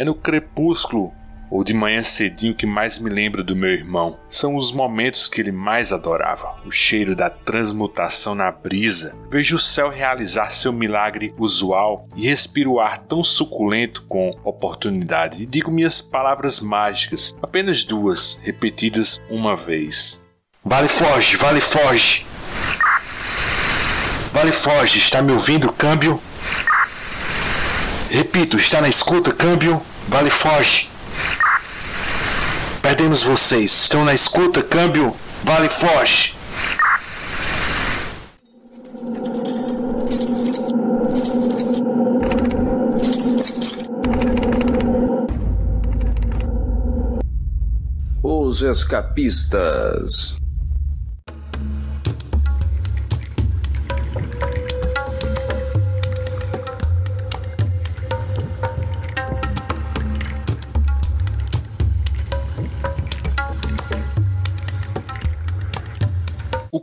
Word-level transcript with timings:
É 0.00 0.04
no 0.04 0.14
crepúsculo 0.14 1.12
ou 1.50 1.62
de 1.62 1.74
manhã 1.74 2.02
cedinho 2.02 2.54
que 2.54 2.64
mais 2.64 2.98
me 2.98 3.10
lembro 3.10 3.44
do 3.44 3.54
meu 3.54 3.68
irmão. 3.68 4.18
São 4.30 4.56
os 4.56 4.72
momentos 4.72 5.28
que 5.28 5.42
ele 5.42 5.52
mais 5.52 5.92
adorava. 5.92 6.56
O 6.64 6.70
cheiro 6.70 7.14
da 7.14 7.28
transmutação 7.28 8.34
na 8.34 8.50
brisa. 8.50 9.14
Vejo 9.30 9.56
o 9.56 9.58
céu 9.58 9.90
realizar 9.90 10.52
seu 10.52 10.72
milagre 10.72 11.34
usual 11.36 12.08
e 12.16 12.26
respiro 12.26 12.72
o 12.72 12.80
ar 12.80 12.96
tão 12.96 13.22
suculento 13.22 14.02
com 14.08 14.34
oportunidade. 14.42 15.42
E 15.42 15.46
digo 15.46 15.70
minhas 15.70 16.00
palavras 16.00 16.60
mágicas, 16.60 17.36
apenas 17.42 17.84
duas, 17.84 18.40
repetidas 18.42 19.20
uma 19.28 19.54
vez. 19.54 20.26
Vale 20.64 20.88
foge, 20.88 21.36
vale 21.36 21.60
foge. 21.60 22.24
Vale 24.32 24.50
foge, 24.50 24.98
está 24.98 25.20
me 25.20 25.32
ouvindo, 25.32 25.70
câmbio? 25.70 26.18
Repito, 28.08 28.56
está 28.56 28.80
na 28.80 28.88
escuta, 28.88 29.30
câmbio? 29.30 29.89
Vale 30.10 30.28
foge. 30.28 30.90
Perdemos 32.82 33.22
vocês. 33.22 33.70
Estão 33.70 34.04
na 34.04 34.12
escuta, 34.12 34.60
câmbio, 34.60 35.14
vale 35.44 35.68
foge. 35.68 36.34
Os 48.20 48.62
escapistas. 48.62 50.39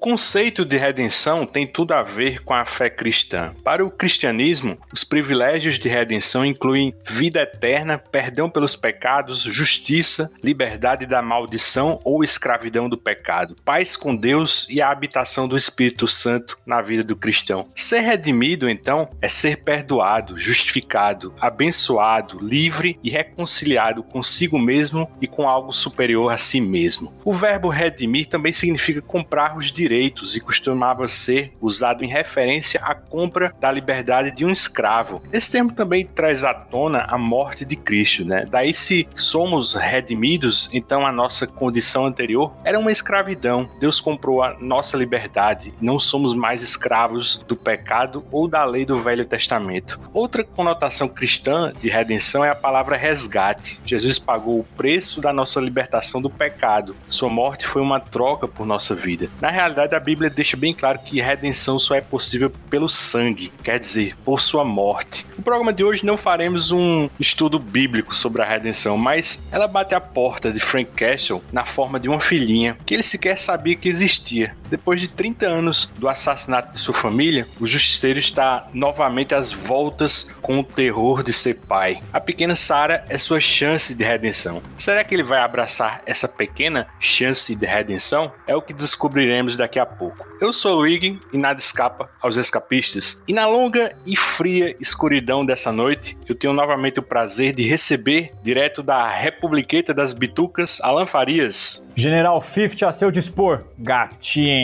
Conceito 0.10 0.64
de 0.64 0.78
redenção 0.78 1.46
tem 1.46 1.68
tudo 1.68 1.94
a 1.94 2.02
ver 2.02 2.42
com 2.42 2.54
a 2.54 2.64
fé 2.64 2.90
cristã. 2.90 3.54
Para 3.62 3.86
o 3.86 3.92
cristianismo, 3.92 4.78
os 4.90 5.04
privilégios 5.04 5.78
de 5.78 5.90
redenção 5.90 6.46
incluem 6.46 6.96
vida 7.06 7.42
eterna, 7.42 7.98
perdão 7.98 8.50
pelos 8.50 8.74
pecados, 8.74 9.42
justiça, 9.42 10.32
liberdade 10.42 11.06
da 11.06 11.22
maldição 11.22 12.00
ou 12.06 12.24
escravidão 12.24 12.88
do 12.88 12.98
pecado, 12.98 13.58
paz 13.66 13.98
com 13.98 14.16
Deus 14.16 14.66
e 14.70 14.82
a 14.82 14.90
habitação 14.90 15.46
do 15.46 15.58
Espírito 15.58 16.08
Santo 16.08 16.58
na 16.66 16.82
vida 16.82 17.04
do 17.04 17.18
cristão. 17.18 17.68
Ser 17.76 18.00
redimido, 18.00 18.70
então, 18.70 19.10
é 19.22 19.28
ser 19.28 19.58
perdoado, 19.58 20.40
justificado, 20.40 21.36
abençoado, 21.38 22.40
livre 22.40 22.98
e 23.04 23.10
reconciliado 23.10 24.02
consigo 24.04 24.58
mesmo 24.58 25.12
e 25.22 25.28
com 25.28 25.50
algo 25.50 25.74
superior 25.74 26.32
a 26.32 26.38
si 26.38 26.62
mesmo. 26.62 27.12
O 27.26 27.34
verbo 27.34 27.68
redimir 27.68 28.28
também 28.28 28.54
significa 28.54 29.02
comprar 29.02 29.58
os 29.58 29.70
direitos 29.70 29.97
direitos 29.98 30.36
e 30.36 30.40
costumava 30.40 31.08
ser 31.08 31.54
usado 31.60 32.04
em 32.04 32.08
referência 32.08 32.80
à 32.84 32.94
compra 32.94 33.54
da 33.60 33.72
liberdade 33.72 34.32
de 34.32 34.46
um 34.46 34.52
escravo. 34.52 35.22
Esse 35.34 35.52
termo 35.52 35.72
também 35.72 36.06
traz 36.06 36.44
à 36.44 36.54
tona 36.54 37.06
a 37.10 37.18
morte 37.18 37.66
de 37.66 37.76
Cristo, 37.76 38.24
né? 38.24 38.46
Daí 38.50 38.74
se 38.74 39.08
somos 39.16 39.74
redimidos, 39.74 40.70
então 40.72 41.06
a 41.06 41.12
nossa 41.12 41.48
condição 41.48 42.06
anterior 42.06 42.54
era 42.64 42.78
uma 42.78 42.92
escravidão. 42.92 43.70
Deus 43.80 44.00
comprou 44.00 44.44
a 44.44 44.56
nossa 44.60 44.96
liberdade, 44.96 45.74
não 45.82 46.00
somos 46.00 46.36
mais 46.36 46.62
escravos 46.62 47.44
do 47.48 47.56
pecado 47.56 48.24
ou 48.32 48.48
da 48.48 48.64
lei 48.64 48.86
do 48.86 49.00
Velho 49.00 49.26
Testamento. 49.26 50.00
Outra 50.14 50.44
conotação 50.44 51.08
cristã 51.08 51.72
de 51.82 51.90
redenção 51.90 52.46
é 52.46 52.50
a 52.50 52.56
palavra 52.56 52.96
resgate. 52.96 53.80
Jesus 53.84 54.20
pagou 54.20 54.60
o 54.60 54.64
preço 54.64 55.20
da 55.22 55.34
nossa 55.34 55.60
libertação 55.60 56.22
do 56.22 56.30
pecado. 56.30 56.96
Sua 57.08 57.30
morte 57.30 57.66
foi 57.66 57.82
uma 57.82 58.00
troca 58.00 58.48
por 58.48 58.66
nossa 58.66 58.94
vida. 58.94 59.30
Na 59.42 59.50
realidade, 59.50 59.87
verdade, 59.88 59.96
a 59.96 60.00
Bíblia 60.00 60.30
deixa 60.30 60.58
bem 60.58 60.74
claro 60.74 61.00
que 61.00 61.22
redenção 61.22 61.80
só 61.80 61.96
é 61.96 62.02
possível 62.02 62.52
pelo 62.70 62.90
sangue, 62.90 63.52
quer 63.64 63.80
dizer, 63.80 64.16
por 64.24 64.42
sua 64.42 64.64
morte. 64.64 65.26
No 65.38 65.44
programa 65.44 65.72
de 65.72 65.84
hoje 65.84 66.06
não 66.06 66.18
faremos 66.18 66.72
um 66.72 67.10
estudo 67.20 67.58
bíblico 67.58 68.14
sobre 68.14 68.42
a 68.42 68.46
redenção, 68.46 68.98
mas 68.98 69.42
ela 69.52 69.68
bate 69.68 69.96
a 69.96 70.02
porta 70.02 70.52
de 70.52 70.60
Frank 70.60 70.92
Castle 70.92 71.42
na 71.52 71.66
forma 71.66 72.00
de 72.00 72.10
uma 72.10 72.20
filhinha 72.20 72.78
que 72.86 72.94
ele 72.94 73.04
sequer 73.04 73.38
sabia 73.38 73.76
que 73.76 73.88
existia. 73.88 74.56
Depois 74.70 75.00
de 75.00 75.08
30 75.08 75.48
anos 75.48 75.92
do 75.98 76.10
assassinato 76.10 76.74
de 76.74 76.80
sua 76.80 76.94
família, 76.94 77.48
o 77.60 77.66
justiceiro 77.66 78.20
está 78.20 78.68
novamente 78.74 79.34
às 79.34 79.52
voltas 79.52 80.30
com 80.42 80.60
o 80.60 80.64
terror 80.64 81.24
de 81.24 81.32
ser 81.32 81.56
pai. 81.56 82.00
A 82.12 82.20
pequena 82.20 82.56
Sarah 82.56 83.06
é 83.08 83.18
sua 83.18 83.40
chance 83.40 83.96
de 83.96 84.04
redenção. 84.04 84.62
Será 84.76 85.04
que 85.04 85.16
ele 85.16 85.24
vai 85.24 85.40
abraçar 85.40 86.02
essa 86.06 86.28
pequena 86.28 86.88
chance 87.00 87.56
de 87.56 87.66
redenção? 87.66 88.32
É 88.46 88.56
o 88.56 88.62
que 88.62 88.74
descobriremos 88.74 89.56
daqui 89.56 89.80
a 89.80 89.86
pouco. 89.86 90.28
Eu 90.42 90.52
sou 90.52 90.80
o 90.80 90.82
Wig 90.82 91.20
e 91.32 91.38
nada 91.38 91.60
escapa 91.60 92.10
aos 92.22 92.36
escapistas. 92.36 93.22
E 93.28 93.34
na 93.34 93.48
longa 93.48 93.96
e 94.06 94.16
fria 94.16 94.76
escuridão 94.80 95.46
dessa 95.46 95.72
noite, 95.72 96.18
eu 96.28 96.36
tenho 96.36 96.54
novamente 96.54 97.00
o 97.00 97.04
prazer 97.04 97.54
de 97.54 97.64
receber, 97.64 98.34
direto 98.44 98.84
da 98.84 99.08
Republiqueta 99.10 99.94
das 99.94 100.14
Bitucas, 100.14 100.80
Alan 100.82 101.06
Farias. 101.06 101.88
General 101.96 102.40
Fifth 102.40 102.84
a 102.84 102.92
seu 102.92 103.10
dispor, 103.10 103.64
gatinho. 103.80 104.57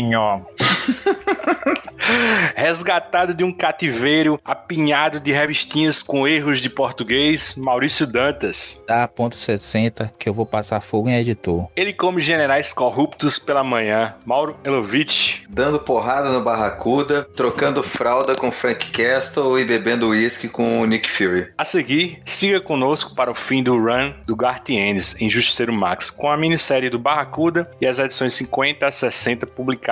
Resgatado 2.55 3.33
de 3.33 3.43
um 3.43 3.51
cativeiro, 3.51 4.39
apinhado 4.43 5.19
de 5.19 5.31
revistinhas 5.31 6.03
com 6.03 6.27
erros 6.27 6.59
de 6.59 6.69
português, 6.69 7.55
Maurício 7.55 8.05
Dantas. 8.05 8.83
Dá 8.87 9.07
ponto 9.07 9.37
60 9.37 10.13
que 10.17 10.27
eu 10.27 10.33
vou 10.33 10.45
passar 10.45 10.81
fogo 10.81 11.09
em 11.09 11.15
editor. 11.15 11.67
Ele 11.75 11.93
come 11.93 12.21
generais 12.21 12.73
corruptos 12.73 13.39
pela 13.39 13.63
manhã, 13.63 14.15
Mauro 14.25 14.57
Elovitch. 14.63 15.43
Dando 15.49 15.79
porrada 15.79 16.29
no 16.31 16.43
Barracuda, 16.43 17.23
trocando 17.35 17.81
fralda 17.81 18.35
com 18.35 18.51
Frank 18.51 18.91
Castle 18.91 19.59
e 19.59 19.65
bebendo 19.65 20.09
uísque 20.09 20.49
com 20.49 20.81
o 20.81 20.85
Nick 20.85 21.09
Fury. 21.09 21.51
A 21.57 21.63
seguir, 21.63 22.21
siga 22.25 22.59
conosco 22.59 23.15
para 23.15 23.31
o 23.31 23.35
fim 23.35 23.63
do 23.63 23.77
run 23.77 24.13
do 24.25 24.35
Gartienes 24.35 25.15
em 25.19 25.29
Justiceiro 25.29 25.71
Max, 25.71 26.09
com 26.09 26.29
a 26.29 26.37
minissérie 26.37 26.89
do 26.89 26.99
Barracuda 26.99 27.69
e 27.79 27.87
as 27.87 27.99
edições 27.99 28.33
50 28.33 28.85
a 28.85 28.91
60 28.91 29.47
publicadas 29.47 29.82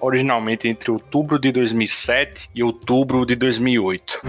originalmente 0.00 0.68
entre 0.68 0.90
outubro 0.90 1.38
de 1.38 1.50
2007 1.52 2.50
e 2.54 2.62
outubro 2.62 3.26
de 3.26 3.34
2008. 3.34 4.20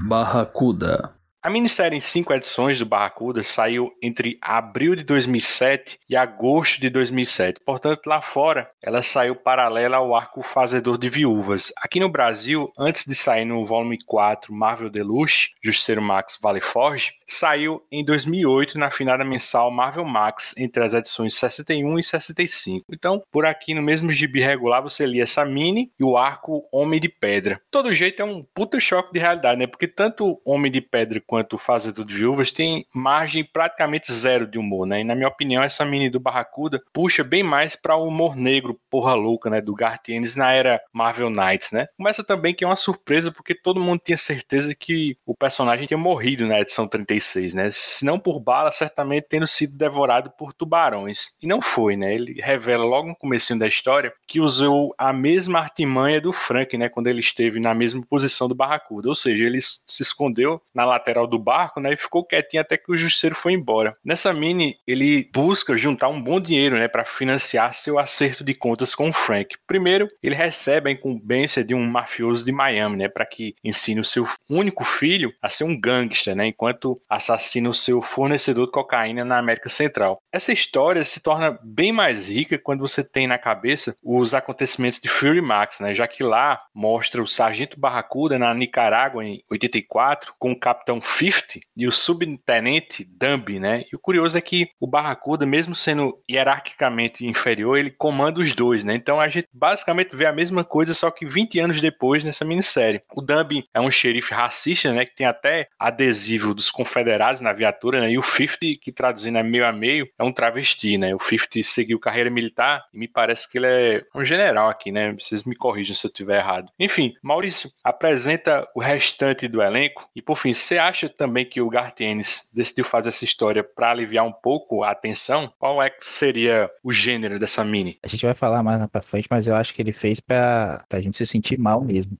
Barracuda 0.00 1.21
a 1.42 1.50
minissérie 1.50 1.96
em 1.98 2.00
cinco 2.00 2.32
edições 2.32 2.78
do 2.78 2.86
Barracuda 2.86 3.42
saiu 3.42 3.92
entre 4.00 4.38
abril 4.40 4.94
de 4.94 5.02
2007 5.02 5.98
e 6.08 6.14
agosto 6.14 6.80
de 6.80 6.88
2007. 6.88 7.60
Portanto, 7.66 8.06
lá 8.06 8.22
fora, 8.22 8.68
ela 8.80 9.02
saiu 9.02 9.34
paralela 9.34 9.96
ao 9.96 10.14
arco 10.14 10.40
Fazedor 10.40 10.96
de 10.96 11.08
Viúvas. 11.08 11.72
Aqui 11.78 11.98
no 11.98 12.08
Brasil, 12.08 12.72
antes 12.78 13.04
de 13.04 13.16
sair 13.16 13.44
no 13.44 13.66
volume 13.66 13.98
4 14.06 14.54
Marvel 14.54 14.88
Deluxe, 14.88 15.48
Justiceiro 15.60 16.00
Max 16.00 16.38
Vale 16.40 16.60
Forge, 16.60 17.14
saiu 17.26 17.82
em 17.90 18.04
2008 18.04 18.78
na 18.78 18.88
finada 18.88 19.24
mensal 19.24 19.68
Marvel 19.72 20.04
Max, 20.04 20.54
entre 20.56 20.84
as 20.84 20.94
edições 20.94 21.34
61 21.34 21.98
e 21.98 22.04
65. 22.04 22.84
Então, 22.92 23.20
por 23.32 23.44
aqui 23.44 23.74
no 23.74 23.82
mesmo 23.82 24.12
gibi 24.12 24.40
regular, 24.40 24.80
você 24.80 25.04
lia 25.04 25.24
essa 25.24 25.44
mini 25.44 25.90
e 25.98 26.04
o 26.04 26.16
arco 26.16 26.62
Homem 26.70 27.00
de 27.00 27.08
Pedra. 27.08 27.60
Todo 27.68 27.92
jeito 27.92 28.22
é 28.22 28.24
um 28.24 28.44
puta 28.54 28.78
choque 28.78 29.12
de 29.12 29.18
realidade, 29.18 29.58
né? 29.58 29.66
Porque 29.66 29.88
tanto 29.88 30.40
Homem 30.44 30.70
de 30.70 30.80
Pedra 30.80 31.20
quanto 31.32 31.56
Fazedor 31.56 32.04
de 32.04 32.14
Viúvas 32.14 32.52
tem 32.52 32.86
margem 32.94 33.42
praticamente 33.42 34.12
zero 34.12 34.46
de 34.46 34.58
humor, 34.58 34.86
né? 34.86 35.00
E 35.00 35.04
na 35.04 35.14
minha 35.14 35.28
opinião, 35.28 35.62
essa 35.62 35.82
mini 35.82 36.10
do 36.10 36.20
Barracuda 36.20 36.78
puxa 36.92 37.24
bem 37.24 37.42
mais 37.42 37.74
para 37.74 37.96
o 37.96 38.06
humor 38.06 38.36
negro, 38.36 38.78
porra 38.90 39.14
louca, 39.14 39.48
né? 39.48 39.58
Do 39.62 39.74
Gartienes 39.74 40.36
na 40.36 40.52
era 40.52 40.78
Marvel 40.92 41.30
Knights, 41.30 41.72
né? 41.72 41.86
Começa 41.96 42.22
também 42.22 42.52
que 42.52 42.64
é 42.64 42.66
uma 42.66 42.76
surpresa 42.76 43.32
porque 43.32 43.54
todo 43.54 43.80
mundo 43.80 44.02
tinha 44.04 44.18
certeza 44.18 44.74
que 44.74 45.16
o 45.24 45.34
personagem 45.34 45.86
tinha 45.86 45.96
morrido 45.96 46.46
na 46.46 46.60
edição 46.60 46.86
36, 46.86 47.54
né? 47.54 47.70
Se 47.72 48.04
não 48.04 48.18
por 48.18 48.38
bala, 48.38 48.70
certamente 48.70 49.28
tendo 49.30 49.46
sido 49.46 49.74
devorado 49.74 50.30
por 50.36 50.52
tubarões. 50.52 51.28
E 51.40 51.46
não 51.46 51.62
foi, 51.62 51.96
né? 51.96 52.14
Ele 52.14 52.42
revela 52.42 52.84
logo 52.84 53.08
no 53.08 53.16
começo 53.16 53.58
da 53.58 53.66
história 53.66 54.12
que 54.28 54.38
usou 54.38 54.94
a 54.98 55.14
mesma 55.14 55.60
artimanha 55.60 56.20
do 56.20 56.30
Frank, 56.30 56.76
né? 56.76 56.90
Quando 56.90 57.06
ele 57.06 57.20
esteve 57.20 57.58
na 57.58 57.74
mesma 57.74 58.04
posição 58.06 58.48
do 58.48 58.54
Barracuda. 58.54 59.08
Ou 59.08 59.14
seja, 59.14 59.44
ele 59.44 59.62
se 59.62 60.02
escondeu 60.02 60.60
na 60.74 60.84
lateral 60.84 61.21
do 61.26 61.38
barco, 61.38 61.80
né? 61.80 61.92
E 61.92 61.96
ficou 61.96 62.24
quietinho 62.24 62.60
até 62.60 62.76
que 62.76 62.90
o 62.90 62.96
justiceiro 62.96 63.34
foi 63.34 63.52
embora. 63.52 63.96
Nessa 64.04 64.32
mini, 64.32 64.76
ele 64.86 65.28
busca 65.32 65.76
juntar 65.76 66.08
um 66.08 66.20
bom 66.20 66.40
dinheiro, 66.40 66.76
né? 66.76 66.88
Para 66.88 67.04
financiar 67.04 67.74
seu 67.74 67.98
acerto 67.98 68.44
de 68.44 68.54
contas 68.54 68.94
com 68.94 69.08
o 69.08 69.12
Frank. 69.12 69.56
Primeiro, 69.66 70.08
ele 70.22 70.34
recebe 70.34 70.90
a 70.90 70.92
incumbência 70.92 71.64
de 71.64 71.74
um 71.74 71.84
mafioso 71.84 72.44
de 72.44 72.52
Miami, 72.52 72.96
né? 72.96 73.08
Para 73.08 73.26
que 73.26 73.54
ensine 73.62 74.00
o 74.00 74.04
seu 74.04 74.26
único 74.48 74.84
filho 74.84 75.32
a 75.40 75.48
ser 75.48 75.64
um 75.64 75.78
gangster, 75.78 76.34
né? 76.34 76.46
Enquanto 76.46 77.00
assassina 77.08 77.68
o 77.68 77.74
seu 77.74 78.00
fornecedor 78.02 78.66
de 78.66 78.72
cocaína 78.72 79.24
na 79.24 79.38
América 79.38 79.68
Central. 79.68 80.20
Essa 80.32 80.52
história 80.52 81.04
se 81.04 81.20
torna 81.20 81.58
bem 81.62 81.92
mais 81.92 82.28
rica 82.28 82.58
quando 82.58 82.80
você 82.80 83.02
tem 83.02 83.26
na 83.26 83.38
cabeça 83.38 83.94
os 84.02 84.34
acontecimentos 84.34 85.00
de 85.00 85.08
Fury 85.08 85.40
Max, 85.40 85.80
né? 85.80 85.94
Já 85.94 86.06
que 86.06 86.22
lá 86.22 86.62
mostra 86.74 87.22
o 87.22 87.26
Sargento 87.26 87.78
Barracuda 87.78 88.38
na 88.38 88.54
Nicarágua 88.54 89.24
em 89.24 89.42
84 89.50 90.34
com 90.38 90.52
o 90.52 90.58
Capitão 90.58 91.00
50 91.18 91.60
e 91.76 91.86
o 91.86 91.92
Subtenente 91.92 93.04
Dumby, 93.04 93.58
né? 93.58 93.84
E 93.92 93.96
o 93.96 93.98
curioso 93.98 94.36
é 94.36 94.40
que 94.40 94.68
o 94.80 94.86
Barracuda, 94.86 95.46
mesmo 95.46 95.74
sendo 95.74 96.18
hierarquicamente 96.30 97.26
inferior, 97.26 97.78
ele 97.78 97.90
comanda 97.90 98.40
os 98.40 98.52
dois, 98.52 98.84
né? 98.84 98.94
Então 98.94 99.20
a 99.20 99.28
gente 99.28 99.48
basicamente 99.52 100.14
vê 100.16 100.26
a 100.26 100.32
mesma 100.32 100.64
coisa, 100.64 100.94
só 100.94 101.10
que 101.10 101.26
20 101.26 101.58
anos 101.60 101.80
depois 101.80 102.24
nessa 102.24 102.44
minissérie. 102.44 103.02
O 103.14 103.20
Dumby 103.20 103.66
é 103.72 103.80
um 103.80 103.90
xerife 103.90 104.34
racista, 104.34 104.92
né? 104.92 105.04
Que 105.04 105.14
tem 105.14 105.26
até 105.26 105.68
adesivo 105.78 106.54
dos 106.54 106.70
confederados 106.70 107.40
na 107.40 107.52
viatura, 107.52 108.00
né? 108.00 108.10
E 108.10 108.18
o 108.18 108.22
50, 108.22 108.58
que 108.80 108.92
traduzindo 108.92 109.38
é 109.38 109.42
meio 109.42 109.66
a 109.66 109.72
meio, 109.72 110.08
é 110.18 110.24
um 110.24 110.32
travesti, 110.32 110.98
né? 110.98 111.14
O 111.14 111.18
50 111.18 111.62
seguiu 111.62 111.98
carreira 111.98 112.30
militar 112.30 112.84
e 112.92 112.98
me 112.98 113.08
parece 113.08 113.50
que 113.50 113.58
ele 113.58 113.66
é 113.66 114.02
um 114.14 114.24
general 114.24 114.68
aqui, 114.68 114.90
né? 114.90 115.12
Vocês 115.12 115.44
me 115.44 115.54
corrijam 115.54 115.94
se 115.94 116.06
eu 116.06 116.10
estiver 116.10 116.38
errado. 116.38 116.70
Enfim, 116.78 117.14
Maurício, 117.22 117.70
apresenta 117.84 118.66
o 118.74 118.80
restante 118.80 119.48
do 119.48 119.62
elenco 119.62 120.08
e 120.14 120.22
por 120.22 120.36
fim, 120.36 120.52
você 120.52 120.78
acha 120.78 121.01
também 121.08 121.44
que 121.44 121.60
o 121.60 121.68
Gartienes 121.68 122.48
decidiu 122.52 122.84
fazer 122.84 123.08
essa 123.08 123.24
história 123.24 123.62
para 123.64 123.90
aliviar 123.90 124.26
um 124.26 124.32
pouco 124.32 124.82
a 124.82 124.90
atenção? 124.90 125.52
Qual 125.58 125.82
é 125.82 125.90
que 125.90 126.04
seria 126.04 126.70
o 126.82 126.92
gênero 126.92 127.38
dessa 127.38 127.64
mini? 127.64 127.98
A 128.02 128.08
gente 128.08 128.24
vai 128.24 128.34
falar 128.34 128.62
mais 128.62 128.84
pra 128.86 129.02
frente, 129.02 129.28
mas 129.30 129.46
eu 129.46 129.54
acho 129.54 129.74
que 129.74 129.82
ele 129.82 129.92
fez 129.92 130.20
pra, 130.20 130.84
pra 130.88 131.00
gente 131.00 131.16
se 131.16 131.26
sentir 131.26 131.58
mal 131.58 131.82
mesmo. 131.82 132.16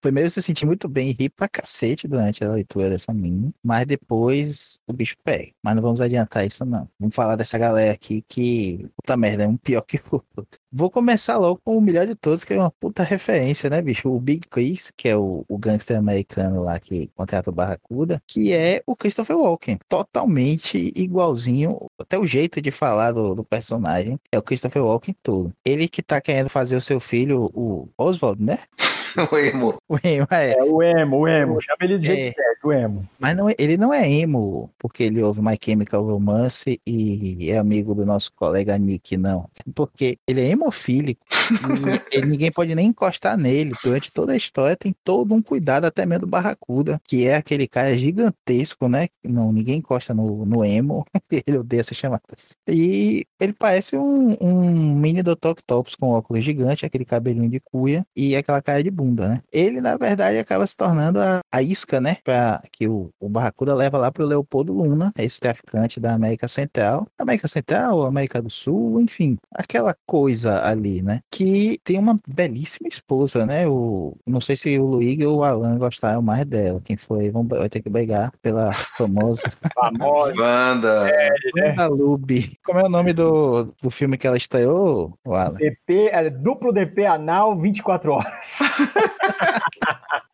Primeiro 0.00 0.30
se 0.30 0.42
sentir 0.42 0.66
muito 0.66 0.88
bem 0.88 1.10
e 1.10 1.12
rir 1.12 1.30
pra 1.30 1.48
cacete 1.48 2.06
durante 2.06 2.44
a 2.44 2.48
leitura 2.48 2.88
dessa 2.88 3.12
mini, 3.12 3.52
mas 3.62 3.86
depois 3.86 4.78
o 4.86 4.92
bicho 4.92 5.16
pega. 5.24 5.52
Mas 5.62 5.74
não 5.74 5.82
vamos 5.82 6.00
adiantar 6.00 6.46
isso 6.46 6.64
não. 6.64 6.88
Vamos 6.98 7.14
falar 7.14 7.36
dessa 7.36 7.58
galera 7.58 7.92
aqui 7.92 8.24
que, 8.28 8.86
puta 8.96 9.16
merda, 9.16 9.44
é 9.44 9.48
um 9.48 9.56
pior 9.56 9.82
que 9.82 9.98
o 10.10 10.22
outro. 10.36 10.60
Vou 10.70 10.90
começar 10.90 11.36
logo 11.36 11.60
com 11.64 11.76
o 11.76 11.80
melhor 11.80 12.06
de 12.06 12.14
todos, 12.14 12.44
que 12.44 12.52
é 12.52 12.58
uma 12.58 12.70
puta 12.70 13.02
referência, 13.02 13.70
né, 13.70 13.80
bicho? 13.80 14.08
O 14.08 14.20
Big 14.20 14.46
Chris, 14.48 14.92
que 14.96 15.08
é 15.08 15.16
o, 15.16 15.44
o 15.48 15.58
gangster 15.58 15.96
americano 15.96 16.62
lá 16.62 16.78
que 16.78 17.10
contrata 17.14 17.50
o 17.50 17.52
Barracuda, 17.52 18.07
que 18.26 18.52
é 18.52 18.82
o 18.86 18.96
Christopher 18.96 19.36
Walken. 19.36 19.78
Totalmente 19.88 20.92
igualzinho, 20.94 21.76
até 21.98 22.18
o 22.18 22.26
jeito 22.26 22.60
de 22.60 22.70
falar 22.70 23.12
do, 23.12 23.34
do 23.34 23.44
personagem 23.44 24.18
é 24.30 24.38
o 24.38 24.42
Christopher 24.42 24.84
Walken 24.84 25.14
todo. 25.22 25.52
Ele 25.64 25.88
que 25.88 26.02
tá 26.02 26.20
querendo 26.20 26.48
fazer 26.48 26.76
o 26.76 26.80
seu 26.80 27.00
filho, 27.00 27.50
o 27.54 27.88
Oswald, 27.98 28.42
né? 28.42 28.58
o 29.30 29.36
emo. 29.36 29.82
O 29.88 29.98
emo, 30.02 30.26
é. 30.30 30.52
É 30.52 30.62
o 30.62 30.82
emo, 30.82 31.18
o 31.18 31.28
emo. 31.28 31.60
Chama 31.60 31.78
ele 31.82 31.98
de 31.98 32.06
jeito 32.06 32.40
É. 32.40 32.47
certo, 32.58 32.66
o 32.66 32.72
emo. 32.72 33.08
Mas 33.18 33.36
não, 33.36 33.48
é- 33.48 33.54
ele 33.58 33.76
não 33.76 33.92
é 33.92 34.08
emo, 34.10 34.70
porque 34.78 35.04
ele 35.04 35.22
ouve 35.22 35.40
My 35.40 35.56
Chemical 35.62 36.04
Romance 36.04 36.80
e 36.86 37.50
é 37.50 37.58
amigo 37.58 37.94
do 37.94 38.04
nosso 38.04 38.32
colega 38.34 38.76
Nick, 38.78 39.16
não. 39.16 39.48
Porque 39.74 40.18
ele 40.26 40.40
é 40.40 40.50
hemofílico. 40.50 41.24
e 42.12 42.16
ele- 42.16 42.26
ninguém 42.26 42.50
pode 42.52 42.74
nem 42.74 42.88
encostar 42.88 43.36
nele. 43.36 43.72
Durante 43.82 44.12
toda 44.12 44.32
a 44.32 44.36
história 44.36 44.76
tem 44.76 44.94
todo 45.04 45.34
um 45.34 45.42
cuidado, 45.42 45.84
até 45.84 46.04
mesmo 46.04 46.26
do 46.26 46.26
Barracuda, 46.26 47.00
que 47.04 47.26
é 47.26 47.36
aquele 47.36 47.66
cara 47.66 47.94
gigantesco, 47.96 48.88
né? 48.88 49.08
Não, 49.22 49.52
ninguém 49.52 49.78
encosta 49.78 50.12
no, 50.14 50.44
no 50.44 50.64
emo. 50.64 51.04
ele 51.46 51.58
odeia 51.58 51.82
chamado 51.84 52.22
assim. 52.36 52.50
E 52.68 53.24
ele 53.40 53.52
parece 53.52 53.96
um, 53.96 54.36
um 54.40 54.94
mini 54.94 55.22
Dr. 55.22 55.48
Octopus 55.50 55.94
com 55.94 56.08
óculos 56.08 56.44
gigante, 56.44 56.84
aquele 56.84 57.04
cabelinho 57.04 57.48
de 57.48 57.60
cuia 57.60 58.04
e 58.14 58.36
aquela 58.36 58.60
cara 58.60 58.82
de 58.82 58.90
bunda, 58.90 59.28
né? 59.28 59.42
Ele, 59.52 59.80
na 59.80 59.96
verdade, 59.96 60.38
acaba 60.38 60.66
se 60.66 60.76
tornando 60.76 61.20
a, 61.20 61.40
a 61.52 61.62
isca, 61.62 62.00
né? 62.00 62.18
Pra, 62.24 62.47
que 62.72 62.88
o, 62.88 63.10
o 63.20 63.28
Barracuda 63.28 63.74
leva 63.74 63.98
lá 63.98 64.10
pro 64.10 64.26
Leopoldo 64.26 64.72
Luna, 64.72 65.12
esse 65.18 65.40
traficante 65.40 66.00
da 66.00 66.14
América 66.14 66.48
Central. 66.48 67.06
América 67.18 67.48
Central, 67.48 68.04
América 68.04 68.40
do 68.40 68.50
Sul, 68.50 69.00
enfim, 69.00 69.36
aquela 69.54 69.94
coisa 70.06 70.64
ali, 70.64 71.02
né? 71.02 71.20
Que 71.30 71.78
tem 71.84 71.98
uma 71.98 72.18
belíssima 72.26 72.88
esposa, 72.88 73.44
né? 73.44 73.66
O, 73.66 74.16
não 74.26 74.40
sei 74.40 74.56
se 74.56 74.78
o 74.78 74.86
Luigi 74.86 75.24
ou 75.26 75.38
o 75.38 75.44
Alan 75.44 75.78
gostaram 75.78 76.22
mais 76.22 76.44
dela. 76.44 76.80
Quem 76.84 76.96
foi, 76.96 77.30
vão, 77.30 77.46
vai 77.46 77.68
ter 77.68 77.82
que 77.82 77.90
brigar 77.90 78.32
pela 78.42 78.72
famosa 78.72 79.48
Famosa. 79.74 80.40
Wanda. 80.40 81.04
né? 81.04 81.30
Wanda 81.56 81.86
Lube. 81.88 82.58
Como 82.64 82.78
é 82.78 82.84
o 82.84 82.88
nome 82.88 83.12
do, 83.12 83.74
do 83.82 83.90
filme 83.90 84.16
que 84.16 84.26
ela 84.26 84.36
estreou, 84.36 85.18
o 85.24 85.34
Alan? 85.34 85.54
DP, 85.54 86.08
é, 86.12 86.30
duplo 86.30 86.72
DP 86.72 87.06
anal 87.06 87.58
24 87.58 88.12
horas. 88.12 88.58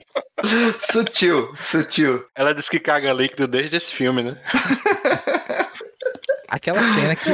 Sutil, 0.79 1.53
sutil. 1.57 2.25
Ela 2.35 2.55
diz 2.55 2.69
que 2.69 2.79
caga 2.79 3.13
líquido 3.13 3.49
desde 3.49 3.77
esse 3.77 3.95
filme, 3.95 4.23
né? 4.23 4.37
Aquela 6.55 6.81
cena 6.85 7.17
que 7.17 7.29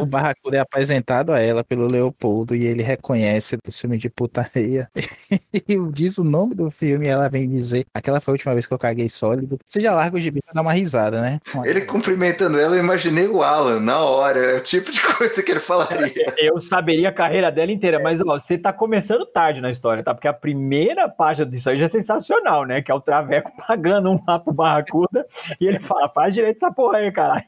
o 0.00 0.06
Barracuda 0.06 0.56
é 0.56 0.60
apresentado 0.60 1.34
a 1.34 1.38
ela 1.38 1.62
pelo 1.62 1.86
Leopoldo 1.86 2.56
e 2.56 2.64
ele 2.64 2.82
reconhece 2.82 3.58
do 3.62 3.70
filme 3.70 3.98
de 3.98 4.08
putaria 4.08 4.88
e 5.68 5.78
diz 5.92 6.16
o 6.16 6.24
nome 6.24 6.54
do 6.54 6.70
filme 6.70 7.04
e 7.04 7.10
ela 7.10 7.28
vem 7.28 7.46
dizer 7.46 7.84
aquela 7.92 8.20
foi 8.20 8.32
a 8.32 8.36
última 8.36 8.54
vez 8.54 8.66
que 8.66 8.72
eu 8.72 8.78
caguei 8.78 9.06
sólido. 9.10 9.58
Você 9.68 9.80
já 9.80 9.92
larga 9.92 10.16
o 10.16 10.20
gibi 10.20 10.40
pra 10.40 10.54
dar 10.54 10.62
uma 10.62 10.72
risada, 10.72 11.20
né? 11.20 11.40
Ele 11.62 11.82
cumprimentando 11.82 12.58
ela, 12.58 12.74
eu 12.74 12.82
imaginei 12.82 13.28
o 13.28 13.42
Alan 13.42 13.80
na 13.80 14.00
hora. 14.00 14.40
É 14.40 14.56
o 14.56 14.60
tipo 14.62 14.90
de 14.90 15.02
coisa 15.14 15.42
que 15.42 15.50
ele 15.50 15.60
falaria. 15.60 16.24
Eu 16.38 16.60
saberia 16.60 17.10
a 17.10 17.12
carreira 17.12 17.52
dela 17.52 17.70
inteira, 17.70 17.98
mas 17.98 18.20
ó, 18.20 18.38
você 18.38 18.56
tá 18.56 18.72
começando 18.72 19.26
tarde 19.26 19.60
na 19.60 19.70
história, 19.70 20.02
tá? 20.02 20.14
Porque 20.14 20.28
a 20.28 20.32
primeira 20.32 21.08
página 21.08 21.48
disso 21.50 21.68
aí 21.68 21.76
já 21.76 21.84
é 21.84 21.88
sensacional, 21.88 22.64
né? 22.64 22.80
Que 22.80 22.90
é 22.90 22.94
o 22.94 23.00
Traveco 23.00 23.52
pagando 23.66 24.10
um 24.10 24.18
lá 24.26 24.38
pro 24.38 24.52
Barracuda 24.52 25.26
e 25.60 25.66
ele 25.66 25.80
fala: 25.80 26.08
faz 26.08 26.32
direito 26.32 26.56
essa 26.56 26.72
porra 26.72 26.98
aí, 26.98 27.12
caralho. 27.12 27.44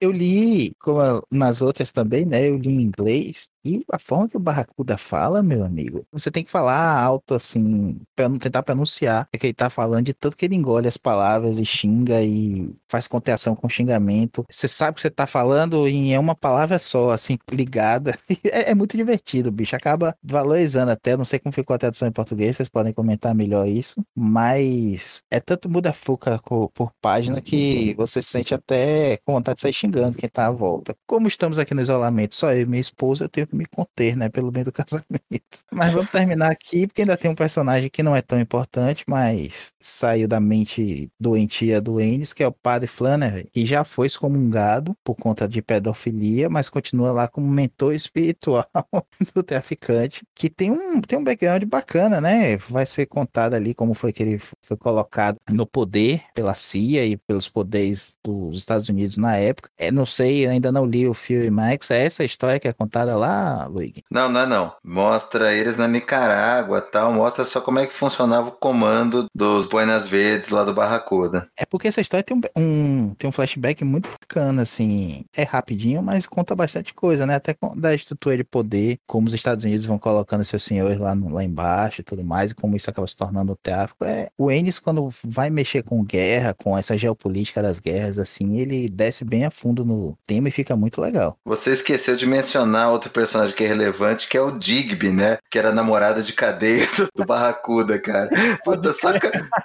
Eu 0.00 0.10
li, 0.12 0.74
como 0.80 1.22
nas 1.30 1.62
outras 1.62 1.92
também, 1.92 2.24
né? 2.24 2.48
Eu 2.48 2.56
li 2.58 2.70
em 2.70 2.80
inglês. 2.82 3.48
E 3.66 3.84
a 3.90 3.98
forma 3.98 4.28
que 4.28 4.36
o 4.36 4.40
Barracuda 4.40 4.96
fala, 4.96 5.42
meu 5.42 5.64
amigo, 5.64 6.06
você 6.12 6.30
tem 6.30 6.44
que 6.44 6.50
falar 6.50 7.00
alto, 7.02 7.34
assim, 7.34 7.98
pra 8.14 8.28
não 8.28 8.38
tentar 8.38 8.62
pronunciar 8.62 9.28
o 9.34 9.38
que 9.38 9.46
ele 9.48 9.54
tá 9.54 9.68
falando, 9.68 10.06
de 10.06 10.14
tanto 10.14 10.36
que 10.36 10.44
ele 10.44 10.54
engole 10.54 10.86
as 10.86 10.96
palavras 10.96 11.58
e 11.58 11.64
xinga 11.64 12.22
e 12.22 12.74
faz 12.88 13.08
conteação 13.08 13.56
com 13.56 13.68
xingamento. 13.68 14.44
Você 14.50 14.68
sabe 14.68 14.94
que 14.96 15.00
você 15.00 15.10
tá 15.10 15.26
falando 15.26 15.88
em 15.88 16.14
é 16.14 16.18
uma 16.18 16.34
palavra 16.34 16.78
só, 16.78 17.10
assim, 17.10 17.38
ligada. 17.50 18.16
É, 18.52 18.70
é 18.70 18.74
muito 18.74 18.96
divertido, 18.96 19.50
bicho. 19.50 19.74
Acaba 19.74 20.14
valorizando 20.22 20.90
até. 20.92 21.16
Não 21.16 21.24
sei 21.24 21.38
como 21.38 21.52
ficou 21.52 21.74
a 21.74 21.78
tradução 21.78 22.06
em 22.08 22.12
português, 22.12 22.56
vocês 22.56 22.68
podem 22.68 22.92
comentar 22.92 23.34
melhor 23.34 23.66
isso. 23.66 24.00
Mas 24.14 25.22
é 25.30 25.40
tanto 25.40 25.68
muda-fuca 25.68 26.38
co- 26.40 26.68
por 26.70 26.92
página 27.00 27.40
que 27.40 27.94
você 27.96 28.22
se 28.22 28.28
sente 28.30 28.54
até 28.54 29.16
com 29.24 29.32
vontade 29.34 29.56
de 29.56 29.62
sair 29.62 29.72
xingando 29.72 30.16
quem 30.16 30.28
tá 30.28 30.46
à 30.46 30.50
volta. 30.50 30.94
Como 31.06 31.26
estamos 31.28 31.58
aqui 31.58 31.74
no 31.74 31.80
isolamento, 31.82 32.34
só 32.34 32.52
eu 32.52 32.62
e 32.62 32.66
minha 32.66 32.80
esposa, 32.80 33.24
eu 33.24 33.28
tenho 33.28 33.46
que 33.46 33.55
me 33.56 33.66
conter, 33.66 34.16
né? 34.16 34.28
Pelo 34.28 34.52
meio 34.52 34.66
do 34.66 34.72
casamento. 34.72 35.64
Mas 35.72 35.92
vamos 35.92 36.10
terminar 36.10 36.50
aqui, 36.50 36.86
porque 36.86 37.02
ainda 37.02 37.16
tem 37.16 37.30
um 37.30 37.34
personagem 37.34 37.90
que 37.90 38.02
não 38.02 38.14
é 38.14 38.22
tão 38.22 38.38
importante, 38.40 39.04
mas 39.08 39.72
saiu 39.80 40.28
da 40.28 40.40
mente 40.40 41.10
doentia 41.18 41.80
do 41.80 42.00
Ennis, 42.00 42.32
que 42.32 42.42
é 42.42 42.48
o 42.48 42.52
padre 42.52 42.86
Flannery, 42.86 43.48
que 43.52 43.66
já 43.66 43.84
foi 43.84 44.06
excomungado 44.06 44.94
por 45.02 45.14
conta 45.14 45.48
de 45.48 45.62
pedofilia, 45.62 46.48
mas 46.48 46.68
continua 46.68 47.12
lá 47.12 47.28
como 47.28 47.46
mentor 47.48 47.94
espiritual 47.94 48.66
do 49.34 49.42
traficante, 49.42 50.22
que 50.34 50.48
tem 50.50 50.70
um, 50.70 51.00
tem 51.00 51.18
um 51.18 51.24
background 51.24 51.64
bacana, 51.64 52.20
né? 52.20 52.56
Vai 52.56 52.86
ser 52.86 53.06
contado 53.06 53.54
ali 53.54 53.74
como 53.74 53.94
foi 53.94 54.12
que 54.12 54.22
ele 54.22 54.38
foi 54.38 54.76
colocado 54.76 55.36
no 55.50 55.66
poder 55.66 56.22
pela 56.34 56.54
CIA 56.54 57.04
e 57.04 57.16
pelos 57.16 57.48
poderes 57.48 58.16
dos 58.24 58.56
Estados 58.58 58.88
Unidos 58.88 59.16
na 59.16 59.36
época. 59.36 59.70
É, 59.78 59.90
não 59.90 60.06
sei, 60.06 60.46
ainda 60.46 60.70
não 60.72 60.84
li 60.86 61.06
o 61.06 61.14
filme 61.14 61.50
Max. 61.50 61.90
É 61.90 62.04
essa 62.04 62.24
história 62.24 62.60
que 62.60 62.68
é 62.68 62.72
contada 62.72 63.16
lá, 63.16 63.45
Luigi? 63.66 64.02
Não, 64.10 64.28
não 64.28 64.40
é 64.40 64.46
não. 64.46 64.72
Mostra 64.84 65.52
eles 65.54 65.76
na 65.76 65.86
Nicarágua 65.88 66.80
tal. 66.80 67.12
Mostra 67.12 67.44
só 67.44 67.60
como 67.60 67.78
é 67.78 67.86
que 67.86 67.92
funcionava 67.92 68.48
o 68.48 68.52
comando 68.52 69.26
dos 69.34 69.66
Buenas 69.66 70.06
Verdes 70.08 70.48
lá 70.50 70.64
do 70.64 70.74
Barracuda. 70.74 71.48
É 71.56 71.64
porque 71.64 71.88
essa 71.88 72.00
história 72.00 72.24
tem 72.24 72.36
um, 72.36 72.40
um- 72.60 73.14
tem 73.14 73.28
um 73.28 73.32
flashback 73.32 73.84
muito 73.84 74.08
bacana, 74.20 74.62
assim. 74.62 75.24
É 75.36 75.42
rapidinho, 75.42 76.02
mas 76.02 76.26
conta 76.26 76.54
bastante 76.54 76.92
coisa, 76.94 77.26
né? 77.26 77.34
Até 77.36 77.54
com- 77.54 77.76
da 77.76 77.94
estrutura 77.94 78.36
de 78.36 78.44
poder, 78.44 78.98
como 79.06 79.26
os 79.28 79.34
Estados 79.34 79.64
Unidos 79.64 79.86
vão 79.86 79.98
colocando 79.98 80.44
seus 80.44 80.64
senhores 80.64 80.98
lá, 80.98 81.14
no- 81.14 81.32
lá 81.32 81.44
embaixo 81.44 82.00
e 82.00 82.04
tudo 82.04 82.24
mais, 82.24 82.50
e 82.50 82.54
como 82.54 82.76
isso 82.76 82.90
acaba 82.90 83.06
se 83.06 83.16
tornando 83.16 83.52
o 83.52 83.56
tráfico. 83.56 84.04
É, 84.04 84.28
o 84.36 84.50
Ennis, 84.50 84.78
quando 84.78 85.08
vai 85.24 85.50
mexer 85.50 85.82
com 85.82 86.02
guerra, 86.04 86.54
com 86.54 86.76
essa 86.76 86.96
geopolítica 86.96 87.62
das 87.62 87.78
guerras, 87.78 88.18
assim, 88.18 88.58
ele 88.58 88.88
desce 88.88 89.24
bem 89.24 89.44
a 89.44 89.50
fundo 89.50 89.84
no 89.84 90.16
tema 90.26 90.48
e 90.48 90.50
fica 90.50 90.76
muito 90.76 91.00
legal. 91.00 91.36
Você 91.44 91.70
esqueceu 91.72 92.16
de 92.16 92.26
mencionar 92.26 92.90
outro 92.90 93.10
personagem 93.10 93.25
que 93.54 93.64
é 93.64 93.68
relevante, 93.68 94.28
que 94.28 94.36
é 94.36 94.40
o 94.40 94.50
Digby, 94.50 95.10
né? 95.10 95.38
Que 95.50 95.58
era 95.58 95.70
a 95.70 95.74
namorada 95.74 96.22
de 96.22 96.32
cadeia 96.32 96.86
do, 96.96 97.08
do 97.14 97.24
Barracuda, 97.24 97.98
cara. 97.98 98.28
Puta, 98.64 98.92
só, 98.92 99.10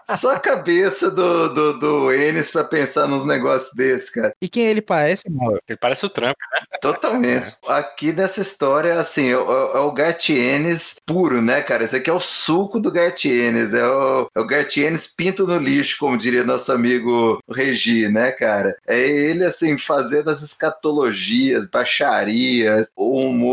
só 0.10 0.36
a 0.36 0.40
cabeça 0.40 1.10
do, 1.10 1.54
do, 1.54 1.80
do 1.80 2.12
Enes 2.12 2.50
pra 2.50 2.64
pensar 2.64 3.08
nos 3.08 3.26
negócios 3.26 3.74
desse, 3.74 4.12
cara. 4.12 4.34
E 4.42 4.50
quem 4.50 4.66
ele 4.66 4.82
parece, 4.82 5.30
Mauro? 5.30 5.60
Ele 5.68 5.78
parece 5.78 6.06
o 6.06 6.10
Trump, 6.10 6.36
né? 6.54 6.62
Totalmente. 6.82 7.56
Aqui 7.68 8.12
nessa 8.12 8.42
história, 8.42 9.00
assim, 9.00 9.28
é, 9.28 9.34
é 9.34 9.80
o 9.80 9.92
Gartienes 9.92 10.96
puro, 11.06 11.42
né, 11.42 11.62
cara? 11.62 11.84
Esse 11.84 11.96
aqui 11.96 12.10
é 12.10 12.14
o 12.14 12.20
suco 12.20 12.80
do 12.80 12.92
Gartienes. 12.92 13.74
É 13.74 13.86
o, 13.86 14.28
é 14.36 14.40
o 14.40 14.48
Gartienes 14.48 15.08
pinto 15.08 15.46
no 15.46 15.58
lixo, 15.58 15.98
como 16.00 16.18
diria 16.18 16.44
nosso 16.44 16.72
amigo 16.72 17.40
Regi, 17.50 18.08
né, 18.08 18.32
cara? 18.32 18.76
É 18.88 19.00
ele, 19.00 19.46
assim, 19.46 19.78
fazendo 19.78 20.30
as 20.30 20.42
escatologias, 20.42 21.70
baixarias, 21.70 22.92
o 22.96 23.18
humor 23.20 23.51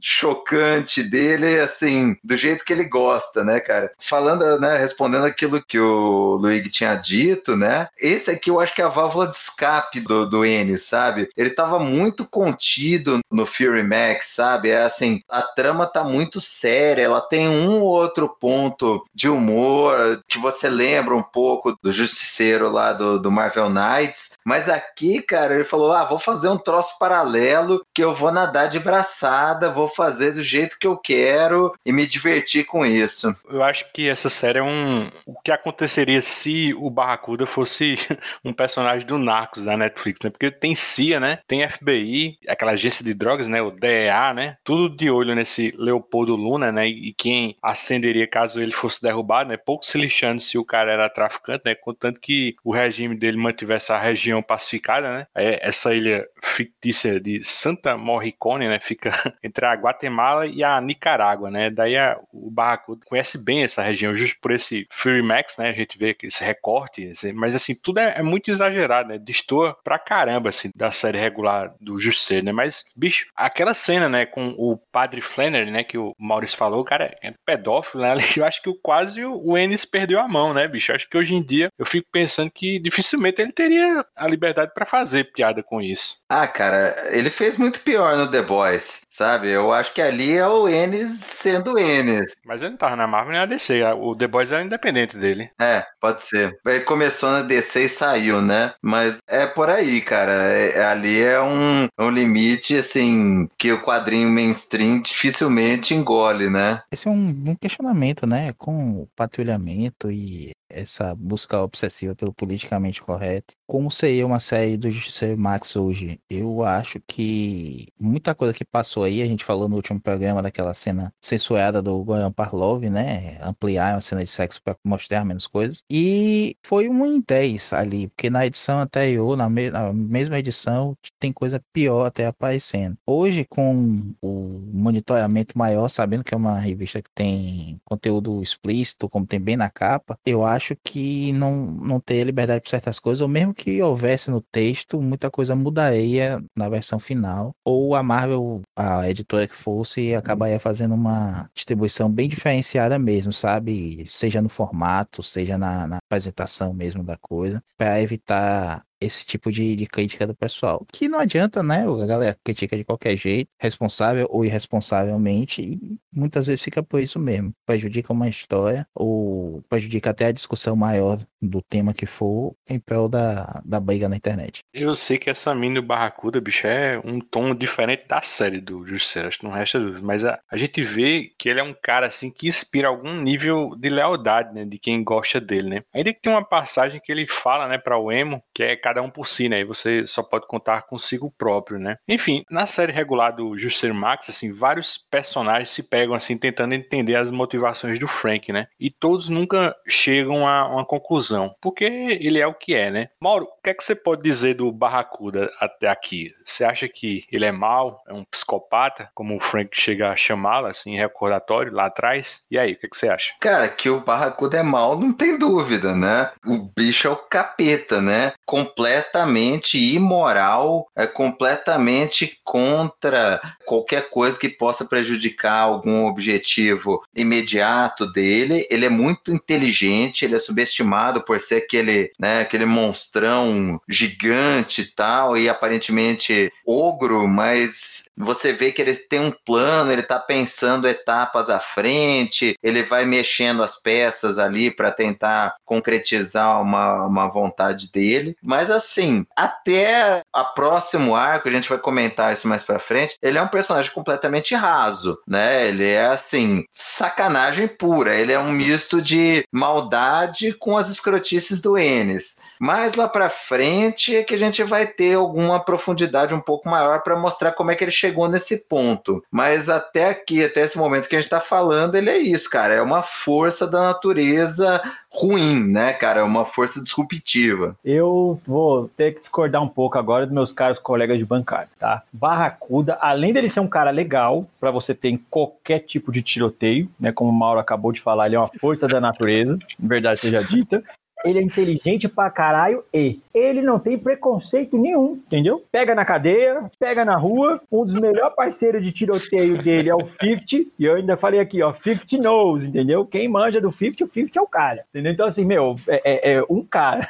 chocante 0.00 1.02
dele, 1.02 1.60
assim, 1.60 2.16
do 2.22 2.36
jeito 2.36 2.64
que 2.64 2.72
ele 2.72 2.84
gosta, 2.84 3.44
né, 3.44 3.60
cara? 3.60 3.92
Falando, 3.98 4.58
né, 4.60 4.76
respondendo 4.76 5.24
aquilo 5.24 5.62
que 5.62 5.78
o 5.78 6.36
Luigi 6.40 6.70
tinha 6.70 6.94
dito, 6.94 7.56
né? 7.56 7.88
Esse 7.98 8.30
aqui 8.30 8.50
eu 8.50 8.60
acho 8.60 8.74
que 8.74 8.82
é 8.82 8.84
a 8.84 8.88
válvula 8.88 9.26
de 9.26 9.36
escape 9.36 10.00
do, 10.00 10.28
do 10.28 10.44
N, 10.44 10.76
sabe? 10.78 11.28
Ele 11.36 11.50
tava 11.50 11.78
muito 11.78 12.24
contido 12.24 13.20
no 13.30 13.46
Fury 13.46 13.82
Max, 13.82 14.34
sabe? 14.34 14.70
É 14.70 14.82
assim, 14.82 15.22
a 15.28 15.42
trama 15.42 15.86
tá 15.86 16.02
muito 16.04 16.40
séria, 16.40 17.02
ela 17.02 17.20
tem 17.20 17.48
um 17.48 17.80
ou 17.80 17.88
outro 17.88 18.28
ponto 18.28 19.04
de 19.14 19.28
humor 19.28 20.22
que 20.28 20.38
você 20.38 20.68
lembra 20.68 21.14
um 21.14 21.22
pouco 21.22 21.76
do 21.82 21.92
Justiceiro 21.92 22.70
lá 22.70 22.92
do, 22.92 23.18
do 23.18 23.30
Marvel 23.30 23.70
Knights, 23.70 24.38
mas 24.44 24.68
aqui, 24.68 25.22
cara, 25.22 25.54
ele 25.54 25.64
falou: 25.64 25.92
ah, 25.92 26.04
vou 26.04 26.18
fazer 26.18 26.48
um 26.48 26.58
troço 26.58 26.98
paralelo 26.98 27.84
que 27.94 28.02
eu 28.02 28.14
vou 28.14 28.32
nadar 28.32 28.68
de 28.68 28.78
braçada, 28.78 29.39
vou 29.72 29.88
fazer 29.88 30.32
do 30.32 30.42
jeito 30.42 30.78
que 30.78 30.86
eu 30.86 30.96
quero 30.96 31.72
e 31.84 31.92
me 31.92 32.06
divertir 32.06 32.64
com 32.64 32.84
isso. 32.84 33.34
Eu 33.48 33.62
acho 33.62 33.90
que 33.92 34.08
essa 34.08 34.28
série 34.28 34.58
é 34.58 34.62
um. 34.62 35.10
O 35.26 35.40
que 35.40 35.50
aconteceria 35.50 36.20
se 36.20 36.74
o 36.74 36.90
Barracuda 36.90 37.46
fosse 37.46 37.96
um 38.44 38.52
personagem 38.52 39.06
do 39.06 39.18
Narcos 39.18 39.64
da 39.64 39.76
Netflix, 39.76 40.20
né? 40.22 40.30
Porque 40.30 40.50
tem 40.50 40.74
CIA, 40.74 41.20
né? 41.20 41.38
Tem 41.46 41.66
FBI, 41.68 42.38
aquela 42.48 42.72
agência 42.72 43.04
de 43.04 43.14
drogas, 43.14 43.48
né? 43.48 43.62
O 43.62 43.70
DEA, 43.70 44.34
né? 44.34 44.56
Tudo 44.64 44.94
de 44.94 45.10
olho 45.10 45.34
nesse 45.34 45.72
Leopoldo 45.76 46.36
Luna, 46.36 46.70
né? 46.72 46.86
E 46.88 47.12
quem 47.12 47.56
acenderia 47.62 48.26
caso 48.26 48.60
ele 48.60 48.72
fosse 48.72 49.02
derrubado, 49.02 49.50
né? 49.50 49.56
Pouco 49.56 49.84
se 49.84 49.98
lixando 49.98 50.40
se 50.40 50.58
o 50.58 50.64
cara 50.64 50.92
era 50.92 51.08
traficante, 51.08 51.62
né? 51.64 51.74
Contanto 51.74 52.20
que 52.20 52.56
o 52.64 52.72
regime 52.72 53.14
dele 53.16 53.36
mantivesse 53.36 53.92
a 53.92 53.98
região 53.98 54.42
pacificada, 54.42 55.12
né? 55.12 55.26
É, 55.34 55.68
essa 55.68 55.94
ilha 55.94 56.26
fictícia 56.42 57.20
de 57.20 57.42
Santa 57.44 57.96
Morricone, 57.96 58.68
né? 58.68 58.78
Fica 58.80 59.10
entre 59.42 59.64
a 59.66 59.74
Guatemala 59.74 60.46
e 60.46 60.62
a 60.62 60.80
Nicarágua, 60.80 61.50
né? 61.50 61.70
Daí 61.70 61.96
a, 61.96 62.18
o 62.32 62.50
Barracuda 62.50 63.04
conhece 63.06 63.38
bem 63.38 63.62
essa 63.62 63.82
região, 63.82 64.14
justo 64.14 64.36
por 64.40 64.52
esse 64.52 64.86
Fury 64.90 65.22
Max, 65.22 65.56
né? 65.56 65.70
A 65.70 65.72
gente 65.72 65.98
vê 65.98 66.16
esse 66.22 66.42
recorte, 66.44 67.12
mas 67.34 67.54
assim, 67.54 67.74
tudo 67.74 68.00
é, 68.00 68.14
é 68.18 68.22
muito 68.22 68.50
exagerado, 68.50 69.08
né? 69.08 69.18
Destoa 69.18 69.76
pra 69.82 69.98
caramba, 69.98 70.48
assim, 70.48 70.70
da 70.74 70.90
série 70.90 71.18
regular 71.18 71.74
do 71.80 71.98
Justiceiro, 71.98 72.46
né? 72.46 72.52
Mas, 72.52 72.84
bicho, 72.96 73.26
aquela 73.34 73.74
cena, 73.74 74.08
né, 74.08 74.26
com 74.26 74.54
o 74.58 74.76
padre 74.76 75.20
Flannery, 75.20 75.70
né, 75.70 75.84
que 75.84 75.98
o 75.98 76.14
Maurício 76.18 76.56
falou, 76.56 76.84
cara, 76.84 77.14
é 77.22 77.32
pedófilo, 77.44 78.02
né? 78.02 78.14
Eu 78.36 78.44
acho 78.44 78.62
que 78.62 78.72
quase 78.82 79.24
o 79.24 79.56
Ennis 79.56 79.84
perdeu 79.84 80.18
a 80.20 80.28
mão, 80.28 80.54
né, 80.54 80.66
bicho? 80.66 80.90
Eu 80.90 80.96
acho 80.96 81.08
que 81.08 81.16
hoje 81.16 81.34
em 81.34 81.42
dia 81.42 81.68
eu 81.78 81.84
fico 81.84 82.08
pensando 82.10 82.50
que 82.50 82.78
dificilmente 82.78 83.42
ele 83.42 83.52
teria 83.52 84.04
a 84.16 84.26
liberdade 84.26 84.72
para 84.74 84.86
fazer 84.86 85.32
piada 85.32 85.62
com 85.62 85.80
isso. 85.80 86.22
Ah, 86.28 86.46
cara, 86.46 86.94
ele 87.10 87.30
fez 87.30 87.56
muito 87.56 87.80
pior 87.80 88.16
no 88.16 88.30
The 88.30 88.42
Boys, 88.42 89.02
sabe? 89.20 89.50
Eu 89.50 89.70
acho 89.70 89.92
que 89.92 90.00
ali 90.00 90.32
é 90.32 90.48
o 90.48 90.66
Ennis 90.66 91.10
sendo 91.10 91.78
Ennis. 91.78 92.40
Mas 92.46 92.62
ele 92.62 92.70
não 92.70 92.78
tava 92.78 92.96
na 92.96 93.06
Marvel 93.06 93.32
nem 93.32 93.40
na 93.40 93.46
DC, 93.46 93.82
o 94.00 94.16
The 94.16 94.26
Boys 94.26 94.50
era 94.50 94.64
independente 94.64 95.18
dele. 95.18 95.50
É, 95.60 95.84
pode 96.00 96.22
ser. 96.22 96.58
Ele 96.66 96.80
começou 96.80 97.30
na 97.30 97.42
DC 97.42 97.84
e 97.84 97.88
saiu, 97.90 98.40
né? 98.40 98.72
Mas 98.80 99.18
é 99.28 99.46
por 99.46 99.68
aí, 99.68 100.00
cara. 100.00 100.32
É, 100.32 100.78
é 100.78 100.84
ali 100.84 101.20
é 101.20 101.38
um, 101.38 101.86
um 101.98 102.08
limite, 102.08 102.78
assim, 102.78 103.46
que 103.58 103.70
o 103.70 103.82
quadrinho 103.82 104.30
mainstream 104.30 105.02
dificilmente 105.02 105.94
engole, 105.94 106.48
né? 106.48 106.82
Esse 106.90 107.06
é 107.06 107.10
um, 107.10 107.42
um 107.46 107.54
questionamento, 107.54 108.26
né? 108.26 108.54
Com 108.56 109.02
o 109.02 109.08
patrulhamento 109.14 110.10
e 110.10 110.52
essa 110.70 111.14
busca 111.14 111.60
obsessiva 111.60 112.14
pelo 112.14 112.32
politicamente 112.32 113.02
correto. 113.02 113.54
Como 113.66 113.90
seria 113.90 114.26
uma 114.26 114.40
série 114.40 114.76
do 114.76 114.90
Justiceiro 114.90 115.38
Max 115.38 115.76
hoje? 115.76 116.18
Eu 116.28 116.64
acho 116.64 117.00
que 117.06 117.86
muita 118.00 118.34
coisa 118.34 118.52
que 118.54 118.64
passou 118.64 119.04
aí, 119.04 119.22
a 119.22 119.26
gente 119.26 119.44
falou 119.44 119.68
no 119.68 119.76
último 119.76 120.00
programa 120.00 120.42
daquela 120.42 120.74
cena 120.74 121.12
censurada 121.22 121.80
do 121.80 122.02
Goran 122.02 122.32
Parlov, 122.32 122.82
né? 122.88 123.38
Ampliar 123.42 123.94
uma 123.94 124.00
cena 124.00 124.24
de 124.24 124.30
sexo 124.30 124.60
para 124.62 124.76
mostrar 124.84 125.24
menos 125.24 125.46
coisas. 125.46 125.82
E 125.90 126.56
foi 126.64 126.88
um 126.88 127.06
em 127.06 127.22
10 127.26 127.72
ali, 127.72 128.08
porque 128.08 128.30
na 128.30 128.46
edição 128.46 128.78
anterior, 128.80 129.36
na, 129.36 129.48
me 129.48 129.70
na 129.70 129.92
mesma 129.92 130.38
edição, 130.38 130.96
tem 131.18 131.32
coisa 131.32 131.62
pior 131.72 132.06
até 132.06 132.26
aparecendo. 132.26 132.96
Hoje, 133.06 133.44
com 133.48 134.14
o 134.22 134.60
monitoramento 134.72 135.56
maior, 135.56 135.88
sabendo 135.88 136.24
que 136.24 136.34
é 136.34 136.36
uma 136.36 136.58
revista 136.58 137.02
que 137.02 137.10
tem 137.14 137.80
conteúdo 137.84 138.42
explícito, 138.42 139.08
como 139.08 139.26
tem 139.26 139.40
bem 139.40 139.56
na 139.56 139.70
capa, 139.70 140.18
eu 140.24 140.44
acho 140.44 140.59
acho 140.60 140.76
que 140.84 141.32
não, 141.32 141.66
não 141.66 141.98
teria 141.98 142.24
liberdade 142.24 142.60
para 142.60 142.70
certas 142.70 142.98
coisas, 143.00 143.22
ou 143.22 143.28
mesmo 143.28 143.54
que 143.54 143.82
houvesse 143.82 144.30
no 144.30 144.40
texto, 144.42 145.00
muita 145.00 145.30
coisa 145.30 145.56
mudaria 145.56 146.42
na 146.56 146.68
versão 146.68 146.98
final, 147.00 147.54
ou 147.64 147.94
a 147.94 148.02
Marvel, 148.02 148.60
a 148.76 149.08
editora 149.08 149.48
que 149.48 149.56
fosse, 149.56 150.14
acabaria 150.14 150.60
fazendo 150.60 150.94
uma 150.94 151.48
distribuição 151.54 152.10
bem 152.12 152.28
diferenciada 152.28 152.98
mesmo, 152.98 153.32
sabe? 153.32 154.04
Seja 154.06 154.42
no 154.42 154.48
formato, 154.50 155.22
seja 155.22 155.56
na, 155.56 155.86
na 155.86 155.96
apresentação 155.96 156.74
mesmo 156.74 157.02
da 157.02 157.16
coisa, 157.16 157.62
para 157.78 158.00
evitar 158.02 158.82
esse 159.00 159.24
tipo 159.24 159.50
de, 159.50 159.74
de, 159.74 159.86
crítica 159.86 160.26
do 160.26 160.34
pessoal. 160.34 160.84
Que 160.92 161.08
não 161.08 161.18
adianta, 161.18 161.62
né? 161.62 161.84
A 161.86 162.06
galera 162.06 162.36
critica 162.44 162.76
de 162.76 162.84
qualquer 162.84 163.16
jeito, 163.16 163.48
responsável 163.58 164.26
ou 164.30 164.44
irresponsavelmente, 164.44 165.62
e 165.62 165.98
muitas 166.14 166.46
vezes 166.46 166.62
fica 166.62 166.82
por 166.82 167.00
isso 167.00 167.18
mesmo. 167.18 167.52
Prejudica 167.66 168.12
uma 168.12 168.28
história, 168.28 168.86
ou 168.94 169.62
prejudica 169.68 170.10
até 170.10 170.26
a 170.26 170.32
discussão 170.32 170.76
maior 170.76 171.18
do 171.40 171.62
tema 171.62 171.94
que 171.94 172.06
for, 172.06 172.54
em 172.68 172.78
prol 172.78 173.08
da, 173.08 173.62
da 173.64 173.80
briga 173.80 174.08
na 174.08 174.16
internet. 174.16 174.60
Eu 174.74 174.94
sei 174.94 175.18
que 175.18 175.30
essa 175.30 175.54
mini 175.54 175.80
Barracuda, 175.80 176.40
bicho, 176.40 176.66
é 176.66 177.00
um 177.02 177.18
tom 177.18 177.54
diferente 177.54 178.06
da 178.06 178.20
série 178.22 178.60
do 178.60 178.86
Justiceiro, 178.86 179.28
acho 179.28 179.38
que 179.38 179.44
não 179.44 179.52
resta 179.52 179.80
dúvida. 179.80 180.00
Mas 180.02 180.24
a, 180.24 180.38
a 180.50 180.56
gente 180.56 180.82
vê 180.82 181.32
que 181.38 181.48
ele 181.48 181.60
é 181.60 181.62
um 181.62 181.74
cara, 181.74 182.06
assim, 182.06 182.30
que 182.30 182.48
inspira 182.48 182.88
algum 182.88 183.14
nível 183.14 183.74
de 183.76 183.88
lealdade, 183.88 184.54
né? 184.54 184.64
De 184.64 184.78
quem 184.78 185.02
gosta 185.02 185.40
dele, 185.40 185.70
né? 185.70 185.82
Ainda 185.94 186.12
que 186.12 186.20
tem 186.20 186.32
uma 186.32 186.44
passagem 186.44 187.00
que 187.02 187.10
ele 187.10 187.26
fala, 187.26 187.66
né, 187.66 187.78
pra 187.78 187.98
o 187.98 188.12
Emo, 188.12 188.42
que 188.54 188.62
é 188.62 188.76
cada 188.90 189.02
um 189.02 189.10
por 189.10 189.28
si, 189.28 189.48
né? 189.48 189.60
E 189.60 189.64
você 189.64 190.06
só 190.06 190.22
pode 190.22 190.46
contar 190.46 190.82
consigo 190.82 191.32
próprio, 191.38 191.78
né? 191.78 191.96
Enfim, 192.08 192.44
na 192.50 192.66
série 192.66 192.92
regular 192.92 193.34
do 193.34 193.56
Justiceiro 193.56 193.94
Max, 193.94 194.28
assim, 194.28 194.52
vários 194.52 194.98
personagens 194.98 195.70
se 195.70 195.84
pegam 195.84 196.14
assim 196.14 196.36
tentando 196.36 196.74
entender 196.74 197.14
as 197.14 197.30
motivações 197.30 197.98
do 197.98 198.08
Frank, 198.08 198.52
né? 198.52 198.66
E 198.78 198.90
todos 198.90 199.28
nunca 199.28 199.76
chegam 199.86 200.46
a 200.46 200.68
uma 200.68 200.84
conclusão, 200.84 201.54
porque 201.60 201.84
ele 201.84 202.40
é 202.40 202.46
o 202.46 202.54
que 202.54 202.74
é, 202.74 202.90
né? 202.90 203.08
Mauro, 203.20 203.46
o 203.60 203.62
que 203.62 203.70
é 203.70 203.74
que 203.74 203.84
você 203.84 203.94
pode 203.94 204.22
dizer 204.22 204.54
do 204.54 204.72
Barracuda 204.72 205.52
até 205.60 205.86
aqui? 205.86 206.34
Você 206.42 206.64
acha 206.64 206.88
que 206.88 207.26
ele 207.30 207.44
é 207.44 207.52
mau, 207.52 208.02
é 208.08 208.12
um 208.14 208.24
psicopata, 208.24 209.10
como 209.14 209.36
o 209.36 209.40
Frank 209.40 209.78
chega 209.78 210.10
a 210.10 210.16
chamá-lo 210.16 210.66
assim, 210.66 210.96
recordatório 210.96 211.70
lá 211.70 211.86
atrás? 211.86 212.46
E 212.50 212.58
aí, 212.58 212.72
o 212.72 212.76
que, 212.76 212.86
é 212.86 212.88
que 212.88 212.96
você 212.96 213.08
acha? 213.08 213.34
Cara, 213.38 213.68
que 213.68 213.90
o 213.90 214.00
Barracuda 214.00 214.56
é 214.56 214.62
mau, 214.62 214.98
não 214.98 215.12
tem 215.12 215.36
dúvida, 215.36 215.94
né? 215.94 216.30
O 216.46 216.70
bicho 216.74 217.06
é 217.06 217.10
o 217.10 217.16
capeta, 217.16 218.00
né? 218.00 218.32
completamente 218.50 219.78
imoral, 219.78 220.90
é 220.96 221.06
completamente 221.06 222.40
contra 222.42 223.40
qualquer 223.64 224.10
coisa 224.10 224.36
que 224.36 224.48
possa 224.48 224.84
prejudicar 224.86 225.60
algum 225.60 226.06
objetivo 226.06 227.00
imediato 227.14 228.10
dele. 228.10 228.66
Ele 228.68 228.86
é 228.86 228.88
muito 228.88 229.32
inteligente, 229.32 230.24
ele 230.24 230.34
é 230.34 230.38
subestimado 230.40 231.24
por 231.24 231.40
ser 231.40 231.58
aquele, 231.58 232.10
né, 232.18 232.40
aquele 232.40 232.64
monstrão 232.64 233.49
gigante 233.88 234.82
e 234.82 234.86
tal, 234.86 235.36
e 235.36 235.48
aparentemente 235.48 236.52
ogro, 236.66 237.26
mas 237.28 238.04
você 238.16 238.52
vê 238.52 238.72
que 238.72 238.82
ele 238.82 238.94
tem 238.94 239.20
um 239.20 239.32
plano, 239.44 239.92
ele 239.92 240.02
está 240.02 240.18
pensando 240.18 240.88
etapas 240.88 241.50
à 241.50 241.58
frente, 241.58 242.54
ele 242.62 242.82
vai 242.82 243.04
mexendo 243.04 243.62
as 243.62 243.80
peças 243.80 244.38
ali 244.38 244.70
para 244.70 244.90
tentar 244.90 245.54
concretizar 245.64 246.60
uma, 246.60 247.04
uma 247.04 247.28
vontade 247.28 247.90
dele. 247.90 248.36
Mas 248.42 248.70
assim, 248.70 249.24
até 249.36 250.22
a 250.32 250.44
próximo 250.44 251.14
arco, 251.14 251.48
a 251.48 251.52
gente 251.52 251.68
vai 251.68 251.78
comentar 251.78 252.32
isso 252.32 252.48
mais 252.48 252.62
pra 252.62 252.78
frente, 252.78 253.16
ele 253.22 253.38
é 253.38 253.42
um 253.42 253.48
personagem 253.48 253.90
completamente 253.92 254.54
raso, 254.54 255.18
né? 255.26 255.68
Ele 255.68 255.88
é 255.88 256.06
assim, 256.06 256.64
sacanagem 256.72 257.68
pura. 257.68 258.14
Ele 258.14 258.32
é 258.32 258.38
um 258.38 258.52
misto 258.52 259.00
de 259.00 259.44
maldade 259.52 260.52
com 260.54 260.76
as 260.76 260.88
escrotices 260.88 261.60
do 261.60 261.78
Ennis. 261.78 262.42
Mais 262.60 262.94
lá 262.94 263.08
pra 263.08 263.30
frente 263.30 264.14
é 264.14 264.22
que 264.22 264.34
a 264.34 264.38
gente 264.38 264.62
vai 264.62 264.86
ter 264.86 265.14
alguma 265.14 265.58
profundidade 265.58 266.34
um 266.34 266.40
pouco 266.40 266.68
maior 266.68 267.02
para 267.02 267.18
mostrar 267.18 267.52
como 267.52 267.70
é 267.70 267.74
que 267.74 267.82
ele 267.82 267.90
chegou 267.90 268.28
nesse 268.28 268.68
ponto. 268.68 269.24
Mas 269.30 269.70
até 269.70 270.10
aqui, 270.10 270.44
até 270.44 270.60
esse 270.60 270.76
momento 270.76 271.08
que 271.08 271.16
a 271.16 271.20
gente 271.20 271.30
tá 271.30 271.40
falando, 271.40 271.94
ele 271.94 272.10
é 272.10 272.18
isso, 272.18 272.50
cara. 272.50 272.74
É 272.74 272.82
uma 272.82 273.02
força 273.02 273.66
da 273.66 273.80
natureza 273.80 274.78
ruim, 275.10 275.58
né, 275.68 275.94
cara? 275.94 276.20
É 276.20 276.22
uma 276.22 276.44
força 276.44 276.82
disruptiva. 276.82 277.74
Eu 277.82 278.38
vou 278.46 278.88
ter 278.94 279.14
que 279.14 279.20
discordar 279.20 279.62
um 279.62 279.68
pouco 279.68 279.96
agora 279.96 280.26
dos 280.26 280.34
meus 280.34 280.52
caros 280.52 280.78
colegas 280.78 281.16
de 281.16 281.24
bancada, 281.24 281.68
tá? 281.78 282.02
Barracuda, 282.12 282.98
além 283.00 283.32
dele 283.32 283.48
ser 283.48 283.60
um 283.60 283.68
cara 283.68 283.90
legal 283.90 284.46
para 284.60 284.70
você 284.70 284.94
ter 284.94 285.08
em 285.08 285.16
qualquer 285.30 285.78
tipo 285.78 286.12
de 286.12 286.20
tiroteio, 286.20 286.90
né? 287.00 287.10
Como 287.10 287.30
o 287.30 287.34
Mauro 287.34 287.58
acabou 287.58 287.90
de 287.90 288.02
falar, 288.02 288.26
ele 288.26 288.36
é 288.36 288.38
uma 288.38 288.50
força 288.60 288.86
da 288.86 289.00
natureza, 289.00 289.58
verdade 289.78 290.20
seja 290.20 290.44
dita. 290.44 290.84
Ele 291.24 291.38
é 291.38 291.42
inteligente 291.42 292.08
pra 292.08 292.30
caralho 292.30 292.84
e 292.92 293.20
ele 293.34 293.62
não 293.62 293.78
tem 293.78 293.98
preconceito 293.98 294.78
nenhum, 294.78 295.20
entendeu? 295.26 295.62
Pega 295.70 295.94
na 295.94 296.04
cadeia, 296.04 296.70
pega 296.78 297.04
na 297.04 297.16
rua. 297.16 297.60
Um 297.70 297.84
dos 297.84 297.94
melhores 297.94 298.34
parceiros 298.34 298.82
de 298.82 298.92
tiroteio 298.92 299.58
dele 299.62 299.88
é 299.88 299.94
o 299.94 300.00
50. 300.00 300.70
E 300.78 300.84
eu 300.84 300.96
ainda 300.96 301.16
falei 301.16 301.40
aqui, 301.40 301.62
ó, 301.62 301.72
50 301.72 302.16
knows, 302.18 302.64
entendeu? 302.64 303.04
Quem 303.04 303.28
manja 303.28 303.60
do 303.60 303.70
50, 303.70 304.04
o 304.04 304.08
50 304.08 304.38
é 304.38 304.42
o 304.42 304.46
cara, 304.46 304.84
entendeu? 304.90 305.12
Então, 305.12 305.26
assim, 305.26 305.44
meu, 305.44 305.76
é, 305.88 306.32
é, 306.32 306.32
é 306.34 306.44
um 306.48 306.62
cara 306.62 307.08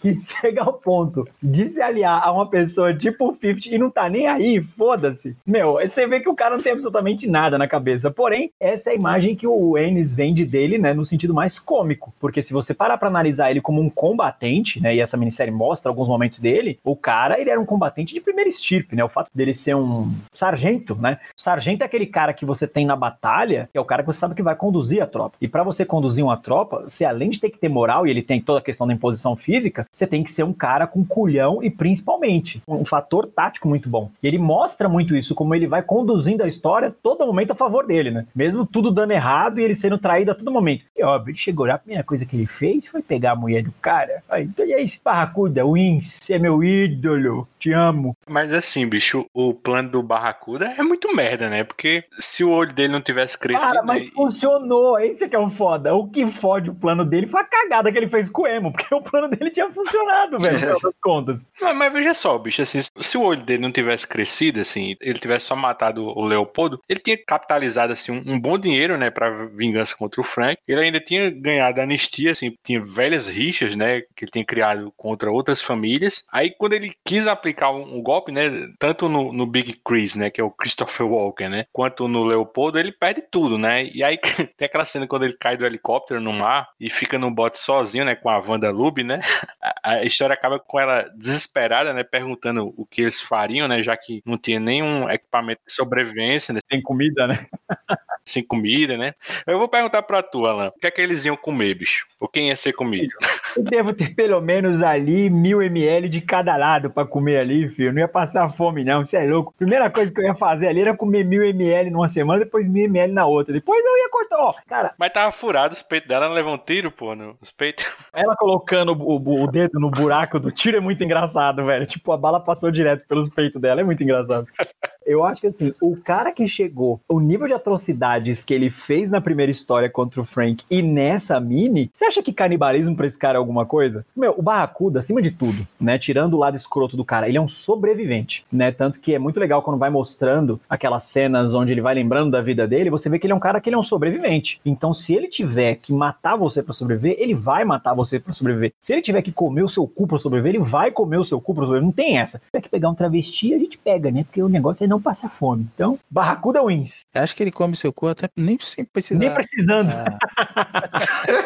que 0.00 0.14
chega 0.40 0.62
ao 0.62 0.74
ponto 0.74 1.26
de 1.42 1.64
se 1.64 1.82
aliar 1.82 2.22
a 2.22 2.32
uma 2.32 2.48
pessoa 2.48 2.94
tipo 2.94 3.30
o 3.30 3.34
50 3.34 3.68
e 3.68 3.78
não 3.78 3.90
tá 3.90 4.08
nem 4.08 4.26
aí, 4.26 4.60
foda-se. 4.60 5.36
Meu, 5.44 5.74
você 5.74 6.06
vê 6.06 6.20
que 6.20 6.28
o 6.28 6.34
cara 6.34 6.56
não 6.56 6.62
tem 6.62 6.72
absolutamente 6.72 7.26
nada 7.26 7.58
na 7.58 7.66
cabeça. 7.66 8.10
Porém, 8.10 8.50
essa 8.60 8.90
é 8.90 8.92
a 8.92 8.96
imagem 8.96 9.34
que 9.34 9.46
o 9.46 9.76
Ennis 9.76 10.14
vende 10.14 10.44
dele, 10.44 10.78
né, 10.78 10.94
no 10.94 11.04
sentido 11.04 11.34
mais 11.34 11.58
cômico. 11.58 12.14
Porque 12.20 12.42
se 12.42 12.52
você 12.52 12.72
parar 12.72 12.96
pra 12.98 13.08
analisar 13.08 13.50
ele 13.50 13.60
como 13.60 13.80
um 13.80 13.90
combatente, 13.90 14.80
né, 14.80 14.94
e 14.94 15.00
essa 15.00 15.16
minissérie 15.16 15.52
mostra 15.52 15.90
alguns 15.90 16.08
momentos 16.08 16.38
dele, 16.38 16.78
o 16.84 16.94
cara, 16.94 17.40
ele 17.40 17.50
era 17.50 17.60
um 17.60 17.66
combatente 17.66 18.14
de 18.14 18.20
primeira 18.20 18.48
estirpe, 18.48 18.94
né? 18.94 19.04
O 19.04 19.08
fato 19.08 19.30
dele 19.34 19.52
ser 19.52 19.74
um 19.74 20.12
sargento, 20.32 20.94
né? 20.94 21.18
Sargento 21.36 21.82
é 21.82 21.86
aquele 21.86 22.06
cara 22.06 22.32
que 22.32 22.44
você 22.44 22.66
tem 22.66 22.86
na 22.86 22.94
batalha, 22.94 23.68
que 23.72 23.78
é 23.78 23.80
o 23.80 23.84
cara 23.84 24.02
que 24.02 24.06
você 24.06 24.18
sabe 24.18 24.34
que 24.34 24.42
vai 24.42 24.54
conduzir 24.54 25.02
a 25.02 25.06
tropa. 25.06 25.36
E 25.40 25.48
para 25.48 25.62
você 25.62 25.84
conduzir 25.84 26.24
uma 26.24 26.36
tropa, 26.36 26.84
você 26.88 27.04
além 27.04 27.30
de 27.30 27.40
ter 27.40 27.50
que 27.50 27.58
ter 27.58 27.68
moral, 27.68 28.06
e 28.06 28.10
ele 28.10 28.22
tem 28.22 28.40
toda 28.44 28.58
a 28.60 28.62
questão 28.62 28.86
da 28.86 28.92
imposição 28.92 29.34
física, 29.34 29.86
você 29.92 30.06
tem 30.06 30.22
que 30.22 30.30
ser 30.30 30.44
um 30.44 30.52
cara 30.52 30.86
com 30.86 31.04
culhão 31.04 31.62
e 31.62 31.70
principalmente 31.70 32.62
um 32.68 32.84
fator 32.84 33.26
tático 33.26 33.68
muito 33.68 33.88
bom. 33.88 34.10
E 34.22 34.26
ele 34.26 34.38
mostra 34.38 34.88
muito 34.88 35.16
isso, 35.16 35.34
como 35.34 35.54
ele 35.54 35.66
vai 35.66 35.82
conduzindo 35.82 36.42
a 36.42 36.48
história 36.48 36.94
todo 37.02 37.26
momento 37.26 37.52
a 37.52 37.54
favor 37.54 37.86
dele, 37.86 38.10
né? 38.10 38.26
Mesmo 38.34 38.66
tudo 38.66 38.90
dando 38.90 39.12
errado 39.12 39.58
e 39.58 39.64
ele 39.64 39.74
sendo 39.74 39.98
traído 39.98 40.30
a 40.30 40.34
todo 40.34 40.50
momento. 40.50 40.84
E 40.96 41.02
óbvio, 41.02 41.32
ele 41.32 41.38
chegou 41.38 41.66
lá, 41.66 41.74
a 41.74 41.78
primeira 41.78 42.04
coisa 42.04 42.26
que 42.26 42.36
ele 42.36 42.46
fez 42.46 42.86
foi 42.86 43.02
pegar 43.02 43.32
a 43.32 43.36
mulher 43.36 43.62
do 43.62 43.72
cara. 43.80 44.22
Aí, 44.28 44.44
então, 44.44 44.66
e 44.66 44.74
aí, 44.74 44.84
esse 44.84 45.00
barracuda, 45.02 45.66
Wins, 45.66 46.18
você 46.20 46.34
é 46.34 46.38
meu 46.38 46.62
ídolo, 46.62 47.48
te 47.58 47.72
amo. 47.72 48.13
Mas 48.28 48.52
assim, 48.52 48.86
bicho, 48.86 49.26
o 49.32 49.54
plano 49.54 49.88
do 49.90 50.02
Barracuda 50.02 50.66
é 50.78 50.82
muito 50.82 51.14
merda, 51.14 51.48
né? 51.48 51.64
Porque 51.64 52.04
se 52.18 52.44
o 52.44 52.50
olho 52.50 52.72
dele 52.72 52.92
não 52.92 53.00
tivesse 53.00 53.38
crescido. 53.38 53.66
Cara, 53.66 53.82
mas 53.82 54.02
aí- 54.02 54.10
funcionou, 54.10 54.98
esse 54.98 55.28
que 55.28 55.36
é 55.36 55.38
o 55.38 55.50
foda. 55.50 55.94
O 55.94 56.08
que 56.08 56.26
fode 56.26 56.70
o 56.70 56.74
plano 56.74 57.04
dele 57.04 57.26
foi 57.26 57.40
a 57.40 57.44
cagada 57.44 57.90
que 57.90 57.98
ele 57.98 58.08
fez 58.08 58.28
com 58.28 58.42
o 58.42 58.46
Emo, 58.46 58.72
porque 58.72 58.86
o 58.94 59.02
plano 59.02 59.28
dele 59.28 59.50
tinha 59.50 59.70
funcionado, 59.70 60.38
velho, 60.38 60.52
no 60.52 60.58
final 60.58 60.80
das 60.80 60.98
contas. 60.98 61.46
Mas, 61.60 61.76
mas 61.76 61.92
veja 61.92 62.14
só, 62.14 62.36
bicho, 62.38 62.62
assim, 62.62 62.80
se 63.00 63.18
o 63.18 63.22
olho 63.22 63.42
dele 63.42 63.62
não 63.62 63.72
tivesse 63.72 64.06
crescido, 64.06 64.60
assim, 64.60 64.96
ele 65.00 65.18
tivesse 65.18 65.46
só 65.46 65.56
matado 65.56 66.04
o 66.06 66.24
Leopoldo, 66.24 66.80
ele 66.88 67.00
tinha 67.00 67.16
capitalizado, 67.16 67.92
assim, 67.92 68.12
um, 68.12 68.34
um 68.34 68.40
bom 68.40 68.58
dinheiro, 68.58 68.96
né, 68.96 69.10
pra 69.10 69.46
vingança 69.46 69.94
contra 69.96 70.20
o 70.20 70.24
Frank. 70.24 70.58
Ele 70.66 70.80
ainda 70.80 71.00
tinha 71.00 71.30
ganhado 71.30 71.80
anistia, 71.80 72.32
assim, 72.32 72.56
tinha 72.62 72.80
velhas 72.80 73.26
rixas, 73.26 73.74
né, 73.76 74.00
que 74.14 74.24
ele 74.24 74.30
tinha 74.30 74.44
criado 74.44 74.92
contra 74.96 75.30
outras 75.30 75.60
famílias. 75.60 76.24
Aí, 76.32 76.50
quando 76.50 76.72
ele 76.74 76.94
quis 77.04 77.26
aplicar 77.26 77.70
um, 77.70 77.96
um 77.96 78.02
golpe, 78.02 78.13
né, 78.32 78.68
tanto 78.78 79.08
no, 79.08 79.32
no 79.32 79.46
Big 79.46 79.80
Chris, 79.84 80.14
né, 80.14 80.30
que 80.30 80.40
é 80.40 80.44
o 80.44 80.50
Christopher 80.50 81.06
Walker, 81.06 81.48
né, 81.48 81.66
quanto 81.72 82.08
no 82.08 82.24
Leopoldo, 82.24 82.78
ele 82.78 82.92
perde 82.92 83.22
tudo, 83.22 83.58
né, 83.58 83.84
e 83.86 84.02
aí 84.02 84.18
tem 84.56 84.66
aquela 84.66 84.84
cena 84.84 85.06
quando 85.06 85.24
ele 85.24 85.36
cai 85.38 85.56
do 85.56 85.64
helicóptero 85.64 86.20
no 86.20 86.32
mar 86.32 86.68
e 86.78 86.90
fica 86.90 87.18
no 87.18 87.30
bote 87.30 87.58
sozinho, 87.58 88.04
né, 88.04 88.14
com 88.14 88.28
a 88.28 88.38
Wanda 88.38 88.70
Lube, 88.70 89.04
né, 89.04 89.20
a, 89.82 89.90
a 89.94 90.04
história 90.04 90.34
acaba 90.34 90.58
com 90.58 90.78
ela 90.78 91.02
desesperada, 91.16 91.92
né, 91.92 92.02
perguntando 92.02 92.72
o 92.76 92.86
que 92.86 93.02
eles 93.02 93.20
fariam, 93.20 93.68
né, 93.68 93.82
já 93.82 93.96
que 93.96 94.22
não 94.24 94.38
tinha 94.38 94.60
nenhum 94.60 95.08
equipamento 95.08 95.62
de 95.66 95.72
sobrevivência, 95.72 96.52
né, 96.52 96.60
Tem 96.68 96.82
comida, 96.82 97.26
né? 97.26 97.46
sem 98.24 98.44
comida, 98.44 98.96
né. 98.96 99.12
Eu 99.46 99.58
vou 99.58 99.68
perguntar 99.68 100.02
pra 100.02 100.22
tu, 100.22 100.46
Alan, 100.46 100.68
o 100.68 100.80
que 100.80 100.86
é 100.86 100.90
que 100.90 101.00
eles 101.00 101.24
iam 101.24 101.36
comer, 101.36 101.74
bicho? 101.74 102.06
Ou 102.18 102.28
quem 102.28 102.48
ia 102.48 102.56
ser 102.56 102.72
comido? 102.72 103.12
Eu 103.56 103.62
devo 103.62 103.92
ter 103.92 104.14
pelo 104.14 104.40
menos 104.40 104.82
ali 104.82 105.28
mil 105.28 105.62
ml 105.62 106.08
de 106.08 106.20
cada 106.20 106.56
lado 106.56 106.90
pra 106.90 107.04
comer 107.04 107.38
ali, 107.38 107.68
filho. 107.68 107.92
Não 107.92 108.02
ia 108.04 108.08
passar 108.08 108.48
fome, 108.50 108.84
não. 108.84 109.04
Você 109.04 109.16
é 109.16 109.24
louco. 109.24 109.52
Primeira 109.58 109.90
coisa 109.90 110.12
que 110.12 110.20
eu 110.20 110.24
ia 110.24 110.34
fazer 110.34 110.68
ali 110.68 110.80
era 110.82 110.96
comer 110.96 111.24
mil 111.24 111.42
ml 111.44 111.90
numa 111.90 112.08
semana, 112.08 112.40
depois 112.44 112.68
mil 112.68 112.84
ml 112.84 113.12
na 113.12 113.26
outra. 113.26 113.52
Depois 113.52 113.84
eu 113.84 113.96
ia 113.98 114.08
cortar. 114.10 114.36
Ó, 114.38 114.54
cara, 114.66 114.94
Mas 114.98 115.10
tava 115.12 115.32
furado 115.32 115.72
os 115.74 115.82
peitos 115.82 116.08
dela, 116.08 116.28
não 116.28 116.34
levou 116.34 116.54
um 116.54 116.58
tiro, 116.58 116.90
pô, 116.90 117.14
nos 117.14 117.50
peitos. 117.50 117.84
ela 118.12 118.36
colocando 118.36 118.92
o, 118.92 119.16
o- 119.18 119.44
o 119.44 119.46
dedo 119.50 119.78
no 119.80 119.90
buraco 119.90 120.38
do 120.38 120.50
tiro 120.50 120.76
é 120.76 120.80
muito 120.80 121.02
engraçado, 121.02 121.64
velho. 121.64 121.86
Tipo, 121.86 122.12
a 122.12 122.16
bala 122.16 122.40
passou 122.40 122.70
direto 122.70 123.06
pelos 123.08 123.28
peitos 123.28 123.60
dela. 123.60 123.80
É 123.80 123.84
muito 123.84 124.02
engraçado. 124.02 124.46
Eu 125.06 125.24
acho 125.24 125.40
que 125.40 125.46
assim, 125.46 125.72
o 125.80 125.96
cara 125.96 126.32
que 126.32 126.46
chegou, 126.48 127.00
o 127.08 127.20
nível 127.20 127.46
de 127.46 127.52
atrocidades 127.52 128.42
que 128.44 128.54
ele 128.54 128.70
fez 128.70 129.10
na 129.10 129.20
primeira 129.20 129.52
história 129.52 129.88
contra 129.88 130.20
o 130.20 130.24
Frank 130.24 130.64
e 130.70 130.82
nessa 130.82 131.38
mini, 131.38 131.90
você 131.92 132.06
acha 132.06 132.22
que 132.22 132.32
canibalismo 132.32 132.96
pra 132.96 133.06
esse 133.06 133.18
cara 133.18 133.36
é 133.36 133.38
alguma 133.38 133.66
coisa? 133.66 134.04
Meu, 134.16 134.34
o 134.36 134.42
Barracuda, 134.42 134.98
acima 134.98 135.20
de 135.20 135.30
tudo, 135.30 135.66
né, 135.80 135.98
tirando 135.98 136.34
o 136.34 136.38
lado 136.38 136.56
escroto 136.56 136.96
do 136.96 137.04
cara, 137.04 137.28
ele 137.28 137.36
é 137.36 137.40
um 137.40 137.48
sobrevivente, 137.48 138.44
né? 138.52 138.72
Tanto 138.72 139.00
que 139.00 139.14
é 139.14 139.18
muito 139.18 139.38
legal 139.38 139.62
quando 139.62 139.78
vai 139.78 139.90
mostrando 139.90 140.60
aquelas 140.68 141.04
cenas 141.04 141.54
onde 141.54 141.72
ele 141.72 141.80
vai 141.80 141.94
lembrando 141.94 142.30
da 142.30 142.40
vida 142.40 142.66
dele, 142.66 142.90
você 142.90 143.08
vê 143.08 143.18
que 143.18 143.26
ele 143.26 143.32
é 143.32 143.36
um 143.36 143.40
cara 143.40 143.60
que 143.60 143.68
ele 143.68 143.76
é 143.76 143.78
um 143.78 143.82
sobrevivente. 143.82 144.60
Então, 144.64 144.94
se 144.94 145.14
ele 145.14 145.28
tiver 145.28 145.76
que 145.76 145.92
matar 145.92 146.36
você 146.36 146.62
pra 146.62 146.72
sobreviver, 146.72 147.16
ele 147.18 147.34
vai 147.34 147.64
matar 147.64 147.94
você 147.94 148.18
pra 148.18 148.32
sobreviver. 148.32 148.72
Se 148.80 148.92
ele 148.92 149.02
tiver 149.02 149.22
que 149.22 149.32
comer 149.32 149.62
o 149.62 149.68
seu 149.68 149.86
cu 149.86 150.06
pra 150.06 150.18
sobreviver, 150.18 150.54
ele 150.54 150.64
vai 150.64 150.90
comer 150.90 151.18
o 151.18 151.24
seu 151.24 151.40
cu 151.40 151.54
pra 151.54 151.64
sobreviver. 151.64 151.86
Não 151.86 151.92
tem 151.92 152.18
essa. 152.18 152.38
Se 152.38 152.44
tiver 152.46 152.62
que 152.62 152.68
pegar 152.68 152.90
um 152.90 152.94
travesti, 152.94 153.54
a 153.54 153.58
gente 153.58 153.78
pega, 153.78 154.10
né? 154.10 154.24
Porque 154.24 154.42
o 154.42 154.48
negócio 154.48 154.84
é 154.84 154.86
não 154.86 154.93
passar 155.00 155.28
fome. 155.28 155.68
Então, 155.74 155.98
Barracuda 156.10 156.62
wins. 156.62 157.04
Acho 157.14 157.34
que 157.34 157.42
ele 157.42 157.50
come 157.50 157.76
seu 157.76 157.92
cu 157.92 158.06
até 158.08 158.28
nem 158.36 158.58
sem 158.60 158.84
precisar. 158.84 159.18
Nem 159.18 159.32
precisando. 159.32 159.90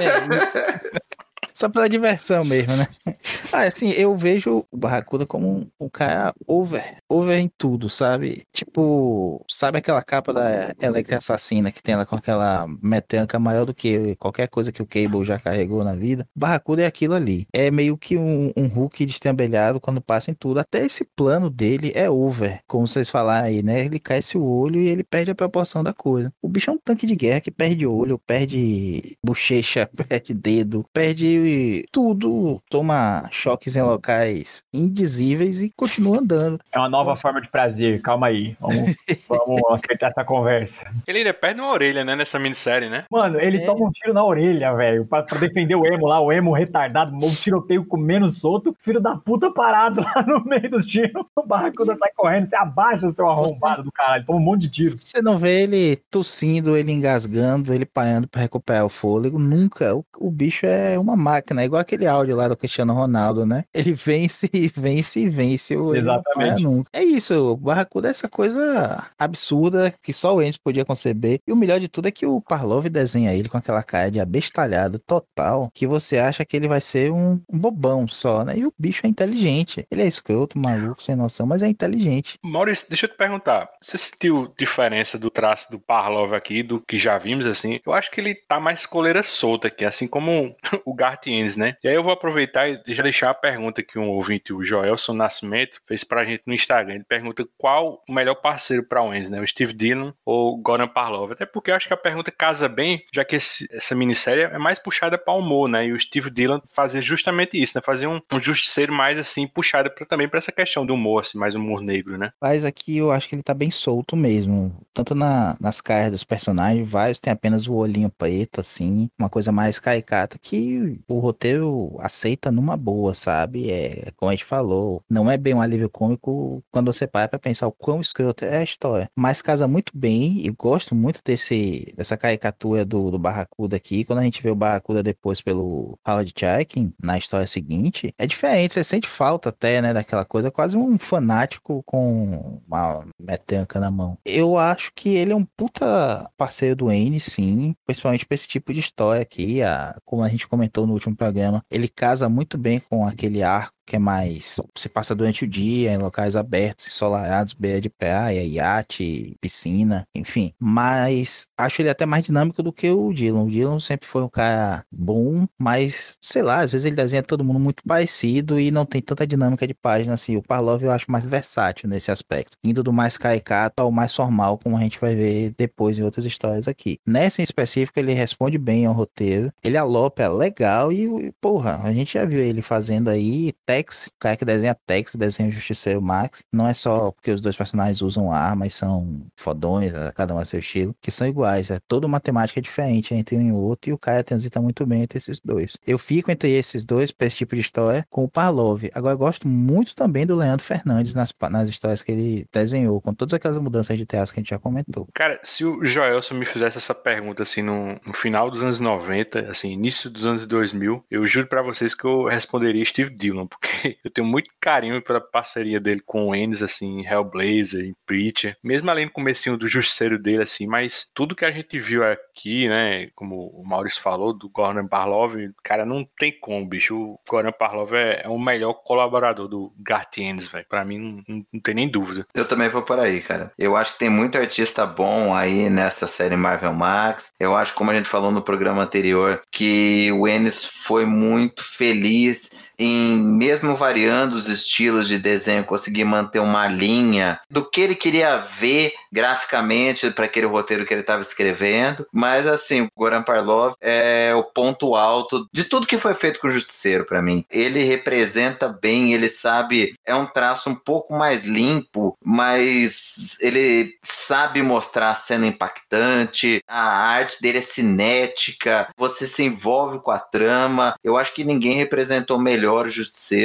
É, 0.00 1.27
Só 1.59 1.68
pela 1.68 1.88
diversão 1.88 2.44
mesmo, 2.44 2.77
né? 2.77 2.87
Ah, 3.51 3.62
assim, 3.62 3.90
eu 3.92 4.14
vejo 4.14 4.64
o 4.71 4.77
Barracuda 4.77 5.25
como 5.25 5.49
um, 5.49 5.71
um 5.81 5.88
cara 5.88 6.35
over, 6.47 6.97
over 7.09 7.38
em 7.38 7.51
tudo, 7.57 7.88
sabe? 7.88 8.44
Tipo, 8.53 9.42
sabe 9.49 9.79
aquela 9.79 10.03
capa 10.03 10.35
da 10.35 10.75
Electra 10.81 11.16
Assassina 11.16 11.73
que 11.73 11.83
tem 11.83 11.94
ela 11.94 12.05
com 12.05 12.14
aquela 12.14 12.66
metanca 12.83 13.38
maior 13.38 13.64
do 13.64 13.73
que 13.73 14.14
qualquer 14.16 14.49
coisa 14.49 14.71
que 14.71 14.83
o 14.83 14.87
Cable 14.87 15.25
já 15.25 15.38
carregou 15.38 15.83
na 15.83 15.94
vida? 15.94 16.27
Barracuda 16.37 16.83
é 16.83 16.87
aquilo 16.87 17.14
ali. 17.14 17.47
É 17.53 17.71
meio 17.71 17.97
que 17.97 18.18
um, 18.18 18.53
um 18.55 18.66
Hulk 18.66 19.07
destambelhado 19.07 19.81
quando 19.81 20.01
passa 20.01 20.31
em 20.31 20.35
tudo. 20.35 20.61
Até 20.61 20.85
esse 20.85 21.05
plano 21.16 21.49
dele 21.49 21.90
é 21.94 22.11
over, 22.11 22.61
como 22.66 22.87
vocês 22.87 23.09
falaram 23.09 23.47
aí, 23.47 23.62
né? 23.62 23.87
Ele 23.87 23.99
cresce 23.99 24.37
o 24.37 24.44
olho 24.44 24.81
e 24.83 24.88
ele 24.88 25.03
perde 25.03 25.31
a 25.31 25.35
proporção 25.35 25.83
da 25.83 25.94
coisa. 25.94 26.31
O 26.42 26.49
bicho 26.49 26.71
é 26.71 26.75
um 26.75 26.79
tanque 26.79 27.07
de 27.07 27.16
guerra 27.16 27.40
que 27.40 27.51
perde 27.51 27.87
olho, 27.87 28.18
perde 28.18 29.16
bochecha, 29.25 29.88
perde 30.09 30.35
dedo, 30.35 30.85
perde 30.92 31.47
tudo, 31.92 32.61
toma 32.70 33.28
choques 33.30 33.76
em 33.76 33.82
locais 33.82 34.62
indizíveis 34.72 35.62
e 35.62 35.70
continua 35.76 36.18
andando. 36.18 36.58
É 36.72 36.78
uma 36.78 36.88
nova 36.88 37.16
forma 37.16 37.40
de 37.40 37.48
prazer. 37.48 38.00
Calma 38.02 38.28
aí. 38.28 38.56
Vamos, 38.61 38.94
vamos 39.28 39.62
aceitar 39.72 40.08
essa 40.08 40.24
conversa. 40.24 40.82
Ele 41.06 41.18
ainda 41.18 41.34
perde 41.34 41.61
uma 41.61 41.70
orelha, 41.72 42.04
né, 42.04 42.16
nessa 42.16 42.38
minissérie, 42.38 42.88
né? 42.88 43.04
Mano, 43.11 43.40
ele 43.40 43.58
É. 43.58 43.64
toma 43.66 43.87
um 43.87 43.90
tiro 43.90 44.12
na 44.14 44.24
orelha, 44.24 44.72
velho, 44.74 45.04
pra, 45.06 45.22
pra 45.22 45.38
defender 45.38 45.74
o 45.74 45.87
emo 45.87 46.06
lá, 46.06 46.20
o 46.20 46.32
emo 46.32 46.52
retardado, 46.52 47.14
um 47.14 47.34
tiroteio 47.34 47.84
comendo 47.84 48.28
solto, 48.30 48.74
filho 48.80 49.00
da 49.00 49.16
puta 49.16 49.50
parado 49.50 50.00
lá 50.02 50.22
no 50.26 50.44
meio 50.44 50.70
dos 50.70 50.87
tiros, 50.87 51.24
o 51.37 51.46
barracuda 51.46 51.94
sai 51.94 52.11
correndo, 52.16 52.46
você 52.46 52.56
abaixa 52.56 53.08
seu 53.11 53.28
arrombado 53.28 53.82
do 53.82 53.92
caralho, 53.92 54.24
toma 54.26 54.38
um 54.38 54.42
monte 54.42 54.62
de 54.62 54.68
tiro. 54.70 54.96
Você 54.98 55.20
não 55.22 55.38
vê 55.38 55.62
ele 55.62 55.96
tossindo, 56.11 56.76
ele 56.76 56.92
engasgando, 56.92 57.72
ele 57.72 57.84
paiando 57.87 58.28
pra 58.28 58.42
recuperar 58.42 58.84
o 58.84 58.88
fôlego, 58.88 59.38
nunca. 59.38 59.94
O, 59.94 60.04
o 60.18 60.30
bicho 60.30 60.66
é 60.66 60.98
uma 60.98 61.16
máquina, 61.16 61.38
é 61.59 61.64
igual 61.64 61.81
aquele 61.81 62.07
áudio 62.07 62.37
lá 62.37 62.48
do 62.48 62.57
Cristiano 62.57 62.92
Ronaldo, 62.92 63.46
né? 63.46 63.64
Ele 63.72 63.92
vence 63.92 64.48
e 64.53 64.68
vence 64.74 65.20
e 65.20 65.29
vence, 65.29 65.74
Exatamente. 65.74 66.62
nunca. 66.62 66.90
É 66.92 67.03
isso, 67.03 67.53
o 67.53 67.57
Barracuda 67.57 68.09
é 68.09 68.11
essa 68.11 68.29
coisa 68.29 69.11
absurda 69.18 69.92
que 70.03 70.12
só 70.12 70.35
o 70.35 70.42
Ennis 70.42 70.57
podia 70.57 70.85
conceber. 70.85 71.40
E 71.46 71.53
o 71.53 71.57
melhor 71.57 71.81
de 71.81 71.88
tudo 71.88 72.09
é 72.09 72.11
que 72.11 72.27
o 72.27 72.40
Parlov 72.40 72.88
desenha 72.88 73.35
ele 73.35 73.48
com 73.48 73.57
aquela 73.59 73.83
cara 73.83 74.11
de 74.11 74.20
abestalhado 74.20 74.98
total, 74.98 75.70
que 75.74 75.87
você 75.87 76.18
acha 76.18 76.44
que 76.44 76.57
ele 76.57 76.68
vai 76.68 76.81
ser 76.81 77.11
um, 77.11 77.40
um 77.48 77.59
bobão 77.59 78.07
só, 78.09 78.44
né? 78.44 78.59
E 78.59 78.66
o 78.66 78.72
bicho 78.79 79.07
é 79.07 79.09
inteligente. 79.09 79.87
Ele 79.90 80.03
é 80.03 80.07
escroto, 80.07 80.59
maluco, 80.59 81.03
sem 81.03 81.16
noção, 81.16 81.46
mas 81.46 81.62
é 81.62 81.68
inteligente. 81.68 82.38
Maurício, 82.42 82.88
deixa 82.88 83.07
eu 83.07 83.11
te 83.11 83.16
perguntar. 83.16 83.68
Você 83.81 83.98
sentiu 83.98 84.53
diferença 84.59 85.18
do 85.18 85.31
traço 85.31 85.70
do 85.70 85.79
Parlov 85.79 86.35
aqui, 86.35 86.62
do 86.62 86.81
que 86.81 86.98
já 86.98 87.18
vimos, 87.18 87.46
assim? 87.46 87.81
Eu 87.85 87.92
acho 87.92 88.11
que 88.11 88.20
ele 88.20 88.35
tá 88.35 88.61
mais 88.61 88.87
coleira 88.87 89.22
solta 89.22 89.68
aqui, 89.68 89.85
assim 89.85 90.07
como 90.07 90.55
o 90.85 90.94
Gartienes, 91.18 91.57
né? 91.57 91.76
E 91.83 91.88
aí 91.88 91.94
eu 91.94 92.02
vou 92.02 92.12
aproveitar 92.12 92.68
e 92.68 92.94
já 92.94 93.02
deixar 93.02 93.31
a 93.31 93.35
pergunta 93.35 93.83
que 93.83 93.98
um 93.98 94.09
ouvinte, 94.09 94.52
o 94.52 94.64
Joelson 94.64 95.12
Nascimento, 95.12 95.81
fez 95.87 96.04
pra 96.04 96.24
gente 96.24 96.42
no 96.46 96.54
Instagram. 96.54 96.96
Ele 96.96 97.04
pergunta 97.04 97.46
qual 97.57 98.02
o 98.09 98.12
melhor 98.12 98.37
parceiro 98.37 98.87
para 98.87 99.02
o 99.02 99.12
Enzo, 99.12 99.31
né? 99.31 99.40
O 99.40 99.46
Steve 99.46 99.72
Dillon 99.72 100.12
ou 100.24 100.57
Goran 100.57 100.88
Parlov? 100.88 101.33
Até 101.33 101.44
porque 101.44 101.70
eu 101.70 101.74
acho 101.74 101.87
que 101.87 101.94
a 101.94 101.96
pergunta 101.96 102.31
casa 102.31 102.68
bem, 102.68 103.04
já 103.12 103.24
que 103.24 103.37
esse, 103.37 103.68
essa 103.72 103.94
minissérie 103.94 104.44
é 104.44 104.59
mais 104.59 104.78
puxada 104.78 105.18
para 105.18 105.35
humor, 105.35 105.68
né? 105.68 105.87
E 105.87 105.92
o 105.92 106.00
Steve 106.00 106.31
Dillon 106.31 106.61
fazia 106.74 107.02
justamente 107.02 107.61
isso, 107.61 107.76
né? 107.76 107.83
Fazia 107.85 108.09
um, 108.09 108.20
um 108.33 108.38
justiceiro 108.38 108.92
mais 108.92 109.18
assim, 109.18 109.46
puxado 109.46 109.90
pra, 109.90 110.07
também 110.07 110.28
para 110.28 110.38
essa 110.38 110.52
questão 110.52 110.87
do 110.87 110.94
humor, 110.94 111.22
assim, 111.22 111.38
mais 111.38 111.54
humor 111.54 111.81
negro, 111.81 112.16
né? 112.16 112.31
Mas 112.40 112.64
aqui 112.64 112.98
eu 112.98 113.11
acho 113.11 113.28
que 113.28 113.35
ele 113.35 113.42
tá 113.42 113.54
bem 113.54 113.70
solto 113.70 114.16
mesmo. 114.16 114.74
Tanto 114.94 115.14
na, 115.14 115.57
nas 115.61 115.81
caras 115.81 116.11
dos 116.11 116.24
personagens, 116.24 116.88
vários 116.88 117.20
tem 117.20 117.33
apenas 117.33 117.66
o 117.66 117.74
olhinho 117.74 118.11
preto, 118.11 118.61
assim, 118.61 119.09
uma 119.18 119.28
coisa 119.28 119.52
mais 119.52 119.78
caricata 119.78 120.38
que 120.40 121.00
o 121.09 121.18
roteiro 121.18 121.97
aceita 122.01 122.53
numa 122.53 122.77
boa, 122.77 123.14
sabe? 123.14 123.71
É, 123.71 124.11
como 124.16 124.31
a 124.31 124.35
gente 124.35 124.44
falou, 124.44 125.03
não 125.09 125.31
é 125.31 125.37
bem 125.37 125.55
um 125.55 125.62
alívio 125.62 125.88
cômico 125.88 126.62
quando 126.71 126.92
você 126.92 127.07
para 127.07 127.29
pra 127.29 127.38
pensar 127.38 127.66
o 127.66 127.73
quão 127.73 128.01
escroto 128.01 128.44
é 128.44 128.59
a 128.59 128.62
história. 128.62 129.11
Mas 129.16 129.40
casa 129.40 129.66
muito 129.66 129.92
bem 129.97 130.47
e 130.47 130.51
gosto 130.51 130.94
muito 130.94 131.21
desse, 131.25 131.92
dessa 131.97 132.16
caricatura 132.16 132.85
do, 132.85 133.11
do 133.11 133.18
Barracuda 133.18 133.77
aqui. 133.77 134.05
Quando 134.05 134.21
a 134.21 134.25
gente 134.25 134.42
vê 134.42 134.51
o 134.51 134.55
Barracuda 134.55 135.03
depois 135.03 135.40
pelo 135.40 135.99
Howard 136.07 136.33
Chaykin, 136.38 136.92
na 137.03 137.16
história 137.16 137.47
seguinte, 137.47 138.12
é 138.18 138.27
diferente, 138.27 138.75
você 138.75 138.85
sente 138.85 139.09
falta 139.09 139.49
até, 139.49 139.81
né, 139.81 139.94
daquela 139.94 140.25
coisa, 140.25 140.51
quase 140.51 140.77
um 140.77 140.99
fanático 140.99 141.83
com 141.87 142.61
uma 142.66 143.05
metanca 143.18 143.81
na 143.81 143.90
mão. 143.90 144.18
Eu 144.25 144.59
acho 144.59 144.92
que 144.94 145.09
ele 145.09 145.33
é 145.33 145.37
um 145.37 145.44
puta 145.44 146.31
parceiro 146.37 146.77
do 146.77 146.92
N, 146.92 147.18
sim, 147.18 147.75
principalmente 147.87 148.27
pra 148.27 148.35
esse 148.35 148.47
tipo 148.47 148.73
de 148.73 148.81
história 148.81 149.23
aqui, 149.23 149.62
a, 149.62 149.97
como 150.05 150.23
a 150.23 150.29
gente 150.29 150.47
comentou 150.47 150.87
no 150.87 150.97
último 150.98 151.16
programa, 151.16 151.64
ele 151.70 151.88
casa 151.88 152.28
muito 152.28 152.58
bem 152.58 152.80
com 152.80 153.06
aquele 153.06 153.42
arco 153.42 153.77
que 153.88 153.96
é 153.96 153.98
mais. 153.98 154.57
Você 154.77 154.88
passa 154.88 155.14
durante 155.14 155.44
o 155.44 155.48
dia 155.48 155.92
em 155.92 155.98
locais 155.98 156.37
abertos, 156.37 156.87
ensolarados, 156.87 157.53
beira 157.53 157.81
de 157.81 157.88
praia, 157.88 158.44
iate, 158.44 159.37
piscina, 159.40 160.05
enfim. 160.14 160.53
Mas 160.59 161.46
acho 161.57 161.83
ele 161.83 161.90
até 161.90 162.07
mais 162.07 162.24
dinâmico 162.24 162.62
do 162.62 162.72
que 162.72 162.90
o 162.90 163.12
Dylan. 163.12 163.44
O 163.44 163.51
Dylan 163.51 163.81
sempre 163.81 164.07
foi 164.07 164.22
um 164.22 164.29
cara 164.29 164.85
bom, 164.92 165.46
mas 165.59 166.16
sei 166.20 166.42
lá, 166.42 166.61
às 166.61 166.72
vezes 166.72 166.85
ele 166.85 166.96
desenha 166.96 167.22
todo 167.22 167.44
mundo 167.44 167.59
muito 167.59 167.83
parecido 167.87 168.61
e 168.61 168.70
não 168.70 168.85
tem 168.85 169.01
tanta 169.01 169.27
dinâmica 169.27 169.66
de 169.66 169.74
página 169.74 170.14
assim. 170.14 170.37
O 170.37 170.42
Parlov 170.42 170.83
eu 170.83 170.92
acho 170.92 171.11
mais 171.11 171.27
versátil 171.27 171.88
nesse 171.88 172.11
aspecto, 172.11 172.57
indo 172.62 172.83
do 172.83 172.92
mais 172.92 173.16
caricato 173.16 173.83
ao 173.83 173.90
mais 173.90 174.14
formal, 174.14 174.59
como 174.59 174.77
a 174.77 174.81
gente 174.81 175.01
vai 175.01 175.14
ver 175.14 175.55
depois 175.57 175.98
em 175.98 176.03
outras 176.03 176.24
histórias 176.24 176.68
aqui. 176.68 176.98
Nessa 177.07 177.40
em 177.40 177.44
específico, 177.44 177.98
ele 177.98 178.12
responde 178.12 178.59
bem 178.59 178.87
ao 178.87 178.92
roteiro, 178.92 179.53
ele 179.62 179.77
alopa 179.77 180.29
legal 180.29 180.92
e, 180.92 181.33
porra, 181.40 181.81
a 181.83 181.92
gente 181.92 182.14
já 182.14 182.24
viu 182.24 182.40
ele 182.40 182.62
fazendo 182.62 183.09
aí 183.09 183.53
Tex, 183.78 184.08
o 184.08 184.18
cara 184.18 184.36
que 184.36 184.44
desenha 184.44 184.74
Tex, 184.74 185.14
desenha 185.14 185.48
o 185.48 185.52
Justiceiro 185.52 186.02
Max, 186.02 186.44
não 186.52 186.66
é 186.66 186.74
só 186.74 187.12
porque 187.12 187.30
os 187.30 187.40
dois 187.40 187.56
personagens 187.56 188.02
usam 188.02 188.32
armas, 188.32 188.74
são 188.74 189.22
fodões, 189.36 189.92
né, 189.92 190.12
cada 190.14 190.34
um 190.34 190.38
a 190.38 190.44
seu 190.44 190.58
estilo, 190.58 190.94
que 191.00 191.10
são 191.10 191.28
iguais, 191.28 191.70
é 191.70 191.78
toda 191.86 192.06
uma 192.06 192.18
temática 192.18 192.60
diferente 192.60 193.14
entre 193.14 193.36
um 193.36 193.48
e 193.48 193.52
outro, 193.52 193.90
e 193.90 193.92
o 193.92 193.98
cara 193.98 194.24
transita 194.24 194.60
muito 194.60 194.84
bem 194.84 195.02
entre 195.02 195.18
esses 195.18 195.40
dois. 195.40 195.76
Eu 195.86 195.98
fico 195.98 196.30
entre 196.30 196.50
esses 196.50 196.84
dois, 196.84 197.12
pra 197.12 197.26
esse 197.26 197.36
tipo 197.36 197.54
de 197.54 197.60
história, 197.60 198.04
com 198.10 198.24
o 198.24 198.28
Parlov. 198.28 198.82
Agora, 198.94 199.14
eu 199.14 199.18
gosto 199.18 199.46
muito 199.46 199.94
também 199.94 200.26
do 200.26 200.34
Leandro 200.34 200.64
Fernandes 200.64 201.14
nas, 201.14 201.32
nas 201.50 201.70
histórias 201.70 202.02
que 202.02 202.10
ele 202.10 202.46
desenhou, 202.52 203.00
com 203.00 203.14
todas 203.14 203.34
aquelas 203.34 203.58
mudanças 203.58 203.96
de 203.96 204.04
teatro 204.04 204.32
que 204.32 204.40
a 204.40 204.42
gente 204.42 204.50
já 204.50 204.58
comentou. 204.58 205.06
Cara, 205.14 205.38
se 205.44 205.64
o 205.64 205.84
Joelson 205.84 206.34
me 206.34 206.44
fizesse 206.44 206.78
essa 206.78 206.94
pergunta, 206.94 207.44
assim, 207.44 207.62
no, 207.62 207.98
no 208.04 208.12
final 208.12 208.50
dos 208.50 208.62
anos 208.62 208.80
90, 208.80 209.50
assim, 209.50 209.70
início 209.70 210.10
dos 210.10 210.26
anos 210.26 210.46
2000, 210.46 211.04
eu 211.10 211.26
juro 211.26 211.46
para 211.46 211.62
vocês 211.62 211.94
que 211.94 212.04
eu 212.04 212.24
responderia 212.24 212.84
Steve 212.84 213.10
Dillon, 213.10 213.46
porque 213.46 213.67
eu 214.04 214.11
tenho 214.11 214.26
muito 214.26 214.50
carinho 214.61 215.02
pela 215.02 215.20
parceria 215.20 215.81
dele 215.81 216.00
com 216.04 216.28
o 216.28 216.35
Ennis, 216.35 216.62
assim, 216.62 217.04
Hellblazer, 217.07 217.85
em 217.85 217.94
Preacher, 218.07 218.57
mesmo 218.62 218.90
além 218.90 219.07
do 219.07 219.12
comecinho 219.12 219.57
do 219.57 219.68
justiceiro 219.68 220.18
dele, 220.18 220.42
assim, 220.42 220.66
mas 220.66 221.11
tudo 221.14 221.37
que 221.37 221.44
a 221.44 221.50
gente 221.50 221.78
viu 221.81 222.04
aqui, 222.04 222.68
né, 222.68 223.09
como 223.14 223.48
o 223.48 223.66
Maurício 223.66 224.02
falou, 224.02 224.33
do 224.33 224.48
Goran 224.48 224.87
Parlov, 224.87 225.35
cara, 225.62 225.85
não 225.85 226.07
tem 226.18 226.33
como, 226.38 226.66
bicho, 226.66 226.96
o 226.96 227.20
Goran 227.28 227.52
Parlov 227.52 227.92
é, 227.94 228.22
é 228.24 228.28
o 228.28 228.38
melhor 228.38 228.74
colaborador 228.74 229.48
do 229.48 229.72
Garth 229.78 230.18
Ennis, 230.18 230.48
velho, 230.48 230.66
pra 230.68 230.85
mim 230.85 231.24
não, 231.28 231.44
não 231.52 231.61
tem 231.61 231.74
nem 231.74 231.88
dúvida. 231.88 232.26
Eu 232.35 232.46
também 232.46 232.68
vou 232.68 232.83
por 232.83 232.98
aí, 232.98 233.20
cara. 233.20 233.52
Eu 233.59 233.76
acho 233.76 233.92
que 233.92 233.98
tem 233.98 234.11
muito 234.11 234.38
artista 234.38 234.87
bom 234.87 235.35
aí 235.35 235.68
nessa 235.68 236.07
série 236.07 236.37
Marvel 236.37 236.72
Max. 236.72 237.33
Eu 237.38 237.57
acho, 237.57 237.74
como 237.74 237.90
a 237.90 237.94
gente 237.94 238.09
falou 238.09 238.31
no 238.31 238.42
programa 238.42 238.83
anterior, 238.83 239.42
que 239.50 240.11
o 240.12 240.26
Ennis 240.26 240.64
foi 240.64 241.04
muito 241.04 241.64
feliz 241.64 242.68
em, 242.78 243.18
mesmo 243.18 243.58
variando 243.75 244.35
os 244.35 244.49
estilos 244.49 245.09
de 245.09 245.18
desenho, 245.18 245.64
conseguir 245.64 246.05
manter 246.05 246.38
uma 246.38 246.68
linha 246.68 247.40
do 247.51 247.68
que 247.68 247.81
ele 247.81 247.94
queria 247.94 248.37
ver 248.37 248.92
graficamente 249.12 250.11
para 250.11 250.27
aquele 250.27 250.47
roteiro 250.47 250.85
que 250.85 250.94
ele 250.94 251.01
estava 251.01 251.23
escrevendo. 251.23 252.07
Mas, 252.12 252.47
assim, 252.47 252.83
o 252.83 252.88
Goran 252.97 253.23
Parlov 253.23 253.75
é 253.81 254.35
o 254.35 254.44
ponto 254.44 254.94
alto 254.94 255.49
de 255.53 255.64
tudo 255.64 255.87
que 255.87 255.99
foi 255.99 256.14
feito 256.14 256.38
com 256.38 256.49
o 256.49 256.51
Justiceiro 256.51 257.05
para 257.05 257.23
mim. 257.23 257.44
Ele 257.51 257.83
representa 257.83 258.68
bem, 258.68 259.12
ele 259.12 259.29
sabe, 259.29 259.94
é 260.07 260.14
um 260.14 260.27
traço 260.27 260.71
um 260.71 260.75
pouco 260.75 261.14
mais 261.14 261.44
limpo, 261.44 262.16
mas 262.25 263.38
ele 263.40 263.94
sabe 264.03 264.62
mostrar 264.62 265.11
a 265.11 265.14
cena 265.14 265.47
impactante, 265.47 266.62
a 266.68 266.83
arte 266.83 267.40
dele 267.40 267.59
é 267.59 267.62
cinética, 267.62 268.88
você 268.97 269.27
se 269.27 269.42
envolve 269.42 270.01
com 270.01 270.11
a 270.11 270.18
trama. 270.18 270.94
Eu 271.03 271.16
acho 271.16 271.35
que 271.35 271.44
ninguém 271.44 271.75
representou 271.75 272.38
melhor 272.38 272.59
melhor 272.59 272.88
justiceiro 272.88 273.38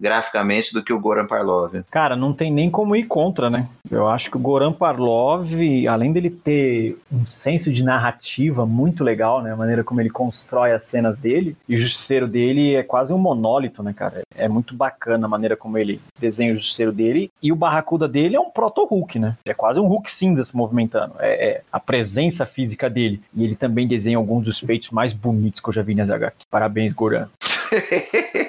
graficamente 0.00 0.72
do 0.72 0.82
que 0.82 0.92
o 0.92 1.00
Goran 1.00 1.26
Parlov. 1.26 1.82
Cara, 1.90 2.16
não 2.16 2.32
tem 2.32 2.52
nem 2.52 2.70
como 2.70 2.96
ir 2.96 3.04
contra, 3.04 3.50
né? 3.50 3.68
Eu 3.90 4.08
acho 4.08 4.30
que 4.30 4.36
o 4.36 4.40
Goran 4.40 4.72
Parlov, 4.72 5.52
além 5.88 6.12
dele 6.12 6.30
ter 6.30 6.98
um 7.12 7.24
senso 7.26 7.72
de 7.72 7.82
narrativa 7.82 8.66
muito 8.66 9.04
legal, 9.04 9.42
né? 9.42 9.52
A 9.52 9.56
maneira 9.56 9.84
como 9.84 10.00
ele 10.00 10.10
constrói 10.10 10.72
as 10.72 10.84
cenas 10.84 11.18
dele, 11.18 11.56
e 11.68 11.76
o 11.76 11.78
justiceiro 11.78 12.26
dele 12.26 12.74
é 12.74 12.82
quase 12.82 13.12
um 13.12 13.18
monólito, 13.18 13.82
né, 13.82 13.92
cara? 13.92 14.22
É 14.34 14.48
muito 14.48 14.74
bacana 14.74 15.26
a 15.26 15.28
maneira 15.28 15.56
como 15.56 15.78
ele 15.78 16.00
desenha 16.18 16.52
o 16.52 16.56
justiceiro 16.56 16.92
dele. 16.92 17.30
E 17.42 17.52
o 17.52 17.56
Barracuda 17.56 18.08
dele 18.08 18.36
é 18.36 18.40
um 18.40 18.50
proto-Hulk, 18.50 19.18
né? 19.18 19.36
É 19.44 19.54
quase 19.54 19.80
um 19.80 19.86
Hulk 19.86 20.12
cinza 20.12 20.44
se 20.44 20.56
movimentando. 20.56 21.14
É, 21.18 21.48
é, 21.48 21.62
a 21.72 21.80
presença 21.80 22.44
física 22.46 22.90
dele. 22.90 23.20
E 23.34 23.44
ele 23.44 23.56
também 23.56 23.86
desenha 23.86 24.16
alguns 24.16 24.44
dos 24.44 24.58
feitos 24.58 24.90
mais 24.90 25.12
bonitos 25.12 25.60
que 25.60 25.68
eu 25.68 25.72
já 25.72 25.82
vi 25.82 25.94
nas 25.94 26.10
HQ. 26.10 26.46
Parabéns, 26.50 26.92
Goran. 26.92 27.28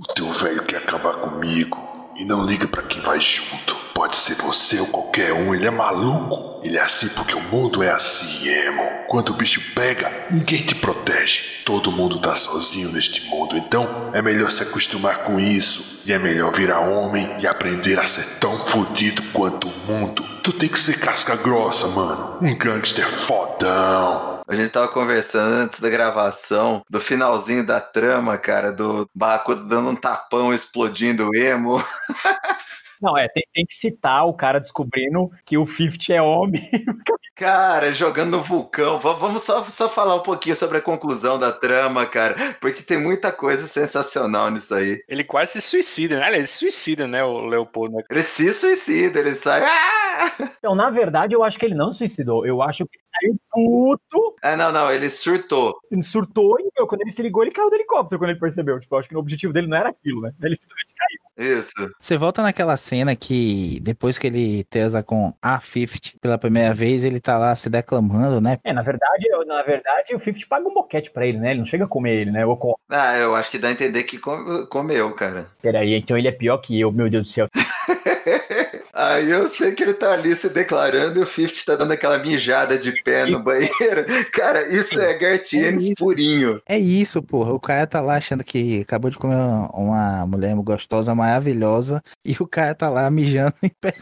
O 0.00 0.14
teu 0.14 0.30
velho 0.32 0.62
quer 0.64 0.78
acabar 0.78 1.12
comigo 1.16 1.76
e 2.16 2.24
não 2.24 2.46
liga 2.46 2.66
para 2.66 2.82
quem 2.82 3.02
vai 3.02 3.20
junto. 3.20 3.76
Pode 3.94 4.16
ser 4.16 4.34
você 4.36 4.80
ou 4.80 4.86
qualquer 4.86 5.30
um, 5.34 5.54
ele 5.54 5.66
é 5.66 5.70
maluco. 5.70 6.58
Ele 6.62 6.78
é 6.78 6.80
assim 6.80 7.08
porque 7.08 7.34
o 7.34 7.42
mundo 7.42 7.82
é 7.82 7.90
assim, 7.90 8.48
emo. 8.48 8.82
Quando 9.08 9.28
o 9.28 9.34
bicho 9.34 9.60
pega, 9.74 10.26
ninguém 10.30 10.62
te 10.62 10.74
protege. 10.74 11.42
Todo 11.66 11.92
mundo 11.92 12.18
tá 12.18 12.34
sozinho 12.34 12.90
neste 12.90 13.26
mundo, 13.26 13.58
então 13.58 14.10
é 14.14 14.22
melhor 14.22 14.50
se 14.50 14.62
acostumar 14.62 15.24
com 15.24 15.38
isso. 15.38 16.00
E 16.06 16.14
é 16.14 16.18
melhor 16.18 16.50
virar 16.50 16.80
homem 16.80 17.36
e 17.38 17.46
aprender 17.46 18.00
a 18.00 18.06
ser 18.06 18.38
tão 18.38 18.58
fodido 18.58 19.22
quanto 19.34 19.68
o 19.68 19.78
mundo. 19.86 20.24
Tu 20.42 20.50
tem 20.54 20.70
que 20.70 20.80
ser 20.80 20.98
casca 20.98 21.36
grossa, 21.36 21.88
mano. 21.88 22.38
Um 22.40 22.56
gangster 22.56 23.06
fodão. 23.06 24.39
A 24.50 24.56
gente 24.56 24.70
tava 24.70 24.88
conversando 24.88 25.54
antes 25.54 25.78
da 25.78 25.88
gravação 25.88 26.82
do 26.90 27.00
finalzinho 27.00 27.64
da 27.64 27.80
trama, 27.80 28.36
cara, 28.36 28.72
do 28.72 29.08
Barracuda 29.14 29.62
dando 29.62 29.90
um 29.90 29.94
tapão 29.94 30.52
explodindo 30.52 31.28
o 31.28 31.36
emo. 31.36 31.76
Não, 33.00 33.16
é, 33.16 33.28
tem, 33.28 33.44
tem, 33.54 33.64
que 33.64 33.76
citar 33.76 34.26
o 34.26 34.34
cara 34.34 34.58
descobrindo 34.58 35.30
que 35.46 35.56
o 35.56 35.64
50 35.64 36.12
é 36.12 36.20
homem. 36.20 36.68
Cara, 37.34 37.90
jogando 37.94 38.32
no 38.32 38.42
vulcão. 38.42 38.98
Vamos 38.98 39.44
só, 39.44 39.64
só 39.64 39.88
falar 39.88 40.16
um 40.16 40.22
pouquinho 40.22 40.54
sobre 40.54 40.76
a 40.76 40.82
conclusão 40.82 41.38
da 41.38 41.50
trama, 41.50 42.04
cara, 42.04 42.34
porque 42.60 42.82
tem 42.82 42.98
muita 42.98 43.32
coisa 43.32 43.66
sensacional 43.66 44.50
nisso 44.50 44.74
aí. 44.74 45.02
Ele 45.08 45.24
quase 45.24 45.52
se 45.52 45.62
suicida, 45.62 46.20
né? 46.20 46.34
Ele 46.34 46.46
se 46.46 46.58
suicida, 46.58 47.08
né, 47.08 47.24
o 47.24 47.46
Leopoldo? 47.46 47.96
Ele 48.10 48.22
se 48.22 48.52
suicida, 48.52 49.20
ele 49.20 49.34
sai. 49.34 49.62
Ah! 49.64 50.50
Então, 50.58 50.74
na 50.74 50.90
verdade, 50.90 51.34
eu 51.34 51.42
acho 51.42 51.58
que 51.58 51.64
ele 51.64 51.74
não 51.74 51.92
suicidou. 51.92 52.44
Eu 52.44 52.60
acho 52.60 52.84
que 52.84 52.98
saiu 53.12 53.36
puto, 53.50 54.36
Ah, 54.42 54.56
não, 54.56 54.70
não, 54.72 54.90
ele 54.90 55.10
surtou. 55.10 55.74
ele 55.90 56.02
surtou 56.02 56.58
e 56.60 56.68
meu, 56.76 56.86
quando 56.86 57.02
ele 57.02 57.10
se 57.10 57.22
ligou, 57.22 57.42
ele 57.42 57.50
caiu 57.52 57.68
do 57.68 57.74
helicóptero 57.76 58.18
quando 58.18 58.30
ele 58.30 58.38
percebeu. 58.40 58.78
Tipo, 58.80 58.94
eu 58.94 58.98
acho 59.00 59.08
que 59.08 59.16
o 59.16 59.18
objetivo 59.18 59.52
dele 59.52 59.66
não 59.66 59.76
era 59.76 59.88
aquilo, 59.90 60.20
né? 60.22 60.32
Ele 60.42 60.56
simplesmente 60.56 60.94
caiu. 60.96 61.20
Isso. 61.58 61.72
Você 61.98 62.18
volta 62.18 62.42
naquela 62.42 62.76
cena 62.76 63.16
que 63.16 63.80
depois 63.80 64.18
que 64.18 64.26
ele 64.26 64.62
tesa 64.64 65.02
com 65.02 65.32
a 65.42 65.58
50 65.58 66.18
pela 66.20 66.36
primeira 66.36 66.74
vez, 66.74 67.02
ele 67.02 67.18
tá 67.18 67.38
lá 67.38 67.56
se 67.56 67.70
declamando, 67.70 68.40
né? 68.42 68.58
É, 68.62 68.72
na 68.74 68.82
verdade, 68.82 69.24
eu- 69.30 69.46
na 69.46 69.62
verdade, 69.62 70.14
o 70.14 70.18
50 70.20 70.46
paga 70.48 70.68
um 70.68 70.74
boquete 70.74 71.10
pra 71.10 71.26
ele, 71.26 71.38
né? 71.38 71.50
Ele 71.52 71.60
não 71.60 71.66
chega 71.66 71.84
a 71.84 71.88
comer 71.88 72.14
ele, 72.22 72.30
né? 72.30 72.44
Com... 72.58 72.74
Ah, 72.90 73.16
eu 73.16 73.34
acho 73.34 73.50
que 73.50 73.58
dá 73.58 73.68
a 73.68 73.72
entender 73.72 74.02
que 74.04 74.18
come- 74.18 74.66
comeu, 74.66 75.14
cara. 75.14 75.46
Peraí, 75.62 75.94
então 75.94 76.16
ele 76.18 76.28
é 76.28 76.32
pior 76.32 76.58
que 76.58 76.78
eu, 76.78 76.92
meu 76.92 77.08
Deus 77.08 77.24
do 77.26 77.30
céu. 77.30 77.48
Aí 79.00 79.30
eu 79.30 79.48
sei 79.48 79.72
que 79.72 79.82
ele 79.82 79.94
tá 79.94 80.12
ali 80.12 80.36
se 80.36 80.50
declarando 80.50 81.20
e 81.20 81.22
o 81.22 81.26
50 81.26 81.64
tá 81.64 81.74
dando 81.74 81.92
aquela 81.92 82.18
mijada 82.18 82.78
de 82.78 82.92
pé 83.02 83.24
no 83.24 83.42
banheiro. 83.42 84.04
Cara, 84.30 84.62
isso 84.76 85.00
é 85.00 85.14
Gartienes 85.14 85.84
isso. 85.84 85.94
purinho. 85.96 86.60
É 86.68 86.78
isso, 86.78 87.22
porra. 87.22 87.54
O 87.54 87.58
cara 87.58 87.86
tá 87.86 87.98
lá 88.02 88.16
achando 88.16 88.44
que 88.44 88.82
acabou 88.82 89.10
de 89.10 89.16
comer 89.16 89.36
uma 89.72 90.26
mulher 90.26 90.54
gostosa, 90.56 91.14
maravilhosa, 91.14 92.02
e 92.22 92.36
o 92.38 92.46
cara 92.46 92.74
tá 92.74 92.90
lá 92.90 93.10
mijando 93.10 93.54
em 93.62 93.70
pé. 93.80 93.94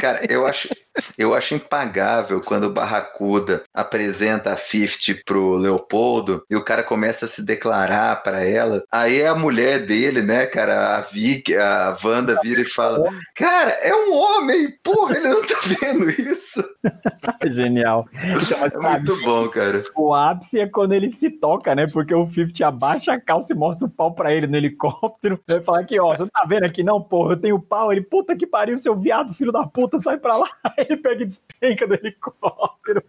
Cara, 0.00 0.20
eu 0.28 0.44
acho, 0.44 0.68
eu 1.16 1.34
acho 1.34 1.54
impagável 1.54 2.40
quando 2.40 2.64
o 2.64 2.72
Barracuda 2.72 3.62
apresenta 3.74 4.52
a 4.52 4.56
50 4.56 5.22
pro 5.24 5.54
Leopoldo 5.54 6.44
e 6.50 6.56
o 6.56 6.64
cara 6.64 6.82
começa 6.82 7.24
a 7.24 7.28
se 7.28 7.44
declarar 7.44 8.22
pra 8.22 8.44
ela. 8.44 8.82
Aí 8.90 9.24
a 9.24 9.34
mulher 9.34 9.86
dele, 9.86 10.22
né, 10.22 10.46
cara, 10.46 10.96
a 10.96 11.00
Vicky, 11.00 11.56
a 11.56 11.96
Wanda 12.02 12.38
vira 12.42 12.62
e 12.62 12.68
fala: 12.68 13.08
Cara, 13.34 13.70
é 13.82 13.94
um 13.94 14.12
homem, 14.12 14.68
porra, 14.82 15.16
ele 15.16 15.28
não 15.28 15.42
tá 15.42 15.58
vendo 15.80 16.10
isso. 16.10 16.62
Genial. 17.50 18.08
Então, 18.14 18.64
É 18.64 18.70
pra 18.70 18.90
muito 18.92 19.20
bom, 19.22 19.48
cara. 19.48 19.82
O 19.96 20.14
ápice 20.14 20.60
é 20.60 20.66
quando 20.66 20.92
ele 20.92 21.08
se 21.08 21.30
toca, 21.30 21.74
né? 21.74 21.86
Porque 21.92 22.14
o 22.14 22.26
50 22.26 22.66
abaixa 22.66 23.12
a 23.12 23.20
calça 23.20 23.52
e 23.52 23.56
mostra 23.56 23.86
o 23.86 23.90
pau 23.90 24.14
pra 24.14 24.32
ele 24.32 24.46
no 24.46 24.56
helicóptero. 24.56 25.40
Ele 25.48 25.60
fala 25.60 25.80
aqui, 25.80 25.98
ó, 25.98 26.12
você 26.12 26.22
não 26.22 26.28
tá 26.28 26.44
vendo 26.46 26.64
aqui 26.64 26.82
não, 26.82 27.00
porra? 27.00 27.34
Eu 27.34 27.40
tenho 27.40 27.60
pau. 27.60 27.92
Ele, 27.92 28.02
puta 28.02 28.36
que 28.36 28.46
pariu, 28.46 28.78
seu 28.78 28.96
viado, 28.96 29.34
filho 29.34 29.52
da 29.52 29.64
puta, 29.64 30.00
sai 30.00 30.18
pra 30.18 30.36
lá. 30.36 30.48
Ele 30.88 30.96
pega 30.96 31.22
e 31.22 31.26
despenca 31.26 31.86
do 31.86 31.94
helicóptero. 31.94 33.02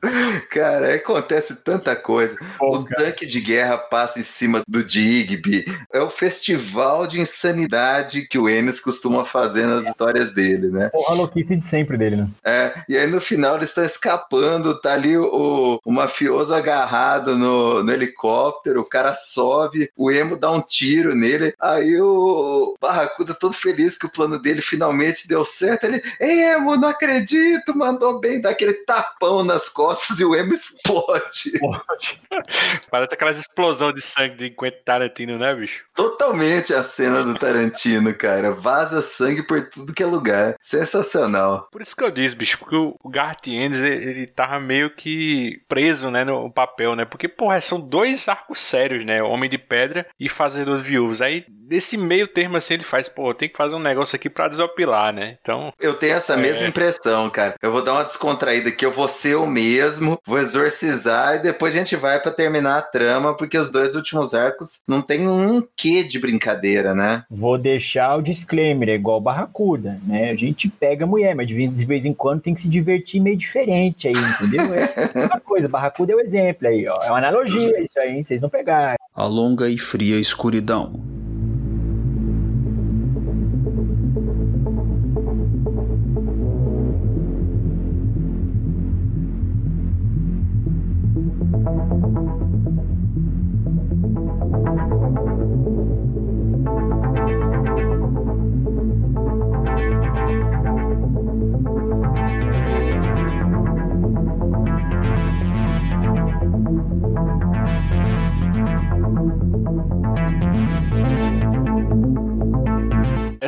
Cara, 0.50 0.94
acontece 0.96 1.56
tanta 1.64 1.96
coisa. 1.96 2.36
O 2.60 2.84
cara. 2.84 3.06
tanque 3.06 3.26
de 3.26 3.42
guerra 3.42 3.78
passa 3.78 4.20
em 4.20 4.24
cima 4.24 4.62
do 4.68 4.84
Digby. 4.84 5.66
É 5.92 6.02
o 6.02 6.10
festival 6.10 7.08
de 7.08 7.20
insanidade 7.20 8.28
que 8.28 8.38
o 8.38 8.50
Ennis 8.50 8.80
costuma 8.80 9.26
fazer 9.26 9.66
nas 9.66 9.88
histórias 9.88 10.34
dele, 10.34 10.70
né? 10.70 10.90
Porra, 10.90 11.14
a 11.14 11.18
louquice 11.18 11.56
de 11.56 11.64
sempre 11.64 11.98
dele, 11.98 12.18
né? 12.18 12.30
É, 12.44 12.74
e 12.88 12.98
aí 12.98 13.08
no 13.08 13.20
final 13.20 13.56
eles 13.56 13.70
estão 13.70 13.84
escapando, 13.84 14.80
tá 14.80 14.94
ali 14.94 15.18
o, 15.18 15.80
o 15.84 15.92
mafioso 15.92 16.54
agarrado 16.54 17.38
no, 17.38 17.84
no 17.84 17.92
helicóptero, 17.92 18.82
o 18.82 18.86
cara 18.86 19.14
sobe, 19.14 19.90
o 19.96 20.12
emo 20.12 20.38
dá 20.38 20.52
um 20.52 20.62
tiro 20.62 21.16
nele, 21.16 21.54
aí 21.60 22.00
o 22.00 22.76
Barracuda 22.80 23.34
todo 23.34 23.54
feliz 23.54 23.98
que 23.98 24.06
o 24.06 24.12
plano 24.12 24.40
dele 24.40 24.62
finalmente 24.62 25.28
deu 25.28 25.44
certo, 25.46 25.86
ele, 25.86 26.02
emo, 26.20 26.76
não 26.76 26.90
acredito, 26.90 27.63
mandou 27.72 28.20
bem, 28.20 28.42
dá 28.42 28.50
aquele 28.50 28.74
tapão 28.86 29.44
nas 29.44 29.70
costas 29.70 30.20
e 30.20 30.26
o 30.26 30.36
emo 30.36 30.54
explode. 30.54 31.54
Parece 32.90 33.14
aquelas 33.14 33.38
explosões 33.40 33.94
de 33.96 34.02
sangue 34.02 34.36
de 34.36 34.50
Quentin 34.50 34.78
Tarantino, 34.84 35.38
né, 35.38 35.54
bicho? 35.56 35.86
Totalmente 35.96 36.74
a 36.74 36.84
cena 36.84 37.24
do 37.24 37.36
Tarantino, 37.36 38.14
cara, 38.14 38.52
vaza 38.52 39.02
sangue 39.02 39.44
por 39.44 39.70
tudo 39.70 39.94
que 39.94 40.04
é 40.04 40.06
lugar, 40.06 40.56
sensacional. 40.62 41.68
Por 41.72 41.82
isso 41.82 41.96
que 41.96 42.04
eu 42.04 42.12
disse, 42.12 42.36
bicho, 42.36 42.58
porque 42.60 42.76
o 42.76 42.94
o 43.04 43.10
Garth 43.10 43.48
Ennis, 43.48 43.82
ele, 43.82 44.10
ele 44.10 44.28
tava 44.28 44.60
meio 44.60 44.90
que 44.90 45.62
preso, 45.68 46.10
né, 46.10 46.24
no 46.24 46.50
papel, 46.52 46.96
né? 46.96 47.04
Porque, 47.06 47.28
porra, 47.28 47.60
são 47.60 47.80
dois 47.82 48.28
arcos 48.30 48.60
sérios, 48.62 49.04
né? 49.06 49.22
Homem 49.22 49.50
de 49.50 49.58
Pedra 49.58 50.06
e 50.20 50.30
Fazedor 50.30 50.78
de 50.78 50.84
Viúvas. 50.84 51.20
Aí, 51.22 51.46
nesse 51.70 51.98
meio 51.98 52.28
termo, 52.28 52.56
assim, 52.56 52.76
ele 52.76 52.84
faz, 52.84 53.10
pô, 53.10 53.34
tem 53.34 53.50
que 53.50 53.58
fazer 53.58 53.76
um 53.76 53.80
negócio 53.80 54.16
aqui 54.16 54.30
pra 54.30 54.48
desopilar, 54.48 55.12
né? 55.14 55.38
Então, 55.42 55.74
Eu 55.80 55.94
tenho 55.96 56.14
essa 56.16 56.34
É. 56.34 56.38
mesma 56.38 56.66
impressão, 56.68 57.30
cara. 57.30 57.53
Eu 57.62 57.72
vou 57.72 57.84
dar 57.84 57.94
uma 57.94 58.04
descontraída 58.04 58.70
aqui, 58.70 58.86
eu 58.86 58.92
vou 58.92 59.08
ser 59.08 59.34
eu 59.34 59.46
mesmo, 59.46 60.18
vou 60.26 60.40
exorcizar 60.40 61.36
e 61.36 61.40
depois 61.40 61.74
a 61.74 61.78
gente 61.78 61.96
vai 61.96 62.20
pra 62.20 62.32
terminar 62.32 62.78
a 62.78 62.82
trama, 62.82 63.36
porque 63.36 63.58
os 63.58 63.70
dois 63.70 63.96
últimos 63.96 64.34
arcos 64.34 64.82
não 64.88 65.02
tem 65.02 65.28
um 65.28 65.64
quê 65.76 66.04
de 66.04 66.20
brincadeira, 66.20 66.94
né? 66.94 67.24
Vou 67.30 67.58
deixar 67.58 68.16
o 68.16 68.22
disclaimer, 68.22 68.90
é 68.90 68.96
igual 68.96 69.20
Barracuda, 69.20 70.00
né? 70.06 70.32
A 70.32 70.36
gente 70.36 70.68
pega 70.70 71.06
a 71.06 71.08
mulher, 71.08 71.36
mas 71.36 71.48
de 71.48 71.86
vez, 71.86 72.06
em 72.06 72.14
quando 72.14 72.42
tem 72.42 72.54
que 72.54 72.62
se 72.62 72.68
divertir 72.68 73.22
meio 73.22 73.38
diferente 73.38 74.08
aí, 74.08 74.14
entendeu? 74.14 74.74
É 74.74 75.26
uma 75.26 75.40
coisa, 75.40 75.68
Barracuda 75.68 76.14
é 76.14 76.16
o 76.16 76.20
exemplo 76.20 76.68
aí, 76.68 76.88
ó. 76.88 77.02
É 77.04 77.10
uma 77.10 77.18
analogia 77.18 77.82
isso 77.82 78.00
aí, 78.00 78.16
hein? 78.16 78.24
Vocês 78.24 78.42
não 78.42 78.50
pegaram. 78.50 78.98
A 79.16 79.26
longa 79.26 79.70
e 79.70 79.78
fria 79.78 80.20
escuridão. 80.20 81.23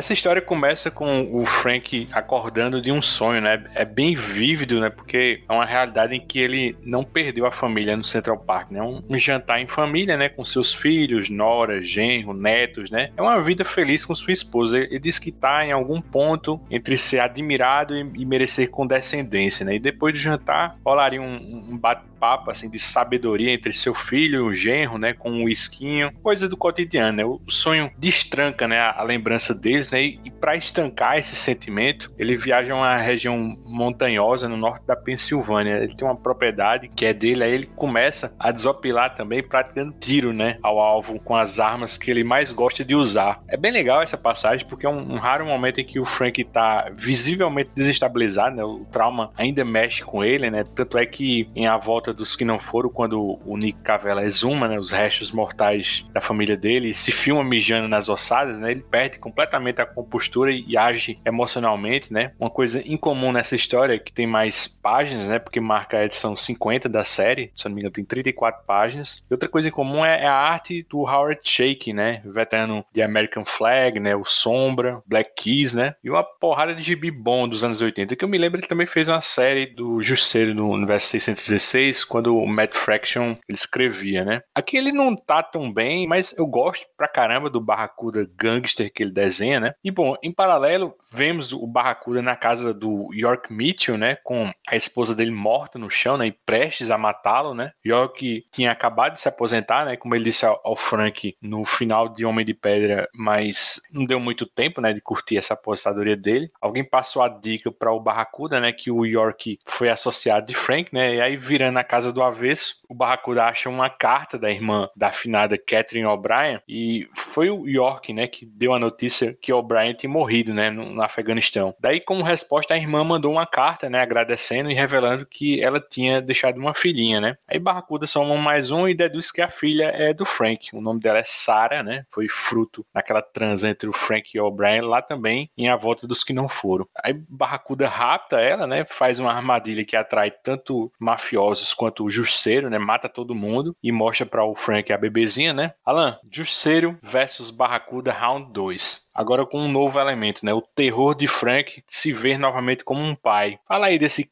Essa 0.06 0.12
história 0.12 0.40
começa 0.40 0.88
com 0.88 1.28
o 1.32 1.44
Frank 1.44 2.06
acordando 2.12 2.80
de 2.80 2.92
um 2.92 3.02
sonho, 3.02 3.40
né? 3.40 3.64
É 3.74 3.84
bem 3.84 4.14
vívido, 4.14 4.80
né? 4.80 4.88
Porque 4.88 5.42
é 5.48 5.52
uma 5.52 5.64
realidade 5.64 6.14
em 6.14 6.20
que 6.20 6.38
ele 6.38 6.76
não 6.84 7.02
perdeu 7.02 7.44
a 7.44 7.50
família 7.50 7.96
no 7.96 8.04
Central 8.04 8.38
Park, 8.38 8.70
né? 8.70 8.80
Um, 8.80 9.02
jantar 9.18 9.60
em 9.60 9.66
família, 9.66 10.16
né? 10.16 10.28
Com 10.28 10.44
seus 10.44 10.72
filhos, 10.72 11.28
nora, 11.28 11.82
genro, 11.82 12.32
netos, 12.32 12.88
né? 12.88 13.10
É 13.16 13.20
uma 13.20 13.42
vida 13.42 13.64
feliz 13.64 14.04
com 14.04 14.14
sua 14.14 14.32
esposa. 14.32 14.78
Ele, 14.78 15.00
diz 15.00 15.18
que 15.18 15.32
tá 15.32 15.66
em 15.66 15.72
algum 15.72 16.00
ponto 16.00 16.60
entre 16.70 16.96
ser 16.96 17.18
admirado 17.18 17.96
e, 17.96 18.24
merecer 18.24 18.70
condescendência, 18.70 19.66
né? 19.66 19.74
E 19.74 19.80
depois 19.80 20.14
do 20.14 20.20
jantar, 20.20 20.76
rolaria 20.84 21.20
um, 21.20 21.66
um 21.70 21.76
bate-papo, 21.76 22.52
assim, 22.52 22.70
de 22.70 22.78
sabedoria 22.78 23.52
entre 23.52 23.72
seu 23.72 23.92
filho 23.92 24.36
e 24.36 24.52
o 24.52 24.54
genro, 24.54 24.98
né? 24.98 25.14
Com 25.14 25.32
um 25.32 25.48
esquinho, 25.48 26.12
coisa 26.22 26.48
do 26.48 26.56
cotidiano, 26.56 27.16
né? 27.16 27.24
O 27.24 27.40
sonho 27.48 27.90
destranca, 27.98 28.68
né? 28.68 28.78
A 28.78 29.02
lembrança 29.02 29.52
deles, 29.52 29.90
né? 29.90 29.95
E, 30.00 30.18
e 30.24 30.30
para 30.30 30.56
estancar 30.56 31.18
esse 31.18 31.34
sentimento, 31.36 32.12
ele 32.18 32.36
viaja 32.36 32.72
a 32.72 32.76
uma 32.76 32.96
região 32.96 33.56
montanhosa 33.64 34.48
no 34.48 34.56
norte 34.56 34.86
da 34.86 34.96
Pensilvânia. 34.96 35.78
Ele 35.78 35.94
tem 35.94 36.06
uma 36.06 36.16
propriedade 36.16 36.88
que 36.88 37.04
é 37.04 37.12
dele, 37.12 37.44
aí 37.44 37.52
ele 37.52 37.66
começa 37.66 38.34
a 38.38 38.50
desopilar 38.50 39.14
também, 39.14 39.42
praticando 39.42 39.94
tiro, 39.98 40.32
né? 40.32 40.58
Ao 40.62 40.78
alvo 40.78 41.18
com 41.20 41.34
as 41.34 41.58
armas 41.58 41.96
que 41.96 42.10
ele 42.10 42.24
mais 42.24 42.52
gosta 42.52 42.84
de 42.84 42.94
usar. 42.94 43.42
É 43.48 43.56
bem 43.56 43.72
legal 43.72 44.02
essa 44.02 44.16
passagem, 44.16 44.66
porque 44.66 44.86
é 44.86 44.88
um, 44.88 45.14
um 45.14 45.16
raro 45.16 45.44
momento 45.44 45.80
em 45.80 45.84
que 45.84 45.98
o 45.98 46.04
Frank 46.04 46.42
tá 46.44 46.90
visivelmente 46.94 47.70
desestabilizado, 47.74 48.56
né? 48.56 48.64
O 48.64 48.84
trauma 48.90 49.30
ainda 49.36 49.64
mexe 49.64 50.02
com 50.02 50.24
ele, 50.24 50.50
né? 50.50 50.64
Tanto 50.74 50.98
é 50.98 51.06
que 51.06 51.48
em 51.54 51.66
A 51.66 51.76
Volta 51.76 52.12
dos 52.12 52.34
Que 52.34 52.44
Não 52.44 52.58
Foram, 52.58 52.90
quando 52.90 53.38
o 53.44 53.56
Nick 53.56 53.82
Cavella 53.82 54.24
exuma 54.24 54.68
né, 54.68 54.78
os 54.78 54.90
restos 54.90 55.32
mortais 55.32 56.06
da 56.12 56.20
família 56.20 56.56
dele 56.56 56.94
se 56.94 57.12
filma 57.12 57.44
mijando 57.44 57.88
nas 57.88 58.08
ossadas, 58.08 58.60
né? 58.60 58.70
Ele 58.70 58.82
perde 58.82 59.18
completamente 59.18 59.80
a 59.80 59.85
compostura 59.86 60.52
e 60.52 60.76
age 60.76 61.18
emocionalmente, 61.24 62.12
né? 62.12 62.32
Uma 62.38 62.50
coisa 62.50 62.82
incomum 62.86 63.32
nessa 63.32 63.54
história 63.54 63.94
é 63.94 63.98
que 63.98 64.12
tem 64.12 64.26
mais 64.26 64.66
páginas, 64.66 65.26
né? 65.26 65.38
Porque 65.38 65.60
marca 65.60 65.98
a 65.98 66.04
edição 66.04 66.36
50 66.36 66.88
da 66.88 67.04
série, 67.04 67.52
se 67.56 67.68
não 67.68 67.74
me 67.74 67.80
engano, 67.80 67.92
tem 67.92 68.04
34 68.04 68.64
páginas. 68.66 69.24
E 69.30 69.34
outra 69.34 69.48
coisa 69.48 69.68
em 69.68 69.72
comum 69.72 70.04
é 70.04 70.26
a 70.26 70.34
arte 70.34 70.86
do 70.88 71.00
Howard 71.00 71.40
Shake, 71.42 71.92
né? 71.92 72.22
Veterano 72.24 72.84
de 72.92 73.02
American 73.02 73.44
Flag, 73.44 74.00
né? 74.00 74.14
O 74.14 74.24
Sombra, 74.24 75.02
Black 75.06 75.30
Keys, 75.36 75.74
né? 75.74 75.94
E 76.02 76.10
uma 76.10 76.22
porrada 76.22 76.74
de 76.74 76.82
gibi 76.82 77.10
bom 77.10 77.48
dos 77.48 77.62
anos 77.64 77.80
80, 77.80 78.16
que 78.16 78.24
eu 78.24 78.28
me 78.28 78.38
lembro 78.38 78.60
ele 78.60 78.66
também 78.66 78.86
fez 78.86 79.08
uma 79.08 79.20
série 79.20 79.66
do 79.66 80.00
Justiceiro 80.00 80.54
no 80.54 80.70
universo 80.70 81.08
616, 81.08 82.04
quando 82.04 82.36
o 82.36 82.46
Matt 82.46 82.74
Fraction 82.74 83.34
escrevia, 83.48 84.24
né? 84.24 84.42
Aqui 84.54 84.76
ele 84.76 84.92
não 84.92 85.14
tá 85.14 85.42
tão 85.42 85.72
bem, 85.72 86.06
mas 86.06 86.34
eu 86.36 86.46
gosto 86.46 86.86
pra 86.96 87.08
caramba 87.08 87.50
do 87.50 87.60
Barracuda 87.60 88.28
Gangster 88.36 88.92
que 88.92 89.02
ele 89.02 89.12
desenha, 89.12 89.60
né? 89.60 89.65
Né? 89.66 89.74
E 89.82 89.90
bom, 89.90 90.14
em 90.22 90.32
paralelo, 90.32 90.94
vemos 91.12 91.52
o 91.52 91.66
Barracuda 91.66 92.22
na 92.22 92.36
casa 92.36 92.72
do 92.72 93.12
York 93.12 93.52
Mitchell, 93.52 93.98
né? 93.98 94.16
Com 94.22 94.50
a 94.66 94.76
esposa 94.76 95.14
dele 95.14 95.30
morta 95.30 95.78
no 95.78 95.90
chão, 95.90 96.16
né? 96.16 96.28
E 96.28 96.32
prestes 96.32 96.90
a 96.90 96.98
matá-lo, 96.98 97.54
né? 97.54 97.72
York 97.84 98.46
tinha 98.52 98.70
acabado 98.70 99.14
de 99.14 99.20
se 99.20 99.28
aposentar, 99.28 99.84
né? 99.84 99.96
Como 99.96 100.14
ele 100.14 100.24
disse 100.24 100.46
ao, 100.46 100.60
ao 100.64 100.76
Frank 100.76 101.36
no 101.42 101.64
final 101.64 102.08
de 102.08 102.24
Homem 102.24 102.44
de 102.44 102.54
Pedra, 102.54 103.08
mas 103.14 103.80
não 103.90 104.04
deu 104.04 104.20
muito 104.20 104.46
tempo, 104.46 104.80
né? 104.80 104.92
De 104.92 105.00
curtir 105.00 105.36
essa 105.36 105.54
aposentadoria 105.54 106.16
dele. 106.16 106.50
Alguém 106.60 106.84
passou 106.84 107.22
a 107.22 107.28
dica 107.28 107.70
para 107.72 107.92
o 107.92 108.00
Barracuda, 108.00 108.60
né? 108.60 108.72
Que 108.72 108.90
o 108.90 109.04
York 109.04 109.58
foi 109.66 109.88
associado 109.88 110.46
de 110.46 110.54
Frank, 110.54 110.94
né? 110.94 111.16
E 111.16 111.20
aí, 111.20 111.36
virando 111.36 111.78
a 111.78 111.84
casa 111.84 112.12
do 112.12 112.22
avesso, 112.22 112.82
o 112.88 112.94
Barracuda 112.94 113.44
acha 113.44 113.68
uma 113.68 113.90
carta 113.90 114.38
da 114.38 114.50
irmã 114.50 114.88
da 114.94 115.08
afinada 115.08 115.58
Catherine 115.58 116.06
O'Brien 116.06 116.60
e 116.68 117.08
foi 117.14 117.50
o 117.50 117.68
York, 117.68 118.12
né? 118.12 118.26
Que 118.26 118.46
deu 118.46 118.72
a 118.72 118.78
notícia 118.78 119.36
que 119.40 119.52
O'Brien 119.56 119.94
tinha 119.94 120.10
morrido, 120.10 120.52
né? 120.54 120.70
No, 120.70 120.92
no 120.92 121.02
Afeganistão. 121.02 121.74
Daí, 121.80 122.00
como 122.00 122.22
resposta, 122.22 122.74
a 122.74 122.76
irmã 122.76 123.04
mandou 123.04 123.32
uma 123.32 123.46
carta, 123.46 123.88
né? 123.90 124.00
Agradecendo 124.00 124.70
e 124.70 124.74
revelando 124.74 125.26
que 125.26 125.62
ela 125.62 125.80
tinha 125.80 126.20
deixado 126.20 126.58
uma 126.58 126.74
filhinha, 126.74 127.20
né? 127.20 127.36
Aí 127.48 127.58
Barracuda 127.58 128.06
soma 128.06 128.36
mais 128.36 128.70
um 128.70 128.88
e 128.88 128.94
deduz 128.94 129.30
que 129.30 129.40
a 129.40 129.48
filha 129.48 129.84
é 129.94 130.12
do 130.12 130.24
Frank. 130.24 130.74
O 130.74 130.80
nome 130.80 131.00
dela 131.00 131.18
é 131.18 131.24
Sarah, 131.24 131.82
né? 131.82 132.04
Foi 132.10 132.28
fruto 132.28 132.86
daquela 132.94 133.22
transa 133.22 133.68
entre 133.68 133.88
o 133.88 133.92
Frank 133.92 134.30
e 134.34 134.40
o 134.40 134.46
O'Brien 134.46 134.82
lá 134.82 135.02
também, 135.02 135.50
em 135.56 135.68
A 135.68 135.76
Volta 135.76 136.06
dos 136.06 136.22
Que 136.22 136.32
Não 136.32 136.48
Foram. 136.48 136.86
Aí 137.02 137.14
Barracuda 137.28 137.88
rapta 137.88 138.40
ela, 138.40 138.66
né? 138.66 138.84
Faz 138.84 139.18
uma 139.18 139.32
armadilha 139.32 139.84
que 139.84 139.96
atrai 139.96 140.30
tanto 140.30 140.92
mafiosos 140.98 141.72
quanto 141.74 142.04
o 142.04 142.10
Jusceiro, 142.10 142.70
né? 142.70 142.78
Mata 142.78 143.08
todo 143.08 143.34
mundo 143.34 143.76
e 143.82 143.92
mostra 143.92 144.26
para 144.26 144.44
o 144.44 144.54
Frank 144.54 144.92
a 144.92 144.98
bebezinha, 144.98 145.52
né? 145.52 145.72
Alan, 145.84 146.18
Jusceiro 146.30 146.98
versus 147.02 147.50
Barracuda 147.50 148.12
Round 148.12 148.52
2 148.52 149.05
agora 149.16 149.46
com 149.46 149.58
um 149.60 149.68
novo 149.68 149.98
elemento, 149.98 150.44
né? 150.44 150.52
O 150.52 150.60
terror 150.60 151.14
de 151.14 151.26
Frank 151.26 151.82
se 151.88 152.12
ver 152.12 152.38
novamente 152.38 152.84
como 152.84 153.02
um 153.02 153.14
pai. 153.14 153.58
Fala 153.66 153.86
aí 153.86 153.98
desse 153.98 154.22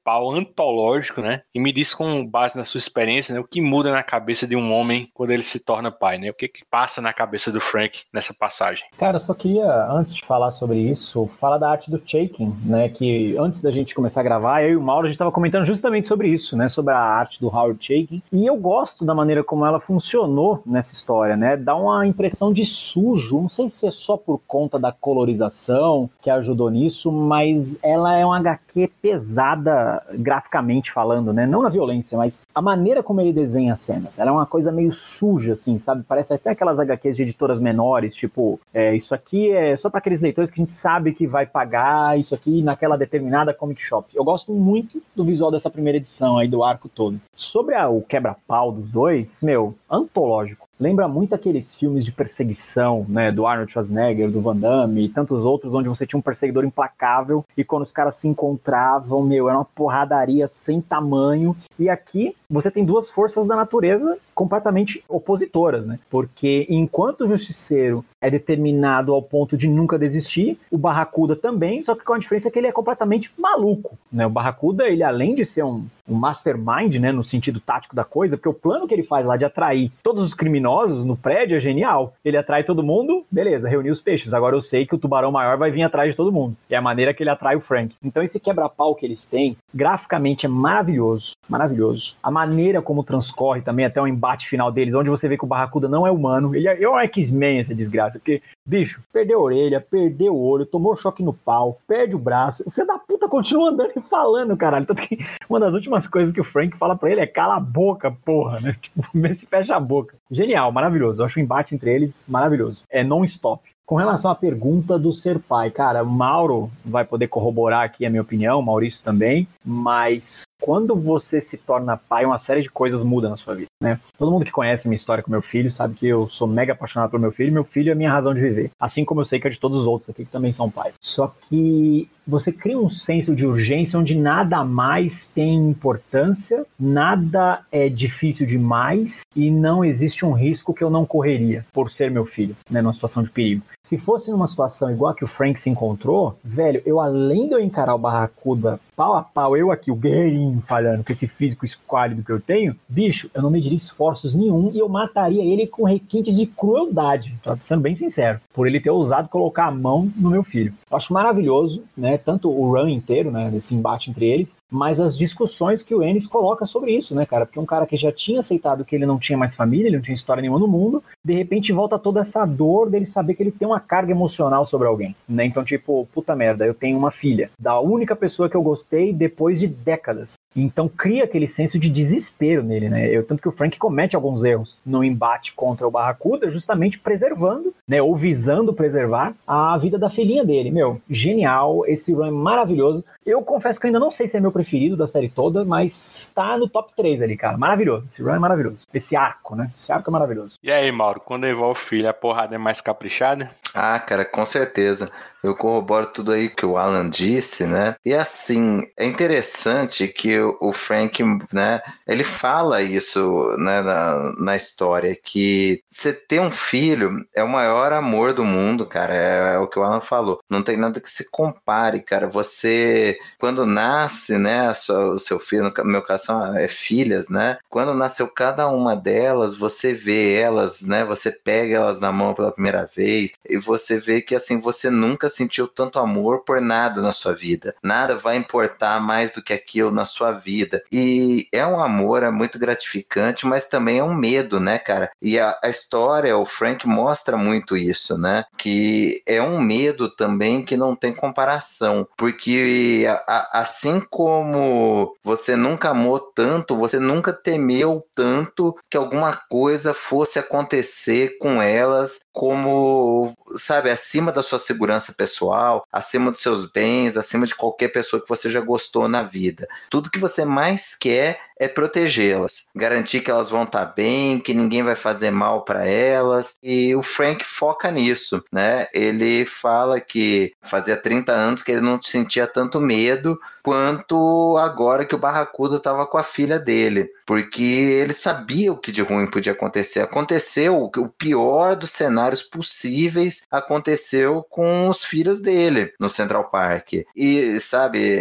quebra-pau 0.00 0.30
antológico, 0.30 1.20
né? 1.20 1.42
E 1.54 1.60
me 1.60 1.72
diz 1.72 1.94
com 1.94 2.26
base 2.26 2.56
na 2.56 2.64
sua 2.64 2.78
experiência, 2.78 3.34
né? 3.34 3.40
O 3.40 3.44
que 3.44 3.60
muda 3.60 3.92
na 3.92 4.02
cabeça 4.02 4.46
de 4.46 4.56
um 4.56 4.72
homem 4.72 5.08
quando 5.14 5.30
ele 5.30 5.42
se 5.42 5.64
torna 5.64 5.90
pai, 5.90 6.18
né? 6.18 6.30
O 6.30 6.34
que, 6.34 6.48
que 6.48 6.64
passa 6.70 7.00
na 7.00 7.12
cabeça 7.12 7.52
do 7.52 7.60
Frank 7.60 8.02
nessa 8.12 8.34
passagem? 8.34 8.84
Cara, 8.98 9.16
eu 9.16 9.20
só 9.20 9.34
queria, 9.34 9.86
antes 9.90 10.14
de 10.14 10.24
falar 10.24 10.50
sobre 10.50 10.78
isso, 10.78 11.30
falar 11.38 11.58
da 11.58 11.70
arte 11.70 11.90
do 11.90 12.02
Shaking, 12.04 12.56
né? 12.64 12.88
Que 12.88 13.36
antes 13.38 13.60
da 13.60 13.70
gente 13.70 13.94
começar 13.94 14.20
a 14.20 14.24
gravar, 14.24 14.62
eu 14.62 14.70
e 14.70 14.76
o 14.76 14.82
Mauro, 14.82 15.06
a 15.06 15.08
gente 15.08 15.16
estava 15.16 15.32
comentando 15.32 15.64
justamente 15.64 16.08
sobre 16.08 16.28
isso, 16.28 16.56
né? 16.56 16.68
Sobre 16.68 16.94
a 16.94 16.98
arte 16.98 17.40
do 17.40 17.48
Howard 17.48 17.84
Shaking. 17.84 18.22
E 18.32 18.46
eu 18.46 18.56
gosto 18.56 19.04
da 19.04 19.14
maneira 19.14 19.44
como 19.44 19.66
ela 19.66 19.80
funcionou 19.80 20.62
nessa 20.64 20.94
história, 20.94 21.36
né? 21.36 21.56
Dá 21.56 21.76
uma 21.76 22.06
impressão 22.06 22.52
de 22.52 22.64
sujo, 22.64 23.40
não 23.42 23.48
sei 23.48 23.68
se 23.68 23.86
é 23.86 23.90
só 23.90 24.16
por 24.16 24.40
conta 24.46 24.78
da 24.78 24.92
colorização 24.92 26.08
que 26.22 26.30
ajudou 26.30 26.70
nisso, 26.70 27.12
mas 27.12 27.78
ela 27.82 28.14
é 28.16 28.24
uma 28.24 28.38
HQ 28.38 28.90
pesada 29.00 29.89
graficamente 30.14 30.90
falando, 30.90 31.32
né? 31.32 31.46
Não 31.46 31.62
na 31.62 31.68
violência, 31.68 32.16
mas 32.16 32.40
a 32.54 32.62
maneira 32.62 33.02
como 33.02 33.20
ele 33.20 33.32
desenha 33.32 33.72
as 33.72 33.80
cenas. 33.80 34.18
Ela 34.18 34.30
é 34.30 34.32
uma 34.32 34.46
coisa 34.46 34.72
meio 34.72 34.92
suja, 34.92 35.52
assim, 35.52 35.78
sabe? 35.78 36.04
Parece 36.06 36.34
até 36.34 36.50
aquelas 36.50 36.78
HQs 36.78 37.16
de 37.16 37.22
editoras 37.22 37.58
menores, 37.60 38.14
tipo, 38.14 38.60
é, 38.72 38.94
isso 38.94 39.14
aqui 39.14 39.50
é 39.50 39.76
só 39.76 39.88
para 39.88 39.98
aqueles 39.98 40.20
leitores 40.20 40.50
que 40.50 40.60
a 40.60 40.62
gente 40.62 40.72
sabe 40.72 41.14
que 41.14 41.26
vai 41.26 41.46
pagar 41.46 42.18
isso 42.18 42.34
aqui 42.34 42.62
naquela 42.62 42.96
determinada 42.96 43.54
comic 43.54 43.82
shop. 43.82 44.08
Eu 44.14 44.24
gosto 44.24 44.52
muito 44.52 45.02
do 45.14 45.24
visual 45.24 45.50
dessa 45.50 45.70
primeira 45.70 45.98
edição 45.98 46.38
aí, 46.38 46.48
do 46.48 46.62
arco 46.62 46.88
todo. 46.88 47.20
Sobre 47.34 47.74
a, 47.74 47.88
o 47.88 48.02
quebra-pau 48.02 48.72
dos 48.72 48.90
dois, 48.90 49.42
meu, 49.42 49.74
antológico 49.90 50.69
lembra 50.80 51.06
muito 51.06 51.34
aqueles 51.34 51.74
filmes 51.74 52.04
de 52.04 52.10
perseguição, 52.10 53.04
né, 53.06 53.30
do 53.30 53.46
Arnold 53.46 53.70
Schwarzenegger, 53.70 54.30
do 54.30 54.40
Van 54.40 54.56
Damme 54.56 55.04
e 55.04 55.08
tantos 55.08 55.44
outros, 55.44 55.74
onde 55.74 55.88
você 55.88 56.06
tinha 56.06 56.18
um 56.18 56.22
perseguidor 56.22 56.64
implacável 56.64 57.44
e 57.56 57.62
quando 57.62 57.82
os 57.82 57.92
caras 57.92 58.14
se 58.14 58.26
encontravam, 58.26 59.22
meu, 59.22 59.48
era 59.48 59.58
uma 59.58 59.64
porradaria 59.64 60.48
sem 60.48 60.80
tamanho. 60.80 61.54
E 61.78 61.90
aqui 61.90 62.34
você 62.48 62.70
tem 62.70 62.84
duas 62.84 63.10
forças 63.10 63.46
da 63.46 63.54
natureza 63.54 64.16
completamente 64.40 65.04
opositoras, 65.06 65.86
né? 65.86 65.98
Porque 66.08 66.66
enquanto 66.70 67.20
o 67.20 67.26
justiceiro 67.26 68.02
é 68.18 68.30
determinado 68.30 69.12
ao 69.12 69.20
ponto 69.20 69.54
de 69.54 69.68
nunca 69.68 69.98
desistir, 69.98 70.58
o 70.70 70.78
Barracuda 70.78 71.36
também, 71.36 71.82
só 71.82 71.94
que 71.94 72.02
com 72.02 72.14
a 72.14 72.18
diferença 72.18 72.50
que 72.50 72.58
ele 72.58 72.66
é 72.66 72.72
completamente 72.72 73.30
maluco, 73.36 73.98
né? 74.10 74.26
O 74.26 74.30
Barracuda, 74.30 74.88
ele 74.88 75.02
além 75.02 75.34
de 75.34 75.44
ser 75.44 75.62
um, 75.62 75.84
um 76.08 76.14
mastermind, 76.14 76.96
né, 76.96 77.12
no 77.12 77.22
sentido 77.22 77.60
tático 77.60 77.94
da 77.94 78.02
coisa, 78.02 78.36
porque 78.36 78.48
o 78.48 78.54
plano 78.54 78.88
que 78.88 78.94
ele 78.94 79.02
faz 79.02 79.26
lá 79.26 79.36
de 79.36 79.44
atrair 79.44 79.92
todos 80.02 80.24
os 80.24 80.34
criminosos 80.34 81.04
no 81.04 81.16
prédio 81.16 81.56
é 81.56 81.60
genial. 81.60 82.14
Ele 82.24 82.36
atrai 82.36 82.64
todo 82.64 82.82
mundo, 82.82 83.24
beleza, 83.30 83.68
reuniu 83.68 83.92
os 83.92 84.00
peixes. 84.00 84.32
Agora 84.32 84.56
eu 84.56 84.60
sei 84.62 84.86
que 84.86 84.94
o 84.94 84.98
tubarão 84.98 85.30
maior 85.30 85.58
vai 85.58 85.70
vir 85.70 85.82
atrás 85.82 86.10
de 86.10 86.16
todo 86.16 86.32
mundo. 86.32 86.56
É 86.68 86.76
a 86.76 86.82
maneira 86.82 87.12
que 87.12 87.22
ele 87.22 87.30
atrai 87.30 87.56
o 87.56 87.60
Frank. 87.60 87.94
Então 88.02 88.22
esse 88.22 88.40
quebra-pau 88.40 88.94
que 88.94 89.04
eles 89.04 89.24
têm, 89.24 89.56
graficamente 89.72 90.46
é 90.46 90.48
maravilhoso, 90.48 91.32
maravilhoso. 91.48 92.14
A 92.22 92.30
maneira 92.30 92.80
como 92.82 93.04
transcorre 93.04 93.60
também 93.60 93.84
até 93.84 94.00
o 94.00 94.08
embate 94.08 94.29
final 94.46 94.70
deles, 94.70 94.94
onde 94.94 95.10
você 95.10 95.28
vê 95.28 95.36
que 95.36 95.44
o 95.44 95.48
Barracuda 95.48 95.88
não 95.88 96.06
é 96.06 96.10
humano. 96.10 96.54
Ele 96.54 96.68
é, 96.68 96.82
é 96.82 96.88
um 96.88 96.98
X-Men 96.98 97.60
essa 97.60 97.74
desgraça, 97.74 98.18
porque, 98.18 98.42
bicho, 98.66 99.02
perdeu 99.12 99.38
a 99.38 99.42
orelha, 99.42 99.80
perdeu 99.80 100.34
o 100.34 100.42
olho, 100.42 100.66
tomou 100.66 100.96
choque 100.96 101.22
no 101.22 101.32
pau, 101.32 101.78
perde 101.86 102.14
o 102.14 102.18
braço. 102.18 102.62
O 102.66 102.70
filho 102.70 102.86
da 102.86 102.98
puta 102.98 103.28
continua 103.28 103.70
andando 103.70 103.92
e 103.96 104.00
falando, 104.00 104.56
caralho. 104.56 104.86
Tanto 104.86 105.02
que 105.02 105.18
uma 105.48 105.60
das 105.60 105.74
últimas 105.74 106.06
coisas 106.06 106.32
que 106.32 106.40
o 106.40 106.44
Frank 106.44 106.76
fala 106.76 106.96
para 106.96 107.10
ele 107.10 107.20
é 107.20 107.26
cala 107.26 107.56
a 107.56 107.60
boca, 107.60 108.10
porra, 108.24 108.60
né? 108.60 108.76
Tipo, 108.80 109.04
se 109.34 109.46
fecha 109.46 109.76
a 109.76 109.80
boca. 109.80 110.16
Genial, 110.30 110.72
maravilhoso. 110.72 111.20
Eu 111.20 111.26
acho 111.26 111.38
o 111.38 111.42
embate 111.42 111.74
entre 111.74 111.92
eles 111.92 112.24
maravilhoso. 112.28 112.82
É 112.90 113.04
non-stop. 113.04 113.69
Com 113.90 113.96
relação 113.96 114.30
à 114.30 114.36
pergunta 114.36 114.96
do 114.96 115.12
ser 115.12 115.40
pai, 115.40 115.68
cara, 115.68 116.04
Mauro 116.04 116.70
vai 116.84 117.04
poder 117.04 117.26
corroborar 117.26 117.82
aqui 117.82 118.06
a 118.06 118.08
minha 118.08 118.22
opinião, 118.22 118.62
Maurício 118.62 119.02
também, 119.02 119.48
mas 119.66 120.44
quando 120.60 120.94
você 120.94 121.40
se 121.40 121.56
torna 121.56 121.96
pai, 121.96 122.24
uma 122.24 122.38
série 122.38 122.62
de 122.62 122.68
coisas 122.68 123.02
muda 123.02 123.28
na 123.28 123.36
sua 123.36 123.54
vida, 123.54 123.70
né? 123.82 123.98
Todo 124.16 124.30
mundo 124.30 124.44
que 124.44 124.52
conhece 124.52 124.86
minha 124.86 124.96
história 124.96 125.24
com 125.24 125.30
meu 125.30 125.42
filho 125.42 125.72
sabe 125.72 125.94
que 125.94 126.06
eu 126.06 126.28
sou 126.28 126.46
mega 126.46 126.72
apaixonado 126.72 127.10
pelo 127.10 127.22
meu 127.22 127.32
filho, 127.32 127.52
meu 127.52 127.64
filho 127.64 127.88
é 127.88 127.92
a 127.92 127.96
minha 127.96 128.12
razão 128.12 128.32
de 128.32 128.40
viver, 128.40 128.70
assim 128.78 129.04
como 129.04 129.22
eu 129.22 129.24
sei 129.24 129.40
que 129.40 129.48
é 129.48 129.50
de 129.50 129.58
todos 129.58 129.80
os 129.80 129.86
outros 129.86 130.10
aqui 130.10 130.24
que 130.24 130.30
também 130.30 130.52
são 130.52 130.70
pais. 130.70 130.94
Só 131.00 131.34
que 131.48 132.08
você 132.26 132.52
cria 132.52 132.78
um 132.78 132.88
senso 132.88 133.34
de 133.34 133.44
urgência 133.44 133.98
onde 133.98 134.14
nada 134.14 134.62
mais 134.62 135.24
tem 135.34 135.54
importância, 135.70 136.64
nada 136.78 137.62
é 137.72 137.88
difícil 137.88 138.46
demais 138.46 139.22
e 139.34 139.50
não 139.50 139.84
existe 139.84 140.24
um 140.24 140.32
risco 140.32 140.74
que 140.74 140.84
eu 140.84 140.90
não 140.90 141.04
correria 141.04 141.64
por 141.72 141.90
ser 141.90 142.10
meu 142.10 142.24
filho, 142.24 142.54
né, 142.70 142.80
numa 142.80 142.92
situação 142.92 143.22
de 143.22 143.30
perigo. 143.30 143.62
Se 143.82 143.96
fosse 143.96 144.30
numa 144.30 144.46
situação 144.46 144.90
igual 144.90 145.12
a 145.12 145.14
que 145.14 145.24
o 145.24 145.28
Frank 145.28 145.58
se 145.58 145.70
encontrou, 145.70 146.36
velho, 146.44 146.82
eu 146.84 147.00
além 147.00 147.48
de 147.48 147.54
eu 147.54 147.60
encarar 147.60 147.94
o 147.94 147.98
Barracuda 147.98 148.78
pau 149.00 149.14
a 149.14 149.22
pau, 149.22 149.56
eu 149.56 149.72
aqui, 149.72 149.90
o 149.90 149.96
guerreirinho 149.96 150.60
falando 150.60 151.02
com 151.02 151.10
esse 151.10 151.26
físico 151.26 151.64
esquálido 151.64 152.22
que 152.22 152.30
eu 152.30 152.38
tenho, 152.38 152.76
bicho, 152.86 153.30
eu 153.32 153.40
não 153.40 153.50
mediria 153.50 153.74
esforços 153.74 154.34
nenhum 154.34 154.70
e 154.74 154.78
eu 154.78 154.90
mataria 154.90 155.42
ele 155.42 155.66
com 155.66 155.84
requintes 155.84 156.36
de 156.36 156.44
crueldade, 156.44 157.34
tô 157.42 157.56
sendo 157.62 157.80
bem 157.80 157.94
sincero, 157.94 158.38
por 158.52 158.66
ele 158.66 158.78
ter 158.78 158.90
ousado 158.90 159.30
colocar 159.30 159.68
a 159.68 159.70
mão 159.70 160.12
no 160.14 160.28
meu 160.28 160.44
filho. 160.44 160.74
Eu 160.90 160.98
acho 160.98 161.14
maravilhoso, 161.14 161.82
né, 161.96 162.18
tanto 162.18 162.50
o 162.50 162.70
run 162.70 162.88
inteiro, 162.88 163.30
né, 163.30 163.48
desse 163.48 163.74
embate 163.74 164.10
entre 164.10 164.26
eles, 164.26 164.58
mas 164.70 165.00
as 165.00 165.16
discussões 165.16 165.82
que 165.82 165.94
o 165.94 166.04
Ennis 166.04 166.26
coloca 166.26 166.66
sobre 166.66 166.94
isso, 166.94 167.14
né, 167.14 167.24
cara, 167.24 167.46
porque 167.46 167.58
um 167.58 167.64
cara 167.64 167.86
que 167.86 167.96
já 167.96 168.12
tinha 168.12 168.40
aceitado 168.40 168.84
que 168.84 168.94
ele 168.94 169.06
não 169.06 169.18
tinha 169.18 169.38
mais 169.38 169.54
família, 169.54 169.86
ele 169.86 169.96
não 169.96 170.02
tinha 170.02 170.14
história 170.14 170.42
nenhuma 170.42 170.58
no 170.58 170.68
mundo, 170.68 171.02
de 171.24 171.32
repente 171.32 171.72
volta 171.72 171.98
toda 171.98 172.20
essa 172.20 172.44
dor 172.44 172.90
dele 172.90 173.06
saber 173.06 173.32
que 173.32 173.42
ele 173.42 173.50
tem 173.50 173.66
uma 173.66 173.80
carga 173.80 174.12
emocional 174.12 174.66
sobre 174.66 174.86
alguém, 174.86 175.16
né, 175.26 175.46
então 175.46 175.64
tipo, 175.64 176.06
puta 176.12 176.36
merda, 176.36 176.66
eu 176.66 176.74
tenho 176.74 176.98
uma 176.98 177.10
filha, 177.10 177.50
da 177.58 177.80
única 177.80 178.14
pessoa 178.14 178.46
que 178.50 178.56
eu 178.56 178.62
gostei 178.62 178.89
depois 179.12 179.54
de 179.54 179.66
décadas. 179.66 180.34
Então 180.54 180.88
cria 180.88 181.24
aquele 181.24 181.46
senso 181.46 181.78
de 181.78 181.88
desespero 181.88 182.62
nele, 182.62 182.88
né? 182.88 183.08
Eu, 183.08 183.24
tanto 183.24 183.40
que 183.40 183.48
o 183.48 183.52
Frank 183.52 183.78
comete 183.78 184.16
alguns 184.16 184.42
erros 184.42 184.76
no 184.84 185.04
embate 185.04 185.52
contra 185.54 185.86
o 185.86 185.90
Barracuda, 185.90 186.50
justamente 186.50 186.98
preservando, 186.98 187.72
né? 187.86 188.02
Ou 188.02 188.16
visando 188.16 188.72
preservar 188.72 189.34
a 189.46 189.76
vida 189.78 189.98
da 189.98 190.10
filhinha 190.10 190.44
dele. 190.44 190.70
Meu, 190.70 191.00
genial, 191.08 191.86
esse 191.86 192.12
run 192.12 192.26
é 192.26 192.30
maravilhoso. 192.30 193.04
Eu 193.24 193.42
confesso 193.42 193.78
que 193.78 193.86
ainda 193.86 194.00
não 194.00 194.10
sei 194.10 194.26
se 194.26 194.36
é 194.36 194.40
meu 194.40 194.50
preferido 194.50 194.96
da 194.96 195.06
série 195.06 195.28
toda, 195.28 195.64
mas 195.64 196.22
está 196.22 196.58
no 196.58 196.68
top 196.68 196.92
3 196.96 197.22
ali, 197.22 197.36
cara. 197.36 197.56
Maravilhoso. 197.56 198.06
Esse 198.06 198.22
run 198.22 198.34
é 198.34 198.38
maravilhoso. 198.38 198.78
Esse 198.92 199.14
arco, 199.14 199.54
né? 199.54 199.70
Esse 199.78 199.92
arco 199.92 200.10
é 200.10 200.12
maravilhoso. 200.12 200.58
E 200.62 200.72
aí, 200.72 200.90
Mauro, 200.90 201.20
quando 201.20 201.46
envolve 201.46 201.80
o 201.80 201.82
filho, 201.82 202.08
a 202.08 202.12
porrada 202.12 202.54
é 202.54 202.58
mais 202.58 202.80
caprichada? 202.80 203.50
Ah, 203.74 203.98
cara, 204.00 204.24
com 204.24 204.44
certeza. 204.44 205.10
Eu 205.42 205.54
corroboro 205.54 206.06
tudo 206.06 206.32
aí 206.32 206.48
que 206.48 206.66
o 206.66 206.76
Alan 206.76 207.08
disse, 207.08 207.66
né? 207.66 207.94
E 208.04 208.12
assim, 208.12 208.82
é 208.98 209.06
interessante 209.06 210.08
que 210.08 210.39
o 210.42 210.72
Frank, 210.72 211.22
né, 211.52 211.80
ele 212.06 212.24
fala 212.24 212.82
isso 212.82 213.56
né, 213.58 213.80
na, 213.82 214.34
na 214.38 214.56
história, 214.56 215.16
que 215.22 215.82
você 215.88 216.12
ter 216.12 216.40
um 216.40 216.50
filho 216.50 217.26
é 217.34 217.42
o 217.42 217.48
maior 217.48 217.92
amor 217.92 218.32
do 218.32 218.44
mundo, 218.44 218.86
cara, 218.86 219.14
é, 219.14 219.54
é 219.54 219.58
o 219.58 219.68
que 219.68 219.78
o 219.78 219.82
Alan 219.82 220.00
falou. 220.00 220.40
Não 220.48 220.62
tem 220.62 220.76
nada 220.76 221.00
que 221.00 221.08
se 221.08 221.30
compare, 221.30 222.00
cara. 222.00 222.28
Você, 222.28 223.18
quando 223.38 223.66
nasce, 223.66 224.38
né, 224.38 224.70
o 224.70 225.18
seu 225.18 225.38
filho, 225.38 225.72
no 225.76 225.84
meu 225.84 226.02
caso 226.02 226.32
é 226.56 226.68
filhas, 226.68 227.28
né, 227.28 227.58
quando 227.68 227.94
nasceu 227.94 228.28
cada 228.28 228.68
uma 228.68 228.94
delas, 228.96 229.54
você 229.54 229.94
vê 229.94 230.34
elas, 230.34 230.82
né, 230.82 231.04
você 231.04 231.30
pega 231.30 231.76
elas 231.76 232.00
na 232.00 232.12
mão 232.12 232.34
pela 232.34 232.52
primeira 232.52 232.88
vez 232.94 233.32
e 233.48 233.56
você 233.56 233.98
vê 233.98 234.20
que, 234.20 234.34
assim, 234.34 234.60
você 234.60 234.90
nunca 234.90 235.28
sentiu 235.28 235.66
tanto 235.68 235.98
amor 235.98 236.44
por 236.44 236.60
nada 236.60 237.00
na 237.00 237.12
sua 237.12 237.34
vida. 237.34 237.74
Nada 237.82 238.16
vai 238.16 238.36
importar 238.36 239.00
mais 239.00 239.30
do 239.30 239.42
que 239.42 239.52
aquilo 239.52 239.90
na 239.90 240.04
sua 240.04 240.29
vida. 240.32 240.82
E 240.90 241.46
é 241.52 241.66
um 241.66 241.80
amor, 241.80 242.22
é 242.22 242.30
muito 242.30 242.58
gratificante, 242.58 243.46
mas 243.46 243.68
também 243.68 243.98
é 243.98 244.04
um 244.04 244.14
medo, 244.14 244.60
né, 244.60 244.78
cara? 244.78 245.10
E 245.20 245.38
a, 245.38 245.58
a 245.62 245.68
história, 245.68 246.36
o 246.36 246.46
Frank 246.46 246.86
mostra 246.86 247.36
muito 247.36 247.76
isso, 247.76 248.16
né? 248.18 248.44
Que 248.56 249.22
é 249.26 249.42
um 249.42 249.60
medo 249.60 250.08
também 250.08 250.64
que 250.64 250.76
não 250.76 250.94
tem 250.94 251.12
comparação, 251.12 252.06
porque 252.16 253.06
a, 253.08 253.12
a, 253.26 253.60
assim 253.60 254.00
como 254.00 255.14
você 255.22 255.56
nunca 255.56 255.90
amou 255.90 256.18
tanto, 256.18 256.76
você 256.76 256.98
nunca 256.98 257.32
temeu 257.32 258.04
tanto 258.14 258.76
que 258.90 258.96
alguma 258.96 259.34
coisa 259.48 259.94
fosse 259.94 260.38
acontecer 260.38 261.38
com 261.38 261.60
elas 261.60 262.20
como, 262.32 263.34
sabe, 263.56 263.90
acima 263.90 264.32
da 264.32 264.42
sua 264.42 264.58
segurança 264.58 265.12
pessoal, 265.12 265.84
acima 265.92 266.30
dos 266.30 266.40
seus 266.40 266.64
bens, 266.64 267.16
acima 267.16 267.46
de 267.46 267.54
qualquer 267.54 267.88
pessoa 267.88 268.22
que 268.22 268.28
você 268.28 268.48
já 268.48 268.60
gostou 268.60 269.08
na 269.08 269.22
vida. 269.22 269.66
Tudo 269.90 270.10
que 270.10 270.18
você 270.20 270.44
mais 270.44 270.94
quer 270.94 271.38
é 271.60 271.68
protegê-las, 271.68 272.68
garantir 272.74 273.20
que 273.20 273.30
elas 273.30 273.50
vão 273.50 273.64
estar 273.64 273.84
tá 273.84 273.92
bem, 273.94 274.40
que 274.40 274.54
ninguém 274.54 274.82
vai 274.82 274.96
fazer 274.96 275.30
mal 275.30 275.62
para 275.62 275.86
elas. 275.86 276.56
E 276.62 276.94
o 276.96 277.02
Frank 277.02 277.44
foca 277.44 277.90
nisso, 277.90 278.42
né? 278.50 278.86
Ele 278.94 279.44
fala 279.44 280.00
que 280.00 280.54
fazia 280.62 280.96
30 280.96 281.32
anos 281.32 281.62
que 281.62 281.70
ele 281.70 281.82
não 281.82 282.00
sentia 282.00 282.46
tanto 282.46 282.80
medo 282.80 283.38
quanto 283.62 284.56
agora 284.56 285.04
que 285.04 285.14
o 285.14 285.18
Barracuda 285.18 285.76
estava 285.76 286.06
com 286.06 286.16
a 286.16 286.22
filha 286.22 286.58
dele, 286.58 287.10
porque 287.30 287.62
ele 287.62 288.12
sabia 288.12 288.72
o 288.72 288.76
que 288.76 288.90
de 288.90 289.02
ruim 289.02 289.24
podia 289.24 289.52
acontecer. 289.52 290.00
Aconteceu 290.00 290.82
o 290.82 291.08
pior 291.08 291.76
dos 291.76 291.92
cenários 291.92 292.42
possíveis 292.42 293.46
aconteceu 293.48 294.44
com 294.50 294.88
os 294.88 295.04
filhos 295.04 295.40
dele 295.40 295.92
no 296.00 296.10
Central 296.10 296.50
Park. 296.50 297.04
E 297.14 297.60
sabe, 297.60 298.20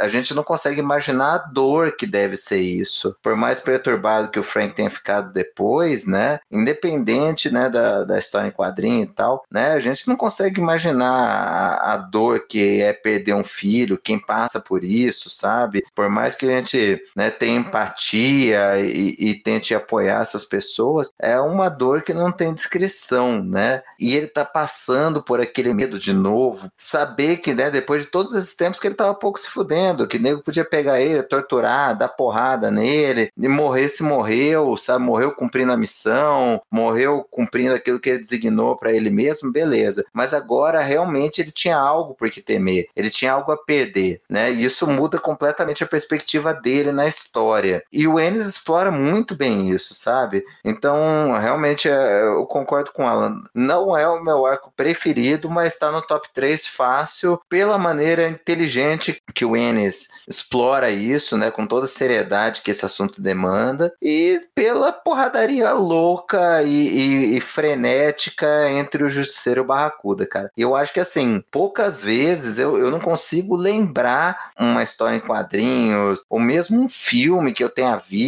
a 0.00 0.08
gente 0.08 0.34
não 0.34 0.42
consegue 0.42 0.80
imaginar 0.80 1.34
a 1.34 1.38
dor 1.38 1.92
que 1.92 2.04
deve 2.04 2.36
ser 2.36 2.58
isso. 2.58 3.14
Por 3.22 3.36
mais 3.36 3.60
perturbado 3.60 4.28
que 4.28 4.40
o 4.40 4.42
Frank 4.42 4.74
tenha 4.74 4.90
ficado 4.90 5.32
depois, 5.32 6.08
né? 6.08 6.40
Independente, 6.50 7.52
né, 7.52 7.70
da, 7.70 8.02
da 8.02 8.18
história 8.18 8.48
em 8.48 8.50
quadrinho 8.50 9.04
e 9.04 9.06
tal, 9.14 9.44
né? 9.48 9.70
A 9.70 9.78
gente 9.78 10.08
não 10.08 10.16
consegue 10.16 10.60
imaginar 10.60 11.06
a, 11.06 11.92
a 11.92 11.96
dor 11.98 12.44
que 12.48 12.82
é 12.82 12.92
perder 12.92 13.34
um 13.34 13.44
filho, 13.44 14.00
quem 14.02 14.18
passa 14.18 14.58
por 14.58 14.82
isso, 14.82 15.30
sabe? 15.30 15.84
Por 15.94 16.08
mais 16.10 16.34
que 16.34 16.44
a 16.44 16.56
gente 16.56 17.00
né, 17.14 17.30
tenha 17.30 17.60
empatia 17.60 18.47
e, 18.52 19.16
e 19.18 19.34
tente 19.34 19.74
apoiar 19.74 20.22
essas 20.22 20.44
pessoas, 20.44 21.10
é 21.18 21.38
uma 21.40 21.68
dor 21.68 22.02
que 22.02 22.14
não 22.14 22.32
tem 22.32 22.52
descrição, 22.52 23.42
né? 23.42 23.82
E 23.98 24.14
ele 24.16 24.26
tá 24.26 24.44
passando 24.44 25.22
por 25.22 25.40
aquele 25.40 25.74
medo 25.74 25.98
de 25.98 26.12
novo, 26.12 26.70
saber 26.76 27.38
que, 27.38 27.54
né, 27.54 27.70
depois 27.70 28.02
de 28.02 28.08
todos 28.08 28.34
esses 28.34 28.54
tempos 28.54 28.80
que 28.80 28.86
ele 28.86 28.94
tava 28.94 29.14
pouco 29.14 29.38
se 29.38 29.48
fudendo, 29.48 30.06
que 30.06 30.18
nego 30.18 30.42
podia 30.42 30.64
pegar 30.64 31.00
ele, 31.00 31.22
torturar, 31.22 31.96
dar 31.96 32.08
porrada 32.08 32.70
nele, 32.70 33.30
e 33.36 33.48
morrer 33.48 33.88
se 33.88 34.02
morreu, 34.02 34.76
sabe? 34.76 35.04
Morreu 35.04 35.32
cumprindo 35.32 35.72
a 35.72 35.76
missão, 35.76 36.60
morreu 36.70 37.26
cumprindo 37.30 37.74
aquilo 37.74 38.00
que 38.00 38.10
ele 38.10 38.18
designou 38.18 38.76
para 38.76 38.92
ele 38.92 39.10
mesmo, 39.10 39.52
beleza. 39.52 40.04
Mas 40.12 40.34
agora 40.34 40.80
realmente 40.80 41.40
ele 41.40 41.50
tinha 41.50 41.76
algo 41.76 42.14
por 42.14 42.30
que 42.30 42.40
temer, 42.40 42.86
ele 42.94 43.10
tinha 43.10 43.32
algo 43.32 43.52
a 43.52 43.56
perder, 43.56 44.20
né? 44.28 44.52
E 44.52 44.64
isso 44.64 44.86
muda 44.86 45.18
completamente 45.18 45.82
a 45.84 45.86
perspectiva 45.86 46.52
dele 46.54 46.92
na 46.92 47.06
história. 47.06 47.82
E 47.92 48.06
o 48.06 48.18
Explora 48.46 48.90
muito 48.90 49.34
bem 49.34 49.70
isso, 49.70 49.94
sabe? 49.94 50.44
Então, 50.64 51.32
realmente, 51.32 51.88
é, 51.88 52.22
eu 52.26 52.46
concordo 52.46 52.92
com 52.92 53.04
o 53.04 53.06
Alan. 53.06 53.42
Não 53.54 53.96
é 53.96 54.06
o 54.08 54.22
meu 54.22 54.46
arco 54.46 54.72
preferido, 54.76 55.50
mas 55.50 55.72
está 55.72 55.90
no 55.90 56.02
top 56.02 56.28
3 56.32 56.66
fácil 56.66 57.40
pela 57.48 57.78
maneira 57.78 58.28
inteligente 58.28 59.22
que 59.34 59.44
o 59.44 59.56
Ennis 59.56 60.08
explora 60.26 60.90
isso, 60.90 61.36
né? 61.36 61.50
Com 61.50 61.66
toda 61.66 61.84
a 61.84 61.88
seriedade 61.88 62.62
que 62.62 62.70
esse 62.70 62.84
assunto 62.84 63.20
demanda 63.20 63.92
e 64.02 64.40
pela 64.54 64.92
porradaria 64.92 65.72
louca 65.72 66.62
e, 66.62 66.68
e, 66.68 67.36
e 67.36 67.40
frenética 67.40 68.70
entre 68.70 69.02
o 69.02 69.10
Justiceiro 69.10 69.60
e 69.60 69.62
o 69.62 69.66
Barracuda, 69.66 70.26
cara. 70.26 70.50
Eu 70.56 70.74
acho 70.74 70.92
que, 70.92 71.00
assim, 71.00 71.42
poucas 71.50 72.02
vezes 72.02 72.58
eu, 72.58 72.78
eu 72.78 72.90
não 72.90 73.00
consigo 73.00 73.56
lembrar 73.56 74.52
uma 74.58 74.82
história 74.82 75.16
em 75.16 75.20
quadrinhos 75.20 76.22
ou 76.28 76.38
mesmo 76.38 76.82
um 76.82 76.88
filme 76.88 77.52
que 77.52 77.62
eu 77.62 77.70
tenha 77.70 77.96
visto 77.96 78.27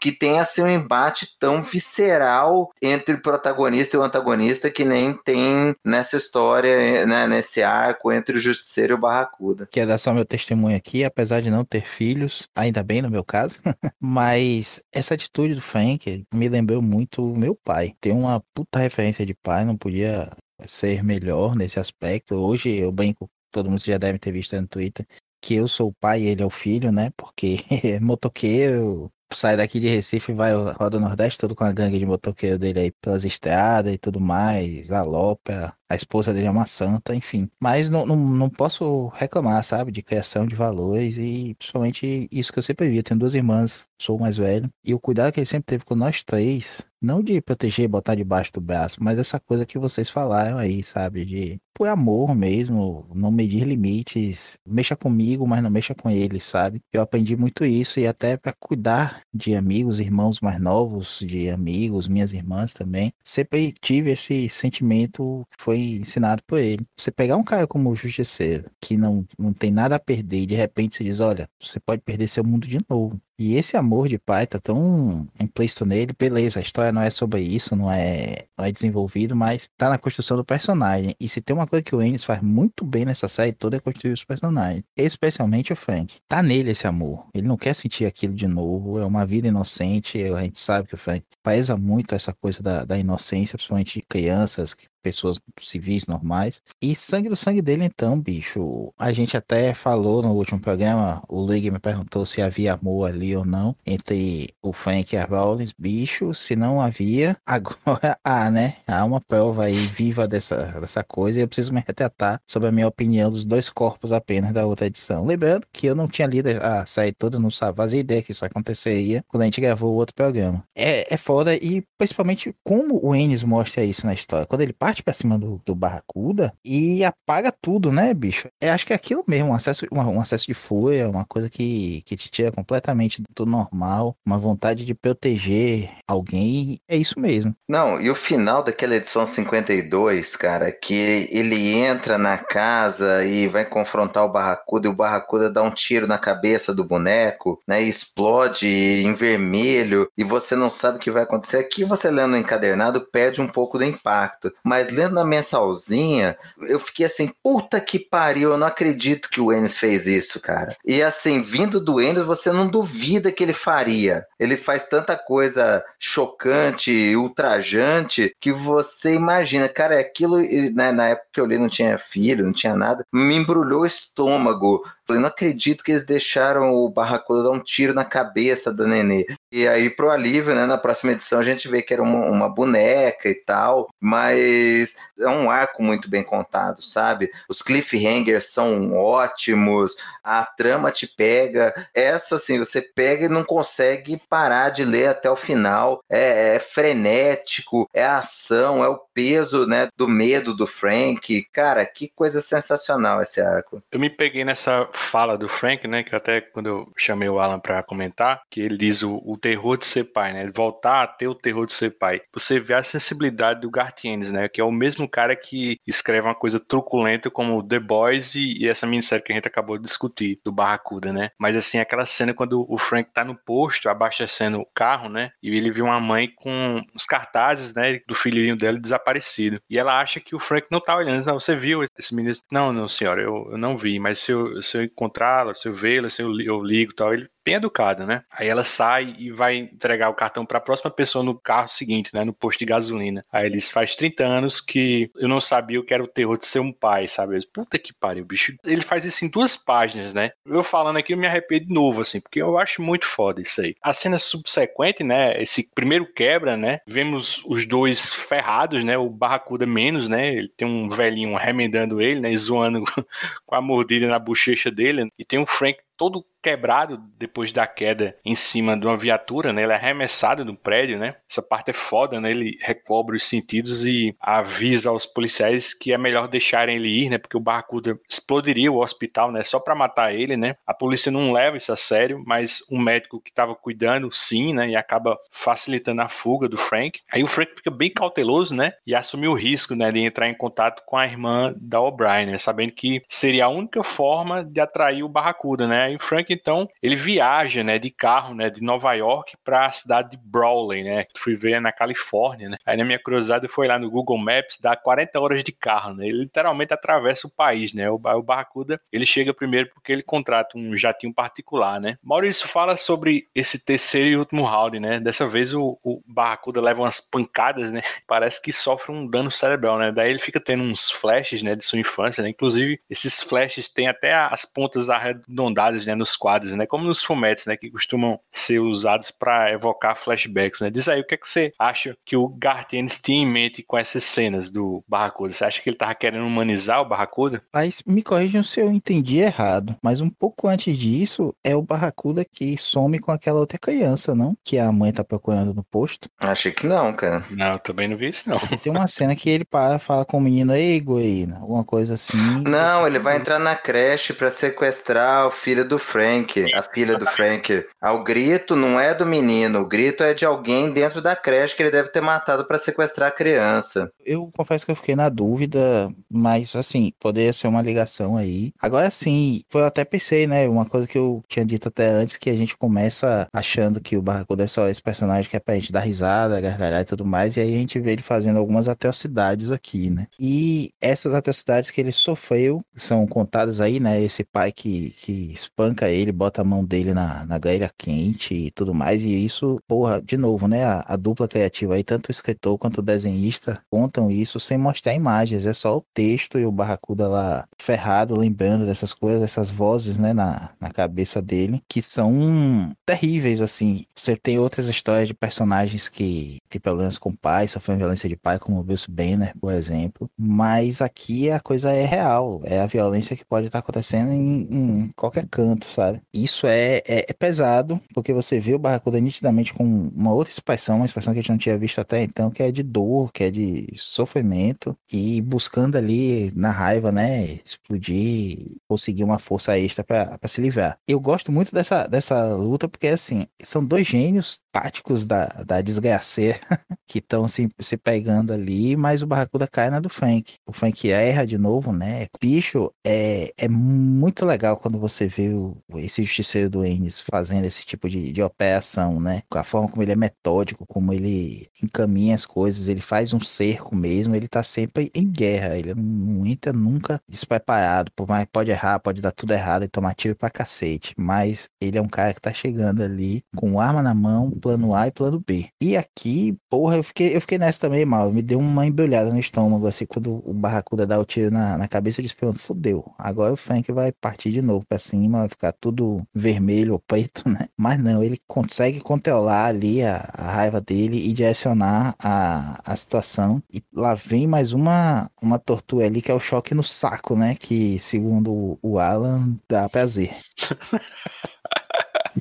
que 0.00 0.12
tenha 0.12 0.42
assim 0.42 0.62
um 0.62 0.68
embate 0.68 1.36
tão 1.38 1.62
visceral 1.62 2.70
entre 2.82 3.14
o 3.14 3.22
protagonista 3.22 3.96
e 3.96 4.00
o 4.00 4.02
antagonista 4.02 4.70
que 4.70 4.84
nem 4.84 5.14
tem 5.14 5.74
nessa 5.84 6.16
história, 6.16 7.06
né, 7.06 7.26
nesse 7.26 7.62
arco 7.62 8.12
entre 8.12 8.36
o 8.36 8.40
Justiceiro 8.40 8.94
e 8.94 8.96
o 8.96 8.98
Barracuda. 8.98 9.68
Quer 9.70 9.86
dar 9.86 9.98
só 9.98 10.12
meu 10.12 10.24
testemunho 10.24 10.76
aqui, 10.76 11.04
apesar 11.04 11.40
de 11.40 11.50
não 11.50 11.64
ter 11.64 11.84
filhos, 11.84 12.48
ainda 12.54 12.82
bem 12.82 13.02
no 13.02 13.10
meu 13.10 13.24
caso, 13.24 13.58
mas 14.00 14.82
essa 14.92 15.14
atitude 15.14 15.54
do 15.54 15.60
Frank 15.60 16.24
me 16.32 16.48
lembrou 16.48 16.82
muito 16.82 17.22
meu 17.36 17.54
pai. 17.54 17.92
Tem 18.00 18.12
uma 18.12 18.42
puta 18.54 18.78
referência 18.78 19.24
de 19.24 19.34
pai, 19.34 19.64
não 19.64 19.76
podia 19.76 20.30
ser 20.66 21.02
melhor 21.02 21.54
nesse 21.54 21.78
aspecto. 21.78 22.34
Hoje 22.34 22.76
eu 22.76 22.90
brinco, 22.90 23.28
todo 23.52 23.70
mundo 23.70 23.80
já 23.80 23.98
deve 23.98 24.18
ter 24.18 24.32
visto 24.32 24.58
no 24.60 24.66
Twitter, 24.66 25.06
que 25.40 25.54
eu 25.54 25.68
sou 25.68 25.88
o 25.88 25.94
pai 25.94 26.22
e 26.22 26.26
ele 26.26 26.42
é 26.42 26.46
o 26.46 26.50
filho, 26.50 26.90
né? 26.90 27.10
Porque 27.16 27.58
motoqueiro 28.00 29.10
sai 29.32 29.56
daqui 29.56 29.80
de 29.80 29.88
Recife 29.88 30.32
e 30.32 30.34
vai 30.34 30.52
roda 30.54 30.98
Nordeste 30.98 31.38
todo 31.38 31.54
com 31.54 31.64
a 31.64 31.72
gangue 31.72 31.98
de 31.98 32.06
motoqueiro 32.06 32.58
dele 32.58 32.80
aí 32.80 32.92
pelas 32.92 33.24
estradas 33.24 33.92
e 33.92 33.98
tudo 33.98 34.20
mais, 34.20 34.88
galopes 34.88 35.70
a 35.88 35.96
esposa 35.96 36.34
dele 36.34 36.46
é 36.46 36.50
uma 36.50 36.66
santa, 36.66 37.14
enfim. 37.14 37.48
Mas 37.60 37.88
não, 37.88 38.04
não, 38.04 38.16
não 38.16 38.50
posso 38.50 39.08
reclamar, 39.08 39.64
sabe, 39.64 39.90
de 39.90 40.02
criação 40.02 40.46
de 40.46 40.54
valores 40.54 41.16
e 41.18 41.54
principalmente 41.58 42.28
isso 42.30 42.52
que 42.52 42.58
eu 42.58 42.62
sempre 42.62 42.88
vi. 42.90 42.98
Eu 42.98 43.02
tenho 43.02 43.18
duas 43.18 43.34
irmãs, 43.34 43.87
sou 43.98 44.16
o 44.16 44.20
mais 44.20 44.36
velho, 44.36 44.70
e 44.84 44.94
o 44.94 45.00
cuidado 45.00 45.32
que 45.32 45.40
ele 45.40 45.46
sempre 45.46 45.66
teve 45.66 45.84
com 45.84 45.94
nós 45.94 46.22
três, 46.22 46.86
não 47.00 47.22
de 47.22 47.40
proteger 47.40 47.84
e 47.84 47.88
botar 47.88 48.14
debaixo 48.14 48.52
do 48.52 48.60
braço, 48.60 49.02
mas 49.02 49.18
essa 49.18 49.38
coisa 49.38 49.64
que 49.64 49.78
vocês 49.78 50.10
falaram 50.10 50.58
aí, 50.58 50.82
sabe, 50.82 51.24
de 51.24 51.60
por 51.72 51.86
amor 51.86 52.34
mesmo, 52.34 53.06
não 53.14 53.30
medir 53.30 53.64
limites, 53.64 54.58
mexa 54.66 54.96
comigo, 54.96 55.46
mas 55.46 55.62
não 55.62 55.70
mexa 55.70 55.94
com 55.94 56.10
ele, 56.10 56.40
sabe? 56.40 56.80
Eu 56.92 57.00
aprendi 57.00 57.36
muito 57.36 57.64
isso 57.64 58.00
e 58.00 58.06
até 58.06 58.36
para 58.36 58.52
cuidar 58.52 59.20
de 59.32 59.54
amigos, 59.54 60.00
irmãos 60.00 60.40
mais 60.40 60.60
novos, 60.60 61.20
de 61.20 61.48
amigos, 61.48 62.08
minhas 62.08 62.32
irmãs 62.32 62.72
também, 62.72 63.12
sempre 63.24 63.72
tive 63.80 64.10
esse 64.10 64.48
sentimento 64.48 65.46
que 65.56 65.62
foi 65.62 65.78
ensinado 65.78 66.42
por 66.44 66.58
ele. 66.58 66.84
Você 66.96 67.12
pegar 67.12 67.36
um 67.36 67.44
cara 67.44 67.66
como 67.66 67.90
o 67.90 67.94
Justiceiro, 67.94 68.68
que 68.80 68.96
não, 68.96 69.24
não 69.38 69.52
tem 69.52 69.70
nada 69.70 69.94
a 69.94 70.00
perder, 70.00 70.40
e 70.40 70.46
de 70.46 70.54
repente 70.56 70.96
você 70.96 71.04
diz: 71.04 71.20
olha, 71.20 71.48
você 71.62 71.78
pode 71.78 72.02
perder 72.02 72.28
seu 72.28 72.42
mundo 72.42 72.66
de 72.66 72.78
novo. 72.90 73.20
E 73.38 73.54
esse 73.54 73.76
amor 73.76 74.08
de 74.08 74.18
pai 74.18 74.46
tá 74.46 74.58
tão 74.58 75.28
implícito 75.38 75.84
nele, 75.86 76.12
beleza, 76.18 76.58
a 76.58 76.62
história 76.62 76.90
não 76.90 77.00
é 77.00 77.08
sobre 77.08 77.40
isso, 77.40 77.76
não 77.76 77.90
é, 77.90 78.46
não 78.58 78.64
é 78.64 78.72
desenvolvido, 78.72 79.36
mas 79.36 79.68
tá 79.76 79.88
na 79.88 79.96
construção 79.96 80.36
do 80.36 80.44
personagem. 80.44 81.14
E 81.20 81.28
se 81.28 81.40
tem 81.40 81.54
uma 81.54 81.66
coisa 81.66 81.82
que 81.82 81.94
o 81.94 82.02
Ennis 82.02 82.24
faz 82.24 82.42
muito 82.42 82.84
bem 82.84 83.04
nessa 83.04 83.28
série 83.28 83.52
toda 83.52 83.76
é 83.76 83.80
construir 83.80 84.12
os 84.12 84.24
personagens. 84.24 84.82
Especialmente 84.96 85.72
o 85.72 85.76
Frank. 85.76 86.16
Tá 86.26 86.42
nele 86.42 86.72
esse 86.72 86.88
amor. 86.88 87.26
Ele 87.32 87.46
não 87.46 87.56
quer 87.56 87.74
sentir 87.74 88.06
aquilo 88.06 88.34
de 88.34 88.48
novo, 88.48 88.98
é 88.98 89.04
uma 89.04 89.24
vida 89.24 89.46
inocente, 89.46 90.20
a 90.24 90.42
gente 90.42 90.60
sabe 90.60 90.88
que 90.88 90.94
o 90.94 90.98
Frank 90.98 91.24
preza 91.40 91.76
muito 91.76 92.16
essa 92.16 92.32
coisa 92.32 92.60
da, 92.60 92.84
da 92.84 92.98
inocência, 92.98 93.56
principalmente 93.56 94.00
de 94.00 94.02
crianças, 94.04 94.74
pessoas 95.08 95.40
civis 95.58 96.06
normais. 96.06 96.60
E 96.82 96.94
sangue 96.94 97.30
do 97.30 97.36
sangue 97.36 97.62
dele, 97.62 97.84
então, 97.84 98.20
bicho. 98.20 98.92
A 98.98 99.10
gente 99.10 99.36
até 99.36 99.72
falou 99.72 100.22
no 100.22 100.32
último 100.32 100.60
programa, 100.60 101.22
o 101.28 101.40
Luigi 101.40 101.70
me 101.70 101.78
perguntou 101.78 102.26
se 102.26 102.42
havia 102.42 102.74
amor 102.74 103.08
ali 103.08 103.34
ou 103.34 103.44
não 103.44 103.74
entre 103.86 104.50
o 104.62 104.72
Frank 104.72 105.14
e 105.14 105.18
a 105.18 105.24
Rollins. 105.24 105.72
Bicho, 105.78 106.34
se 106.34 106.54
não 106.54 106.80
havia, 106.80 107.36
agora 107.46 108.18
há, 108.22 108.50
né? 108.50 108.76
Há 108.86 109.04
uma 109.04 109.20
prova 109.20 109.64
aí 109.64 109.86
viva 109.86 110.28
dessa, 110.28 110.78
dessa 110.78 111.02
coisa 111.02 111.38
e 111.38 111.42
eu 111.42 111.48
preciso 111.48 111.72
me 111.72 111.82
retratar 111.86 112.38
sobre 112.46 112.68
a 112.68 112.72
minha 112.72 112.86
opinião 112.86 113.30
dos 113.30 113.46
dois 113.46 113.70
corpos 113.70 114.12
apenas 114.12 114.52
da 114.52 114.66
outra 114.66 114.86
edição. 114.86 115.24
Lembrando 115.24 115.66
que 115.72 115.86
eu 115.86 115.94
não 115.94 116.06
tinha 116.06 116.28
lido 116.28 116.48
a 116.62 116.84
série 116.84 117.12
toda, 117.12 117.38
não 117.38 117.50
sabia, 117.50 117.74
fazia 117.74 118.00
ideia 118.00 118.22
que 118.22 118.32
isso 118.32 118.44
aconteceria 118.44 119.24
quando 119.26 119.42
a 119.42 119.44
gente 119.46 119.60
gravou 119.60 119.92
o 119.92 119.96
outro 119.96 120.14
programa. 120.14 120.62
É, 120.76 121.14
é 121.14 121.16
foda 121.16 121.54
e 121.54 121.82
principalmente 121.96 122.54
como 122.62 123.00
o 123.02 123.14
Ennis 123.14 123.42
mostra 123.42 123.84
isso 123.84 124.06
na 124.06 124.14
história. 124.14 124.46
Quando 124.46 124.62
ele 124.62 124.72
parte 124.72 124.97
parte 124.98 125.02
pra 125.02 125.14
cima 125.14 125.38
do, 125.38 125.60
do 125.64 125.74
Barracuda 125.74 126.52
e 126.64 127.04
apaga 127.04 127.52
tudo, 127.52 127.90
né, 127.92 128.12
bicho? 128.14 128.48
Eu 128.60 128.72
acho 128.72 128.86
que 128.86 128.92
é 128.92 128.96
aquilo 128.96 129.24
mesmo, 129.26 129.50
um 129.50 129.54
acesso, 129.54 129.86
um, 129.92 130.00
um 130.00 130.20
acesso 130.20 130.46
de 130.46 130.54
fúria, 130.54 131.08
uma 131.08 131.24
coisa 131.24 131.48
que, 131.48 132.02
que 132.04 132.16
te 132.16 132.30
tira 132.30 132.50
completamente 132.50 133.22
do 133.34 133.46
normal, 133.46 134.16
uma 134.26 134.38
vontade 134.38 134.84
de 134.84 134.94
proteger 134.94 135.90
alguém, 136.06 136.78
é 136.88 136.96
isso 136.96 137.18
mesmo. 137.18 137.54
Não, 137.68 138.00
e 138.00 138.10
o 138.10 138.14
final 138.14 138.62
daquela 138.62 138.96
edição 138.96 139.24
52, 139.24 140.36
cara, 140.36 140.72
que 140.72 141.28
ele 141.30 141.74
entra 141.74 142.18
na 142.18 142.38
casa 142.38 143.24
e 143.24 143.46
vai 143.46 143.64
confrontar 143.64 144.24
o 144.24 144.32
Barracuda 144.32 144.86
e 144.86 144.90
o 144.90 144.96
Barracuda 144.96 145.50
dá 145.50 145.62
um 145.62 145.70
tiro 145.70 146.06
na 146.06 146.18
cabeça 146.18 146.74
do 146.74 146.84
boneco, 146.84 147.60
né? 147.66 147.80
Explode 147.82 148.66
em 148.66 149.12
vermelho 149.14 150.10
e 150.16 150.24
você 150.24 150.56
não 150.56 150.70
sabe 150.70 150.96
o 150.96 151.00
que 151.00 151.10
vai 151.10 151.22
acontecer. 151.22 151.58
Aqui 151.58 151.84
você 151.84 152.10
lendo 152.10 152.34
o 152.34 152.36
encadernado 152.36 153.06
perde 153.12 153.40
um 153.40 153.48
pouco 153.48 153.78
do 153.78 153.84
impacto, 153.84 154.52
mas 154.64 154.77
lendo 154.84 155.14
na 155.14 155.24
mensalzinha, 155.24 156.36
eu 156.62 156.78
fiquei 156.78 157.06
assim, 157.06 157.32
puta 157.42 157.80
que 157.80 157.98
pariu, 157.98 158.52
eu 158.52 158.58
não 158.58 158.66
acredito 158.66 159.28
que 159.28 159.40
o 159.40 159.52
Ennis 159.52 159.78
fez 159.78 160.06
isso, 160.06 160.40
cara. 160.40 160.76
E 160.84 161.02
assim, 161.02 161.42
vindo 161.42 161.80
do 161.80 162.00
Ennis, 162.00 162.22
você 162.22 162.52
não 162.52 162.68
duvida 162.68 163.32
que 163.32 163.42
ele 163.42 163.52
faria. 163.52 164.24
Ele 164.38 164.56
faz 164.56 164.86
tanta 164.86 165.16
coisa 165.16 165.84
chocante, 165.98 167.16
ultrajante, 167.16 168.32
que 168.40 168.52
você 168.52 169.14
imagina, 169.14 169.68
cara, 169.68 169.96
é 169.96 170.00
aquilo, 170.00 170.38
né, 170.74 170.92
na 170.92 171.08
época 171.08 171.28
que 171.32 171.40
eu 171.40 171.46
li 171.46 171.58
não 171.58 171.68
tinha 171.68 171.98
filho, 171.98 172.44
não 172.44 172.52
tinha 172.52 172.76
nada, 172.76 173.04
me 173.12 173.34
embrulhou 173.34 173.82
o 173.82 173.86
estômago. 173.86 174.82
Falei, 175.06 175.22
não 175.22 175.28
acredito 175.28 175.82
que 175.82 175.92
eles 175.92 176.04
deixaram 176.04 176.72
o 176.72 176.88
Barracuda 176.88 177.44
dar 177.44 177.50
um 177.50 177.62
tiro 177.62 177.94
na 177.94 178.04
cabeça 178.04 178.72
da 178.72 178.86
Nenê. 178.86 179.24
E 179.50 179.66
aí, 179.66 179.88
pro 179.88 180.10
alívio, 180.10 180.54
né, 180.54 180.66
na 180.66 180.76
próxima 180.76 181.12
edição 181.12 181.38
a 181.38 181.42
gente 181.42 181.68
vê 181.68 181.80
que 181.80 181.94
era 181.94 182.02
uma, 182.02 182.26
uma 182.26 182.48
boneca 182.48 183.28
e 183.28 183.34
tal, 183.34 183.88
mas 183.98 184.96
é 185.18 185.28
um 185.28 185.50
arco 185.50 185.82
muito 185.82 186.08
bem 186.10 186.22
contado, 186.22 186.82
sabe? 186.82 187.30
Os 187.48 187.62
cliffhangers 187.62 188.52
são 188.52 188.92
ótimos, 188.92 189.96
a 190.22 190.44
trama 190.44 190.90
te 190.90 191.06
pega. 191.06 191.72
Essa, 191.94 192.34
assim, 192.34 192.58
você 192.58 192.82
pega 192.82 193.24
e 193.24 193.28
não 193.28 193.42
consegue 193.42 194.20
parar 194.28 194.68
de 194.68 194.84
ler 194.84 195.08
até 195.08 195.30
o 195.30 195.36
final. 195.36 196.00
É, 196.10 196.56
é 196.56 196.58
frenético, 196.58 197.88
é 197.94 198.04
ação, 198.04 198.84
é 198.84 198.88
o 198.88 199.00
peso, 199.18 199.66
né, 199.66 199.88
do 199.96 200.06
medo 200.06 200.54
do 200.54 200.64
Frank. 200.64 201.44
Cara, 201.52 201.84
que 201.84 202.06
coisa 202.06 202.40
sensacional 202.40 203.20
esse 203.20 203.40
arco. 203.40 203.82
Eu 203.90 203.98
me 203.98 204.08
peguei 204.08 204.44
nessa 204.44 204.88
fala 204.92 205.36
do 205.36 205.48
Frank, 205.48 205.88
né, 205.88 206.04
que 206.04 206.14
até 206.14 206.40
quando 206.40 206.68
eu 206.68 206.92
chamei 206.96 207.28
o 207.28 207.40
Alan 207.40 207.58
para 207.58 207.82
comentar, 207.82 208.42
que 208.48 208.60
ele 208.60 208.76
diz 208.76 209.02
o, 209.02 209.20
o, 209.26 209.36
terror 209.36 209.76
de 209.76 209.86
ser 209.86 210.04
pai, 210.04 210.32
né, 210.32 210.48
voltar 210.54 211.02
a 211.02 211.06
ter 211.08 211.26
o 211.26 211.34
terror 211.34 211.66
de 211.66 211.74
ser 211.74 211.98
pai. 211.98 212.20
Você 212.32 212.60
vê 212.60 212.74
a 212.74 212.82
sensibilidade 212.84 213.60
do 213.60 213.70
Garth 213.70 214.04
Ennis, 214.04 214.30
né, 214.30 214.48
que 214.48 214.60
é 214.60 214.64
o 214.64 214.70
mesmo 214.70 215.08
cara 215.08 215.34
que 215.34 215.80
escreve 215.84 216.28
uma 216.28 216.34
coisa 216.34 216.60
truculenta 216.60 217.28
como 217.28 217.60
The 217.60 217.80
Boys 217.80 218.36
e, 218.36 218.62
e 218.62 218.68
essa 218.68 218.86
minissérie 218.86 219.24
que 219.24 219.32
a 219.32 219.34
gente 219.34 219.48
acabou 219.48 219.78
de 219.78 219.82
discutir, 219.82 220.38
do 220.44 220.52
Barracuda, 220.52 221.12
né. 221.12 221.30
Mas 221.36 221.56
assim, 221.56 221.80
aquela 221.80 222.06
cena 222.06 222.32
quando 222.32 222.64
o 222.72 222.78
Frank 222.78 223.10
tá 223.12 223.24
no 223.24 223.34
posto, 223.34 223.88
abastecendo 223.88 224.60
o 224.60 224.66
carro, 224.72 225.08
né, 225.08 225.32
e 225.42 225.48
ele 225.48 225.72
vê 225.72 225.82
uma 225.82 225.98
mãe 225.98 226.32
com 226.36 226.80
os 226.94 227.04
cartazes, 227.04 227.74
né, 227.74 227.98
do 228.06 228.14
filhinho 228.14 228.56
dela 228.56 228.78
desaparecendo 228.78 229.07
desaparecido. 229.08 229.60
E 229.68 229.78
ela 229.78 229.98
acha 230.00 230.20
que 230.20 230.34
o 230.34 230.40
Frank 230.40 230.66
não 230.70 230.80
tá 230.80 230.96
olhando. 230.96 231.24
Não, 231.24 231.38
você 231.38 231.54
viu 231.56 231.82
esse 231.98 232.14
menino? 232.14 232.34
Não, 232.50 232.72
não, 232.72 232.88
senhora, 232.88 233.22
eu, 233.22 233.48
eu 233.50 233.58
não 233.58 233.76
vi, 233.76 233.98
mas 233.98 234.18
se 234.18 234.32
eu, 234.32 234.62
se 234.62 234.76
eu 234.76 234.82
encontrá-la, 234.84 235.54
se 235.54 235.68
eu 235.68 235.74
vê-la, 235.74 236.10
se 236.10 236.22
eu, 236.22 236.40
eu 236.40 236.62
ligo 236.62 236.94
tal, 236.94 237.14
ele 237.14 237.28
bem 237.48 237.54
educada, 237.54 238.04
né? 238.04 238.22
Aí 238.30 238.46
ela 238.46 238.62
sai 238.62 239.16
e 239.18 239.30
vai 239.30 239.56
entregar 239.56 240.10
o 240.10 240.14
cartão 240.14 240.44
para 240.44 240.58
a 240.58 240.60
próxima 240.60 240.90
pessoa 240.90 241.24
no 241.24 241.34
carro 241.34 241.66
seguinte, 241.66 242.10
né? 242.12 242.22
No 242.22 242.34
posto 242.34 242.58
de 242.58 242.66
gasolina. 242.66 243.24
Aí 243.32 243.46
eles 243.46 243.70
faz 243.70 243.96
30 243.96 244.22
anos 244.22 244.60
que 244.60 245.10
eu 245.16 245.26
não 245.26 245.40
sabia 245.40 245.80
o 245.80 245.82
que 245.82 245.94
era 245.94 246.04
o 246.04 246.06
terror 246.06 246.36
de 246.36 246.44
ser 246.44 246.60
um 246.60 246.70
pai, 246.70 247.08
sabe? 247.08 247.38
Puta 247.50 247.78
que 247.78 247.94
pariu, 247.94 248.26
bicho. 248.26 248.54
Ele 248.64 248.82
faz 248.82 249.06
isso 249.06 249.24
em 249.24 249.30
duas 249.30 249.56
páginas, 249.56 250.12
né? 250.12 250.32
Eu 250.44 250.62
falando 250.62 250.98
aqui, 250.98 251.14
eu 251.14 251.16
me 251.16 251.26
arrependo 251.26 251.66
de 251.66 251.72
novo, 251.72 252.02
assim, 252.02 252.20
porque 252.20 252.42
eu 252.42 252.58
acho 252.58 252.82
muito 252.82 253.06
foda 253.06 253.40
isso 253.40 253.62
aí. 253.62 253.74
A 253.82 253.94
cena 253.94 254.18
subsequente, 254.18 255.02
né? 255.02 255.40
Esse 255.40 255.70
primeiro 255.74 256.04
quebra, 256.04 256.54
né? 256.54 256.80
Vemos 256.86 257.42
os 257.46 257.66
dois 257.66 258.12
ferrados, 258.12 258.84
né? 258.84 258.98
O 258.98 259.08
Barracuda 259.08 259.64
menos, 259.64 260.06
né? 260.06 260.34
Ele 260.34 260.52
tem 260.54 260.68
um 260.68 260.88
velhinho 260.88 261.34
remendando 261.34 262.02
ele, 262.02 262.20
né? 262.20 262.36
Zoando 262.36 262.84
com 263.46 263.54
a 263.54 263.62
mordida 263.62 264.06
na 264.06 264.18
bochecha 264.18 264.70
dele. 264.70 265.10
E 265.18 265.24
tem 265.24 265.38
um 265.38 265.46
Frank 265.46 265.78
todo 265.98 266.24
quebrado 266.42 267.02
depois 267.18 267.52
da 267.52 267.66
queda 267.66 268.16
em 268.24 268.34
cima 268.34 268.78
de 268.78 268.86
uma 268.86 268.96
viatura, 268.96 269.52
né? 269.52 269.62
Ele 269.62 269.72
é 269.72 269.76
arremessado 269.76 270.44
no 270.44 270.56
prédio, 270.56 270.98
né? 270.98 271.12
Essa 271.28 271.42
parte 271.42 271.70
é 271.70 271.74
foda, 271.74 272.20
né? 272.20 272.30
Ele 272.30 272.58
recobre 272.60 273.16
os 273.16 273.26
sentidos 273.26 273.86
e 273.86 274.14
avisa 274.20 274.90
aos 274.90 275.06
policiais 275.06 275.74
que 275.74 275.92
é 275.92 275.98
melhor 275.98 276.28
deixarem 276.28 276.76
ele 276.76 276.88
ir, 276.88 277.10
né? 277.10 277.18
Porque 277.18 277.36
o 277.36 277.40
Barracuda 277.40 277.98
explodiria 278.08 278.70
o 278.70 278.80
hospital, 278.80 279.32
né? 279.32 279.42
Só 279.42 279.58
para 279.58 279.74
matar 279.74 280.14
ele, 280.14 280.36
né? 280.36 280.54
A 280.66 280.72
polícia 280.72 281.10
não 281.10 281.32
leva 281.32 281.56
isso 281.56 281.72
a 281.72 281.76
sério, 281.76 282.22
mas 282.26 282.60
o 282.70 282.78
médico 282.78 283.20
que 283.20 283.30
estava 283.30 283.54
cuidando, 283.54 284.10
sim, 284.12 284.54
né? 284.54 284.68
E 284.68 284.76
acaba 284.76 285.18
facilitando 285.30 286.02
a 286.02 286.08
fuga 286.08 286.48
do 286.48 286.56
Frank. 286.56 287.00
Aí 287.12 287.22
o 287.22 287.26
Frank 287.26 287.52
fica 287.56 287.70
bem 287.70 287.90
cauteloso, 287.90 288.54
né? 288.54 288.72
E 288.86 288.94
assume 288.94 289.26
o 289.28 289.34
risco, 289.34 289.74
né? 289.74 289.90
De 289.90 290.00
entrar 290.00 290.28
em 290.28 290.34
contato 290.34 290.82
com 290.86 290.96
a 290.96 291.06
irmã 291.06 291.52
da 291.56 291.80
O'Brien, 291.80 292.26
né? 292.26 292.38
Sabendo 292.38 292.72
que 292.72 293.02
seria 293.08 293.46
a 293.46 293.48
única 293.48 293.82
forma 293.82 294.44
de 294.44 294.60
atrair 294.60 295.02
o 295.02 295.08
Barracuda, 295.08 295.66
né? 295.66 295.92
E 295.92 295.96
o 295.96 296.00
Frank 296.00 296.27
então, 296.32 296.68
ele 296.82 296.96
viaja, 296.96 297.62
né, 297.62 297.78
de 297.78 297.90
carro, 297.90 298.34
né, 298.34 298.50
de 298.50 298.62
Nova 298.62 298.92
York 298.94 299.36
para 299.44 299.66
a 299.66 299.72
cidade 299.72 300.10
de 300.10 300.16
Brawley, 300.16 300.84
né, 300.84 301.04
que 301.04 301.18
fui 301.20 301.34
ver 301.34 301.60
na 301.60 301.72
Califórnia, 301.72 302.48
né. 302.48 302.56
Aí 302.64 302.76
na 302.76 302.84
minha 302.84 302.98
curiosidade 302.98 303.48
foi 303.48 303.66
lá 303.66 303.78
no 303.78 303.90
Google 303.90 304.18
Maps, 304.18 304.58
dá 304.60 304.76
40 304.76 305.20
horas 305.20 305.44
de 305.44 305.52
carro, 305.52 305.94
né. 305.94 306.06
Ele 306.06 306.18
literalmente 306.18 306.72
atravessa 306.72 307.26
o 307.26 307.30
país, 307.30 307.72
né. 307.72 307.90
O, 307.90 307.94
o 307.94 308.22
Barracuda, 308.22 308.80
ele 308.92 309.06
chega 309.06 309.32
primeiro 309.34 309.70
porque 309.72 309.92
ele 309.92 310.02
contrata 310.02 310.56
um 310.56 310.76
jatinho 310.76 311.12
particular, 311.12 311.80
né. 311.80 311.98
Maurício 312.02 312.48
fala 312.48 312.76
sobre 312.76 313.28
esse 313.34 313.64
terceiro 313.64 314.08
e 314.10 314.16
último 314.16 314.44
round, 314.44 314.78
né. 314.80 315.00
Dessa 315.00 315.26
vez 315.26 315.54
o, 315.54 315.78
o 315.82 316.02
Barracuda 316.06 316.60
leva 316.60 316.82
umas 316.82 317.00
pancadas, 317.00 317.72
né. 317.72 317.82
Parece 318.06 318.40
que 318.40 318.52
sofre 318.52 318.92
um 318.92 319.06
dano 319.06 319.30
cerebral, 319.30 319.78
né. 319.78 319.92
Daí 319.92 320.10
ele 320.10 320.18
fica 320.18 320.40
tendo 320.40 320.62
uns 320.62 320.90
flashes, 320.90 321.42
né, 321.42 321.54
de 321.54 321.64
sua 321.64 321.78
infância, 321.78 322.22
né. 322.22 322.28
Inclusive, 322.28 322.80
esses 322.88 323.22
flashes 323.22 323.68
têm 323.68 323.88
até 323.88 324.14
as 324.14 324.44
pontas 324.44 324.88
arredondadas, 324.88 325.86
né, 325.86 325.94
nos 325.94 326.16
quadros, 326.18 326.52
né? 326.52 326.66
Como 326.66 326.84
nos 326.84 327.02
fumetes, 327.02 327.46
né? 327.46 327.56
Que 327.56 327.70
costumam 327.70 328.20
ser 328.30 328.58
usados 328.58 329.10
para 329.10 329.52
evocar 329.52 329.96
flashbacks, 329.96 330.60
né? 330.60 330.70
Diz 330.70 330.88
aí, 330.88 331.00
o 331.00 331.06
que 331.06 331.14
é 331.14 331.18
que 331.18 331.28
você 331.28 331.52
acha 331.58 331.96
que 332.04 332.16
o 332.16 332.28
Gartienes 332.28 333.00
tinha 333.00 333.22
em 333.22 333.26
mente 333.26 333.62
com 333.62 333.78
essas 333.78 334.04
cenas 334.04 334.50
do 334.50 334.84
Barracuda? 334.86 335.32
Você 335.32 335.44
acha 335.44 335.62
que 335.62 335.70
ele 335.70 335.76
tava 335.76 335.94
querendo 335.94 336.26
humanizar 336.26 336.80
o 336.80 336.88
Barracuda? 336.88 337.40
Mas 337.52 337.82
me 337.86 338.02
corrijam 338.02 338.42
se 338.42 338.60
eu 338.60 338.70
entendi 338.70 339.18
errado. 339.18 339.76
Mas 339.82 340.00
um 340.00 340.10
pouco 340.10 340.48
antes 340.48 340.76
disso, 340.76 341.34
é 341.44 341.54
o 341.54 341.62
Barracuda 341.62 342.24
que 342.24 342.56
some 342.58 342.98
com 342.98 343.12
aquela 343.12 343.40
outra 343.40 343.58
criança, 343.58 344.14
não? 344.14 344.36
Que 344.44 344.58
a 344.58 344.70
mãe 344.72 344.92
tá 344.92 345.04
procurando 345.04 345.54
no 345.54 345.64
posto. 345.64 346.08
Achei 346.20 346.52
que 346.52 346.66
não, 346.66 346.92
cara. 346.92 347.24
Não, 347.30 347.52
eu 347.52 347.58
também 347.58 347.88
não 347.88 347.96
vi 347.96 348.08
isso, 348.08 348.28
não. 348.28 348.40
E 348.50 348.56
tem 348.56 348.72
uma 348.72 348.86
cena 348.86 349.14
que 349.14 349.30
ele 349.30 349.44
para 349.44 349.78
fala 349.78 350.04
com 350.04 350.18
o 350.18 350.20
menino, 350.20 350.54
ei, 350.54 350.80
Goiânia, 350.80 351.36
alguma 351.36 351.64
coisa 351.64 351.94
assim. 351.94 352.16
Não, 352.42 352.86
ele 352.86 352.98
vai 352.98 353.16
entrar 353.16 353.38
na 353.38 353.54
creche 353.54 354.12
para 354.12 354.30
sequestrar 354.30 355.26
o 355.26 355.30
filho 355.30 355.64
do 355.64 355.78
Fred. 355.78 356.07
Frank, 356.08 356.54
a 356.54 356.62
filha 356.62 356.96
do 356.96 357.06
Frank. 357.06 357.64
Ah, 357.80 357.92
o 357.92 358.02
grito 358.02 358.56
não 358.56 358.80
é 358.80 358.94
do 358.94 359.04
menino, 359.04 359.60
o 359.60 359.66
grito 359.66 360.02
é 360.02 360.14
de 360.14 360.24
alguém 360.24 360.72
dentro 360.72 361.02
da 361.02 361.14
creche 361.14 361.54
que 361.54 361.62
ele 361.62 361.70
deve 361.70 361.90
ter 361.90 362.00
matado 362.00 362.46
para 362.46 362.56
sequestrar 362.56 363.08
a 363.08 363.12
criança. 363.12 363.90
Eu 364.04 364.30
confesso 364.34 364.64
que 364.64 364.72
eu 364.72 364.76
fiquei 364.76 364.96
na 364.96 365.10
dúvida, 365.10 365.92
mas 366.10 366.56
assim, 366.56 366.92
poderia 366.98 367.32
ser 367.32 367.46
uma 367.46 367.60
ligação 367.60 368.16
aí. 368.16 368.52
Agora 368.58 368.90
sim, 368.90 369.42
eu 369.52 369.64
até 369.66 369.84
pensei, 369.84 370.26
né? 370.26 370.48
Uma 370.48 370.64
coisa 370.64 370.86
que 370.86 370.96
eu 370.96 371.22
tinha 371.28 371.44
dito 371.44 371.68
até 371.68 371.88
antes, 371.88 372.16
que 372.16 372.30
a 372.30 372.34
gente 372.34 372.56
começa 372.56 373.28
achando 373.32 373.80
que 373.80 373.96
o 373.96 374.02
Barracuda 374.02 374.44
é 374.44 374.46
só 374.46 374.66
esse 374.68 374.80
personagem 374.80 375.30
que 375.30 375.36
é 375.36 375.40
pra 375.40 375.56
gente 375.56 375.72
dar 375.72 375.80
risada, 375.80 376.40
gargalhar 376.40 376.80
e 376.80 376.86
tudo 376.86 377.04
mais, 377.04 377.36
e 377.36 377.40
aí 377.40 377.54
a 377.54 377.58
gente 377.58 377.78
vê 377.78 377.92
ele 377.92 378.02
fazendo 378.02 378.38
algumas 378.38 378.66
atrocidades 378.68 379.50
aqui, 379.50 379.90
né? 379.90 380.06
E 380.18 380.70
essas 380.80 381.12
atrocidades 381.12 381.70
que 381.70 381.80
ele 381.80 381.92
sofreu 381.92 382.60
são 382.74 383.06
contadas 383.06 383.60
aí, 383.60 383.78
né? 383.78 384.00
Esse 384.00 384.24
pai 384.24 384.52
que, 384.52 384.90
que 385.02 385.30
espanca 385.32 385.88
ele, 385.88 385.97
bota 386.12 386.42
a 386.42 386.44
mão 386.44 386.64
dele 386.64 386.92
na, 386.94 387.24
na 387.26 387.38
gaira 387.38 387.70
quente 387.76 388.34
e 388.34 388.50
tudo 388.50 388.74
mais. 388.74 389.02
E 389.02 389.24
isso, 389.24 389.58
porra, 389.66 390.00
de 390.00 390.16
novo, 390.16 390.48
né? 390.48 390.64
A, 390.64 390.84
a, 390.86 390.96
dupla 390.96 391.28
criativa 391.28 391.74
aí, 391.74 391.84
tanto 391.84 392.08
o 392.08 392.12
escritor 392.12 392.58
quanto 392.58 392.78
o 392.78 392.82
desenhista, 392.82 393.60
contam 393.70 394.10
isso 394.10 394.38
sem 394.40 394.58
mostrar 394.58 394.94
imagens. 394.94 395.46
É 395.46 395.52
só 395.52 395.76
o 395.76 395.84
texto 395.94 396.38
e 396.38 396.46
o 396.46 396.52
Barracuda 396.52 397.08
lá 397.08 397.46
ferrado, 397.60 398.16
lembrando 398.16 398.66
dessas 398.66 398.92
coisas, 398.92 399.20
dessas 399.20 399.50
vozes, 399.50 399.96
né? 399.96 400.12
Na, 400.12 400.50
na 400.60 400.70
cabeça 400.70 401.20
dele, 401.22 401.62
que 401.68 401.80
são 401.82 402.72
terríveis, 402.86 403.40
assim. 403.40 403.84
Você 403.94 404.16
tem 404.16 404.38
outras 404.38 404.68
histórias 404.68 405.08
de 405.08 405.14
personagens 405.14 405.88
que 405.88 406.38
têm 406.48 406.60
problemas 406.60 406.98
com 406.98 407.10
o 407.10 407.18
pai, 407.18 407.48
sofrem 407.48 407.78
violência 407.78 408.08
de 408.08 408.16
pai, 408.16 408.38
como 408.38 408.58
o 408.58 408.62
Bruce 408.62 408.90
Banner, 408.90 409.32
por 409.40 409.52
exemplo. 409.52 410.10
Mas 410.16 410.80
aqui 410.82 411.30
a 411.30 411.40
coisa 411.40 411.70
é 411.72 411.84
real. 411.84 412.40
É 412.44 412.60
a 412.60 412.66
violência 412.66 413.16
que 413.16 413.24
pode 413.24 413.46
estar 413.46 413.60
acontecendo 413.60 414.12
em, 414.12 414.42
em 414.50 414.90
qualquer 414.96 415.26
canto, 415.28 415.66
sabe? 415.66 415.87
História. 415.88 416.02
Isso 416.12 416.46
é, 416.46 416.82
é, 416.86 417.06
é 417.08 417.12
pesado, 417.12 417.80
porque 417.94 418.12
você 418.12 418.38
vê 418.38 418.54
o 418.54 418.58
Barracuda 418.58 419.00
nitidamente 419.00 419.52
com 419.52 419.64
uma 419.64 420.12
outra 420.12 420.32
expressão, 420.32 420.76
uma 420.76 420.86
expressão 420.86 421.12
que 421.12 421.18
a 421.18 421.22
gente 421.22 421.30
não 421.30 421.38
tinha 421.38 421.58
visto 421.58 421.80
até 421.80 422.02
então, 422.02 422.30
que 422.30 422.42
é 422.42 422.50
de 422.50 422.62
dor, 422.62 423.12
que 423.12 423.24
é 423.24 423.30
de 423.30 423.66
sofrimento, 423.76 424.76
e 424.92 425.20
buscando 425.22 425.76
ali, 425.76 426.32
na 426.34 426.50
raiva, 426.50 426.92
né, 426.92 427.38
explodir, 427.44 428.56
conseguir 428.66 429.04
uma 429.04 429.18
força 429.18 429.58
extra 429.58 429.84
para 429.84 430.18
se 430.28 430.40
livrar. 430.40 430.78
Eu 430.86 431.00
gosto 431.00 431.32
muito 431.32 431.54
dessa, 431.54 431.86
dessa 431.86 432.34
luta, 432.34 432.68
porque, 432.68 432.88
assim, 432.88 433.26
são 433.42 433.64
dois 433.64 433.86
gênios 433.86 434.40
táticos 434.52 435.04
da, 435.04 435.26
da 435.46 435.60
desgraceira 435.60 436.38
que 436.86 436.98
estão 436.98 437.24
assim, 437.24 437.48
se 437.60 437.76
pegando 437.76 438.32
ali, 438.32 438.76
mas 438.76 439.02
o 439.02 439.06
Barracuda 439.06 439.46
cai 439.46 439.70
na 439.70 439.80
do 439.80 439.88
Frank. 439.88 440.34
O 440.46 440.52
Frank 440.52 440.90
erra 440.90 441.24
de 441.26 441.38
novo, 441.38 441.72
né? 441.72 442.06
Bicho, 442.20 442.72
é, 442.84 443.32
é 443.36 443.48
muito 443.48 444.24
legal 444.24 444.56
quando 444.56 444.78
você 444.78 445.06
vê 445.06 445.28
o, 445.28 445.56
esse 445.78 446.02
justiceiro 446.02 446.50
do 446.50 446.64
Ennis 446.64 447.00
fazendo 447.00 447.44
esse 447.44 447.64
tipo 447.64 447.88
de, 447.88 448.12
de 448.12 448.22
operação, 448.22 449.00
né? 449.00 449.22
Com 449.30 449.38
a 449.38 449.44
forma 449.44 449.68
como 449.68 449.82
ele 449.82 449.92
é 449.92 449.96
metódico, 449.96 450.66
como 450.66 450.92
ele 450.92 451.48
encaminha 451.62 452.14
as 452.14 452.26
coisas, 452.26 452.68
ele 452.68 452.80
faz 452.80 453.12
um 453.12 453.20
cerco 453.20 453.74
mesmo, 453.74 454.14
ele 454.14 454.28
tá 454.28 454.42
sempre 454.42 454.90
em 454.94 455.06
guerra, 455.06 455.56
ele 455.58 455.74
não 455.74 456.26
entra 456.26 456.52
nunca 456.52 457.00
despreparado, 457.08 457.90
por 457.94 458.08
mais 458.08 458.26
pode 458.30 458.50
errar, 458.50 458.78
pode 458.80 459.00
dar 459.00 459.12
tudo 459.12 459.32
errado 459.32 459.64
e 459.64 459.68
tomar 459.68 459.94
tiro 459.94 460.14
pra 460.16 460.30
cacete, 460.30 460.94
mas 460.96 461.48
ele 461.60 461.78
é 461.78 461.82
um 461.82 461.88
cara 461.88 462.14
que 462.14 462.20
tá 462.20 462.32
chegando 462.32 462.82
ali 462.82 463.22
com 463.36 463.60
arma 463.60 463.82
na 463.82 463.94
mão, 463.94 464.30
plano 464.30 464.74
A 464.74 464.88
e 464.88 464.92
plano 464.92 465.22
B. 465.24 465.48
E 465.60 465.76
aqui, 465.76 466.36
porra, 466.48 466.76
eu 466.76 466.82
fiquei, 466.82 467.16
eu 467.16 467.20
fiquei 467.20 467.38
nessa 467.38 467.60
também 467.60 467.84
mal, 467.84 468.10
me 468.12 468.22
deu 468.22 468.38
uma 468.38 468.66
embrulhada 468.66 469.12
no 469.12 469.18
estômago, 469.18 469.66
assim, 469.66 469.86
quando 469.86 470.22
o 470.28 470.34
Barracuda 470.34 470.86
dá 470.86 470.98
o 470.98 471.04
tiro 471.04 471.30
na, 471.30 471.58
na 471.58 471.68
cabeça, 471.68 472.00
eu 472.00 472.02
disse, 472.02 472.16
pronto, 472.16 472.38
fudeu. 472.38 472.92
Agora 472.98 473.32
o 473.32 473.36
Frank 473.36 473.70
vai 473.72 473.92
partir 473.92 474.30
de 474.30 474.42
novo 474.42 474.64
pra 474.66 474.78
cima, 474.78 475.20
vai 475.20 475.28
ficar 475.28 475.52
tudo 475.52 475.67
vermelho 476.14 476.74
ou 476.74 476.78
preto, 476.78 477.28
né? 477.28 477.46
Mas 477.56 477.78
não, 477.82 478.02
ele 478.02 478.18
consegue 478.26 478.80
controlar 478.80 479.46
ali 479.46 479.82
a, 479.82 479.96
a 480.14 480.32
raiva 480.32 480.60
dele 480.60 480.96
e 481.08 481.12
direcionar 481.12 481.94
a, 482.02 482.60
a 482.64 482.76
situação. 482.76 483.42
E 483.52 483.62
lá 483.72 483.94
vem 483.94 484.26
mais 484.26 484.52
uma, 484.52 485.10
uma 485.20 485.38
tortura 485.38 485.86
ali, 485.86 486.02
que 486.02 486.10
é 486.10 486.14
o 486.14 486.20
choque 486.20 486.54
no 486.54 486.64
saco, 486.64 487.16
né? 487.16 487.34
Que, 487.34 487.78
segundo 487.78 488.58
o 488.62 488.78
Alan, 488.78 489.34
dá 489.48 489.68
prazer. 489.68 490.14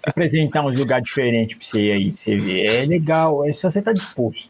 apresentar 0.03 0.63
um 0.63 0.69
lugar 0.69 1.01
diferente 1.01 1.55
pra 1.55 1.65
você 1.65 1.79
aí, 1.79 2.11
pra 2.11 2.21
você 2.21 2.37
ver. 2.37 2.65
É 2.65 2.85
legal, 2.85 3.47
é 3.47 3.53
só 3.53 3.69
você 3.69 3.81
tá 3.81 3.91
disposto. 3.91 4.49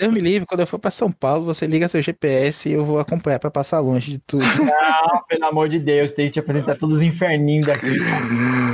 Deus 0.00 0.14
me 0.14 0.20
livre, 0.20 0.46
quando 0.46 0.60
eu 0.60 0.66
for 0.66 0.78
pra 0.78 0.90
São 0.90 1.12
Paulo, 1.12 1.44
você 1.44 1.66
liga 1.66 1.86
seu 1.86 2.00
GPS 2.00 2.70
e 2.70 2.72
eu 2.72 2.82
vou 2.82 2.98
acompanhar 2.98 3.38
pra 3.38 3.50
passar 3.50 3.80
longe 3.80 4.12
de 4.12 4.18
tudo. 4.18 4.42
Não, 4.42 5.22
pelo 5.28 5.44
amor 5.44 5.68
de 5.68 5.78
Deus, 5.78 6.12
tem 6.12 6.28
que 6.28 6.32
te 6.32 6.38
apresentar 6.38 6.78
todos 6.78 6.96
os 6.96 7.02
inferninhos 7.02 7.66
daqui. 7.66 7.86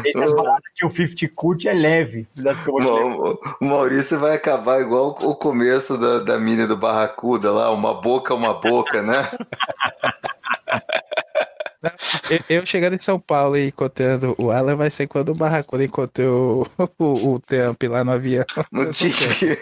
Essa 0.07 0.37
parada 0.37 0.63
que 0.77 0.87
o 0.87 0.89
50 0.89 1.29
curte 1.35 1.67
é 1.67 1.73
leve. 1.73 2.29
O 3.61 3.65
Maurício 3.65 4.21
vai 4.21 4.37
acabar 4.37 4.81
igual 4.81 5.19
o 5.21 5.35
começo 5.35 5.99
da, 5.99 6.21
da 6.21 6.39
mini 6.39 6.65
do 6.65 6.77
Barracuda 6.77 7.51
lá, 7.51 7.73
uma 7.73 8.01
boca, 8.01 8.33
uma 8.33 8.55
boca, 8.55 9.03
né? 9.03 9.29
Eu, 12.29 12.57
eu 12.57 12.67
chegando 12.67 12.95
em 12.95 12.99
São 12.99 13.19
Paulo 13.19 13.57
e 13.57 13.69
encontrando 13.69 14.35
o 14.39 14.51
Alan 14.51 14.75
vai 14.75 14.91
ser 14.91 15.07
quando 15.07 15.31
o 15.31 15.35
Barracuda 15.35 15.85
encontrou 15.85 16.67
o, 16.99 17.05
o, 17.05 17.35
o 17.35 17.41
Temp 17.41 17.81
lá 17.85 18.03
no 18.03 18.13
avião. 18.13 18.45
No 18.73 18.91
tique. 18.91 19.57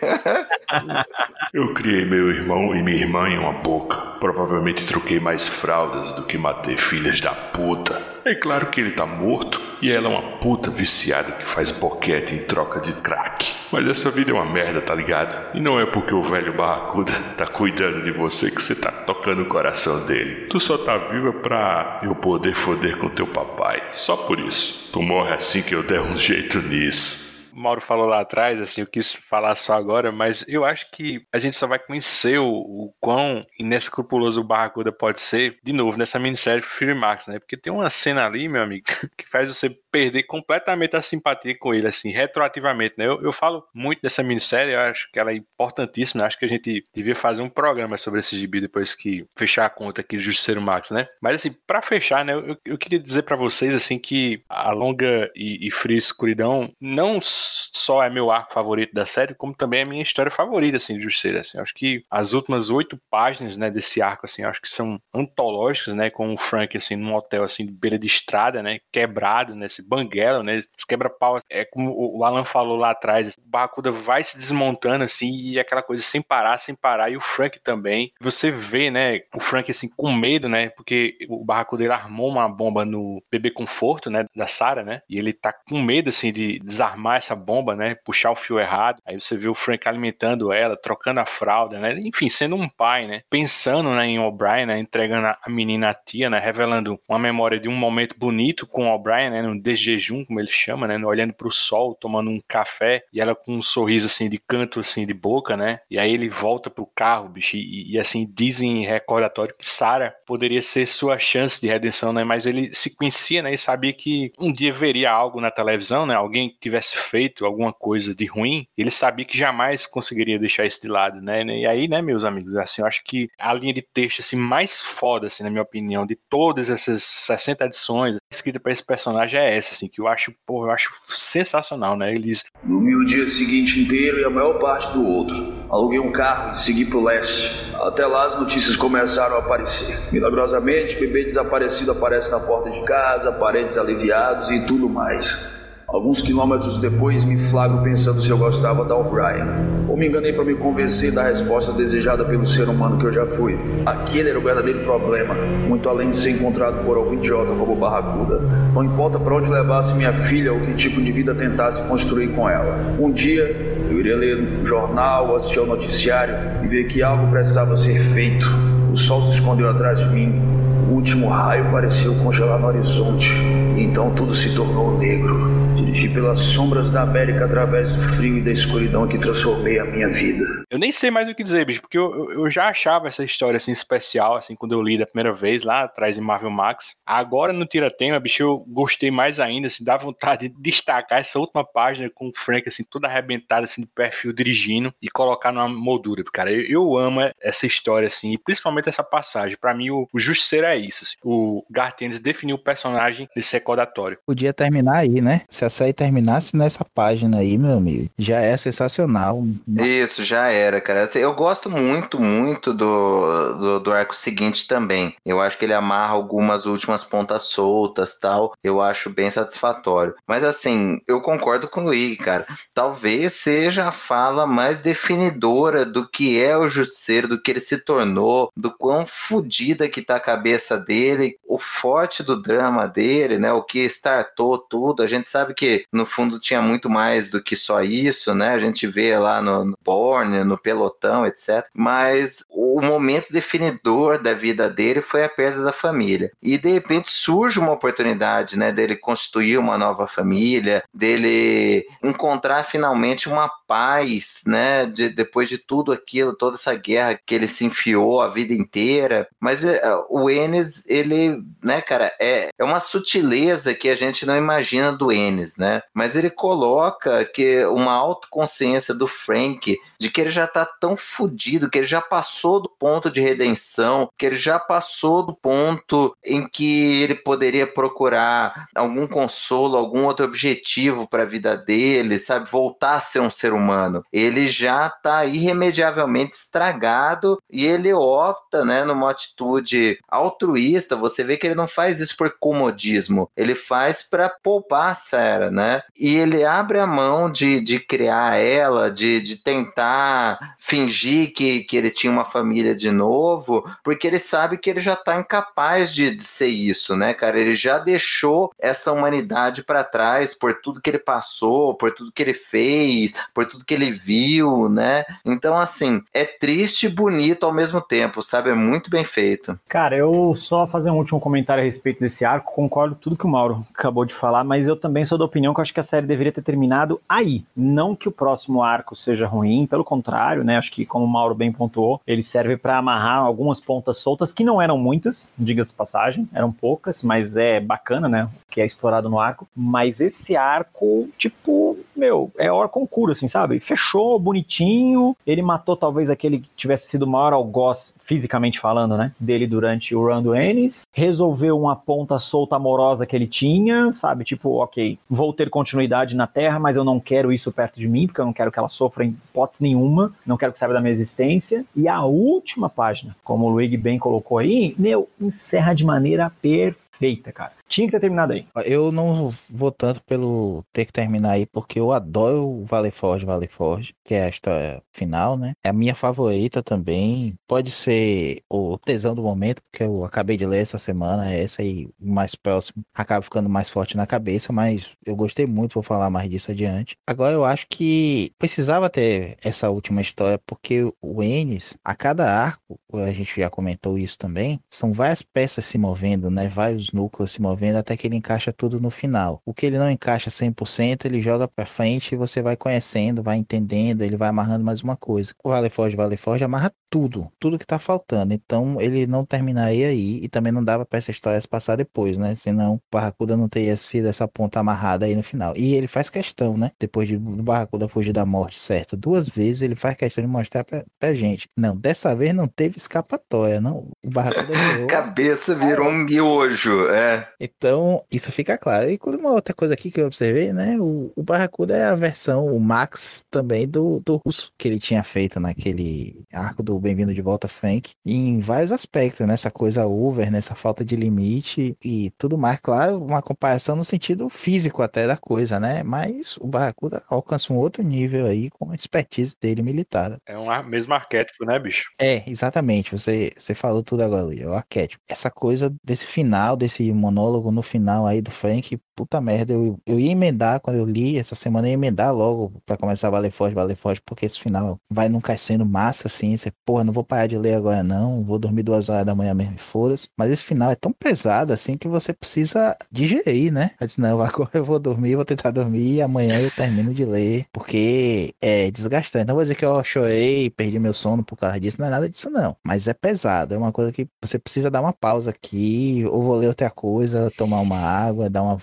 Eu 1.52 1.72
criei 1.72 2.04
meu 2.04 2.30
irmão 2.30 2.74
e 2.74 2.82
minha 2.82 2.96
irmã 2.96 3.28
em 3.28 3.38
uma 3.38 3.52
boca. 3.52 3.96
Provavelmente 4.18 4.86
troquei 4.86 5.20
mais 5.20 5.46
fraldas 5.46 6.12
do 6.12 6.24
que 6.24 6.36
matei 6.36 6.76
filhas 6.76 7.20
da 7.20 7.30
puta. 7.30 8.02
É 8.24 8.34
claro 8.34 8.66
que 8.66 8.80
ele 8.80 8.92
tá 8.92 9.04
morto 9.04 9.60
e 9.82 9.90
ela 9.90 10.08
é 10.08 10.10
uma 10.10 10.38
puta 10.38 10.70
viciada 10.70 11.32
que 11.32 11.44
faz 11.44 11.70
boquete 11.70 12.34
em 12.34 12.38
troca 12.38 12.80
de 12.80 12.92
crack. 12.94 13.54
Mas 13.70 13.86
essa 13.86 14.10
vida 14.10 14.30
é 14.30 14.34
uma 14.34 14.50
merda, 14.50 14.80
tá 14.80 14.94
ligado? 14.94 15.54
E 15.54 15.60
não 15.60 15.78
é 15.78 15.84
porque 15.84 16.14
o 16.14 16.22
velho 16.22 16.54
barracuda 16.54 17.12
tá 17.36 17.46
cuidando 17.46 18.02
de 18.02 18.10
você 18.10 18.50
que 18.50 18.62
você 18.62 18.74
tá 18.74 18.90
tocando 18.90 19.42
o 19.42 19.46
coração 19.46 20.06
dele. 20.06 20.46
Tu 20.46 20.58
só 20.58 20.78
tá 20.78 20.96
viva 20.96 21.32
pra 21.32 22.00
eu 22.02 22.14
poder 22.14 22.54
foder 22.54 22.96
com 22.96 23.08
teu 23.10 23.26
papai. 23.26 23.82
Só 23.90 24.16
por 24.16 24.40
isso. 24.40 24.90
Tu 24.92 25.02
morre 25.02 25.34
assim 25.34 25.62
que 25.62 25.74
eu 25.74 25.82
der 25.82 26.00
um 26.00 26.16
jeito 26.16 26.60
nisso. 26.62 27.23
O 27.54 27.60
Mauro 27.60 27.80
falou 27.80 28.06
lá 28.06 28.20
atrás, 28.20 28.60
assim, 28.60 28.80
eu 28.80 28.86
quis 28.86 29.12
falar 29.12 29.54
só 29.54 29.74
agora, 29.74 30.10
mas 30.10 30.44
eu 30.48 30.64
acho 30.64 30.90
que 30.90 31.24
a 31.32 31.38
gente 31.38 31.56
só 31.56 31.68
vai 31.68 31.78
conhecer 31.78 32.38
o, 32.38 32.48
o 32.48 32.92
quão 33.00 33.46
inescrupuloso 33.60 34.40
o 34.40 34.44
Barracuda 34.44 34.90
pode 34.90 35.20
ser, 35.20 35.58
de 35.62 35.72
novo, 35.72 35.96
nessa 35.96 36.18
minissérie 36.18 36.62
Fury 36.62 36.94
Max, 36.94 37.28
né? 37.28 37.38
Porque 37.38 37.56
tem 37.56 37.72
uma 37.72 37.88
cena 37.90 38.26
ali, 38.26 38.48
meu 38.48 38.62
amigo, 38.62 38.84
que 39.16 39.28
faz 39.28 39.48
você 39.48 39.70
perder 39.94 40.24
completamente 40.24 40.96
a 40.96 41.02
simpatia 41.02 41.56
com 41.56 41.72
ele, 41.72 41.86
assim, 41.86 42.10
retroativamente, 42.10 42.96
né? 42.98 43.06
Eu, 43.06 43.22
eu 43.22 43.32
falo 43.32 43.64
muito 43.72 44.02
dessa 44.02 44.24
minissérie, 44.24 44.74
eu 44.74 44.80
acho 44.80 45.08
que 45.12 45.20
ela 45.20 45.30
é 45.30 45.36
importantíssima, 45.36 46.22
né? 46.22 46.26
acho 46.26 46.36
que 46.36 46.44
a 46.44 46.48
gente 46.48 46.82
devia 46.92 47.14
fazer 47.14 47.42
um 47.42 47.48
programa 47.48 47.96
sobre 47.96 48.18
esse 48.18 48.36
gibi 48.36 48.60
depois 48.60 48.92
que 48.92 49.24
fechar 49.36 49.66
a 49.66 49.70
conta 49.70 50.00
aqui 50.00 50.16
do 50.16 50.22
Justiceiro 50.22 50.60
Max, 50.60 50.90
né? 50.90 51.06
Mas, 51.22 51.36
assim, 51.36 51.54
para 51.64 51.80
fechar, 51.80 52.24
né, 52.24 52.34
eu, 52.34 52.56
eu 52.64 52.76
queria 52.76 52.98
dizer 52.98 53.22
para 53.22 53.36
vocês, 53.36 53.72
assim, 53.72 53.96
que 53.96 54.42
a 54.48 54.72
longa 54.72 55.30
e, 55.36 55.68
e 55.68 55.70
fria 55.70 55.96
escuridão 55.96 56.72
não 56.80 57.20
só 57.22 58.02
é 58.02 58.10
meu 58.10 58.32
arco 58.32 58.52
favorito 58.52 58.92
da 58.92 59.06
série, 59.06 59.32
como 59.32 59.54
também 59.54 59.82
é 59.82 59.84
minha 59.84 60.02
história 60.02 60.30
favorita, 60.30 60.78
assim, 60.78 60.96
de 60.96 61.04
Justiceiro, 61.04 61.38
assim. 61.38 61.60
Acho 61.60 61.72
que 61.72 62.02
as 62.10 62.32
últimas 62.32 62.68
oito 62.68 62.98
páginas, 63.08 63.56
né, 63.56 63.70
desse 63.70 64.02
arco, 64.02 64.26
assim, 64.26 64.42
acho 64.42 64.60
que 64.60 64.68
são 64.68 64.98
antológicas, 65.14 65.94
né, 65.94 66.10
com 66.10 66.34
o 66.34 66.36
Frank, 66.36 66.76
assim, 66.76 66.96
num 66.96 67.14
hotel, 67.14 67.44
assim, 67.44 67.64
de 67.64 67.72
beira 67.72 67.96
de 67.96 68.08
estrada, 68.08 68.60
né, 68.60 68.80
quebrado, 68.90 69.54
nesse 69.54 69.83
banguela, 69.88 70.42
né, 70.42 70.56
esse 70.56 70.68
quebra-pau, 70.86 71.38
é 71.50 71.64
como 71.64 71.94
o 71.94 72.24
Alan 72.24 72.44
falou 72.44 72.76
lá 72.76 72.90
atrás, 72.90 73.28
o 73.28 73.48
Barracuda 73.48 73.90
vai 73.90 74.22
se 74.22 74.36
desmontando, 74.36 75.04
assim, 75.04 75.30
e 75.30 75.58
aquela 75.58 75.82
coisa 75.82 76.02
sem 76.02 76.22
parar, 76.22 76.58
sem 76.58 76.74
parar, 76.74 77.10
e 77.10 77.16
o 77.16 77.20
Frank 77.20 77.60
também. 77.60 78.12
Você 78.20 78.50
vê, 78.50 78.90
né, 78.90 79.20
o 79.34 79.40
Frank, 79.40 79.70
assim, 79.70 79.88
com 79.88 80.12
medo, 80.12 80.48
né, 80.48 80.70
porque 80.70 81.16
o 81.28 81.44
Barracuda, 81.44 81.84
ele 81.84 81.92
armou 81.92 82.28
uma 82.28 82.48
bomba 82.48 82.84
no 82.84 83.22
bebê 83.30 83.50
conforto, 83.50 84.10
né, 84.10 84.24
da 84.34 84.46
Sarah, 84.46 84.82
né, 84.82 85.00
e 85.08 85.18
ele 85.18 85.32
tá 85.32 85.52
com 85.52 85.80
medo, 85.80 86.10
assim, 86.10 86.32
de 86.32 86.58
desarmar 86.60 87.16
essa 87.16 87.34
bomba, 87.34 87.74
né, 87.76 87.94
puxar 88.04 88.30
o 88.30 88.36
fio 88.36 88.58
errado. 88.58 89.00
Aí 89.06 89.20
você 89.20 89.36
vê 89.36 89.48
o 89.48 89.54
Frank 89.54 89.88
alimentando 89.88 90.52
ela, 90.52 90.76
trocando 90.76 91.20
a 91.20 91.26
fralda, 91.26 91.78
né, 91.78 91.98
enfim, 92.00 92.28
sendo 92.28 92.56
um 92.56 92.68
pai, 92.68 93.06
né, 93.06 93.22
pensando, 93.30 93.90
né, 93.90 94.06
em 94.06 94.18
O'Brien, 94.18 94.66
né, 94.66 94.78
entregando 94.78 95.26
a 95.26 95.48
menina 95.48 95.90
à 95.90 95.94
tia, 95.94 96.28
né, 96.30 96.38
revelando 96.38 96.98
uma 97.08 97.18
memória 97.18 97.58
de 97.58 97.68
um 97.68 97.76
momento 97.76 98.16
bonito 98.18 98.66
com 98.66 98.90
O'Brien, 98.90 99.30
né, 99.30 99.42
no 99.42 99.60
desjejum, 99.74 100.24
como 100.24 100.40
ele 100.40 100.48
chama, 100.48 100.86
né, 100.86 100.96
olhando 101.04 101.32
para 101.32 101.48
o 101.48 101.52
sol, 101.52 101.94
tomando 101.94 102.30
um 102.30 102.40
café, 102.46 103.04
e 103.12 103.20
ela 103.20 103.34
com 103.34 103.54
um 103.54 103.62
sorriso, 103.62 104.06
assim, 104.06 104.28
de 104.28 104.38
canto, 104.38 104.80
assim, 104.80 105.06
de 105.06 105.14
boca, 105.14 105.56
né, 105.56 105.80
e 105.90 105.98
aí 105.98 106.12
ele 106.12 106.28
volta 106.28 106.70
pro 106.70 106.86
carro, 106.86 107.28
bicho, 107.28 107.56
e, 107.56 107.92
e 107.92 107.98
assim, 107.98 108.28
dizem 108.32 108.82
em 108.82 108.86
recordatório 108.86 109.54
que 109.56 109.68
Sarah 109.68 110.14
poderia 110.26 110.62
ser 110.62 110.86
sua 110.86 111.18
chance 111.18 111.60
de 111.60 111.66
redenção, 111.66 112.12
né, 112.12 112.24
mas 112.24 112.46
ele 112.46 112.72
se 112.72 112.94
conhecia, 112.94 113.42
né, 113.42 113.52
e 113.52 113.58
sabia 113.58 113.92
que 113.92 114.32
um 114.38 114.52
dia 114.52 114.72
veria 114.72 115.10
algo 115.10 115.40
na 115.40 115.50
televisão, 115.50 116.06
né, 116.06 116.14
alguém 116.14 116.56
tivesse 116.60 116.96
feito 116.96 117.44
alguma 117.44 117.72
coisa 117.72 118.14
de 118.14 118.26
ruim, 118.26 118.66
ele 118.76 118.90
sabia 118.90 119.24
que 119.24 119.36
jamais 119.36 119.86
conseguiria 119.86 120.38
deixar 120.38 120.64
isso 120.64 120.80
de 120.80 120.88
lado, 120.88 121.20
né, 121.20 121.44
e 121.44 121.66
aí, 121.66 121.88
né, 121.88 122.00
meus 122.00 122.24
amigos, 122.24 122.54
assim, 122.56 122.82
eu 122.82 122.86
acho 122.86 123.02
que 123.04 123.28
a 123.38 123.52
linha 123.52 123.72
de 123.72 123.82
texto, 123.82 124.20
assim, 124.20 124.36
mais 124.36 124.80
foda, 124.80 125.26
assim, 125.26 125.42
na 125.42 125.50
minha 125.50 125.62
opinião, 125.62 126.06
de 126.06 126.16
todas 126.28 126.70
essas 126.70 127.02
60 127.02 127.64
edições 127.64 128.16
escrita 128.30 128.60
para 128.60 128.72
esse 128.72 128.84
personagem 128.84 129.38
é 129.38 129.56
essa, 129.56 129.63
assim, 129.72 129.88
que 129.88 130.00
eu 130.00 130.08
acho, 130.08 130.32
porra, 130.46 130.68
eu 130.68 130.70
acho 130.72 130.92
sensacional, 131.08 131.96
né? 131.96 132.10
Ele 132.10 132.20
diz: 132.20 132.44
Dormi 132.62 132.94
o 132.96 133.04
dia 133.04 133.26
seguinte 133.26 133.80
inteiro 133.80 134.18
e 134.18 134.24
a 134.24 134.30
maior 134.30 134.58
parte 134.58 134.92
do 134.92 135.06
outro. 135.06 135.54
Aluguei 135.70 135.98
um 135.98 136.12
carro 136.12 136.52
e 136.52 136.58
segui 136.58 136.84
pro 136.84 137.02
leste. 137.02 137.72
Até 137.74 138.06
lá 138.06 138.24
as 138.24 138.38
notícias 138.38 138.76
começaram 138.76 139.36
a 139.36 139.38
aparecer. 139.40 140.12
Milagrosamente, 140.12 140.96
bebê 140.96 141.24
desaparecido 141.24 141.92
aparece 141.92 142.30
na 142.30 142.40
porta 142.40 142.70
de 142.70 142.82
casa, 142.84 143.32
parentes 143.32 143.78
aliviados 143.78 144.50
e 144.50 144.60
tudo 144.66 144.88
mais. 144.88 145.53
Alguns 145.94 146.20
quilômetros 146.20 146.80
depois 146.80 147.24
me 147.24 147.38
flagro 147.38 147.80
pensando 147.80 148.20
se 148.20 148.28
eu 148.28 148.36
gostava 148.36 148.84
da 148.84 148.96
O'Brien. 148.96 149.46
Ou 149.88 149.96
me 149.96 150.08
enganei 150.08 150.32
para 150.32 150.42
me 150.42 150.52
convencer 150.52 151.12
da 151.12 151.22
resposta 151.22 151.72
desejada 151.72 152.24
pelo 152.24 152.44
ser 152.48 152.68
humano 152.68 152.98
que 152.98 153.04
eu 153.04 153.12
já 153.12 153.24
fui. 153.24 153.56
Aquele 153.86 154.30
era 154.30 154.36
o 154.36 154.42
verdadeiro 154.42 154.80
problema, 154.80 155.36
muito 155.68 155.88
além 155.88 156.10
de 156.10 156.16
ser 156.16 156.30
encontrado 156.30 156.84
por 156.84 156.96
algum 156.96 157.14
idiota 157.14 157.54
como 157.54 157.76
Barracuda. 157.76 158.40
Não 158.74 158.82
importa 158.82 159.20
para 159.20 159.36
onde 159.36 159.48
levasse 159.48 159.94
minha 159.94 160.12
filha 160.12 160.52
ou 160.52 160.58
que 160.58 160.74
tipo 160.74 161.00
de 161.00 161.12
vida 161.12 161.32
tentasse 161.32 161.80
construir 161.82 162.26
com 162.32 162.50
ela. 162.50 162.76
Um 162.98 163.12
dia 163.12 163.54
eu 163.88 164.00
iria 164.00 164.16
ler 164.16 164.36
um 164.36 164.66
jornal, 164.66 165.36
assistir 165.36 165.60
ao 165.60 165.66
noticiário 165.66 166.34
e 166.64 166.66
ver 166.66 166.88
que 166.88 167.04
algo 167.04 167.30
precisava 167.30 167.76
ser 167.76 168.00
feito. 168.00 168.52
O 168.92 168.96
sol 168.96 169.22
se 169.22 169.34
escondeu 169.34 169.70
atrás 169.70 170.00
de 170.00 170.06
mim. 170.06 170.42
O 170.90 170.94
último 170.94 171.28
raio 171.28 171.70
pareceu 171.70 172.16
congelar 172.16 172.58
no 172.58 172.66
horizonte. 172.66 173.63
Então 173.76 174.14
tudo 174.14 174.34
se 174.34 174.54
tornou 174.54 174.96
negro. 174.98 175.52
Dirigi 175.74 176.08
pelas 176.08 176.38
sombras 176.38 176.90
da 176.90 177.02
América 177.02 177.44
através 177.44 177.92
do 177.92 178.00
frio 178.00 178.38
e 178.38 178.40
da 178.40 178.52
escuridão 178.52 179.08
que 179.08 179.18
transformei 179.18 179.80
a 179.80 179.84
minha 179.84 180.08
vida. 180.08 180.44
Eu 180.70 180.78
nem 180.78 180.92
sei 180.92 181.10
mais 181.10 181.28
o 181.28 181.34
que 181.34 181.42
dizer, 181.42 181.64
bicho, 181.64 181.80
porque 181.80 181.98
eu, 181.98 182.30
eu, 182.30 182.50
já 182.50 182.68
achava 182.68 183.08
essa 183.08 183.24
história 183.24 183.56
assim 183.56 183.72
especial, 183.72 184.36
assim, 184.36 184.54
quando 184.54 184.72
eu 184.72 184.82
li 184.82 184.96
da 184.96 185.06
primeira 185.06 185.32
vez 185.32 185.62
lá 185.62 185.82
atrás 185.82 186.16
em 186.16 186.20
Marvel 186.20 186.50
Max. 186.50 187.00
Agora 187.04 187.52
no 187.52 187.66
Tira 187.66 187.90
Tema, 187.90 188.20
bicho, 188.20 188.42
eu 188.42 188.58
gostei 188.68 189.10
mais 189.10 189.40
ainda, 189.40 189.66
assim, 189.66 189.84
dá 189.84 189.96
vontade 189.96 190.48
de 190.48 190.60
destacar 190.60 191.18
essa 191.18 191.38
última 191.38 191.64
página 191.64 192.10
com 192.12 192.28
o 192.28 192.32
Frank, 192.34 192.68
assim, 192.68 192.84
toda 192.84 193.08
arrebentada, 193.08 193.64
assim, 193.64 193.82
de 193.82 193.88
perfil 193.88 194.32
dirigindo 194.32 194.94
e 195.02 195.08
colocar 195.08 195.50
numa 195.50 195.68
moldura, 195.68 196.22
cara. 196.32 196.52
Eu, 196.52 196.64
eu 196.64 196.96
amo 196.96 197.20
essa 197.40 197.66
história, 197.66 198.06
assim, 198.06 198.32
e 198.32 198.38
principalmente 198.38 198.88
essa 198.88 199.02
passagem. 199.02 199.56
Para 199.60 199.74
mim, 199.74 199.90
o, 199.90 200.08
o 200.12 200.18
Justiceiro 200.18 200.66
é 200.66 200.76
isso. 200.76 201.04
Assim. 201.04 201.16
O 201.22 201.64
Gartienes 201.70 202.20
definiu 202.20 202.56
o 202.56 202.58
personagem 202.58 203.28
desse 203.34 203.56
recordatório. 203.64 204.18
Podia 204.26 204.52
terminar 204.52 204.96
aí, 204.96 205.22
né? 205.22 205.42
Se 205.48 205.64
a 205.64 205.70
série 205.70 205.94
terminasse 205.94 206.54
nessa 206.54 206.84
página 206.94 207.38
aí, 207.38 207.56
meu 207.56 207.78
amigo, 207.78 208.10
já 208.18 208.38
é 208.40 208.54
sensacional. 208.56 209.42
Isso, 209.66 210.22
já 210.22 210.50
era, 210.50 210.80
cara. 210.80 211.04
Assim, 211.04 211.20
eu 211.20 211.34
gosto 211.34 211.70
muito, 211.70 212.20
muito 212.20 212.74
do, 212.74 213.54
do, 213.54 213.80
do, 213.80 213.92
arco 213.92 214.14
seguinte 214.14 214.68
também. 214.68 215.14
Eu 215.24 215.40
acho 215.40 215.56
que 215.56 215.64
ele 215.64 215.72
amarra 215.72 216.12
algumas 216.12 216.66
últimas 216.66 217.02
pontas 217.02 217.42
soltas 217.42 218.18
tal. 218.18 218.52
Eu 218.62 218.82
acho 218.82 219.08
bem 219.08 219.30
satisfatório. 219.30 220.14
Mas 220.26 220.44
assim, 220.44 221.00
eu 221.08 221.20
concordo 221.20 221.68
com 221.68 221.80
o 221.80 221.84
Luigi, 221.84 222.16
cara. 222.16 222.46
Talvez 222.74 223.32
seja 223.32 223.88
a 223.88 223.92
fala 223.92 224.46
mais 224.46 224.80
definidora 224.80 225.86
do 225.86 226.06
que 226.06 226.42
é 226.42 226.56
o 226.56 226.68
Justiceiro, 226.68 227.28
do 227.28 227.40
que 227.40 227.52
ele 227.52 227.60
se 227.60 227.78
tornou, 227.78 228.50
do 228.56 228.70
quão 228.70 229.06
fodida 229.06 229.88
que 229.88 230.02
tá 230.02 230.16
a 230.16 230.20
cabeça 230.20 230.76
dele, 230.76 231.38
o 231.46 231.58
forte 231.58 232.22
do 232.22 232.40
drama 232.40 232.86
dele, 232.86 233.38
né? 233.38 233.53
O 233.54 233.62
que 233.62 233.84
startou 233.84 234.58
tudo. 234.58 235.02
A 235.02 235.06
gente 235.06 235.28
sabe 235.28 235.54
que 235.54 235.84
no 235.92 236.04
fundo 236.04 236.38
tinha 236.38 236.60
muito 236.60 236.90
mais 236.90 237.28
do 237.30 237.42
que 237.42 237.56
só 237.56 237.82
isso, 237.82 238.34
né? 238.34 238.50
A 238.50 238.58
gente 238.58 238.86
vê 238.86 239.16
lá 239.16 239.40
no, 239.40 239.64
no 239.64 240.44
no 240.44 240.58
pelotão, 240.58 241.26
etc. 241.26 241.66
Mas 241.72 242.44
o 242.50 242.80
momento 242.80 243.32
definidor 243.32 244.20
da 244.20 244.34
vida 244.34 244.68
dele 244.68 245.00
foi 245.00 245.24
a 245.24 245.28
perda 245.28 245.62
da 245.62 245.72
família. 245.72 246.32
E 246.42 246.58
de 246.58 246.72
repente 246.72 247.10
surge 247.10 247.58
uma 247.58 247.72
oportunidade, 247.72 248.58
né, 248.58 248.72
dele 248.72 248.96
constituir 248.96 249.58
uma 249.58 249.76
nova 249.78 250.06
família, 250.06 250.82
dele 250.92 251.86
encontrar 252.02 252.64
finalmente 252.64 253.28
uma 253.28 253.48
paz, 253.66 254.42
né, 254.46 254.86
de, 254.86 255.08
depois 255.10 255.48
de 255.48 255.58
tudo 255.58 255.92
aquilo, 255.92 256.34
toda 256.34 256.56
essa 256.56 256.74
guerra 256.74 257.18
que 257.24 257.34
ele 257.34 257.46
se 257.46 257.64
enfiou 257.64 258.20
a 258.20 258.28
vida 258.28 258.54
inteira. 258.54 259.28
Mas 259.40 259.64
é, 259.64 259.80
o 260.08 260.28
Enes, 260.30 260.84
ele, 260.88 261.42
né, 261.62 261.80
cara, 261.80 262.12
é, 262.20 262.48
é 262.58 262.64
uma 262.64 262.80
sutileza 262.80 263.43
que 263.74 263.88
a 263.88 263.96
gente 263.96 264.26
não 264.26 264.36
imagina 264.36 264.92
do 264.92 265.10
Enes, 265.10 265.56
né? 265.56 265.82
Mas 265.92 266.16
ele 266.16 266.30
coloca 266.30 267.24
que 267.24 267.64
uma 267.66 267.92
autoconsciência 267.92 268.94
do 268.94 269.06
Frank 269.06 269.78
de 269.98 270.10
que 270.10 270.20
ele 270.20 270.30
já 270.30 270.46
tá 270.46 270.64
tão 270.64 270.96
fodido, 270.96 271.70
que 271.70 271.78
ele 271.78 271.86
já 271.86 272.00
passou 272.00 272.60
do 272.60 272.68
ponto 272.68 273.10
de 273.10 273.20
redenção, 273.20 274.08
que 274.18 274.26
ele 274.26 274.36
já 274.36 274.58
passou 274.58 275.22
do 275.24 275.34
ponto 275.34 276.14
em 276.24 276.48
que 276.48 277.02
ele 277.02 277.14
poderia 277.14 277.66
procurar 277.66 278.66
algum 278.74 279.06
consolo, 279.06 279.76
algum 279.76 280.04
outro 280.04 280.24
objetivo 280.24 281.06
para 281.08 281.22
a 281.22 281.26
vida 281.26 281.56
dele, 281.56 282.18
sabe, 282.18 282.50
voltar 282.50 282.94
a 282.94 283.00
ser 283.00 283.20
um 283.20 283.30
ser 283.30 283.52
humano. 283.52 284.04
Ele 284.12 284.46
já 284.46 284.88
tá 284.88 285.24
irremediavelmente 285.24 286.34
estragado 286.34 287.40
e 287.50 287.66
ele 287.66 287.92
opta, 287.92 288.64
né, 288.64 288.84
numa 288.84 289.10
atitude 289.10 289.98
altruísta. 290.08 290.96
Você 290.96 291.24
vê 291.24 291.36
que 291.36 291.46
ele 291.46 291.54
não 291.54 291.66
faz 291.66 292.00
isso 292.00 292.16
por 292.16 292.34
comodismo, 292.38 293.28
ele 293.36 293.54
faz 293.54 294.02
para 294.02 294.28
poupar 294.28 294.90
a 294.90 294.94
Sarah, 294.94 295.50
né? 295.50 295.82
E 295.98 296.16
ele 296.16 296.44
abre 296.44 296.78
a 296.78 296.86
mão 296.86 297.30
de, 297.30 297.60
de 297.60 297.80
criar 297.80 298.36
ela, 298.36 298.90
de, 298.90 299.20
de 299.20 299.36
tentar 299.36 300.38
fingir 300.58 301.32
que, 301.32 301.60
que 301.60 301.76
ele 301.76 301.90
tinha 301.90 302.12
uma 302.12 302.24
família 302.24 302.74
de 302.74 302.90
novo, 302.90 303.64
porque 303.82 304.06
ele 304.06 304.18
sabe 304.18 304.58
que 304.58 304.70
ele 304.70 304.80
já 304.80 304.96
tá 304.96 305.16
incapaz 305.16 305.94
de, 305.94 306.14
de 306.14 306.22
ser 306.22 306.48
isso, 306.48 306.96
né, 306.96 307.12
cara? 307.12 307.38
Ele 307.38 307.54
já 307.54 307.78
deixou 307.78 308.52
essa 308.58 308.92
humanidade 308.92 309.62
para 309.62 309.84
trás 309.84 310.34
por 310.34 310.54
tudo 310.60 310.80
que 310.80 310.90
ele 310.90 310.98
passou, 310.98 311.74
por 311.74 311.92
tudo 311.92 312.12
que 312.12 312.22
ele 312.22 312.34
fez, 312.34 313.12
por 313.34 313.46
tudo 313.46 313.64
que 313.64 313.74
ele 313.74 313.90
viu, 313.90 314.68
né? 314.68 315.04
Então, 315.24 315.58
assim, 315.58 316.02
é 316.12 316.24
triste 316.24 316.86
e 316.86 316.88
bonito 316.88 317.44
ao 317.44 317.52
mesmo 317.52 317.80
tempo, 317.80 318.22
sabe? 318.22 318.50
É 318.50 318.54
muito 318.54 318.90
bem 318.90 319.04
feito. 319.04 319.58
Cara, 319.68 319.96
eu 319.96 320.34
só 320.36 320.66
fazer 320.66 320.90
um 320.90 320.96
último 320.96 321.20
comentário 321.20 321.62
a 321.62 321.64
respeito 321.64 322.00
desse 322.00 322.24
arco, 322.24 322.54
concordo 322.54 322.94
tudo 322.94 323.16
que 323.16 323.23
o 323.26 323.28
Mauro 323.30 323.66
acabou 323.74 324.04
de 324.04 324.14
falar, 324.14 324.44
mas 324.44 324.68
eu 324.68 324.76
também 324.76 325.04
sou 325.04 325.18
da 325.18 325.24
opinião 325.24 325.52
que 325.52 325.60
eu 325.60 325.62
acho 325.62 325.74
que 325.74 325.80
a 325.80 325.84
série 325.84 326.06
deveria 326.06 326.32
ter 326.32 326.42
terminado 326.42 327.00
aí. 327.08 327.44
Não 327.56 327.94
que 327.94 328.08
o 328.08 328.12
próximo 328.12 328.62
arco 328.62 328.94
seja 328.96 329.26
ruim, 329.26 329.66
pelo 329.66 329.84
contrário, 329.84 330.44
né? 330.44 330.56
Acho 330.56 330.72
que, 330.72 330.86
como 330.86 331.04
o 331.04 331.08
Mauro 331.08 331.34
bem 331.34 331.52
pontuou, 331.52 332.00
ele 332.06 332.22
serve 332.22 332.56
para 332.56 332.78
amarrar 332.78 333.18
algumas 333.18 333.60
pontas 333.60 333.98
soltas, 333.98 334.32
que 334.32 334.44
não 334.44 334.60
eram 334.60 334.78
muitas, 334.78 335.32
diga-se 335.38 335.72
passagem, 335.72 336.28
eram 336.32 336.52
poucas, 336.52 337.02
mas 337.02 337.36
é 337.36 337.60
bacana, 337.60 338.08
né? 338.08 338.28
Que 338.50 338.60
é 338.60 338.66
explorado 338.66 339.08
no 339.08 339.20
arco. 339.20 339.48
Mas 339.54 340.00
esse 340.00 340.36
arco, 340.36 341.08
tipo, 341.18 341.76
meu, 341.96 342.30
é 342.38 342.50
hora 342.50 342.68
concura, 342.68 343.12
assim, 343.12 343.28
sabe? 343.28 343.60
Fechou 343.60 344.18
bonitinho. 344.18 345.16
Ele 345.26 345.42
matou 345.42 345.76
talvez 345.76 346.10
aquele 346.10 346.40
que 346.40 346.50
tivesse 346.56 346.88
sido 346.88 347.02
o 347.02 347.06
maior 347.06 347.32
algoz, 347.32 347.94
fisicamente 348.00 348.60
falando, 348.60 348.96
né? 348.96 349.12
Dele 349.18 349.46
durante 349.46 349.94
o 349.94 350.06
run 350.06 350.22
do 350.22 350.34
Ennis. 350.34 350.86
Resolveu 350.92 351.58
uma 351.58 351.76
ponta 351.76 352.18
solta 352.18 352.56
amorosa 352.56 353.06
que 353.06 353.14
ele 353.14 353.26
tinha, 353.26 353.92
sabe? 353.92 354.24
Tipo, 354.24 354.62
ok, 354.62 354.98
vou 355.08 355.32
ter 355.32 355.50
continuidade 355.50 356.16
na 356.16 356.26
Terra, 356.26 356.58
mas 356.58 356.76
eu 356.76 356.84
não 356.84 357.00
quero 357.00 357.32
isso 357.32 357.52
perto 357.52 357.78
de 357.78 357.88
mim, 357.88 358.06
porque 358.06 358.20
eu 358.20 358.26
não 358.26 358.32
quero 358.32 358.50
que 358.50 358.58
ela 358.58 358.68
sofra 358.68 359.04
em 359.04 359.10
hipótese 359.10 359.62
nenhuma. 359.62 360.12
Não 360.26 360.36
quero 360.36 360.52
que 360.52 360.58
saiba 360.58 360.74
da 360.74 360.80
minha 360.80 360.92
existência. 360.92 361.64
E 361.74 361.88
a 361.88 362.02
última 362.04 362.68
página, 362.68 363.14
como 363.24 363.46
o 363.46 363.50
Luigi 363.50 363.76
bem 363.76 363.98
colocou 363.98 364.38
aí, 364.38 364.74
meu, 364.78 365.08
encerra 365.20 365.74
de 365.74 365.84
maneira 365.84 366.30
perfeita, 366.42 366.83
cara. 367.32 367.52
Tinha 367.68 367.86
que 367.86 367.92
ter 367.92 368.00
terminado 368.00 368.32
aí. 368.32 368.46
Eu 368.64 368.90
não 368.90 369.32
vou 369.50 369.70
tanto 369.70 370.02
pelo 370.02 370.64
ter 370.72 370.84
que 370.84 370.92
terminar 370.92 371.32
aí, 371.32 371.46
porque 371.46 371.78
eu 371.78 371.92
adoro 371.92 372.48
o 372.48 372.64
Vale 372.64 372.90
Forge, 372.90 373.26
Vale 373.26 373.46
Forge, 373.46 373.94
que 374.04 374.14
é 374.14 374.24
a 374.24 374.28
história 374.28 374.82
final, 374.92 375.36
né? 375.36 375.54
É 375.62 375.68
a 375.68 375.72
minha 375.72 375.94
favorita 375.94 376.62
também. 376.62 377.34
Pode 377.46 377.70
ser 377.70 378.42
o 378.50 378.78
tesão 378.78 379.14
do 379.14 379.22
momento, 379.22 379.62
porque 379.70 379.84
eu 379.84 380.04
acabei 380.04 380.36
de 380.36 380.46
ler 380.46 380.62
essa 380.62 380.78
semana, 380.78 381.32
é 381.32 381.42
essa 381.42 381.62
aí 381.62 381.88
mais 381.98 382.34
próximo, 382.34 382.82
acaba 382.94 383.22
ficando 383.22 383.48
mais 383.48 383.68
forte 383.68 383.96
na 383.96 384.06
cabeça, 384.06 384.52
mas 384.52 384.92
eu 385.04 385.16
gostei 385.16 385.46
muito, 385.46 385.74
vou 385.74 385.82
falar 385.82 386.10
mais 386.10 386.28
disso 386.30 386.50
adiante. 386.50 386.96
Agora 387.06 387.34
eu 387.34 387.44
acho 387.44 387.66
que 387.68 388.32
precisava 388.38 388.88
ter 388.88 389.36
essa 389.42 389.70
última 389.70 390.00
história, 390.00 390.38
porque 390.46 390.90
o 391.00 391.22
Enes, 391.22 391.76
a 391.84 391.94
cada 391.94 392.30
arco, 392.30 392.78
a 392.92 393.10
gente 393.10 393.40
já 393.40 393.50
comentou 393.50 393.98
isso 393.98 394.18
também, 394.18 394.60
são 394.70 394.92
várias 394.92 395.22
peças 395.22 395.64
se 395.64 395.78
movendo, 395.78 396.30
né? 396.30 396.48
Vários 396.48 396.92
núcleos 396.94 397.32
se 397.32 397.42
movendo 397.42 397.76
até 397.76 397.96
que 397.96 398.06
ele 398.06 398.16
encaixa 398.16 398.52
tudo 398.52 398.80
no 398.80 398.90
final. 398.90 399.42
O 399.44 399.52
que 399.52 399.66
ele 399.66 399.78
não 399.78 399.90
encaixa 399.90 400.30
100%, 400.30 401.04
ele 401.04 401.20
joga 401.20 401.46
para 401.46 401.66
frente 401.66 402.14
e 402.14 402.16
você 402.16 402.40
vai 402.40 402.56
conhecendo, 402.56 403.22
vai 403.22 403.36
entendendo, 403.36 404.02
ele 404.02 404.16
vai 404.16 404.28
amarrando 404.28 404.64
mais 404.64 404.82
uma 404.82 404.96
coisa. 404.96 405.34
O 405.44 405.50
Vale 405.50 405.68
Forge, 405.68 405.96
Vale 405.96 406.16
Forge 406.16 406.44
amarra 406.44 406.72
tudo, 406.90 407.28
tudo 407.40 407.58
que 407.58 407.66
tá 407.66 407.78
faltando. 407.78 408.32
Então 408.32 408.80
ele 408.80 409.06
não 409.06 409.24
terminaria 409.24 409.88
aí 409.88 410.20
e 410.22 410.28
também 410.28 410.52
não 410.52 410.64
dava 410.64 410.86
para 410.86 410.98
essa 410.98 411.10
história 411.10 411.40
se 411.40 411.48
passar 411.48 411.76
depois, 411.76 412.16
né? 412.16 412.36
Senão 412.36 412.74
o 412.74 412.80
Barracuda 412.92 413.36
não 413.36 413.48
teria 413.48 413.76
sido 413.76 414.06
essa 414.08 414.28
ponta 414.28 414.60
amarrada 414.60 415.04
aí 415.04 415.16
no 415.16 415.22
final. 415.22 415.52
E 415.56 415.74
ele 415.74 415.88
faz 415.88 416.08
questão, 416.08 416.56
né? 416.56 416.70
Depois 416.78 417.08
de 417.08 417.16
o 417.16 417.42
Barracuda 417.42 417.88
fugir 417.88 418.12
da 418.12 418.24
morte 418.24 418.56
certa 418.56 418.96
duas 418.96 419.28
vezes, 419.28 419.62
ele 419.62 419.74
faz 419.74 419.96
questão 419.96 420.22
de 420.22 420.30
mostrar 420.30 420.64
pra, 420.64 420.84
pra 420.98 421.14
gente. 421.14 421.48
Não, 421.56 421.76
dessa 421.76 422.14
vez 422.14 422.32
não 422.32 422.46
teve 422.46 422.76
escapatória, 422.76 423.60
não. 423.60 423.88
O 424.04 424.10
Barracuda 424.10 424.52
virou... 424.54 424.86
Cabeça 424.86 425.54
virou 425.54 425.88
um 425.88 426.04
miojo, 426.04 426.73
é. 426.90 427.28
Então, 427.40 428.02
isso 428.10 428.30
fica 428.32 428.58
claro. 428.58 428.90
E 428.90 428.98
uma 429.04 429.32
outra 429.32 429.54
coisa 429.54 429.74
aqui 429.74 429.90
que 429.90 430.00
eu 430.00 430.06
observei, 430.06 430.52
né? 430.52 430.76
O, 430.78 431.12
o 431.16 431.22
Barracuda 431.22 431.76
é 431.76 431.84
a 431.84 431.94
versão, 431.94 432.46
o 432.46 432.60
Max 432.60 433.24
também 433.30 433.66
do, 433.66 434.00
do 434.00 434.20
russo 434.24 434.50
que 434.58 434.68
ele 434.68 434.78
tinha 434.78 435.02
feito 435.02 435.38
naquele 435.40 436.24
arco 436.32 436.62
do 436.62 436.78
Bem-vindo 436.78 437.14
de 437.14 437.22
Volta 437.22 437.48
Frank. 437.48 437.92
Em 438.04 438.40
vários 438.40 438.72
aspectos, 438.72 439.26
nessa 439.26 439.50
coisa 439.50 439.86
over, 439.86 440.30
nessa 440.30 440.54
falta 440.54 440.84
de 440.84 440.96
limite 440.96 441.76
e 441.82 442.10
tudo 442.18 442.36
mais. 442.36 442.60
Claro, 442.60 442.98
uma 442.98 443.22
comparação 443.22 443.76
no 443.76 443.84
sentido 443.84 444.28
físico 444.28 444.82
até 444.82 445.06
da 445.06 445.16
coisa, 445.16 445.60
né? 445.60 445.82
Mas 445.82 446.36
o 446.38 446.46
Barracuda 446.46 447.02
alcança 447.08 447.52
um 447.52 447.56
outro 447.56 447.82
nível 447.82 448.26
aí 448.26 448.50
com 448.50 448.70
a 448.70 448.74
expertise 448.74 449.36
dele 449.40 449.62
militar. 449.62 450.18
É 450.26 450.36
um 450.36 450.64
mesmo 450.64 450.94
arquétipo, 450.94 451.44
né, 451.44 451.58
bicho? 451.58 451.90
É, 452.00 452.28
exatamente. 452.28 452.92
Você, 452.92 453.32
você 453.36 453.54
falou 453.54 453.82
tudo 453.82 454.02
agora, 454.02 454.22
Luiz. 454.22 454.40
É 454.40 454.46
o 454.46 454.52
arquétipo. 454.52 455.02
Essa 455.08 455.30
coisa 455.30 455.74
desse 455.82 456.06
final, 456.06 456.56
desse 456.64 456.90
monólogo 456.92 457.50
no 457.52 457.62
final 457.62 458.06
aí 458.06 458.22
do 458.22 458.30
Frank, 458.30 458.78
puta 458.94 459.20
merda, 459.20 459.52
eu, 459.52 459.78
eu 459.86 459.98
ia 459.98 460.12
emendar 460.12 460.60
quando 460.60 460.76
eu 460.76 460.84
li 460.84 461.18
essa 461.18 461.34
semana, 461.34 461.66
eu 461.66 461.70
ia 461.70 461.74
emendar 461.74 462.14
logo 462.14 462.52
pra 462.64 462.76
começar 462.76 463.08
a 463.08 463.10
valer 463.10 463.30
forte, 463.30 463.54
valer 463.54 463.76
forte, 463.76 464.02
porque 464.04 464.26
esse 464.26 464.38
final 464.38 464.78
vai 464.90 465.08
nunca 465.08 465.36
sendo 465.36 465.64
massa 465.66 466.08
assim. 466.08 466.36
Você, 466.36 466.52
porra, 466.64 466.84
não 466.84 466.92
vou 466.92 467.04
parar 467.04 467.26
de 467.26 467.36
ler 467.36 467.54
agora 467.54 467.82
não, 467.82 468.24
vou 468.24 468.38
dormir 468.38 468.62
duas 468.62 468.88
horas 468.88 469.06
da 469.06 469.14
manhã 469.14 469.34
mesmo, 469.34 469.58
foda-se. 469.58 470.08
Mas 470.16 470.30
esse 470.30 470.42
final 470.44 470.70
é 470.70 470.74
tão 470.74 470.92
pesado 470.92 471.52
assim 471.52 471.76
que 471.76 471.88
você 471.88 472.12
precisa 472.12 472.76
digerir, 472.90 473.52
né? 473.52 473.72
Eu 473.80 473.86
disse, 473.86 474.00
não, 474.00 474.20
agora 474.22 474.50
eu 474.54 474.64
vou 474.64 474.78
dormir, 474.78 475.16
vou 475.16 475.24
tentar 475.24 475.50
dormir 475.50 475.94
e 475.94 476.02
amanhã 476.02 476.40
eu 476.40 476.50
termino 476.50 476.94
de 476.94 477.04
ler, 477.04 477.46
porque 477.52 478.34
é 478.40 478.70
desgastante. 478.70 479.26
Não 479.26 479.34
vou 479.34 479.44
dizer 479.44 479.54
que 479.54 479.64
eu 479.64 479.82
chorei, 479.84 480.50
perdi 480.50 480.78
meu 480.78 480.94
sono 480.94 481.24
por 481.24 481.36
causa 481.36 481.58
disso, 481.60 481.80
não 481.80 481.88
é 481.88 481.90
nada 481.90 482.08
disso 482.08 482.30
não. 482.30 482.56
Mas 482.64 482.88
é 482.88 482.94
pesado, 482.94 483.54
é 483.54 483.58
uma 483.58 483.72
coisa 483.72 483.92
que 483.92 484.06
você 484.22 484.38
precisa 484.38 484.70
dar 484.70 484.80
uma 484.80 484.92
pausa 484.92 485.30
aqui, 485.30 486.04
ou 486.10 486.22
vou 486.22 486.36
ler 486.36 486.48
outra 486.48 486.70
coisa, 486.70 487.30
tomar 487.36 487.60
uma 487.60 487.78
água, 487.78 488.30
dar 488.30 488.42
uma 488.42 488.56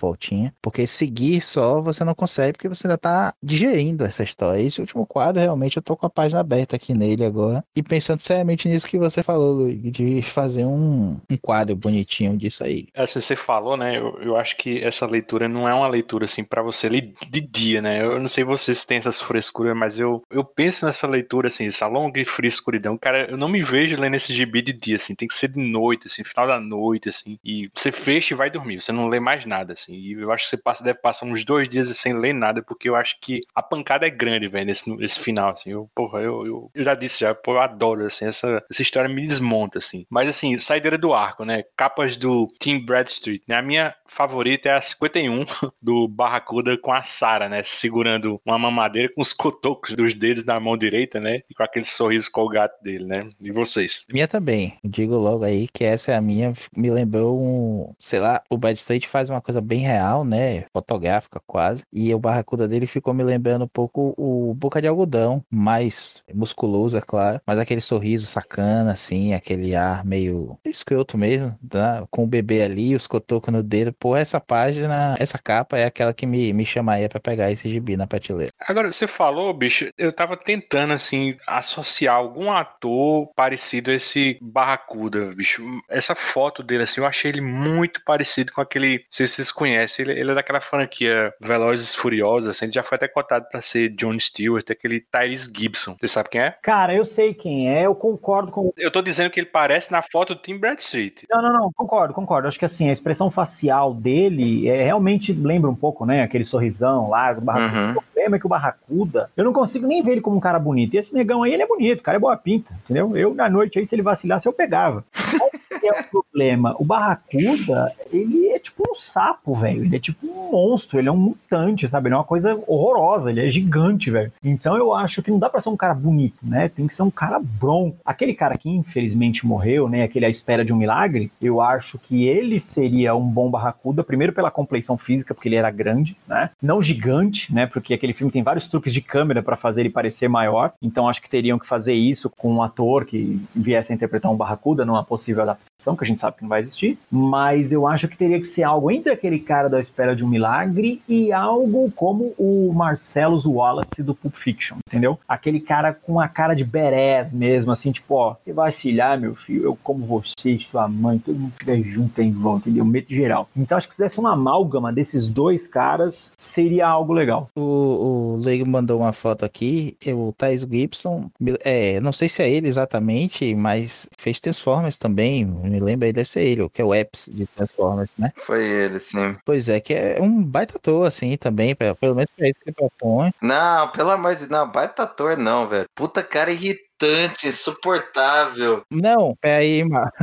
porque 0.60 0.86
seguir 0.86 1.40
só 1.40 1.80
você 1.80 2.04
não 2.04 2.14
consegue, 2.14 2.52
porque 2.52 2.68
você 2.68 2.86
ainda 2.86 2.98
tá 2.98 3.34
digerindo 3.42 4.04
essa 4.04 4.22
história. 4.22 4.60
Esse 4.60 4.80
último 4.80 5.06
quadro, 5.06 5.40
realmente, 5.40 5.76
eu 5.76 5.82
tô 5.82 5.96
com 5.96 6.06
a 6.06 6.10
página 6.10 6.40
aberta 6.40 6.76
aqui 6.76 6.94
nele 6.94 7.24
agora, 7.24 7.64
e 7.74 7.82
pensando 7.82 8.20
seriamente 8.20 8.68
nisso 8.68 8.88
que 8.88 8.98
você 8.98 9.22
falou, 9.22 9.52
Luiz, 9.52 9.78
de 9.90 10.22
fazer 10.22 10.64
um, 10.64 11.20
um 11.30 11.36
quadro 11.40 11.74
bonitinho 11.74 12.36
disso 12.36 12.64
aí. 12.64 12.86
Assim, 12.94 13.20
você 13.20 13.36
falou, 13.36 13.76
né? 13.76 13.98
Eu, 13.98 14.18
eu 14.20 14.36
acho 14.36 14.56
que 14.56 14.82
essa 14.82 15.06
leitura 15.06 15.48
não 15.48 15.68
é 15.68 15.74
uma 15.74 15.88
leitura 15.88 16.24
assim 16.24 16.44
para 16.44 16.62
você 16.62 16.88
ler 16.88 17.12
de 17.28 17.40
dia, 17.40 17.82
né? 17.82 18.02
Eu 18.02 18.20
não 18.20 18.28
sei 18.28 18.44
vocês 18.44 18.84
têm 18.84 18.98
essas 18.98 19.20
frescuras, 19.20 19.76
mas 19.76 19.98
eu, 19.98 20.22
eu 20.30 20.44
penso 20.44 20.86
nessa 20.86 21.06
leitura 21.06 21.48
assim, 21.48 21.66
essa 21.66 21.86
longa 21.86 22.20
e 22.20 22.24
fria 22.24 22.48
escuridão. 22.48 22.96
Cara, 22.96 23.30
eu 23.30 23.36
não 23.36 23.48
me 23.48 23.62
vejo 23.62 23.98
lendo 23.98 24.14
esse 24.14 24.32
gibi 24.32 24.62
de 24.62 24.72
dia, 24.72 24.96
assim, 24.96 25.14
tem 25.14 25.28
que 25.28 25.34
ser 25.34 25.48
de 25.48 25.60
noite, 25.60 26.06
assim, 26.06 26.24
final 26.24 26.46
da 26.46 26.60
noite, 26.60 27.08
assim. 27.08 27.38
E 27.44 27.70
você 27.74 27.90
fecha 27.92 28.34
e 28.34 28.36
vai 28.36 28.50
dormir, 28.50 28.80
você 28.80 28.92
não 28.92 29.08
lê 29.08 29.20
mais 29.20 29.44
nada, 29.44 29.72
assim. 29.72 29.94
E 29.94 30.11
eu 30.18 30.30
acho 30.30 30.44
que 30.44 30.50
você 30.50 30.56
passa, 30.56 30.84
deve 30.84 30.98
passar 30.98 31.26
uns 31.26 31.44
dois 31.44 31.68
dias 31.68 31.88
sem 31.96 32.12
ler 32.12 32.32
nada, 32.32 32.62
porque 32.62 32.88
eu 32.88 32.94
acho 32.94 33.18
que 33.20 33.40
a 33.54 33.62
pancada 33.62 34.06
é 34.06 34.10
grande, 34.10 34.48
velho, 34.48 34.66
nesse, 34.66 34.90
nesse 34.96 35.18
final, 35.20 35.50
assim. 35.50 35.70
Eu, 35.70 35.90
porra, 35.94 36.20
eu, 36.20 36.46
eu, 36.46 36.70
eu 36.74 36.84
já 36.84 36.94
disse 36.94 37.20
já, 37.20 37.34
pô, 37.34 37.52
eu 37.52 37.60
adoro, 37.60 38.06
assim, 38.06 38.26
essa, 38.26 38.62
essa 38.70 38.82
história 38.82 39.08
me 39.08 39.22
desmonta, 39.22 39.78
assim. 39.78 40.06
Mas, 40.10 40.28
assim, 40.28 40.56
saideira 40.58 40.98
do 40.98 41.12
arco, 41.12 41.44
né? 41.44 41.64
Capas 41.76 42.16
do 42.16 42.48
Tim 42.58 42.84
Bradstreet, 42.84 43.42
né? 43.46 43.56
A 43.56 43.62
minha 43.62 43.94
favorita 44.06 44.68
é 44.68 44.72
a 44.72 44.80
51 44.80 45.44
do 45.80 46.06
Barracuda 46.06 46.76
com 46.76 46.92
a 46.92 47.02
Sara, 47.02 47.48
né? 47.48 47.62
Segurando 47.64 48.40
uma 48.44 48.58
mamadeira 48.58 49.08
com 49.12 49.20
os 49.20 49.32
cotocos 49.32 49.94
dos 49.94 50.14
dedos 50.14 50.44
na 50.44 50.60
mão 50.60 50.76
direita, 50.76 51.18
né? 51.18 51.40
E 51.50 51.54
com 51.54 51.62
aquele 51.62 51.84
sorriso 51.84 52.30
colgado 52.30 52.72
dele, 52.82 53.04
né? 53.04 53.28
E 53.40 53.50
vocês? 53.50 54.04
Minha 54.10 54.28
também. 54.28 54.76
Digo 54.84 55.16
logo 55.16 55.44
aí 55.44 55.66
que 55.68 55.84
essa 55.84 56.12
é 56.12 56.16
a 56.16 56.20
minha. 56.20 56.52
Me 56.76 56.90
lembrou 56.90 57.40
um. 57.40 57.94
Sei 57.98 58.20
lá, 58.20 58.42
o 58.48 58.56
Bad 58.56 58.78
State 58.78 59.08
faz 59.08 59.30
uma 59.30 59.40
coisa 59.40 59.60
bem 59.60 59.80
real, 59.80 60.01
né? 60.24 60.64
Fotográfica 60.72 61.40
quase. 61.46 61.84
E 61.92 62.14
o 62.14 62.18
Barracuda 62.18 62.68
dele 62.68 62.86
ficou 62.86 63.14
me 63.14 63.24
lembrando 63.24 63.64
um 63.64 63.68
pouco 63.68 64.14
o 64.16 64.54
Boca 64.54 64.80
de 64.80 64.88
Algodão. 64.88 65.44
Mais 65.50 66.22
musculoso, 66.32 66.96
é 66.96 67.00
claro. 67.00 67.40
Mas 67.46 67.58
aquele 67.58 67.80
sorriso 67.80 68.26
sacana, 68.26 68.92
assim. 68.92 69.34
Aquele 69.34 69.74
ar 69.74 70.04
meio 70.04 70.58
escroto 70.64 71.16
mesmo. 71.16 71.56
Tá? 71.68 72.04
Com 72.10 72.24
o 72.24 72.26
bebê 72.26 72.62
ali, 72.62 72.94
os 72.94 73.06
cotocos 73.06 73.52
no 73.52 73.62
dedo. 73.62 73.92
Pô, 73.92 74.16
essa 74.16 74.40
página, 74.40 75.14
essa 75.18 75.38
capa 75.38 75.78
é 75.78 75.84
aquela 75.84 76.12
que 76.12 76.26
me, 76.26 76.52
me 76.52 76.64
chamaria 76.66 77.08
pra 77.08 77.20
pegar 77.20 77.50
esse 77.50 77.68
gibi 77.68 77.96
na 77.96 78.06
prateleira. 78.06 78.52
Agora, 78.60 78.92
você 78.92 79.06
falou, 79.06 79.52
bicho, 79.52 79.90
eu 79.98 80.12
tava 80.12 80.36
tentando, 80.36 80.92
assim, 80.92 81.36
associar 81.46 82.16
algum 82.16 82.50
ator 82.50 83.28
parecido 83.34 83.90
a 83.90 83.94
esse 83.94 84.38
Barracuda, 84.40 85.32
bicho. 85.34 85.62
Essa 85.88 86.14
foto 86.14 86.62
dele, 86.62 86.84
assim, 86.84 87.00
eu 87.00 87.06
achei 87.06 87.30
ele 87.30 87.40
muito 87.40 88.02
parecido 88.04 88.52
com 88.52 88.60
aquele, 88.60 88.98
não 88.98 89.04
sei 89.10 89.26
se 89.26 89.34
vocês 89.34 89.52
conhecem, 89.52 89.91
ele, 90.00 90.12
ele 90.12 90.30
é 90.30 90.34
daquela 90.34 90.60
franquia 90.60 91.34
Velozes 91.40 91.92
e 91.92 91.96
Furiosos, 91.96 92.48
assim, 92.48 92.66
ele 92.66 92.72
já 92.72 92.82
foi 92.82 92.96
até 92.96 93.08
cotado 93.08 93.46
pra 93.50 93.60
ser 93.60 93.90
John 93.90 94.18
Stewart, 94.18 94.70
aquele 94.70 95.00
Tyrese 95.00 95.52
Gibson. 95.54 95.96
Você 96.00 96.08
sabe 96.08 96.30
quem 96.30 96.40
é? 96.40 96.54
Cara, 96.62 96.94
eu 96.94 97.04
sei 97.04 97.34
quem 97.34 97.68
é, 97.68 97.86
eu 97.86 97.94
concordo 97.94 98.50
com. 98.50 98.72
Eu 98.78 98.90
tô 98.90 99.02
dizendo 99.02 99.30
que 99.30 99.40
ele 99.40 99.46
parece 99.46 99.90
na 99.92 100.02
foto 100.02 100.34
do 100.34 100.40
Tim 100.40 100.58
Bradstreet. 100.58 101.26
Não, 101.30 101.42
não, 101.42 101.52
não, 101.52 101.72
concordo, 101.72 102.14
concordo. 102.14 102.48
Acho 102.48 102.58
que 102.58 102.64
assim, 102.64 102.88
a 102.88 102.92
expressão 102.92 103.30
facial 103.30 103.92
dele 103.92 104.68
é, 104.68 104.84
realmente 104.84 105.32
lembra 105.32 105.70
um 105.70 105.74
pouco, 105.74 106.06
né? 106.06 106.22
Aquele 106.22 106.44
sorrisão 106.44 107.10
largo 107.10 107.40
do 107.40 107.44
Barracuda. 107.46 107.80
Uhum. 107.80 107.90
O 107.90 108.02
problema 108.02 108.36
é 108.36 108.38
que 108.38 108.46
o 108.46 108.48
Barracuda, 108.48 109.30
eu 109.36 109.44
não 109.44 109.52
consigo 109.52 109.86
nem 109.86 110.02
ver 110.02 110.12
ele 110.12 110.20
como 110.20 110.36
um 110.36 110.40
cara 110.40 110.58
bonito. 110.58 110.94
E 110.94 110.98
esse 110.98 111.14
negão 111.14 111.42
aí, 111.42 111.52
ele 111.52 111.62
é 111.62 111.66
bonito, 111.66 112.00
o 112.00 112.02
cara 112.02 112.16
é 112.16 112.20
boa 112.20 112.36
pinta, 112.36 112.72
entendeu? 112.84 113.16
Eu, 113.16 113.34
na 113.34 113.48
noite 113.48 113.78
aí, 113.78 113.86
se 113.86 113.94
ele 113.94 114.02
vacilasse, 114.02 114.46
eu 114.46 114.52
pegava. 114.52 115.04
Qual 115.38 115.50
que 115.80 115.88
é 115.88 116.00
o 116.00 116.04
problema? 116.04 116.76
O 116.78 116.84
Barracuda, 116.84 117.92
ele 118.12 118.48
é 118.48 118.58
tipo 118.58 118.84
um 118.88 118.94
sapo, 118.94 119.54
velho. 119.54 119.81
Ele 119.84 119.96
é 119.96 119.98
tipo 119.98 120.26
um 120.26 120.52
monstro, 120.52 120.98
ele 120.98 121.08
é 121.08 121.12
um 121.12 121.16
mutante, 121.16 121.88
sabe? 121.88 122.08
Ele 122.08 122.14
é 122.14 122.18
uma 122.18 122.24
coisa 122.24 122.58
horrorosa, 122.66 123.30
ele 123.30 123.46
é 123.46 123.50
gigante, 123.50 124.10
velho. 124.10 124.32
Então 124.44 124.76
eu 124.76 124.92
acho 124.94 125.22
que 125.22 125.30
não 125.30 125.38
dá 125.38 125.48
pra 125.48 125.60
ser 125.60 125.68
um 125.68 125.76
cara 125.76 125.94
bonito, 125.94 126.36
né? 126.42 126.68
Tem 126.68 126.86
que 126.86 126.94
ser 126.94 127.02
um 127.02 127.10
cara 127.10 127.40
bronco. 127.40 127.96
Aquele 128.04 128.34
cara 128.34 128.56
que 128.56 128.68
infelizmente 128.68 129.46
morreu, 129.46 129.88
né? 129.88 130.02
Aquele 130.02 130.26
à 130.26 130.28
espera 130.28 130.64
de 130.64 130.72
um 130.72 130.76
milagre, 130.76 131.30
eu 131.40 131.60
acho 131.60 131.98
que 131.98 132.26
ele 132.26 132.58
seria 132.58 133.14
um 133.14 133.26
bom 133.26 133.50
Barracuda, 133.50 134.02
primeiro 134.02 134.32
pela 134.32 134.50
compleição 134.50 134.96
física, 134.96 135.34
porque 135.34 135.48
ele 135.48 135.56
era 135.56 135.70
grande, 135.70 136.16
né? 136.26 136.50
Não 136.60 136.82
gigante, 136.82 137.52
né? 137.52 137.66
Porque 137.66 137.94
aquele 137.94 138.12
filme 138.12 138.32
tem 138.32 138.42
vários 138.42 138.68
truques 138.68 138.92
de 138.92 139.00
câmera 139.00 139.42
pra 139.42 139.56
fazer 139.56 139.82
ele 139.82 139.90
parecer 139.90 140.28
maior. 140.28 140.72
Então 140.80 141.08
acho 141.08 141.20
que 141.20 141.28
teriam 141.28 141.58
que 141.58 141.66
fazer 141.66 141.94
isso 141.94 142.30
com 142.30 142.52
um 142.54 142.62
ator 142.62 143.04
que 143.04 143.40
viesse 143.54 143.92
a 143.92 143.94
interpretar 143.94 144.30
um 144.30 144.36
Barracuda 144.36 144.84
numa 144.84 145.04
possível 145.04 145.42
adaptação, 145.42 145.96
que 145.96 146.04
a 146.04 146.06
gente 146.06 146.20
sabe 146.20 146.36
que 146.36 146.42
não 146.42 146.48
vai 146.48 146.60
existir. 146.60 146.98
Mas 147.10 147.72
eu 147.72 147.86
acho 147.86 148.08
que 148.08 148.16
teria 148.16 148.38
que 148.38 148.46
ser 148.46 148.62
algo 148.62 148.90
entre 148.90 149.12
aquele 149.12 149.38
cara 149.38 149.68
da 149.72 149.80
espera 149.80 150.14
de 150.14 150.24
um 150.24 150.28
milagre 150.28 151.02
e 151.08 151.32
algo 151.32 151.90
como 151.92 152.34
o 152.38 152.72
Marcellus 152.74 153.44
Wallace 153.46 154.02
do 154.02 154.14
Pulp 154.14 154.34
Fiction, 154.34 154.76
entendeu? 154.86 155.18
Aquele 155.26 155.60
cara 155.60 155.92
com 155.94 156.20
a 156.20 156.28
cara 156.28 156.54
de 156.54 156.64
berés 156.64 157.32
mesmo, 157.32 157.72
assim, 157.72 157.90
tipo, 157.90 158.14
ó, 158.14 158.36
você 158.42 158.52
vai 158.52 158.70
vacilar, 158.72 159.20
meu 159.20 159.34
filho, 159.34 159.64
eu 159.64 159.78
como 159.82 160.04
você, 160.06 160.58
sua 160.58 160.88
mãe, 160.88 161.18
todo 161.18 161.38
mundo 161.38 161.52
estiver 161.52 161.82
junto 161.82 162.20
em 162.20 162.32
volta, 162.32 162.68
entendeu? 162.68 162.84
Meto 162.84 163.12
geral. 163.12 163.48
Então 163.56 163.76
acho 163.76 163.88
que 163.88 163.94
se 163.94 164.02
fizesse 164.02 164.18
uma 164.18 164.32
amálgama 164.32 164.92
desses 164.92 165.26
dois 165.26 165.66
caras, 165.66 166.32
seria 166.36 166.86
algo 166.86 167.12
legal. 167.12 167.48
O, 167.56 167.62
o 167.62 168.36
Leigo 168.36 168.68
mandou 168.68 168.98
uma 169.00 169.12
foto 169.12 169.44
aqui, 169.44 169.96
o 170.06 170.32
Thais 170.32 170.62
Gibson, 170.62 171.30
é, 171.64 172.00
não 172.00 172.12
sei 172.12 172.28
se 172.28 172.42
é 172.42 172.50
ele 172.50 172.68
exatamente, 172.68 173.54
mas 173.54 174.06
fez 174.18 174.40
Transformers 174.40 174.96
também, 174.96 175.44
me 175.44 175.78
lembra 175.78 176.06
aí, 176.06 176.12
deve 176.12 176.28
ser 176.28 176.42
ele, 176.42 176.68
que 176.68 176.80
é 176.80 176.84
o 176.84 176.94
Epps 176.94 177.30
de 177.32 177.46
Transformers, 177.46 178.10
né? 178.18 178.32
Foi 178.36 178.64
ele, 178.66 178.98
sim. 178.98 179.36
Pois 179.52 179.68
é, 179.68 179.80
que 179.80 179.92
é 179.92 180.16
um 180.18 180.42
baita 180.42 180.78
ator, 180.78 181.06
assim, 181.06 181.36
também, 181.36 181.76
pelo 181.76 182.14
menos 182.14 182.30
pra 182.34 182.48
isso 182.48 182.58
que 182.58 182.70
ele 182.70 182.74
propõe. 182.74 183.32
Não, 183.42 183.86
pelo 183.88 184.08
amor 184.08 184.32
de 184.32 184.38
Deus, 184.38 184.50
não, 184.50 184.66
baita 184.66 185.02
ator 185.02 185.36
não, 185.36 185.66
velho. 185.66 185.84
Puta 185.94 186.22
cara 186.22 186.50
irritante, 186.50 187.48
insuportável. 187.48 188.82
Não, 188.90 189.36
peraí. 189.38 189.84
Maurício, 189.84 190.14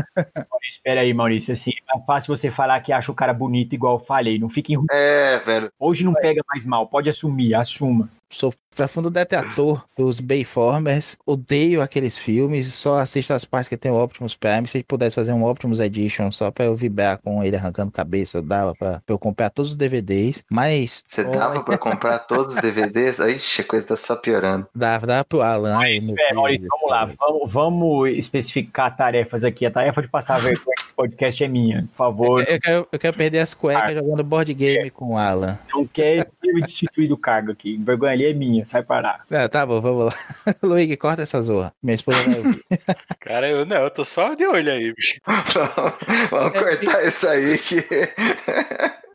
espera 0.72 1.02
aí, 1.02 1.14
Maurício, 1.14 1.54
assim, 1.54 1.70
é 1.96 2.00
fácil 2.08 2.36
você 2.36 2.50
falar 2.50 2.82
que 2.82 2.92
acha 2.92 3.12
o 3.12 3.16
cara 3.16 3.32
bonito 3.32 3.76
igual 3.76 4.00
eu 4.00 4.04
falei, 4.04 4.40
não 4.40 4.50
fique 4.50 4.74
enru... 4.74 4.88
É, 4.92 5.38
velho. 5.38 5.70
Hoje 5.80 6.04
não 6.04 6.16
pega 6.16 6.42
mais 6.50 6.66
mal, 6.66 6.88
pode 6.88 7.08
assumir, 7.08 7.54
assuma. 7.54 8.10
Sou 8.32 8.54
profundo 8.76 9.10
detrator 9.10 9.84
dos 9.98 10.20
Bayformers, 10.22 11.18
odeio 11.26 11.82
aqueles 11.82 12.18
filmes, 12.20 12.72
só 12.74 13.00
assisto 13.00 13.34
as 13.34 13.44
partes 13.44 13.68
que 13.68 13.76
tem 13.76 13.92
o 13.92 14.02
Optimus 14.02 14.36
Prime. 14.36 14.68
Se 14.68 14.84
pudesse 14.84 15.16
fazer 15.16 15.34
um 15.34 15.44
Optimus 15.44 15.80
Edition 15.80 16.32
só 16.32 16.52
pra 16.52 16.66
eu 16.66 16.76
vibrar 16.76 17.18
com 17.22 17.44
ele 17.44 17.58
arrancando 17.58 17.92
cabeça, 17.92 18.42
dava 18.42 18.74
pra, 18.76 19.02
pra 19.06 19.14
eu 19.14 19.20
comprar 19.20 19.50
todos 19.50 19.72
os 19.72 19.78
DVDs, 19.78 20.44
mas 20.50 21.04
Você 21.06 21.24
dava 21.24 21.64
pra 21.64 21.78
comprar 21.78 22.20
todos 22.20 22.56
os 22.56 22.62
DVDs? 22.62 23.20
Ixi, 23.20 23.62
a 23.62 23.64
coisa 23.66 23.88
tá 23.88 23.96
só 23.96 24.16
piorando. 24.16 24.68
dava, 24.74 25.08
dava 25.08 25.26
pro 25.26 25.42
Alan. 25.42 25.78
Ai, 25.78 26.00
meu 26.00 26.16
É. 26.18 26.34
Maurício, 26.34 26.68
vamos 26.70 26.90
lá, 26.90 27.06
vamos, 27.20 27.52
vamos 27.52 28.10
especificar 28.12 28.96
tarefas 28.96 29.44
aqui. 29.44 29.66
A 29.66 29.72
tarefa 29.72 30.02
de 30.02 30.08
passar 30.08 30.36
a 30.36 30.40
vergonha 30.40 30.76
podcast 31.00 31.42
é 31.42 31.48
minha, 31.48 31.88
por 31.92 31.96
favor. 31.96 32.46
Eu 32.46 32.60
quero, 32.60 32.88
eu 32.92 33.00
quero 33.00 33.16
perder 33.16 33.40
as 33.40 33.54
cuecas 33.54 33.94
jogando 33.94 34.22
board 34.22 34.54
game 34.54 34.90
com 34.90 35.14
o 35.14 35.18
Alan. 35.18 35.58
Não 35.72 35.88
quer 35.88 36.28
ser 36.44 36.54
destituído 36.56 37.16
do 37.16 37.18
cargo 37.18 37.54
aqui. 37.54 37.78
Vergonha 37.78 38.12
ali 38.12 38.26
é 38.26 38.34
minha, 38.34 38.66
sai 38.66 38.84
parar. 38.84 39.24
Ah, 39.32 39.48
tá 39.48 39.66
bom, 39.66 39.80
vamos 39.80 40.08
lá. 40.08 40.14
Luigi, 40.62 40.98
corta 40.98 41.22
essa 41.22 41.42
zorra. 41.42 41.72
Minha 41.82 41.96
esposa 41.96 42.22
vai 42.22 42.38
ouvir. 42.40 42.64
Cara, 43.22 43.50
eu 43.50 43.66
não, 43.66 43.78
eu 43.78 43.90
tô 43.90 44.04
só 44.04 44.34
de 44.34 44.46
olho 44.46 44.74
aí, 44.74 44.94
bicho. 44.94 45.22
Vamos 46.30 46.60
cortar 46.60 47.06
isso 47.06 47.30
aí 47.30 47.58
que. 47.58 47.82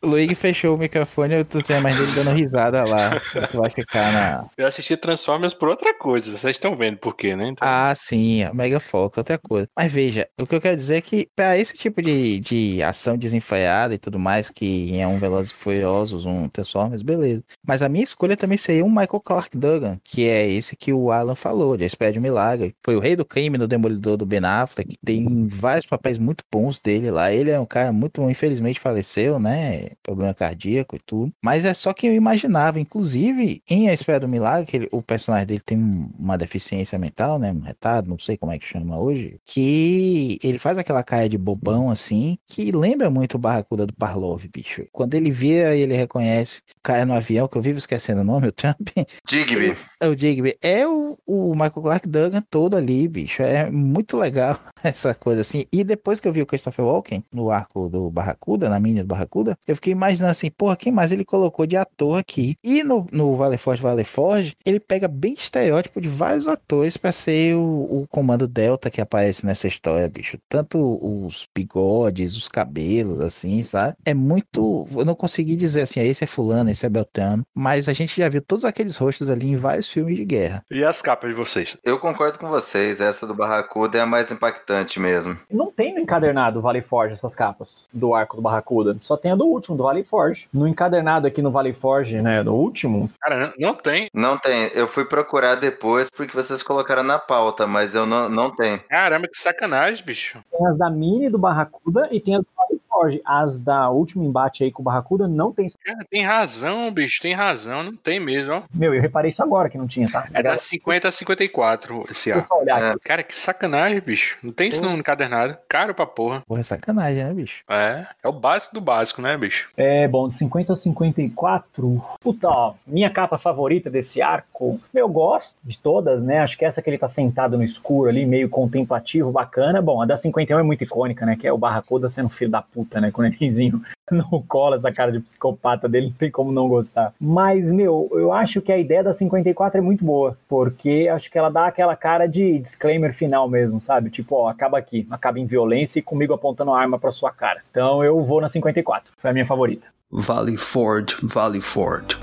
Luigi 0.03 0.35
fechou 0.35 0.75
o 0.75 0.77
microfone, 0.77 1.35
eu 1.35 1.45
tô 1.45 1.61
sem 1.61 1.79
mais 1.81 1.95
dele 1.97 2.11
dando 2.11 2.35
risada 2.35 2.83
lá. 2.83 3.19
Tu 3.51 3.57
vai 3.57 3.69
ficar 3.69 4.11
na. 4.11 4.45
Eu 4.57 4.67
assisti 4.67 4.95
Transformers 4.97 5.53
por 5.53 5.69
outra 5.69 5.93
coisa, 5.97 6.31
vocês 6.31 6.55
estão 6.55 6.75
vendo 6.75 6.97
por 6.97 7.15
quê, 7.15 7.35
né? 7.35 7.49
Então, 7.49 7.67
Ah, 7.67 7.93
sim, 7.95 8.43
a 8.43 8.53
Mega 8.53 8.79
Fox, 8.79 9.17
outra 9.17 9.37
coisa. 9.37 9.67
Mas 9.77 9.91
veja, 9.91 10.27
o 10.39 10.45
que 10.45 10.55
eu 10.55 10.61
quero 10.61 10.75
dizer 10.75 10.97
é 10.97 11.01
que 11.01 11.27
pra 11.35 11.57
esse 11.57 11.73
tipo 11.75 12.01
de, 12.01 12.39
de 12.39 12.83
ação 12.83 13.17
desenfreada 13.17 13.93
e 13.93 13.97
tudo 13.97 14.19
mais, 14.19 14.49
que 14.49 14.97
é 14.99 15.07
um 15.07 15.19
Velozes 15.19 15.51
e 15.51 15.55
Furiosos, 15.55 16.25
um 16.25 16.47
Transformers, 16.47 17.01
beleza. 17.01 17.43
Mas 17.65 17.81
a 17.81 17.89
minha 17.89 18.03
escolha 18.03 18.37
também 18.37 18.57
seria 18.57 18.85
um 18.85 18.89
Michael 18.89 19.21
Clark 19.21 19.57
Duggan, 19.57 19.99
que 20.03 20.27
é 20.27 20.47
esse 20.47 20.75
que 20.75 20.93
o 20.93 21.11
Alan 21.11 21.35
falou, 21.35 21.75
de 21.77 21.85
Espera 21.85 22.11
de 22.11 22.19
um 22.19 22.21
Milagre. 22.21 22.73
Foi 22.83 22.95
o 22.95 22.99
rei 22.99 23.15
do 23.15 23.25
crime 23.25 23.57
no 23.57 23.67
Demolidor 23.67 24.17
do 24.17 24.25
Ben 24.25 24.43
Affleck, 24.43 24.95
tem 25.03 25.47
vários 25.47 25.85
papéis 25.85 26.17
muito 26.17 26.43
bons 26.51 26.79
dele 26.79 27.11
lá. 27.11 27.31
Ele 27.31 27.51
é 27.51 27.59
um 27.59 27.65
cara 27.65 27.91
muito, 27.91 28.27
infelizmente 28.29 28.79
faleceu, 28.79 29.39
né? 29.39 29.84
Problema 30.03 30.33
cardíaco 30.33 30.95
e 30.95 30.99
tudo. 30.99 31.31
Mas 31.43 31.65
é 31.65 31.73
só 31.73 31.93
que 31.93 32.07
eu 32.07 32.13
imaginava, 32.13 32.79
inclusive, 32.79 33.61
em 33.69 33.89
A 33.89 33.93
Espera 33.93 34.19
do 34.19 34.27
Milagre, 34.27 34.69
ele- 34.77 34.89
o 34.91 35.01
personagem 35.01 35.47
dele 35.47 35.61
tem 35.65 35.77
um- 35.77 36.09
uma 36.17 36.37
deficiência 36.37 36.97
mental, 36.99 37.37
né? 37.39 37.51
Um 37.51 37.59
retardo, 37.61 38.09
não 38.09 38.19
sei 38.19 38.37
como 38.37 38.51
é 38.51 38.59
que 38.59 38.65
chama 38.65 38.99
hoje. 38.99 39.37
Que 39.45 40.39
ele 40.43 40.59
faz 40.59 40.77
aquela 40.77 41.03
cara 41.03 41.27
de 41.29 41.37
bobão 41.37 41.89
assim, 41.89 42.37
que 42.47 42.71
lembra 42.71 43.09
muito 43.09 43.35
o 43.35 43.39
Barracuda 43.39 43.85
do 43.85 43.93
Parlov, 43.93 44.43
bicho. 44.47 44.85
Quando 44.91 45.13
ele 45.13 45.31
vê, 45.31 45.77
ele 45.79 45.93
reconhece 45.95 46.61
cara 46.83 47.05
no 47.05 47.13
avião, 47.13 47.47
que 47.47 47.57
eu 47.57 47.61
vivo 47.61 47.77
esquecendo 47.77 48.21
o 48.21 48.23
nome, 48.23 48.47
o 48.47 48.51
Trump. 48.51 48.89
Digby. 49.27 49.75
O 50.07 50.15
Digby. 50.15 50.55
É 50.61 50.87
o, 50.87 51.17
o 51.25 51.51
Michael 51.53 51.71
Clark 51.71 52.07
Duncan 52.07 52.41
todo 52.49 52.75
ali, 52.75 53.07
bicho. 53.07 53.41
É 53.41 53.69
muito 53.69 54.17
legal 54.17 54.59
essa 54.83 55.13
coisa 55.13 55.41
assim. 55.41 55.65
E 55.71 55.83
depois 55.83 56.19
que 56.19 56.27
eu 56.27 56.33
vi 56.33 56.41
o 56.41 56.45
Christopher 56.45 56.85
Walken 56.85 57.23
no 57.33 57.49
arco 57.49 57.89
do 57.89 58.09
Barracuda, 58.09 58.69
na 58.69 58.79
mini 58.79 59.01
do 59.01 59.07
Barracuda, 59.07 59.57
eu 59.67 59.75
fiquei 59.75 59.91
imaginando 59.91 60.31
assim, 60.31 60.49
porra, 60.49 60.75
quem 60.75 60.91
mais 60.91 61.11
ele 61.11 61.25
colocou 61.25 61.65
de 61.65 61.77
ator 61.77 62.19
aqui? 62.19 62.55
E 62.63 62.83
no, 62.83 63.05
no 63.11 63.35
Vale 63.35 63.57
Forge, 63.57 63.81
Vale 63.81 64.03
Forge, 64.03 64.55
ele 64.65 64.79
pega 64.79 65.07
bem 65.07 65.33
estereótipo 65.33 66.01
de 66.01 66.07
vários 66.07 66.47
atores 66.47 66.97
pra 66.97 67.11
ser 67.11 67.55
o, 67.55 68.01
o 68.01 68.07
comando 68.09 68.47
Delta 68.47 68.89
que 68.89 69.01
aparece 69.01 69.45
nessa 69.45 69.67
história, 69.67 70.07
bicho. 70.07 70.37
Tanto 70.47 70.77
os 71.01 71.47
bigodes, 71.53 72.35
os 72.35 72.47
cabelos, 72.47 73.19
assim, 73.21 73.61
sabe? 73.63 73.95
É 74.05 74.13
muito. 74.13 74.87
Eu 74.95 75.05
não 75.05 75.15
consegui 75.15 75.55
dizer 75.55 75.81
assim, 75.81 75.99
ah, 75.99 76.05
esse 76.05 76.23
é 76.23 76.27
fulano, 76.27 76.69
esse 76.69 76.85
é 76.85 76.89
Beltrano, 76.89 77.43
mas 77.53 77.89
a 77.89 77.93
gente 77.93 78.17
já 78.17 78.29
viu 78.29 78.41
todos 78.41 78.65
aqueles 78.65 78.95
rostos 78.97 79.29
ali 79.29 79.47
em 79.47 79.57
vários 79.57 79.87
filmes 79.95 80.17
de 80.17 80.25
guerra. 80.25 80.61
E 80.69 80.83
as 80.83 81.01
capas 81.01 81.29
de 81.29 81.35
vocês? 81.35 81.77
Eu 81.81 81.97
concordo 81.97 82.37
com 82.37 82.47
vocês, 82.47 82.99
essa 82.99 83.25
do 83.25 83.33
Barracuda 83.33 83.97
é 83.97 84.01
a 84.01 84.05
mais 84.05 84.29
impactante 84.29 84.99
mesmo. 84.99 85.37
Não 85.49 85.71
tem 85.71 85.93
no 85.93 86.01
encadernado 86.01 86.61
Valley 86.61 86.81
Forge 86.81 87.13
essas 87.13 87.33
capas 87.33 87.87
do 87.93 88.13
arco 88.13 88.35
do 88.35 88.41
Barracuda. 88.41 88.97
Só 89.01 89.15
tem 89.15 89.31
a 89.31 89.35
do 89.35 89.45
último, 89.45 89.77
do 89.77 89.83
Valley 89.83 90.03
Forge. 90.03 90.49
No 90.53 90.67
encadernado 90.67 91.25
aqui 91.25 91.41
no 91.41 91.49
Valley 91.49 91.71
Forge, 91.71 92.21
né, 92.21 92.43
no 92.43 92.53
último, 92.53 93.09
Cara, 93.21 93.53
não, 93.57 93.69
não 93.69 93.73
tem. 93.73 94.09
Não 94.13 94.37
tem, 94.37 94.69
eu 94.75 94.85
fui 94.85 95.05
procurar 95.05 95.55
depois 95.55 96.09
porque 96.09 96.35
vocês 96.35 96.61
colocaram 96.61 97.03
na 97.03 97.17
pauta, 97.17 97.65
mas 97.65 97.95
eu 97.95 98.05
não, 98.05 98.27
não 98.27 98.53
tenho. 98.53 98.81
Caramba, 98.89 99.29
que 99.29 99.37
sacanagem, 99.37 100.05
bicho. 100.05 100.39
tem 100.51 100.67
as 100.67 100.77
da 100.77 100.89
Mini 100.89 101.29
do 101.29 101.37
Barracuda 101.37 102.09
e 102.11 102.19
tem 102.19 102.35
as 102.35 102.41
do 102.41 102.47
Valley 102.57 102.74
Forge. 102.95 103.21
As 103.25 103.59
da 103.59 103.89
último 103.89 104.23
embate 104.23 104.63
aí 104.63 104.71
com 104.71 104.81
o 104.81 104.85
Barracuda 104.85 105.27
não 105.27 105.51
tem. 105.51 105.67
Cara, 105.83 106.05
tem 106.09 106.23
razão, 106.23 106.89
bicho, 106.91 107.21
tem 107.21 107.33
razão. 107.33 107.83
Não 107.83 107.95
tem 107.95 108.19
mesmo, 108.19 108.53
ó. 108.53 108.61
Meu, 108.73 108.93
eu 108.93 109.01
reparei 109.01 109.31
isso 109.31 109.43
agora 109.43 109.69
que 109.69 109.77
não 109.77 109.85
tinha, 109.85 110.09
tá? 110.09 110.27
É 110.33 110.41
da 110.41 110.57
50 110.57 111.09
a 111.09 111.11
54 111.11 112.05
esse 112.09 112.31
arco. 112.31 112.63
É. 112.65 112.95
Cara, 113.03 113.21
que 113.21 113.37
sacanagem, 113.37 113.99
bicho. 113.99 114.37
Não 114.41 114.51
tem 114.51 114.69
isso 114.69 114.81
no 114.81 114.95
encadernado. 114.97 115.57
Caro 115.67 115.93
pra 115.93 116.05
porra. 116.05 116.41
Porra, 116.47 116.61
é 116.61 116.63
sacanagem, 116.63 117.23
né, 117.23 117.33
bicho? 117.33 117.63
É, 117.69 118.07
é 118.23 118.27
o 118.27 118.31
básico 118.31 118.75
do 118.75 118.81
básico, 118.81 119.21
né, 119.21 119.37
bicho? 119.37 119.69
É, 119.75 120.07
bom, 120.07 120.27
de 120.27 120.35
50 120.35 120.73
a 120.73 120.77
54. 120.77 122.03
Puta, 122.21 122.47
ó, 122.47 122.73
minha 122.87 123.09
capa 123.09 123.37
favorita 123.37 123.89
desse 123.89 124.21
arco. 124.21 124.79
Eu 124.93 125.09
gosto 125.09 125.55
de 125.63 125.77
todas, 125.77 126.23
né? 126.23 126.39
Acho 126.39 126.57
que 126.57 126.63
essa 126.63 126.81
que 126.81 126.89
ele 126.89 126.97
tá 126.97 127.07
sentado 127.07 127.57
no 127.57 127.63
escuro 127.63 128.09
ali, 128.09 128.25
meio 128.25 128.47
contemplativo, 128.47 129.31
bacana. 129.31 129.81
Bom, 129.81 130.01
a 130.01 130.05
da 130.05 130.15
51 130.15 130.59
é 130.59 130.63
muito 130.63 130.83
icônica, 130.83 131.25
né? 131.25 131.35
Que 131.35 131.47
é 131.47 131.51
o 131.51 131.57
Barracuda 131.57 132.09
sendo 132.09 132.29
filho 132.29 132.51
da 132.51 132.61
puta, 132.61 132.84
né? 132.93 133.11
Com 133.11 133.21
o 133.21 133.25
nenenzinho 133.25 133.81
no 134.11 134.43
colo, 134.43 134.75
essa 134.75 134.91
cara 134.91 135.11
de 135.11 135.19
psicopata 135.19 135.87
dele, 135.87 136.07
não 136.07 136.13
tem 136.13 136.31
como 136.31 136.51
não 136.51 136.67
gostar. 136.67 137.13
Mas, 137.19 137.71
meu, 137.71 138.09
eu 138.13 138.31
acho 138.31 138.61
que 138.61 138.71
a 138.71 138.77
ideia 138.77 139.03
da 139.03 139.13
54 139.13 139.79
é 139.79 139.81
muito 139.81 140.05
boa, 140.05 140.37
porque 140.47 141.09
acho 141.11 141.29
que 141.31 141.37
ela 141.37 141.49
dá 141.49 141.67
aquela 141.67 141.95
cara 141.95 142.27
de 142.27 142.59
disclaimer 142.59 143.13
final 143.13 143.49
mesmo, 143.49 143.81
sabe? 143.81 144.09
Tipo, 144.09 144.35
ó, 144.35 144.49
acaba 144.49 144.77
aqui, 144.77 145.07
acaba 145.09 145.39
em 145.39 145.45
violência 145.45 145.99
e 145.99 146.03
comigo 146.03 146.33
apontando 146.33 146.71
a 146.71 146.79
arma 146.79 146.99
pra 146.99 147.11
sua 147.11 147.31
cara. 147.31 147.61
Então 147.71 148.03
eu 148.03 148.23
vou 148.23 148.41
na 148.41 148.49
54, 148.49 149.11
foi 149.17 149.29
a 149.29 149.33
minha 149.33 149.45
favorita. 149.45 149.87
Valley 150.11 150.57
Forge, 150.57 151.17
Valley 151.23 151.61
Forge. 151.61 152.17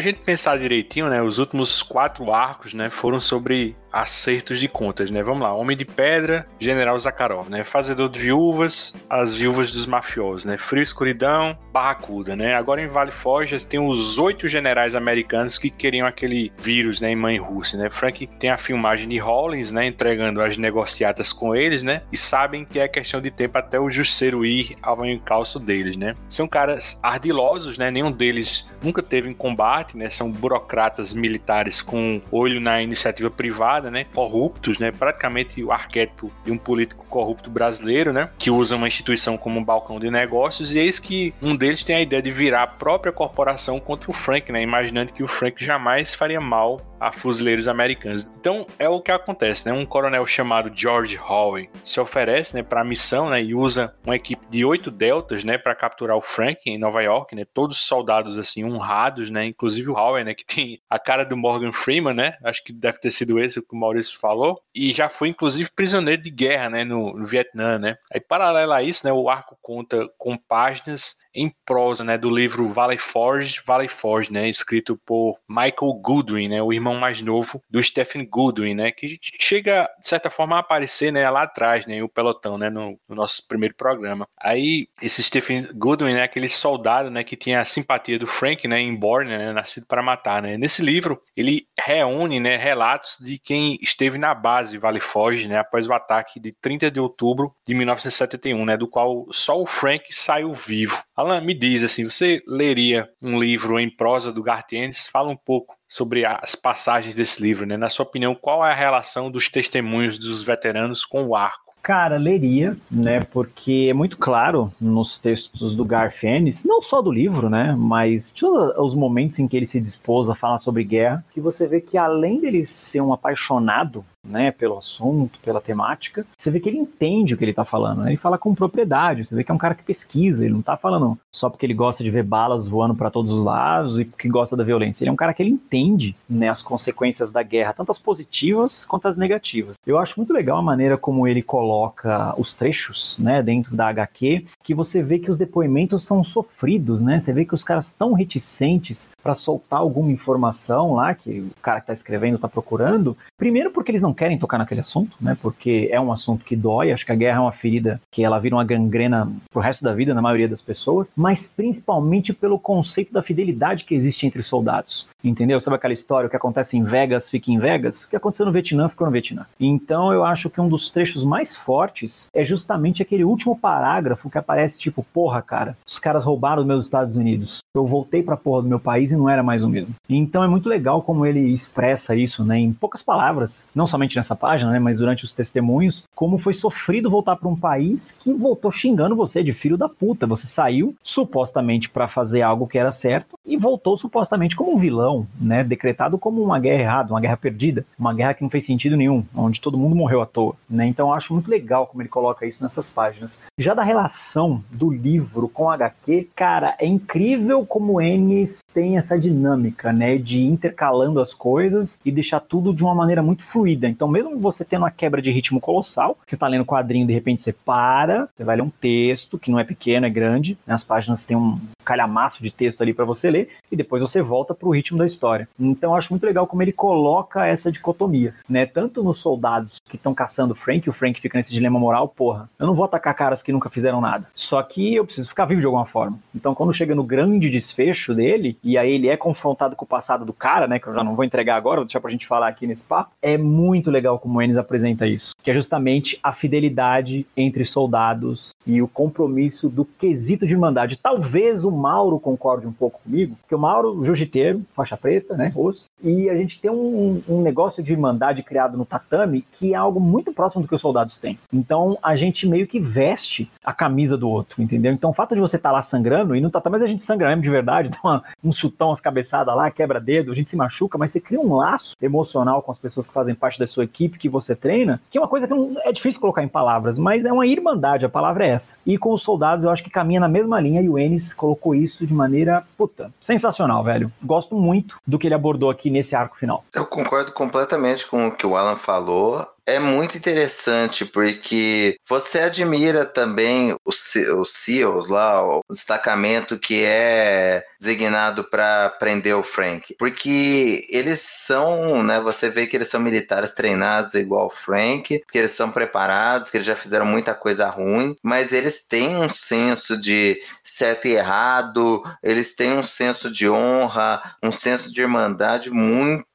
A 0.00 0.02
gente 0.02 0.20
pensar 0.20 0.58
direitinho, 0.58 1.08
né, 1.08 1.22
os 1.22 1.38
últimos 1.38 1.82
quatro 1.82 2.32
arcos, 2.32 2.74
né, 2.74 2.90
foram 2.90 3.20
sobre 3.20 3.76
acertos 3.92 4.60
de 4.60 4.68
contas, 4.68 5.10
né? 5.10 5.22
Vamos 5.22 5.42
lá, 5.42 5.52
Homem 5.52 5.76
de 5.76 5.84
Pedra, 5.84 6.46
General 6.58 6.98
Zakharov, 6.98 7.48
né? 7.48 7.64
Fazedor 7.64 8.08
de 8.08 8.20
Viúvas, 8.20 8.94
As 9.08 9.34
Viúvas 9.34 9.70
dos 9.70 9.86
Mafiosos, 9.86 10.44
né? 10.44 10.56
Frio 10.58 10.82
Escuridão, 10.82 11.56
Barracuda, 11.72 12.36
né? 12.36 12.54
Agora 12.54 12.82
em 12.82 12.88
Vale 12.88 13.12
Forge 13.12 13.64
tem 13.66 13.80
os 13.80 14.18
oito 14.18 14.46
generais 14.48 14.94
americanos 14.94 15.58
que 15.58 15.70
queriam 15.70 16.06
aquele 16.06 16.52
vírus, 16.58 17.00
né, 17.00 17.10
em 17.10 17.16
Mãe 17.16 17.38
Rússia, 17.38 17.78
né? 17.78 17.90
Frank 17.90 18.26
tem 18.38 18.50
a 18.50 18.58
filmagem 18.58 19.08
de 19.08 19.18
Hollins, 19.18 19.72
né, 19.72 19.86
entregando 19.86 20.40
as 20.40 20.56
negociatas 20.56 21.32
com 21.32 21.54
eles, 21.54 21.82
né? 21.82 22.02
E 22.12 22.16
sabem 22.16 22.64
que 22.64 22.78
é 22.78 22.88
questão 22.88 23.20
de 23.20 23.30
tempo 23.30 23.58
até 23.58 23.78
o 23.78 23.90
Jusceiro 23.90 24.44
ir 24.44 24.76
ao 24.82 25.04
encalço 25.04 25.58
deles, 25.58 25.96
né? 25.96 26.14
São 26.28 26.46
caras 26.46 26.98
ardilosos, 27.02 27.78
né? 27.78 27.90
Nenhum 27.90 28.12
deles 28.12 28.66
nunca 28.82 29.02
teve 29.02 29.28
em 29.28 29.34
combate, 29.34 29.96
né? 29.96 30.08
São 30.10 30.30
burocratas 30.30 31.12
militares 31.12 31.80
com 31.80 32.20
olho 32.30 32.60
na 32.60 32.82
iniciativa 32.82 33.30
privada, 33.30 33.79
né? 33.88 34.04
Corruptos, 34.12 34.80
né? 34.80 34.90
Praticamente 34.90 35.62
o 35.62 35.70
arquétipo 35.70 36.32
de 36.44 36.50
um 36.50 36.58
político 36.58 37.06
corrupto 37.08 37.48
brasileiro, 37.48 38.12
né? 38.12 38.28
Que 38.36 38.50
usa 38.50 38.74
uma 38.74 38.88
instituição 38.88 39.36
como 39.36 39.60
um 39.60 39.64
balcão 39.64 40.00
de 40.00 40.10
negócios 40.10 40.74
e 40.74 40.78
eis 40.80 40.98
que 40.98 41.32
um 41.40 41.54
deles 41.54 41.84
tem 41.84 41.94
a 41.94 42.00
ideia 42.00 42.20
de 42.20 42.32
virar 42.32 42.64
a 42.64 42.66
própria 42.66 43.12
corporação 43.12 43.78
contra 43.78 44.10
o 44.10 44.14
Frank, 44.14 44.50
né? 44.50 44.60
Imaginando 44.60 45.12
que 45.12 45.22
o 45.22 45.28
Frank 45.28 45.64
jamais 45.64 46.14
faria 46.14 46.40
mal 46.40 46.89
a 47.00 47.10
fuzileiros 47.10 47.66
americanos. 47.66 48.28
Então 48.38 48.66
é 48.78 48.88
o 48.88 49.00
que 49.00 49.10
acontece, 49.10 49.66
né? 49.66 49.72
Um 49.72 49.86
coronel 49.86 50.26
chamado 50.26 50.70
George 50.74 51.18
Howe 51.18 51.70
se 51.84 51.98
oferece, 51.98 52.54
né, 52.54 52.62
para 52.62 52.82
a 52.82 52.84
missão, 52.84 53.30
né, 53.30 53.42
e 53.42 53.54
usa 53.54 53.96
uma 54.04 54.14
equipe 54.14 54.46
de 54.48 54.64
oito 54.64 54.90
deltas, 54.90 55.42
né, 55.42 55.56
para 55.56 55.74
capturar 55.74 56.16
o 56.16 56.20
Frank 56.20 56.60
em 56.66 56.78
Nova 56.78 57.02
York, 57.02 57.34
né? 57.34 57.44
Todos 57.54 57.78
soldados 57.78 58.38
assim 58.38 58.64
honrados, 58.64 59.30
né? 59.30 59.46
Inclusive 59.46 59.90
o 59.90 59.94
Howe, 59.94 60.22
né, 60.24 60.34
que 60.34 60.44
tem 60.44 60.80
a 60.88 60.98
cara 60.98 61.24
do 61.24 61.36
Morgan 61.36 61.72
Freeman, 61.72 62.14
né? 62.14 62.36
Acho 62.44 62.62
que 62.62 62.72
deve 62.72 62.98
ter 62.98 63.10
sido 63.10 63.40
esse 63.40 63.60
que 63.60 63.74
o 63.74 63.78
Maurício 63.78 64.18
falou 64.18 64.60
e 64.74 64.92
já 64.92 65.08
foi 65.08 65.28
inclusive 65.28 65.70
prisioneiro 65.74 66.20
de 66.20 66.30
guerra, 66.30 66.68
né, 66.68 66.84
no, 66.84 67.16
no 67.16 67.26
Vietnã, 67.26 67.78
né? 67.78 67.96
Aí 68.12 68.20
paralelo 68.20 68.72
a 68.72 68.82
isso, 68.82 69.06
né, 69.06 69.12
o 69.12 69.28
arco 69.30 69.56
conta 69.62 70.08
com 70.18 70.36
páginas 70.36 71.16
em 71.34 71.52
prosa, 71.64 72.04
né, 72.04 72.18
do 72.18 72.30
livro 72.30 72.72
Valley 72.72 72.98
Forge, 72.98 73.60
Valley 73.64 73.88
Forge, 73.88 74.32
né, 74.32 74.48
escrito 74.48 75.00
por 75.04 75.38
Michael 75.48 75.92
Goodwin, 76.02 76.48
né, 76.48 76.62
o 76.62 76.72
irmão 76.72 76.94
mais 76.94 77.20
novo 77.20 77.62
do 77.70 77.82
Stephen 77.82 78.26
Goodwin, 78.26 78.74
né, 78.74 78.90
que 78.90 79.18
chega 79.40 79.88
de 79.98 80.08
certa 80.08 80.30
forma 80.30 80.56
a 80.56 80.60
aparecer, 80.60 81.12
né, 81.12 81.28
lá 81.30 81.42
atrás, 81.42 81.86
né, 81.86 82.02
o 82.02 82.08
pelotão, 82.08 82.58
né, 82.58 82.68
no, 82.68 82.98
no 83.08 83.14
nosso 83.14 83.46
primeiro 83.46 83.74
programa. 83.74 84.26
Aí 84.40 84.88
esse 85.00 85.22
Stephen 85.22 85.66
Goodwin, 85.74 86.14
né, 86.14 86.22
aquele 86.22 86.48
soldado, 86.48 87.10
né, 87.10 87.22
que 87.22 87.36
tinha 87.36 87.60
a 87.60 87.64
simpatia 87.64 88.18
do 88.18 88.26
Frank, 88.26 88.66
né, 88.66 88.80
em 88.80 88.94
Borne, 88.94 89.30
né, 89.30 89.52
nascido 89.52 89.86
para 89.86 90.02
matar, 90.02 90.42
né. 90.42 90.56
Nesse 90.56 90.82
livro 90.82 91.22
ele 91.36 91.66
reúne, 91.78 92.40
né, 92.40 92.56
relatos 92.56 93.16
de 93.20 93.38
quem 93.38 93.78
esteve 93.80 94.18
na 94.18 94.34
base 94.34 94.78
Valley 94.78 95.00
Forge, 95.00 95.48
né, 95.48 95.58
após 95.58 95.86
o 95.86 95.92
ataque 95.92 96.40
de 96.40 96.52
30 96.52 96.90
de 96.90 97.00
outubro 97.00 97.54
de 97.66 97.74
1971, 97.74 98.64
né, 98.64 98.76
do 98.76 98.88
qual 98.88 99.26
só 99.30 99.60
o 99.60 99.66
Frank 99.66 100.12
saiu 100.14 100.52
vivo. 100.52 101.02
Alan, 101.20 101.42
me 101.42 101.52
diz 101.52 101.84
assim, 101.84 102.04
você 102.04 102.42
leria 102.48 103.06
um 103.22 103.38
livro 103.38 103.78
em 103.78 103.90
prosa 103.90 104.32
do 104.32 104.42
Garth 104.42 104.72
Ennis? 104.72 105.06
Fala 105.06 105.28
um 105.28 105.36
pouco 105.36 105.76
sobre 105.86 106.24
as 106.24 106.54
passagens 106.54 107.14
desse 107.14 107.42
livro, 107.42 107.66
né? 107.66 107.76
Na 107.76 107.90
sua 107.90 108.06
opinião, 108.06 108.34
qual 108.34 108.64
é 108.64 108.70
a 108.70 108.74
relação 108.74 109.30
dos 109.30 109.50
testemunhos 109.50 110.18
dos 110.18 110.42
veteranos 110.42 111.04
com 111.04 111.26
o 111.26 111.36
arco? 111.36 111.70
Cara, 111.82 112.16
leria, 112.16 112.74
né? 112.90 113.20
Porque 113.20 113.88
é 113.90 113.92
muito 113.92 114.16
claro 114.16 114.72
nos 114.80 115.18
textos 115.18 115.74
do 115.74 115.84
Garth 115.84 116.24
Ennis, 116.24 116.64
não 116.64 116.80
só 116.80 117.02
do 117.02 117.12
livro, 117.12 117.50
né? 117.50 117.74
Mas 117.76 118.30
todos 118.30 118.74
os 118.78 118.94
momentos 118.94 119.38
em 119.38 119.46
que 119.46 119.56
ele 119.56 119.66
se 119.66 119.80
dispôs 119.80 120.30
a 120.30 120.34
falar 120.34 120.58
sobre 120.58 120.84
guerra, 120.84 121.22
que 121.34 121.40
você 121.40 121.66
vê 121.66 121.82
que 121.82 121.98
além 121.98 122.40
dele 122.40 122.64
ser 122.64 123.02
um 123.02 123.12
apaixonado 123.12 124.04
né, 124.26 124.50
pelo 124.50 124.78
assunto, 124.78 125.38
pela 125.40 125.60
temática, 125.60 126.26
você 126.36 126.50
vê 126.50 126.60
que 126.60 126.68
ele 126.68 126.78
entende 126.78 127.34
o 127.34 127.36
que 127.36 127.44
ele 127.44 127.52
tá 127.52 127.64
falando, 127.64 128.02
né? 128.02 128.10
Ele 128.10 128.16
fala 128.16 128.38
com 128.38 128.54
propriedade, 128.54 129.24
você 129.24 129.34
vê 129.34 129.42
que 129.42 129.50
é 129.50 129.54
um 129.54 129.58
cara 129.58 129.74
que 129.74 129.82
pesquisa, 129.82 130.44
ele 130.44 130.54
não 130.54 130.62
tá 130.62 130.76
falando 130.76 131.18
só 131.32 131.48
porque 131.48 131.64
ele 131.64 131.74
gosta 131.74 132.04
de 132.04 132.10
ver 132.10 132.22
balas 132.22 132.66
voando 132.66 132.94
para 132.94 133.10
todos 133.10 133.32
os 133.32 133.44
lados 133.44 133.98
e 133.98 134.04
que 134.04 134.28
gosta 134.28 134.56
da 134.56 134.64
violência. 134.64 135.02
Ele 135.02 135.10
é 135.10 135.12
um 135.12 135.16
cara 135.16 135.32
que 135.32 135.42
ele 135.42 135.50
entende, 135.50 136.14
né, 136.28 136.48
as 136.48 136.62
consequências 136.62 137.30
da 137.30 137.42
guerra, 137.42 137.72
tanto 137.72 137.90
as 137.90 137.98
positivas 137.98 138.84
quanto 138.84 139.08
as 139.08 139.16
negativas. 139.16 139.76
Eu 139.86 139.98
acho 139.98 140.14
muito 140.18 140.32
legal 140.32 140.58
a 140.58 140.62
maneira 140.62 140.96
como 140.96 141.26
ele 141.26 141.42
coloca 141.42 142.34
os 142.38 142.54
trechos, 142.54 143.16
né, 143.18 143.42
dentro 143.42 143.74
da 143.74 143.88
HQ, 143.88 144.46
que 144.62 144.74
você 144.74 145.02
vê 145.02 145.18
que 145.18 145.30
os 145.30 145.38
depoimentos 145.38 146.04
são 146.04 146.22
sofridos, 146.22 147.02
né? 147.02 147.18
Você 147.18 147.32
vê 147.32 147.44
que 147.44 147.54
os 147.54 147.64
caras 147.64 147.86
estão 147.86 148.12
reticentes 148.12 149.08
para 149.22 149.34
soltar 149.34 149.80
alguma 149.80 150.12
informação 150.12 150.94
lá 150.94 151.14
que 151.14 151.40
o 151.40 151.50
cara 151.62 151.80
que 151.80 151.86
tá 151.86 151.92
escrevendo 151.92 152.38
tá 152.38 152.48
procurando. 152.48 153.16
Primeiro 153.36 153.70
porque 153.70 153.90
eles 153.90 154.02
não 154.02 154.09
querem 154.12 154.38
tocar 154.38 154.58
naquele 154.58 154.80
assunto, 154.80 155.16
né? 155.20 155.36
Porque 155.40 155.88
é 155.90 156.00
um 156.00 156.12
assunto 156.12 156.44
que 156.44 156.56
dói, 156.56 156.92
acho 156.92 157.06
que 157.06 157.12
a 157.12 157.16
guerra 157.16 157.38
é 157.38 157.40
uma 157.40 157.52
ferida 157.52 158.00
que 158.10 158.24
ela 158.24 158.38
vira 158.38 158.56
uma 158.56 158.64
gangrena 158.64 159.30
pro 159.50 159.60
resto 159.60 159.84
da 159.84 159.94
vida 159.94 160.14
na 160.14 160.22
maioria 160.22 160.48
das 160.48 160.62
pessoas, 160.62 161.10
mas 161.16 161.46
principalmente 161.46 162.32
pelo 162.32 162.58
conceito 162.58 163.12
da 163.12 163.22
fidelidade 163.22 163.84
que 163.84 163.94
existe 163.94 164.26
entre 164.26 164.40
os 164.40 164.46
soldados. 164.46 165.08
Entendeu? 165.22 165.60
Sabe 165.60 165.76
aquela 165.76 165.92
história 165.92 166.26
o 166.26 166.30
que 166.30 166.36
acontece 166.36 166.76
em 166.76 166.82
Vegas 166.82 167.28
fica 167.28 167.50
em 167.50 167.58
Vegas? 167.58 168.02
O 168.02 168.08
que 168.08 168.16
aconteceu 168.16 168.46
no 168.46 168.52
Vietnã 168.52 168.88
ficou 168.88 169.06
no 169.06 169.12
Vietnã. 169.12 169.46
Então 169.58 170.12
eu 170.12 170.24
acho 170.24 170.48
que 170.48 170.60
um 170.60 170.68
dos 170.68 170.88
trechos 170.88 171.24
mais 171.24 171.54
fortes 171.54 172.28
é 172.34 172.44
justamente 172.44 173.02
aquele 173.02 173.24
último 173.24 173.58
parágrafo 173.58 174.30
que 174.30 174.38
aparece 174.38 174.78
tipo, 174.78 175.04
porra, 175.12 175.42
cara, 175.42 175.76
os 175.86 175.98
caras 175.98 176.24
roubaram 176.24 176.62
os 176.62 176.66
meus 176.66 176.84
Estados 176.84 177.16
Unidos. 177.16 177.58
Eu 177.74 177.86
voltei 177.86 178.22
pra 178.22 178.36
porra 178.36 178.62
do 178.62 178.68
meu 178.68 178.80
país 178.80 179.12
e 179.12 179.16
não 179.16 179.28
era 179.28 179.42
mais 179.42 179.62
o 179.62 179.68
mesmo. 179.68 179.94
Então 180.08 180.42
é 180.42 180.48
muito 180.48 180.68
legal 180.68 181.02
como 181.02 181.26
ele 181.26 181.40
expressa 181.52 182.16
isso, 182.16 182.44
né, 182.44 182.58
em 182.58 182.72
poucas 182.72 183.02
palavras, 183.02 183.68
não 183.74 183.86
somente 183.86 183.99
nessa 184.16 184.36
página, 184.36 184.70
né, 184.70 184.78
mas 184.78 184.98
durante 184.98 185.24
os 185.24 185.32
testemunhos, 185.32 186.04
como 186.14 186.38
foi 186.38 186.54
sofrido 186.54 187.10
voltar 187.10 187.36
para 187.36 187.48
um 187.48 187.56
país 187.56 188.16
que 188.20 188.32
voltou 188.32 188.70
xingando 188.70 189.16
você 189.16 189.42
de 189.42 189.52
filho 189.52 189.76
da 189.76 189.88
puta. 189.88 190.26
Você 190.26 190.46
saiu 190.46 190.94
supostamente 191.02 191.88
para 191.88 192.08
fazer 192.08 192.42
algo 192.42 192.66
que 192.66 192.78
era 192.78 192.92
certo 192.92 193.38
e 193.44 193.56
voltou 193.56 193.96
supostamente 193.96 194.56
como 194.56 194.74
um 194.74 194.78
vilão, 194.78 195.26
né, 195.40 195.64
decretado 195.64 196.18
como 196.18 196.42
uma 196.42 196.58
guerra 196.58 196.82
errada, 196.82 197.12
uma 197.12 197.20
guerra 197.20 197.36
perdida, 197.36 197.84
uma 197.98 198.14
guerra 198.14 198.34
que 198.34 198.42
não 198.42 198.50
fez 198.50 198.64
sentido 198.64 198.96
nenhum, 198.96 199.24
onde 199.34 199.60
todo 199.60 199.78
mundo 199.78 199.96
morreu 199.96 200.22
à 200.22 200.26
toa, 200.26 200.54
né? 200.68 200.86
Então 200.86 201.08
eu 201.08 201.14
acho 201.14 201.32
muito 201.32 201.50
legal 201.50 201.86
como 201.86 202.02
ele 202.02 202.08
coloca 202.08 202.46
isso 202.46 202.62
nessas 202.62 202.88
páginas. 202.88 203.40
Já 203.58 203.74
da 203.74 203.82
relação 203.82 204.62
do 204.70 204.90
livro 204.90 205.48
com 205.48 205.70
HQ, 205.70 206.28
cara, 206.34 206.74
é 206.78 206.86
incrível 206.86 207.64
como 207.66 207.94
o 207.94 208.00
Ennis 208.00 208.60
tem 208.72 208.96
essa 208.96 209.18
dinâmica, 209.18 209.92
né, 209.92 210.16
de 210.16 210.42
intercalando 210.42 211.20
as 211.20 211.34
coisas 211.34 211.98
e 212.04 212.10
deixar 212.10 212.40
tudo 212.40 212.72
de 212.72 212.82
uma 212.82 212.94
maneira 212.94 213.22
muito 213.22 213.42
fluida. 213.42 213.89
Então, 213.90 214.08
mesmo 214.08 214.38
você 214.38 214.64
tendo 214.64 214.82
uma 214.82 214.90
quebra 214.90 215.20
de 215.20 215.30
ritmo 215.30 215.60
colossal, 215.60 216.16
você 216.24 216.36
tá 216.36 216.46
lendo 216.46 216.64
quadrinho, 216.64 217.06
de 217.06 217.12
repente 217.12 217.42
você 217.42 217.52
para, 217.52 218.28
você 218.34 218.44
vai 218.44 218.56
ler 218.56 218.62
um 218.62 218.70
texto 218.70 219.38
que 219.38 219.50
não 219.50 219.58
é 219.58 219.64
pequeno, 219.64 220.06
é 220.06 220.10
grande, 220.10 220.56
né, 220.66 220.74
as 220.74 220.84
páginas 220.84 221.24
têm 221.24 221.36
um 221.36 221.60
calhamaço 221.84 222.42
de 222.42 222.50
texto 222.50 222.82
ali 222.82 222.94
para 222.94 223.04
você 223.04 223.30
ler 223.30 223.48
e 223.70 223.76
depois 223.76 224.02
você 224.02 224.22
volta 224.22 224.54
pro 224.54 224.70
ritmo 224.70 224.98
da 224.98 225.06
história. 225.06 225.48
Então, 225.58 225.90
eu 225.90 225.96
acho 225.96 226.12
muito 226.12 226.24
legal 226.24 226.46
como 226.46 226.62
ele 226.62 226.72
coloca 226.72 227.46
essa 227.46 227.70
dicotomia, 227.70 228.34
né, 228.48 228.66
tanto 228.66 229.02
nos 229.02 229.18
soldados 229.18 229.78
que 229.88 229.96
estão 229.96 230.14
caçando 230.14 230.52
o 230.52 230.56
Frank, 230.56 230.88
o 230.88 230.92
Frank 230.92 231.20
fica 231.20 231.36
nesse 231.36 231.52
dilema 231.52 231.78
moral, 231.78 232.08
porra, 232.08 232.48
eu 232.58 232.66
não 232.66 232.74
vou 232.74 232.84
atacar 232.84 233.14
caras 233.14 233.42
que 233.42 233.52
nunca 233.52 233.68
fizeram 233.68 234.00
nada. 234.00 234.26
Só 234.34 234.62
que 234.62 234.94
eu 234.94 235.04
preciso 235.04 235.28
ficar 235.28 235.44
vivo 235.46 235.60
de 235.60 235.66
alguma 235.66 235.86
forma. 235.86 236.18
Então, 236.34 236.54
quando 236.54 236.72
chega 236.72 236.94
no 236.94 237.02
grande 237.02 237.50
desfecho 237.50 238.14
dele, 238.14 238.56
e 238.62 238.76
aí 238.76 238.92
ele 238.92 239.08
é 239.08 239.16
confrontado 239.16 239.74
com 239.74 239.84
o 239.84 239.88
passado 239.88 240.24
do 240.24 240.32
cara, 240.32 240.66
né, 240.66 240.78
que 240.78 240.86
eu 240.86 240.94
já 240.94 241.02
não 241.02 241.14
vou 241.14 241.24
entregar 241.24 241.56
agora, 241.56 241.76
vou 241.76 241.84
deixar 241.84 242.00
pra 242.00 242.10
gente 242.10 242.26
falar 242.26 242.48
aqui 242.48 242.66
nesse 242.66 242.84
papo, 242.84 243.10
é 243.22 243.38
muito 243.38 243.79
legal 243.88 244.18
como 244.18 244.38
o 244.38 244.42
Ennis 244.42 244.56
apresenta 244.56 245.06
isso, 245.06 245.30
que 245.40 245.50
é 245.50 245.54
justamente 245.54 246.18
a 246.20 246.32
fidelidade 246.32 247.24
entre 247.36 247.64
soldados 247.64 248.50
e 248.66 248.82
o 248.82 248.88
compromisso 248.88 249.68
do 249.68 249.84
quesito 249.84 250.44
de 250.46 250.54
irmandade. 250.54 250.98
Talvez 251.00 251.64
o 251.64 251.70
Mauro 251.70 252.18
concorde 252.18 252.66
um 252.66 252.72
pouco 252.72 253.00
comigo, 253.04 253.36
porque 253.40 253.54
o 253.54 253.58
Mauro, 253.58 254.04
jiu-jiteiro, 254.04 254.62
faixa 254.74 254.96
preta, 254.96 255.36
né, 255.36 255.52
osso, 255.54 255.86
e 256.02 256.28
a 256.28 256.36
gente 256.36 256.60
tem 256.60 256.70
um, 256.70 257.22
um 257.28 257.42
negócio 257.42 257.82
de 257.82 257.92
irmandade 257.92 258.42
criado 258.42 258.76
no 258.76 258.84
tatame 258.84 259.44
que 259.52 259.72
é 259.72 259.76
algo 259.76 260.00
muito 260.00 260.32
próximo 260.32 260.62
do 260.62 260.68
que 260.68 260.74
os 260.74 260.80
soldados 260.80 261.18
têm. 261.18 261.38
Então, 261.52 261.96
a 262.02 262.16
gente 262.16 262.48
meio 262.48 262.66
que 262.66 262.80
veste 262.80 263.50
a 263.64 263.72
camisa 263.72 264.16
do 264.16 264.28
outro, 264.28 264.62
entendeu? 264.62 264.92
Então, 264.92 265.10
o 265.10 265.14
fato 265.14 265.34
de 265.34 265.40
você 265.40 265.56
estar 265.56 265.70
tá 265.70 265.74
lá 265.74 265.82
sangrando, 265.82 266.34
e 266.34 266.40
no 266.40 266.50
tatame 266.50 266.76
a 266.76 266.86
gente 266.86 267.02
sangra 267.02 267.28
mesmo 267.28 267.42
de 267.42 267.50
verdade, 267.50 267.88
dá 267.92 267.98
uma, 268.02 268.24
um 268.42 268.52
chutão, 268.52 268.90
as 268.90 269.00
cabeçadas 269.00 269.54
lá, 269.54 269.70
quebra 269.70 270.00
dedo, 270.00 270.32
a 270.32 270.34
gente 270.34 270.50
se 270.50 270.56
machuca, 270.56 270.98
mas 270.98 271.10
você 271.10 271.20
cria 271.20 271.40
um 271.40 271.54
laço 271.54 271.94
emocional 272.00 272.62
com 272.62 272.70
as 272.70 272.78
pessoas 272.78 273.06
que 273.06 273.14
fazem 273.14 273.34
parte 273.34 273.58
da 273.58 273.64
sua 273.70 273.84
equipe, 273.84 274.18
que 274.18 274.28
você 274.28 274.54
treina, 274.54 275.00
que 275.10 275.18
é 275.18 275.20
uma 275.20 275.28
coisa 275.28 275.46
que 275.46 275.54
não, 275.54 275.76
é 275.84 275.92
difícil 275.92 276.20
colocar 276.20 276.42
em 276.42 276.48
palavras, 276.48 276.98
mas 276.98 277.24
é 277.24 277.32
uma 277.32 277.46
irmandade, 277.46 278.04
a 278.04 278.08
palavra 278.08 278.46
é 278.46 278.50
essa. 278.50 278.76
E 278.84 278.98
com 278.98 279.12
os 279.12 279.22
soldados 279.22 279.64
eu 279.64 279.70
acho 279.70 279.82
que 279.82 279.90
caminha 279.90 280.20
na 280.20 280.28
mesma 280.28 280.60
linha 280.60 280.82
e 280.82 280.88
o 280.88 280.98
Ennis 280.98 281.32
colocou 281.34 281.74
isso 281.74 282.06
de 282.06 282.12
maneira, 282.14 282.64
puta, 282.76 283.12
sensacional, 283.20 283.82
velho. 283.82 284.12
Gosto 284.22 284.54
muito 284.54 284.98
do 285.06 285.18
que 285.18 285.26
ele 285.26 285.34
abordou 285.34 285.70
aqui 285.70 285.90
nesse 285.90 286.14
arco 286.14 286.36
final. 286.36 286.64
Eu 286.74 286.86
concordo 286.86 287.32
completamente 287.32 288.06
com 288.06 288.28
o 288.28 288.32
que 288.32 288.46
o 288.46 288.56
Alan 288.56 288.76
falou 288.76 289.46
é 289.66 289.78
muito 289.78 290.16
interessante 290.16 291.04
porque 291.04 291.96
você 292.08 292.40
admira 292.40 293.04
também 293.04 293.74
os, 293.84 294.14
os 294.38 294.52
SEALs 294.52 295.08
lá, 295.08 295.42
o 295.44 295.60
destacamento 295.70 296.58
que 296.58 296.84
é 296.84 297.64
designado 297.78 298.44
para 298.44 298.90
prender 298.90 299.36
o 299.36 299.42
Frank, 299.42 299.94
porque 299.98 300.82
eles 300.90 301.20
são, 301.20 302.02
né? 302.02 302.20
Você 302.20 302.48
vê 302.50 302.66
que 302.66 302.76
eles 302.76 302.88
são 302.88 303.00
militares 303.00 303.52
treinados 303.52 304.14
igual 304.14 304.46
o 304.46 304.50
Frank, 304.50 305.22
que 305.30 305.38
eles 305.38 305.52
são 305.52 305.70
preparados, 305.70 306.50
que 306.50 306.56
eles 306.56 306.66
já 306.66 306.76
fizeram 306.76 307.06
muita 307.06 307.34
coisa 307.34 307.68
ruim, 307.68 308.16
mas 308.22 308.52
eles 308.52 308.86
têm 308.86 309.16
um 309.16 309.28
senso 309.28 309.98
de 309.98 310.40
certo 310.62 311.06
e 311.08 311.12
errado, 311.12 312.02
eles 312.22 312.54
têm 312.54 312.74
um 312.74 312.82
senso 312.82 313.30
de 313.30 313.48
honra, 313.48 314.20
um 314.42 314.52
senso 314.52 314.92
de 314.92 315.00
irmandade 315.00 315.70
muito 315.70 316.29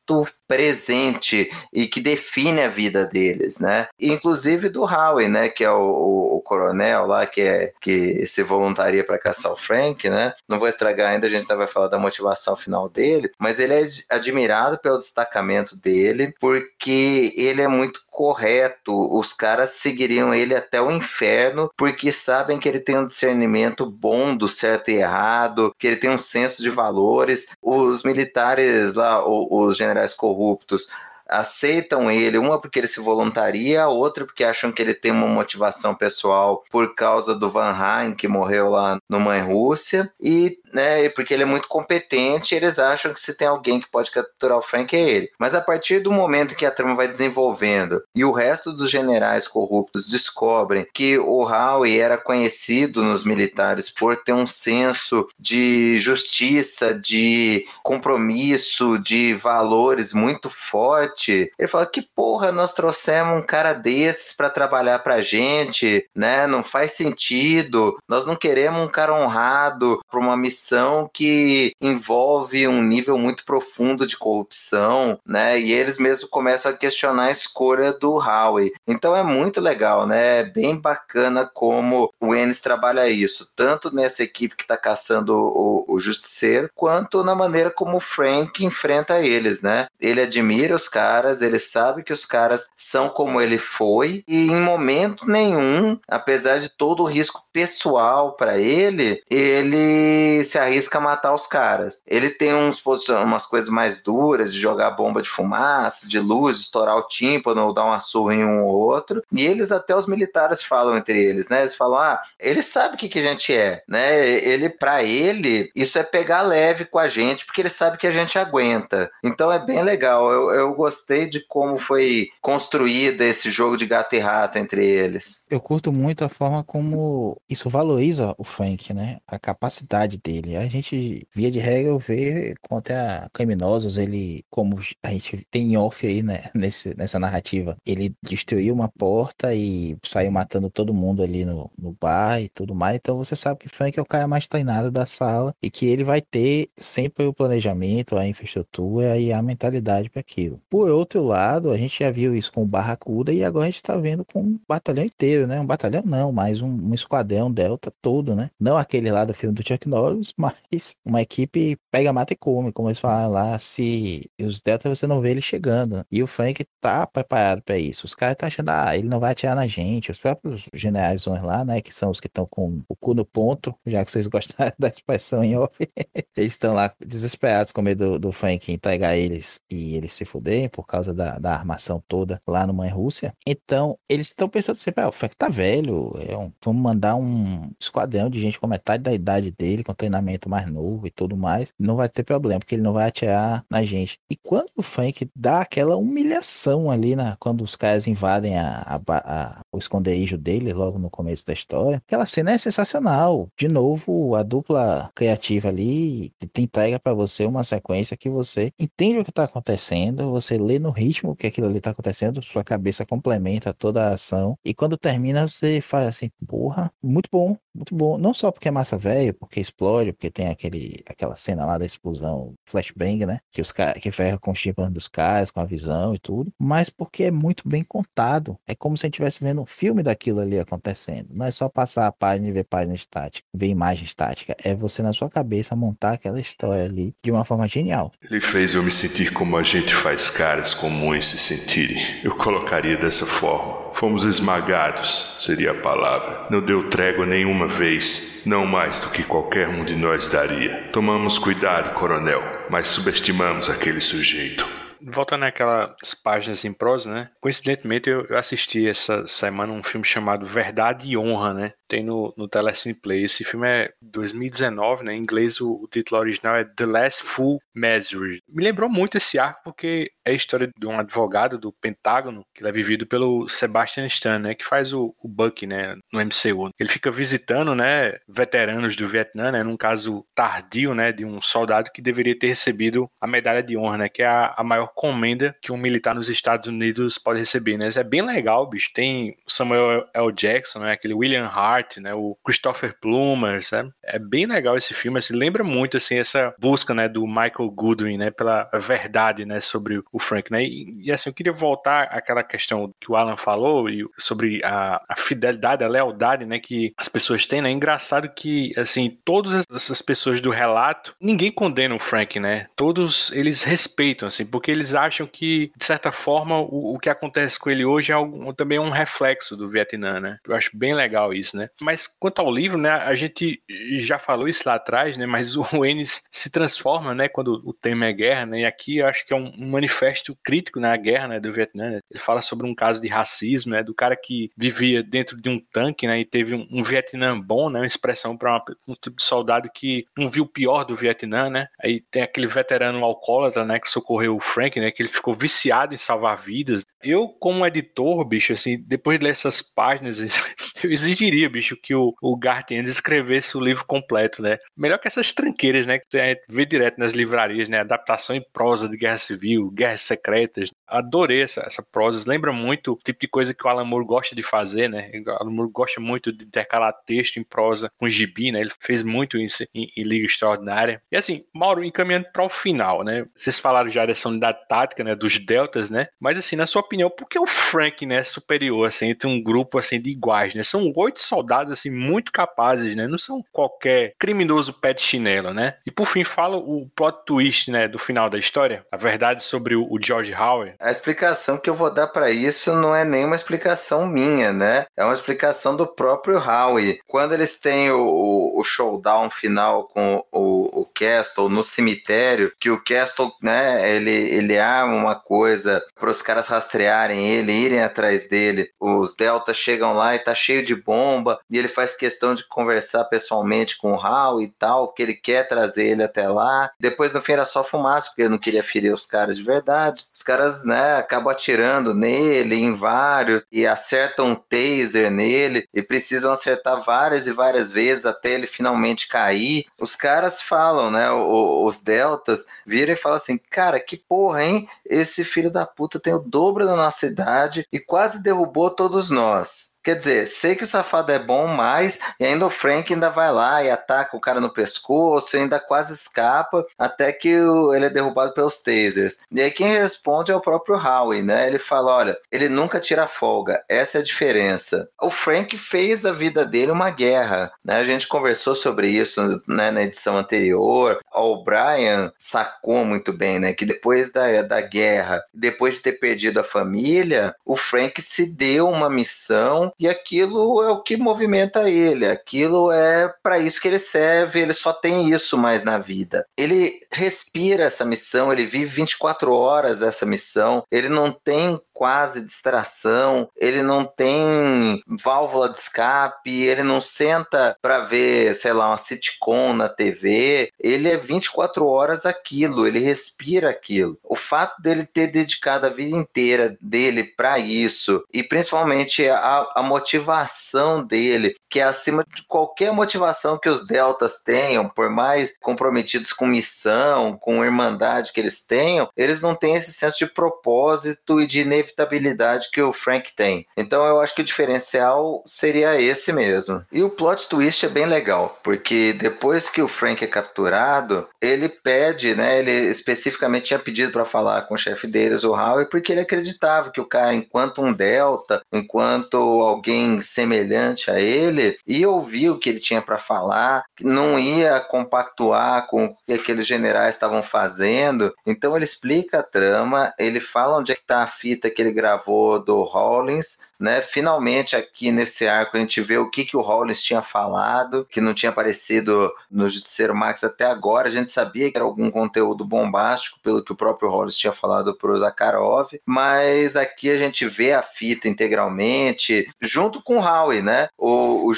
presente 0.47 1.49
e 1.73 1.87
que 1.87 1.99
define 1.99 2.61
a 2.61 2.69
vida 2.69 3.05
deles, 3.05 3.59
né? 3.59 3.87
Inclusive 3.99 4.69
do 4.69 4.83
Howie, 4.83 5.27
né? 5.27 5.49
Que 5.49 5.63
é 5.63 5.71
o, 5.71 5.81
o, 5.81 6.37
o 6.37 6.41
coronel 6.41 7.05
lá 7.07 7.25
que 7.25 7.41
é 7.41 7.71
que 7.81 8.25
se 8.25 8.43
voluntaria 8.43 9.03
para 9.03 9.19
caçar 9.19 9.51
o 9.51 9.57
Frank, 9.57 10.07
né? 10.09 10.33
Não 10.47 10.59
vou 10.59 10.67
estragar 10.67 11.11
ainda, 11.11 11.27
a 11.27 11.29
gente 11.29 11.41
ainda 11.41 11.55
vai 11.55 11.67
falar 11.67 11.87
da 11.87 11.99
motivação 11.99 12.55
final 12.55 12.89
dele, 12.89 13.31
mas 13.39 13.59
ele 13.59 13.73
é 13.73 13.87
admirado 14.09 14.77
pelo 14.79 14.97
destacamento 14.97 15.75
dele 15.75 16.33
porque 16.39 17.33
ele 17.35 17.61
é 17.61 17.67
muito 17.67 18.01
correto. 18.11 18.93
Os 19.17 19.33
caras 19.33 19.71
seguiriam 19.71 20.33
ele 20.33 20.55
até 20.55 20.81
o 20.81 20.89
inferno 20.89 21.69
porque 21.75 22.11
sabem 22.11 22.57
que 22.57 22.69
ele 22.69 22.79
tem 22.79 22.97
um 22.97 23.05
discernimento 23.05 23.85
bom 23.85 24.35
do 24.35 24.47
certo 24.47 24.89
e 24.89 24.95
errado, 24.95 25.75
que 25.77 25.87
ele 25.87 25.97
tem 25.97 26.09
um 26.09 26.17
senso 26.17 26.61
de 26.61 26.69
valores. 26.69 27.47
Os 27.61 28.03
militares 28.03 28.95
lá, 28.95 29.21
os 29.27 29.75
generais 29.75 29.94
corruptos, 30.13 30.87
aceitam 31.27 32.09
ele, 32.09 32.37
uma 32.37 32.59
porque 32.59 32.79
ele 32.79 32.87
se 32.87 32.99
voluntaria, 32.99 33.83
a 33.83 33.89
outra 33.89 34.25
porque 34.25 34.43
acham 34.43 34.71
que 34.71 34.81
ele 34.81 34.93
tem 34.93 35.11
uma 35.11 35.27
motivação 35.27 35.95
pessoal 35.95 36.63
por 36.69 36.93
causa 36.93 37.33
do 37.33 37.49
Van 37.49 37.71
Ryn, 37.71 38.13
que 38.13 38.27
morreu 38.27 38.69
lá 38.69 38.99
no 39.09 39.19
Mãe 39.19 39.41
Rússia, 39.41 40.11
e 40.21 40.57
né? 40.75 41.07
Porque 41.09 41.33
ele 41.33 41.43
é 41.43 41.45
muito 41.45 41.69
competente, 41.69 42.53
eles 42.53 42.77
acham 42.77 43.13
que 43.13 43.19
se 43.21 43.37
tem 43.37 43.47
alguém 43.47 43.79
que 43.79 43.89
pode 43.89 44.11
capturar 44.11 44.57
o 44.57 44.61
Frank 44.61 44.93
é 44.93 44.99
ele. 44.99 45.31
Mas 45.39 45.55
a 45.55 45.61
partir 45.61 45.99
do 45.99 46.11
momento 46.11 46.55
que 46.55 46.65
a 46.65 46.71
trama 46.71 46.95
vai 46.95 47.07
desenvolvendo 47.07 48.03
e 48.13 48.25
o 48.25 48.31
resto 48.33 48.73
dos 48.73 48.91
generais 48.91 49.47
corruptos 49.47 50.09
descobrem 50.09 50.85
que 50.93 51.17
o 51.17 51.43
Howie 51.43 51.97
era 51.97 52.17
conhecido 52.17 53.01
nos 53.01 53.23
militares 53.23 53.89
por 53.89 54.17
ter 54.17 54.33
um 54.33 54.45
senso 54.45 55.27
de 55.39 55.97
justiça, 55.97 56.93
de 56.93 57.65
compromisso, 57.81 58.99
de 58.99 59.33
valores 59.33 60.11
muito 60.11 60.49
forte, 60.49 61.51
ele 61.57 61.67
fala 61.67 61.85
que 61.85 62.01
porra, 62.01 62.51
nós 62.51 62.73
trouxemos 62.73 63.37
um 63.37 63.45
cara 63.45 63.71
desses 63.71 64.33
para 64.33 64.49
trabalhar 64.49 64.99
pra 64.99 65.21
gente, 65.21 66.05
né? 66.13 66.45
Não 66.47 66.63
faz 66.63 66.91
sentido. 66.91 67.97
Nós 68.07 68.25
não 68.25 68.35
queremos 68.35 68.81
um 68.81 68.87
cara 68.87 69.13
honrado 69.13 70.01
para 70.09 70.19
uma 70.19 70.35
missão 70.35 70.64
que 71.13 71.73
envolve 71.81 72.67
um 72.67 72.81
nível 72.81 73.17
muito 73.17 73.45
profundo 73.45 74.05
de 74.05 74.17
corrupção, 74.17 75.19
né? 75.25 75.59
E 75.59 75.71
eles 75.71 75.97
mesmos 75.97 76.29
começam 76.29 76.71
a 76.71 76.75
questionar 76.75 77.25
a 77.25 77.31
escolha 77.31 77.93
do 77.93 78.15
Howie. 78.15 78.73
Então 78.87 79.15
é 79.15 79.23
muito 79.23 79.61
legal, 79.61 80.07
né? 80.07 80.39
É 80.39 80.43
bem 80.43 80.79
bacana 80.79 81.49
como 81.53 82.11
o 82.19 82.33
Ennis 82.35 82.61
trabalha 82.61 83.07
isso, 83.07 83.51
tanto 83.55 83.93
nessa 83.93 84.23
equipe 84.23 84.55
que 84.55 84.63
está 84.63 84.77
caçando 84.77 85.35
o, 85.35 85.85
o 85.87 85.99
Justiceiro, 85.99 86.69
quanto 86.75 87.23
na 87.23 87.35
maneira 87.35 87.69
como 87.69 87.97
o 87.97 88.01
Frank 88.01 88.63
enfrenta 88.65 89.19
eles, 89.21 89.61
né? 89.61 89.87
Ele 89.99 90.21
admira 90.21 90.75
os 90.75 90.87
caras, 90.87 91.41
ele 91.41 91.59
sabe 91.59 92.03
que 92.03 92.13
os 92.13 92.25
caras 92.25 92.67
são 92.75 93.09
como 93.09 93.39
ele 93.41 93.57
foi, 93.57 94.23
e 94.27 94.47
em 94.47 94.61
momento 94.61 95.25
nenhum, 95.27 95.99
apesar 96.07 96.59
de 96.59 96.69
todo 96.69 97.03
o 97.03 97.07
risco 97.07 97.43
pessoal 97.51 98.33
para 98.33 98.57
ele, 98.57 99.23
ele 99.29 100.43
se 100.43 100.54
se 100.55 100.59
arrisca 100.59 100.97
a 100.99 101.01
matar 101.01 101.33
os 101.33 101.45
caras. 101.45 102.01
Ele 102.07 102.29
tem 102.29 102.53
uns, 102.53 102.81
umas 103.09 103.45
coisas 103.45 103.69
mais 103.69 104.01
duras 104.01 104.53
de 104.53 104.59
jogar 104.59 104.91
bomba 104.91 105.21
de 105.21 105.29
fumaça, 105.29 106.07
de 106.07 106.17
luz, 106.17 106.57
de 106.57 106.63
estourar 106.63 106.95
o 106.95 107.07
tímpano 107.07 107.65
ou 107.65 107.73
dar 107.73 107.83
uma 107.83 107.99
surra 107.99 108.35
em 108.35 108.45
um 108.45 108.63
ou 108.63 108.73
outro. 108.73 109.21
E 109.31 109.45
eles, 109.45 109.71
até 109.71 109.95
os 109.95 110.07
militares, 110.07 110.63
falam 110.63 110.95
entre 110.95 111.21
eles, 111.21 111.49
né? 111.49 111.61
Eles 111.61 111.75
falam: 111.75 111.99
ah, 111.99 112.21
ele 112.39 112.61
sabe 112.61 112.95
o 112.95 112.97
que, 112.97 113.09
que 113.09 113.19
a 113.19 113.21
gente 113.21 113.53
é, 113.53 113.83
né? 113.87 114.27
Ele, 114.27 114.69
para 114.69 115.03
ele, 115.03 115.69
isso 115.75 115.99
é 115.99 116.03
pegar 116.03 116.41
leve 116.41 116.85
com 116.85 116.99
a 116.99 117.07
gente, 117.09 117.45
porque 117.45 117.61
ele 117.61 117.69
sabe 117.69 117.97
que 117.97 118.07
a 118.07 118.11
gente 118.11 118.39
aguenta. 118.39 119.11
Então 119.23 119.51
é 119.51 119.59
bem 119.59 119.83
legal. 119.83 120.31
Eu, 120.31 120.51
eu 120.51 120.73
gostei 120.73 121.27
de 121.29 121.45
como 121.47 121.77
foi 121.77 122.29
construído 122.41 123.21
esse 123.21 123.49
jogo 123.49 123.75
de 123.75 123.85
gato 123.85 124.15
e 124.15 124.19
rato 124.19 124.57
entre 124.57 124.85
eles. 124.85 125.45
Eu 125.49 125.59
curto 125.59 125.91
muito 125.91 126.23
a 126.23 126.29
forma 126.29 126.63
como 126.63 127.41
isso 127.49 127.69
valoriza 127.69 128.33
o 128.37 128.43
Frank, 128.45 128.93
né? 128.93 129.17
A 129.27 129.37
capacidade 129.37 130.17
dele. 130.17 130.44
A 130.55 130.67
gente, 130.67 131.25
via 131.33 131.49
de 131.49 131.59
regra, 131.59 131.97
vê 131.97 132.53
contra 132.61 133.29
criminosos, 133.33 133.97
ele, 133.97 134.43
como 134.49 134.79
a 135.03 135.09
gente 135.09 135.45
tem 135.49 135.77
off 135.77 136.05
aí, 136.05 136.21
né? 136.21 136.49
Nesse, 136.53 136.95
nessa 136.97 137.19
narrativa, 137.19 137.77
ele 137.85 138.13
destruiu 138.23 138.73
uma 138.73 138.89
porta 138.89 139.53
e 139.53 139.97
saiu 140.03 140.31
matando 140.31 140.69
todo 140.69 140.93
mundo 140.93 141.21
ali 141.21 141.45
no, 141.45 141.69
no 141.79 141.95
bar 141.99 142.41
e 142.41 142.49
tudo 142.49 142.73
mais. 142.73 142.97
Então 142.97 143.17
você 143.17 143.35
sabe 143.35 143.59
que 143.59 143.69
Frank 143.69 143.97
é 143.97 144.01
o 144.01 144.05
cara 144.05 144.27
mais 144.27 144.47
treinado 144.47 144.89
da 144.89 145.05
sala 145.05 145.53
e 145.61 145.69
que 145.69 145.85
ele 145.85 146.03
vai 146.03 146.21
ter 146.21 146.69
sempre 146.75 147.25
o 147.25 147.33
planejamento, 147.33 148.17
a 148.17 148.27
infraestrutura 148.27 149.17
e 149.17 149.31
a 149.31 149.41
mentalidade 149.41 150.09
para 150.09 150.19
aquilo. 150.19 150.59
Por 150.69 150.89
outro 150.89 151.23
lado, 151.23 151.71
a 151.71 151.77
gente 151.77 151.99
já 151.99 152.11
viu 152.11 152.35
isso 152.35 152.51
com 152.51 152.63
o 152.63 152.67
Barracuda 152.67 153.31
e 153.31 153.43
agora 153.43 153.65
a 153.65 153.69
gente 153.69 153.83
tá 153.83 153.95
vendo 153.95 154.25
com 154.25 154.41
um 154.41 154.59
batalhão 154.67 155.05
inteiro, 155.05 155.47
né? 155.47 155.59
Um 155.59 155.65
batalhão 155.65 156.03
não, 156.05 156.31
mas 156.31 156.61
um, 156.61 156.67
um 156.67 156.93
esquadrão 156.93 157.51
Delta 157.51 157.91
todo, 158.01 158.35
né? 158.35 158.49
Não 158.59 158.77
aquele 158.77 159.11
lá 159.11 159.25
do 159.25 159.33
filme 159.33 159.55
do 159.55 159.67
Chuck 159.67 159.87
Norris, 159.87 160.24
mas 160.37 160.95
uma 161.03 161.21
equipe 161.21 161.77
pega, 161.91 162.13
mata 162.13 162.33
e 162.33 162.37
come, 162.37 162.71
como 162.71 162.89
eles 162.89 162.99
falam 162.99 163.31
lá, 163.31 163.59
se 163.59 164.29
os 164.41 164.61
Delta 164.61 164.89
você 164.89 165.05
não 165.07 165.21
vê 165.21 165.31
ele 165.31 165.41
chegando. 165.41 166.05
E 166.11 166.23
o 166.23 166.27
Frank 166.27 166.65
tá 166.81 167.05
preparado 167.05 167.61
para 167.61 167.77
isso. 167.77 168.05
Os 168.05 168.15
caras 168.15 168.33
estão 168.33 168.47
achando, 168.47 168.69
ah, 168.69 168.97
ele 168.97 169.07
não 169.07 169.19
vai 169.19 169.31
atirar 169.31 169.55
na 169.55 169.67
gente. 169.67 170.11
Os 170.11 170.19
próprios 170.19 170.67
generais 170.73 171.25
lá, 171.25 171.65
né, 171.65 171.81
que 171.81 171.93
são 171.93 172.09
os 172.09 172.19
que 172.19 172.27
estão 172.27 172.45
com 172.45 172.81
o 172.87 172.95
cu 172.95 173.13
no 173.13 173.25
ponto, 173.25 173.75
já 173.85 174.03
que 174.03 174.11
vocês 174.11 174.27
gostaram 174.27 174.73
da 174.77 174.87
expressão 174.87 175.43
em 175.43 175.57
off, 175.57 175.77
eles 176.37 176.53
estão 176.53 176.73
lá 176.73 176.91
desesperados 176.99 177.71
com 177.71 177.81
medo 177.81 178.13
do, 178.13 178.19
do 178.19 178.31
Frank 178.31 178.71
entregar 178.71 179.17
eles 179.17 179.59
e 179.69 179.95
eles 179.95 180.13
se 180.13 180.25
fuderem 180.25 180.69
por 180.69 180.85
causa 180.85 181.13
da, 181.13 181.37
da 181.37 181.53
armação 181.53 182.03
toda 182.07 182.39
lá 182.47 182.65
no 182.65 182.73
Mãe 182.73 182.89
Rússia. 182.89 183.33
Então, 183.45 183.97
eles 184.09 184.27
estão 184.27 184.47
pensando 184.47 184.77
sempre, 184.77 185.03
ah, 185.03 185.09
o 185.09 185.11
Frank 185.11 185.35
tá 185.35 185.49
velho, 185.49 186.13
é 186.27 186.35
um, 186.37 186.51
vamos 186.63 186.81
mandar 186.81 187.15
um 187.15 187.71
esquadrão 187.79 188.29
de 188.29 188.39
gente 188.39 188.59
com 188.59 188.67
metade 188.67 189.03
da 189.03 189.13
idade 189.13 189.51
dele, 189.51 189.83
com 189.83 189.93
treinamento 189.93 190.14
mais 190.47 190.67
novo 190.67 191.07
e 191.07 191.11
tudo 191.11 191.35
mais, 191.37 191.73
não 191.79 191.95
vai 191.95 192.09
ter 192.09 192.23
problema, 192.23 192.59
porque 192.59 192.75
ele 192.75 192.81
não 192.81 192.93
vai 192.93 193.07
atirar 193.07 193.63
na 193.69 193.83
gente. 193.83 194.19
E 194.29 194.35
quando 194.35 194.69
o 194.75 194.81
Frank 194.81 195.29
dá 195.35 195.61
aquela 195.61 195.95
humilhação 195.95 196.89
ali, 196.91 197.15
na, 197.15 197.35
quando 197.37 197.63
os 197.63 197.75
caras 197.75 198.07
invadem 198.07 198.57
a, 198.57 198.81
a, 198.81 199.01
a, 199.07 199.61
o 199.71 199.77
esconderijo 199.77 200.37
dele, 200.37 200.73
logo 200.73 200.99
no 200.99 201.09
começo 201.09 201.45
da 201.45 201.53
história, 201.53 202.01
aquela 202.05 202.25
cena 202.25 202.51
é 202.51 202.57
sensacional. 202.57 203.47
De 203.57 203.67
novo, 203.67 204.35
a 204.35 204.43
dupla 204.43 205.09
criativa 205.15 205.69
ali 205.69 206.31
te 206.53 206.61
entrega 206.61 206.99
para 206.99 207.13
você 207.13 207.45
uma 207.45 207.63
sequência 207.63 208.17
que 208.17 208.29
você 208.29 208.71
entende 208.79 209.19
o 209.19 209.25
que 209.25 209.31
tá 209.31 209.43
acontecendo, 209.43 210.31
você 210.31 210.57
lê 210.57 210.79
no 210.79 210.91
ritmo 210.91 211.35
que 211.35 211.47
aquilo 211.47 211.67
ali 211.67 211.79
tá 211.79 211.91
acontecendo, 211.91 212.41
sua 212.41 212.63
cabeça 212.63 213.05
complementa 213.05 213.73
toda 213.73 214.09
a 214.09 214.13
ação, 214.13 214.57
e 214.63 214.73
quando 214.73 214.97
termina 214.97 215.47
você 215.47 215.81
faz 215.81 216.07
assim, 216.07 216.29
porra, 216.47 216.91
muito 217.03 217.29
bom, 217.31 217.57
muito 217.73 217.93
bom. 217.93 218.17
Não 218.17 218.33
só 218.33 218.51
porque 218.51 218.67
é 218.67 218.71
massa 218.71 218.97
velho, 218.97 219.33
porque 219.33 219.59
explode, 219.59 220.04
porque 220.13 220.29
tem 220.29 220.49
aquele, 220.49 221.03
aquela 221.07 221.35
cena 221.35 221.65
lá 221.65 221.77
da 221.77 221.85
explosão 221.85 222.53
flashbang, 222.65 223.25
né? 223.25 223.39
Que 223.51 223.61
os 223.61 223.71
que 223.71 224.11
ferra 224.11 224.37
com 224.37 224.51
o 224.51 224.55
chip 224.55 224.75
dos 224.91 225.07
caras, 225.07 225.51
com 225.51 225.59
a 225.59 225.65
visão 225.65 226.13
e 226.13 226.19
tudo, 226.19 226.51
mas 226.59 226.89
porque 226.89 227.23
é 227.23 227.31
muito 227.31 227.67
bem 227.67 227.83
contado. 227.83 228.57
É 228.67 228.75
como 228.75 228.97
se 228.97 229.05
a 229.05 229.07
gente 229.07 229.13
estivesse 229.13 229.43
vendo 229.43 229.61
um 229.61 229.65
filme 229.65 230.03
daquilo 230.03 230.41
ali 230.41 230.59
acontecendo. 230.59 231.29
Não 231.31 231.45
é 231.45 231.51
só 231.51 231.69
passar 231.69 232.07
a 232.07 232.11
página 232.11 232.49
e 232.49 232.51
ver 232.51 232.65
página 232.65 232.93
estática, 232.93 233.45
ver 233.53 233.67
imagem 233.67 234.05
estática. 234.05 234.55
É 234.63 234.73
você 234.75 235.01
na 235.01 235.13
sua 235.13 235.29
cabeça 235.29 235.75
montar 235.75 236.13
aquela 236.13 236.39
história 236.39 236.83
ali 236.83 237.13
de 237.23 237.31
uma 237.31 237.45
forma 237.45 237.67
genial. 237.67 238.11
Ele 238.21 238.41
fez 238.41 238.75
eu 238.75 238.83
me 238.83 238.91
sentir 238.91 239.31
como 239.31 239.57
a 239.57 239.63
gente 239.63 239.95
faz 239.95 240.29
caras 240.29 240.73
comuns 240.73 241.27
se 241.27 241.37
sentirem. 241.37 242.01
Eu 242.23 242.35
colocaria 242.35 242.97
dessa 242.97 243.25
forma. 243.25 243.93
Fomos 243.93 244.25
esmagados, 244.25 245.37
seria 245.39 245.71
a 245.71 245.81
palavra. 245.81 246.47
Não 246.51 246.61
deu 246.61 246.89
trégua 246.89 247.25
nenhuma 247.25 247.67
vez, 247.67 248.34
não 248.45 248.65
mais 248.65 248.99
do 249.01 249.09
que 249.09 249.23
qualquer 249.23 249.67
um 249.67 249.83
de 249.83 249.95
nós 249.95 250.27
daria. 250.27 250.89
Tomamos 250.91 251.37
cuidado, 251.37 251.93
coronel, 251.93 252.41
mas 252.69 252.87
subestimamos 252.87 253.69
aquele 253.69 253.99
sujeito. 253.99 254.65
Voltando 255.01 255.43
àquelas 255.45 256.15
páginas 256.23 256.65
em 256.65 256.73
prosa, 256.73 257.13
né? 257.13 257.29
Coincidentemente, 257.39 258.09
eu 258.09 258.25
assisti 258.35 258.87
essa 258.87 259.27
semana 259.27 259.71
um 259.71 259.83
filme 259.83 260.05
chamado 260.05 260.45
Verdade 260.45 261.11
e 261.11 261.17
Honra, 261.17 261.53
né? 261.53 261.73
Tem 261.87 262.03
no, 262.03 262.33
no 262.35 262.47
Telecine 262.47 262.95
Play. 262.95 263.23
Esse 263.23 263.43
filme 263.43 263.67
é 263.67 263.89
2019, 264.01 265.03
né? 265.03 265.13
Em 265.13 265.21
inglês, 265.21 265.61
o, 265.61 265.73
o 265.73 265.87
título 265.87 266.19
original 266.19 266.55
é 266.55 266.63
The 266.63 266.85
Last 266.85 267.23
Full 267.23 267.59
Measure. 267.75 268.41
Me 268.49 268.63
lembrou 268.63 268.89
muito 268.89 269.17
esse 269.17 269.37
arco 269.37 269.61
porque 269.65 270.09
é 270.25 270.31
a 270.31 270.33
história 270.33 270.69
de 270.77 270.87
um 270.87 270.99
advogado 270.99 271.57
do 271.57 271.71
Pentágono, 271.71 272.43
que 272.53 272.65
é 272.65 272.71
vivido 272.71 273.05
pelo 273.05 273.47
Sebastian 273.47 274.05
Stan, 274.07 274.39
né? 274.39 274.55
Que 274.55 274.65
faz 274.65 274.91
o, 274.91 275.15
o 275.21 275.27
Buck, 275.27 275.65
né? 275.67 275.95
No 276.11 276.19
MCU. 276.19 276.69
Ele 276.79 276.89
fica 276.89 277.11
visitando, 277.11 277.75
né? 277.75 278.17
Veteranos 278.27 278.95
do 278.95 279.07
Vietnã, 279.07 279.51
né? 279.51 279.63
Num 279.63 279.77
caso 279.77 280.25
tardio, 280.33 280.95
né? 280.95 281.11
De 281.11 281.23
um 281.23 281.39
soldado 281.39 281.91
que 281.91 282.01
deveria 282.01 282.37
ter 282.37 282.47
recebido 282.47 283.09
a 283.21 283.27
medalha 283.27 283.61
de 283.61 283.77
honra, 283.77 283.97
né? 283.99 284.09
Que 284.09 284.23
é 284.23 284.27
a, 284.27 284.53
a 284.57 284.63
maior 284.63 284.87
comenda 284.95 285.55
que 285.61 285.71
um 285.71 285.77
militar 285.77 286.15
nos 286.15 286.29
Estados 286.29 286.67
Unidos 286.67 287.17
pode 287.17 287.39
receber, 287.39 287.77
né? 287.77 287.89
É 287.95 288.03
bem 288.03 288.21
legal, 288.21 288.67
bicho. 288.67 288.91
Tem 288.93 289.37
Samuel 289.47 290.07
L. 290.13 290.31
Jackson, 290.33 290.79
né? 290.79 290.91
Aquele 290.91 291.13
William 291.13 291.45
Hart, 291.45 291.97
né? 291.97 292.13
O 292.13 292.35
Christopher 292.43 292.95
Plummer, 292.99 293.63
sabe? 293.63 293.91
É 294.03 294.17
bem 294.17 294.45
legal 294.45 294.75
esse 294.75 294.93
filme, 294.93 295.19
assim, 295.19 295.35
lembra 295.35 295.63
muito, 295.63 295.97
assim, 295.97 296.17
essa 296.17 296.53
busca, 296.59 296.93
né? 296.93 297.07
Do 297.07 297.27
Michael 297.27 297.69
Goodwin, 297.69 298.17
né? 298.17 298.31
Pela 298.31 298.69
verdade, 298.73 299.45
né? 299.45 299.59
Sobre 299.59 300.01
o 300.15 300.19
Frank, 300.19 300.49
né? 300.49 300.63
E, 300.63 301.03
e 301.03 301.11
assim, 301.11 301.29
eu 301.29 301.33
queria 301.33 301.51
voltar 301.51 302.03
àquela 302.03 302.41
questão 302.41 302.89
que 303.01 303.11
o 303.11 303.17
Alan 303.17 303.35
falou 303.35 303.89
e 303.89 304.07
sobre 304.17 304.63
a, 304.63 305.03
a 305.09 305.15
fidelidade, 305.17 305.83
a 305.83 305.89
lealdade, 305.89 306.45
né? 306.45 306.57
Que 306.57 306.93
as 306.97 307.09
pessoas 307.09 307.45
têm, 307.45 307.61
né? 307.61 307.69
É 307.69 307.73
engraçado 307.73 308.29
que, 308.29 308.73
assim, 308.77 309.19
todas 309.25 309.65
essas 309.69 310.01
pessoas 310.01 310.39
do 310.39 310.49
relato, 310.49 311.13
ninguém 311.19 311.51
condena 311.51 311.93
o 311.93 311.99
Frank, 311.99 312.39
né? 312.39 312.67
Todos 312.77 313.29
eles 313.33 313.61
respeitam, 313.61 314.29
assim, 314.29 314.45
porque 314.45 314.71
eles 314.71 314.95
acham 314.95 315.27
que, 315.27 315.69
de 315.75 315.83
certa 315.83 316.13
forma, 316.13 316.61
o, 316.61 316.95
o 316.95 316.99
que 316.99 317.09
acontece 317.09 317.59
com 317.59 317.69
ele 317.69 317.83
hoje 317.83 318.13
é 318.13 318.15
algum, 318.15 318.53
também 318.53 318.79
um 318.79 318.89
reflexo 318.89 319.57
do 319.57 319.67
Vietnã, 319.67 320.21
né? 320.21 320.37
Eu 320.47 320.55
acho 320.55 320.71
bem 320.73 320.93
legal 320.93 321.33
isso, 321.33 321.57
né? 321.57 321.69
Mas 321.81 322.07
quanto 322.07 322.39
ao 322.39 322.49
livro, 322.49 322.77
né? 322.77 322.91
A 322.91 323.13
gente 323.15 323.61
já 323.97 324.17
falou 324.17 324.47
isso 324.47 324.63
lá 324.65 324.75
atrás, 324.75 325.17
né? 325.17 325.25
Mas 325.25 325.57
o 325.57 325.85
Ennis 325.85 326.23
se 326.31 326.49
transforma, 326.49 327.13
né? 327.13 327.27
Quando 327.27 327.61
o 327.65 327.73
tema 327.73 328.05
é 328.05 328.13
guerra, 328.13 328.45
né? 328.45 328.61
E 328.61 328.65
aqui 328.65 328.99
eu 328.99 329.07
acho 329.07 329.25
que 329.25 329.33
é 329.33 329.35
um, 329.35 329.51
um 329.57 329.69
manifesto 329.71 330.04
crítico 330.43 330.79
na 330.79 330.91
né, 330.91 330.97
guerra, 330.97 331.27
né? 331.27 331.39
Do 331.39 331.51
Vietnã. 331.51 331.91
Né? 331.91 331.99
Ele 332.09 332.19
fala 332.19 332.41
sobre 332.41 332.67
um 332.67 332.75
caso 332.75 333.01
de 333.01 333.07
racismo, 333.07 333.71
né? 333.71 333.83
Do 333.83 333.93
cara 333.93 334.15
que 334.15 334.51
vivia 334.57 335.03
dentro 335.03 335.39
de 335.39 335.49
um 335.49 335.59
tanque, 335.59 336.07
né? 336.07 336.19
E 336.19 336.25
teve 336.25 336.55
um, 336.55 336.67
um 336.71 336.83
Vietnã 336.83 337.39
bom, 337.39 337.69
né? 337.69 337.79
Uma 337.79 337.85
expressão 337.85 338.37
para 338.37 338.63
um 338.87 338.93
tipo 338.93 339.17
de 339.17 339.23
soldado 339.23 339.69
que 339.73 340.05
não 340.17 340.29
viu 340.29 340.43
o 340.43 340.47
pior 340.47 340.83
do 340.83 340.95
Vietnã, 340.95 341.49
né? 341.49 341.67
Aí 341.81 342.01
tem 342.11 342.21
aquele 342.21 342.47
veterano 342.47 343.03
alcoólatra, 343.03 343.65
né? 343.65 343.79
Que 343.79 343.89
socorreu 343.89 344.35
o 344.35 344.41
Frank, 344.41 344.79
né? 344.79 344.91
Que 344.91 345.01
ele 345.01 345.09
ficou 345.09 345.33
viciado 345.33 345.93
em 345.93 345.97
salvar 345.97 346.37
vidas. 346.37 346.85
Eu, 347.03 347.27
como 347.27 347.65
editor, 347.65 348.25
bicho, 348.25 348.53
assim, 348.53 348.81
depois 348.81 349.19
de 349.19 349.25
ler 349.25 349.31
essas 349.31 349.61
páginas, 349.61 350.19
eu 350.83 350.89
exigiria, 350.89 351.49
bicho, 351.49 351.77
que 351.77 351.93
o, 351.93 352.15
o 352.21 352.35
Gartienes 352.35 352.89
escrevesse 352.89 353.55
o 353.57 353.61
livro 353.61 353.85
completo, 353.85 354.41
né? 354.41 354.57
Melhor 354.75 354.97
que 354.97 355.07
essas 355.07 355.31
tranqueiras, 355.33 355.85
né? 355.85 355.99
Que 355.99 356.17
a 356.17 356.25
gente 356.27 356.41
vê 356.49 356.65
direto 356.65 356.97
nas 356.97 357.13
livrarias, 357.13 357.69
né? 357.69 357.79
Adaptação 357.79 358.35
em 358.35 358.43
prosa 358.53 358.89
de 358.89 358.97
guerra 358.97 359.17
civil, 359.17 359.69
secretas. 360.01 360.73
Adorei 360.87 361.41
essa, 361.41 361.61
essa 361.61 361.83
prosa. 361.83 362.29
Lembra 362.29 362.51
muito 362.51 362.93
o 362.93 362.99
tipo 363.03 363.19
de 363.19 363.27
coisa 363.27 363.53
que 363.53 363.65
o 363.65 363.69
Alan 363.69 363.85
Moore 363.85 364.05
gosta 364.05 364.35
de 364.35 364.43
fazer, 364.43 364.89
né? 364.89 365.11
O 365.25 365.31
Alan 365.31 365.51
Moore 365.51 365.71
gosta 365.71 365.99
muito 365.99 366.31
de 366.31 366.45
intercalar 366.45 366.93
texto 367.05 367.37
em 367.37 367.43
prosa 367.43 367.91
com 367.97 368.09
gibi, 368.09 368.51
né? 368.51 368.61
Ele 368.61 368.71
fez 368.79 369.03
muito 369.03 369.37
isso 369.37 369.65
em, 369.73 369.91
em 369.95 370.03
Liga 370.03 370.25
Extraordinária. 370.25 371.01
E 371.11 371.17
assim, 371.17 371.45
Mauro, 371.53 371.83
encaminhando 371.83 372.27
para 372.31 372.43
o 372.43 372.49
final, 372.49 373.03
né? 373.03 373.25
Vocês 373.35 373.59
falaram 373.59 373.89
já 373.89 374.05
dessa 374.05 374.29
unidade 374.29 374.59
tática, 374.67 375.03
né? 375.03 375.15
Dos 375.15 375.37
deltas, 375.37 375.89
né? 375.89 376.07
Mas 376.19 376.37
assim, 376.37 376.55
na 376.55 376.67
sua 376.67 376.81
opinião, 376.81 377.09
por 377.09 377.27
que 377.27 377.39
o 377.39 377.45
Frank, 377.45 378.05
né? 378.05 378.15
É 378.15 378.23
superior, 378.23 378.87
assim, 378.87 379.09
entre 379.09 379.27
um 379.27 379.41
grupo, 379.41 379.77
assim, 379.77 380.01
de 380.01 380.09
iguais, 380.09 380.53
né? 380.53 380.63
São 380.63 380.91
oito 380.95 381.21
soldados, 381.21 381.71
assim, 381.71 381.89
muito 381.89 382.31
capazes, 382.31 382.95
né? 382.95 383.07
Não 383.07 383.17
são 383.17 383.43
qualquer 383.51 384.13
criminoso 384.17 384.73
pé 384.73 384.93
de 384.93 385.01
chinelo, 385.01 385.53
né? 385.53 385.77
E 385.85 385.91
por 385.91 386.05
fim, 386.05 386.23
fala 386.23 386.57
o 386.57 386.89
plot 386.95 387.25
twist, 387.25 387.69
né? 387.69 387.87
Do 387.87 387.99
final 387.99 388.29
da 388.29 388.37
história. 388.37 388.85
A 388.91 388.97
verdade 388.97 389.43
sobre 389.43 389.75
o, 389.75 389.85
o 389.91 389.99
George 390.01 390.33
Howard, 390.33 390.74
A 390.79 390.91
explicação 390.91 391.57
que 391.57 391.69
eu 391.69 391.75
vou 391.75 391.91
dar 391.93 392.07
para 392.07 392.29
isso 392.29 392.73
não 392.73 392.95
é 392.95 393.03
nem 393.03 393.25
uma 393.25 393.35
explicação 393.35 394.07
minha, 394.07 394.53
né? 394.53 394.85
É 394.95 395.03
uma 395.03 395.13
explicação 395.13 395.75
do 395.75 395.87
próprio 395.87 396.37
Howie. 396.39 396.99
Quando 397.07 397.33
eles 397.33 397.57
têm 397.57 397.91
o, 397.91 398.53
o 398.55 398.63
showdown 398.63 399.29
final 399.29 399.87
com 399.87 400.23
o, 400.31 400.54
o 400.73 400.85
Castle 400.85 401.49
no 401.49 401.63
cemitério, 401.63 402.51
que 402.59 402.69
o 402.69 402.83
Castle, 402.83 403.31
né, 403.41 403.95
ele, 403.95 404.11
ele 404.11 404.57
arma 404.57 404.95
uma 404.95 405.15
coisa 405.15 405.83
para 405.99 406.09
os 406.09 406.21
caras 406.21 406.47
rastrearem 406.47 407.27
ele, 407.27 407.51
irem 407.51 407.81
atrás 407.81 408.27
dele. 408.29 408.69
Os 408.79 409.15
Deltas 409.15 409.57
chegam 409.57 409.93
lá 409.93 410.15
e 410.15 410.19
tá 410.19 410.33
cheio 410.33 410.63
de 410.63 410.75
bomba, 410.75 411.39
e 411.49 411.57
ele 411.57 411.67
faz 411.67 411.95
questão 411.95 412.33
de 412.33 412.47
conversar 412.47 413.05
pessoalmente 413.05 413.77
com 413.77 413.93
o 413.93 413.95
Howie 413.95 414.45
e 414.45 414.51
tal, 414.57 414.93
que 414.93 415.03
ele 415.03 415.13
quer 415.13 415.47
trazer 415.47 415.87
ele 415.87 416.03
até 416.03 416.27
lá. 416.27 416.71
Depois, 416.79 417.13
no 417.13 417.21
fim, 417.21 417.33
era 417.33 417.45
só 417.45 417.63
fumaça, 417.63 418.09
porque 418.09 418.23
ele 418.23 418.29
não 418.29 418.37
queria 418.37 418.63
ferir 418.63 418.93
os 418.93 419.05
caras 419.05 419.37
de 419.37 419.43
verdade. 419.43 420.05
Os 420.13 420.23
caras, 420.23 420.65
né, 420.65 420.97
acabam 420.97 421.31
atirando 421.31 421.93
nele, 421.93 422.55
em 422.55 422.73
vários, 422.73 423.45
e 423.51 423.65
acertam 423.65 424.31
um 424.31 424.35
taser 424.35 425.11
nele, 425.11 425.67
e 425.73 425.81
precisam 425.81 426.31
acertar 426.31 426.81
várias 426.83 427.27
e 427.27 427.31
várias 427.31 427.71
vezes 427.71 428.05
até 428.05 428.31
ele 428.31 428.47
finalmente 428.47 429.07
cair. 429.07 429.65
Os 429.79 429.95
caras 429.95 430.41
falam, 430.55 430.89
né, 430.89 431.11
os 431.11 431.81
deltas 431.81 432.45
viram 432.65 432.93
e 432.93 432.95
falam 432.95 433.17
assim, 433.17 433.37
cara, 433.37 433.77
que 433.77 433.97
porra, 433.97 434.45
hein? 434.45 434.69
Esse 434.85 435.25
filho 435.25 435.51
da 435.51 435.65
puta 435.65 435.99
tem 435.99 436.13
o 436.13 436.19
dobro 436.19 436.65
da 436.65 436.77
nossa 436.77 437.05
idade 437.05 437.67
e 437.73 437.77
quase 437.77 438.23
derrubou 438.23 438.69
todos 438.69 439.09
nós. 439.11 439.74
Quer 439.85 439.97
dizer, 439.97 440.25
sei 440.25 440.55
que 440.55 440.63
o 440.63 440.67
safado 440.67 441.11
é 441.11 441.19
bom, 441.19 441.45
mas 441.45 441.99
e 442.19 442.25
ainda 442.25 442.47
o 442.47 442.49
Frank 442.49 442.91
ainda 442.91 443.07
vai 443.07 443.31
lá 443.31 443.63
e 443.63 443.69
ataca 443.69 444.17
o 444.17 444.19
cara 444.19 444.39
no 444.39 444.51
pescoço, 444.51 445.37
ainda 445.37 445.59
quase 445.59 445.93
escapa 445.93 446.65
até 446.75 447.13
que 447.13 447.39
o, 447.39 447.71
ele 447.71 447.85
é 447.85 447.89
derrubado 447.91 448.33
pelos 448.33 448.61
tasers. 448.61 449.19
E 449.31 449.39
aí 449.39 449.51
quem 449.51 449.67
responde 449.67 450.31
é 450.31 450.35
o 450.35 450.41
próprio 450.41 450.75
Howie, 450.75 451.21
né? 451.21 451.45
Ele 451.45 451.59
fala: 451.59 451.93
olha, 451.93 452.17
ele 452.31 452.49
nunca 452.49 452.79
tira 452.79 453.05
folga, 453.05 453.63
essa 453.69 453.99
é 453.99 454.01
a 454.01 454.03
diferença. 454.03 454.89
O 454.99 455.11
Frank 455.11 455.55
fez 455.55 456.01
da 456.01 456.11
vida 456.11 456.43
dele 456.43 456.71
uma 456.71 456.89
guerra, 456.89 457.51
né? 457.63 457.75
A 457.77 457.83
gente 457.83 458.07
conversou 458.07 458.55
sobre 458.55 458.87
isso 458.87 459.39
né, 459.47 459.69
na 459.69 459.83
edição 459.83 460.17
anterior. 460.17 460.99
O 461.13 461.43
Brian 461.43 462.11
sacou 462.17 462.83
muito 462.85 463.13
bem, 463.13 463.37
né? 463.37 463.53
Que 463.53 463.65
depois 463.65 464.11
da, 464.11 464.41
da 464.41 464.61
guerra, 464.61 465.23
depois 465.31 465.75
de 465.75 465.83
ter 465.83 465.99
perdido 465.99 466.39
a 466.39 466.43
família, 466.43 467.35
o 467.45 467.55
Frank 467.55 468.01
se 468.01 468.25
deu 468.25 468.67
uma 468.67 468.89
missão 468.89 469.71
e 469.79 469.87
aquilo 469.87 470.63
é 470.63 470.69
o 470.69 470.81
que 470.81 470.97
movimenta 470.97 471.69
ele, 471.69 472.07
aquilo 472.07 472.71
é 472.71 473.13
para 473.21 473.37
isso 473.37 473.61
que 473.61 473.67
ele 473.67 473.79
serve, 473.79 474.39
ele 474.39 474.53
só 474.53 474.71
tem 474.71 475.09
isso 475.09 475.37
mais 475.37 475.63
na 475.63 475.77
vida. 475.77 476.25
Ele 476.37 476.71
respira 476.91 477.63
essa 477.63 477.85
missão, 477.85 478.31
ele 478.31 478.45
vive 478.45 478.65
24 478.65 479.33
horas 479.33 479.81
essa 479.81 480.05
missão, 480.05 480.63
ele 480.71 480.89
não 480.89 481.11
tem 481.11 481.59
quase 481.75 482.25
distração, 482.25 483.29
ele 483.35 483.61
não 483.61 483.83
tem 483.83 484.81
válvula 485.03 485.49
de 485.49 485.57
escape, 485.57 486.43
ele 486.43 486.63
não 486.63 486.79
senta 486.79 487.55
para 487.61 487.81
ver, 487.81 488.33
sei 488.33 488.53
lá, 488.53 488.69
uma 488.69 488.77
sitcom 488.77 489.53
na 489.53 489.67
TV, 489.67 490.51
ele 490.57 490.89
é 490.89 490.95
24 490.95 491.67
horas 491.67 492.05
aquilo, 492.05 492.65
ele 492.65 492.79
respira 492.79 493.49
aquilo. 493.49 493.99
O 494.01 494.15
fato 494.15 494.61
dele 494.61 494.85
ter 494.85 495.07
dedicado 495.07 495.65
a 495.67 495.69
vida 495.69 495.97
inteira 495.97 496.57
dele 496.61 497.03
para 497.03 497.37
isso 497.37 498.05
e 498.13 498.23
principalmente 498.23 499.07
a, 499.09 499.45
a 499.55 499.61
motivação 499.61 500.81
dele, 500.81 501.35
que 501.49 501.59
é 501.59 501.63
acima 501.63 502.05
de 502.15 502.23
qualquer 502.23 502.71
motivação 502.71 503.37
que 503.37 503.49
os 503.49 503.67
deltas 503.67 504.21
tenham, 504.23 504.69
por 504.69 504.89
mais 504.89 505.35
comprometidos 505.41 506.13
com 506.13 506.25
missão, 506.25 507.17
com 507.17 507.43
irmandade 507.43 508.13
que 508.13 508.19
eles 508.21 508.45
tenham, 508.45 508.89
eles 508.95 509.21
não 509.21 509.35
têm 509.35 509.55
esse 509.55 509.73
senso 509.73 509.97
de 509.97 510.07
propósito 510.07 511.19
e 511.19 511.27
de 511.27 511.41
inevitabilidade 511.65 512.49
que 512.51 512.61
o 512.61 512.71
Frank 512.71 513.13
tem. 513.15 513.45
Então 513.57 513.85
eu 513.85 513.99
acho 513.99 514.13
que 514.13 514.21
o 514.21 514.25
diferencial 514.25 515.21
seria 515.25 515.79
esse 515.81 516.13
mesmo. 516.13 516.63
E 516.71 516.83
o 516.83 516.89
plot 516.89 517.27
twist 517.27 517.65
é 517.65 517.69
bem 517.69 517.85
legal, 517.85 518.39
porque 518.43 518.93
depois 518.93 519.49
que 519.49 519.61
o 519.61 519.67
Frank 519.67 520.03
é 520.03 520.07
capturado, 520.07 521.07
ele 521.21 521.49
pede, 521.49 522.15
né? 522.15 522.39
Ele 522.39 522.51
especificamente 522.51 523.45
tinha 523.45 523.59
pedido 523.59 523.91
para 523.91 524.05
falar 524.05 524.43
com 524.43 524.53
o 524.53 524.57
chefe 524.57 524.87
deles, 524.87 525.23
o 525.23 525.33
Howie, 525.33 525.69
porque 525.69 525.91
ele 525.91 526.01
acreditava 526.01 526.71
que 526.71 526.79
o 526.81 526.85
cara, 526.85 527.13
enquanto 527.13 527.61
um 527.61 527.73
Delta, 527.73 528.41
enquanto 528.51 529.17
alguém 529.17 529.97
semelhante 529.99 530.89
a 530.91 530.99
ele, 530.99 531.57
ia 531.65 531.89
ouvir 531.89 532.29
o 532.29 532.37
que 532.37 532.49
ele 532.49 532.59
tinha 532.59 532.81
para 532.81 532.97
falar, 532.97 533.63
não 533.81 534.19
ia 534.19 534.59
compactuar 534.59 535.67
com 535.67 535.85
o 535.85 535.95
que 536.05 536.13
aqueles 536.13 536.45
generais 536.45 536.95
estavam 536.95 537.23
fazendo. 537.23 538.13
Então 538.25 538.55
ele 538.55 538.65
explica 538.65 539.19
a 539.19 539.23
trama, 539.23 539.93
ele 539.99 540.19
fala 540.19 540.57
onde 540.57 540.71
é 540.71 540.75
que 540.75 540.81
está 540.81 541.03
a 541.03 541.07
fita 541.07 541.47
que 541.55 541.61
ele 541.61 541.71
gravou 541.71 542.43
do 542.43 542.61
Hollins, 542.63 543.39
né? 543.59 543.81
Finalmente 543.81 544.55
aqui 544.55 544.91
nesse 544.91 545.27
arco 545.27 545.55
a 545.55 545.59
gente 545.59 545.79
vê 545.81 545.97
o 545.97 546.09
que, 546.09 546.25
que 546.25 546.35
o 546.35 546.41
Hollins 546.41 546.83
tinha 546.83 547.01
falado, 547.01 547.87
que 547.89 548.01
não 548.01 548.13
tinha 548.13 548.29
aparecido 548.29 549.11
no 549.31 549.47
Justiceiro 549.47 549.95
Max 549.95 550.23
até 550.23 550.45
agora. 550.45 550.87
A 550.87 550.91
gente 550.91 551.09
sabia 551.09 551.49
que 551.49 551.57
era 551.57 551.65
algum 551.65 551.89
conteúdo 551.89 552.43
bombástico, 552.43 553.19
pelo 553.21 553.43
que 553.43 553.51
o 553.51 553.55
próprio 553.55 553.89
Hollins 553.89 554.17
tinha 554.17 554.33
falado 554.33 554.75
para 554.75 554.91
o 554.91 554.97
Zakharov, 554.97 555.69
mas 555.85 556.55
aqui 556.55 556.91
a 556.91 556.97
gente 556.97 557.25
vê 557.25 557.53
a 557.53 557.61
fita 557.61 558.07
integralmente, 558.07 559.27
junto 559.41 559.81
com 559.81 559.97
o 559.97 560.03
Howie, 560.05 560.41
né? 560.41 560.67
O, 560.77 561.29
o 561.29 561.33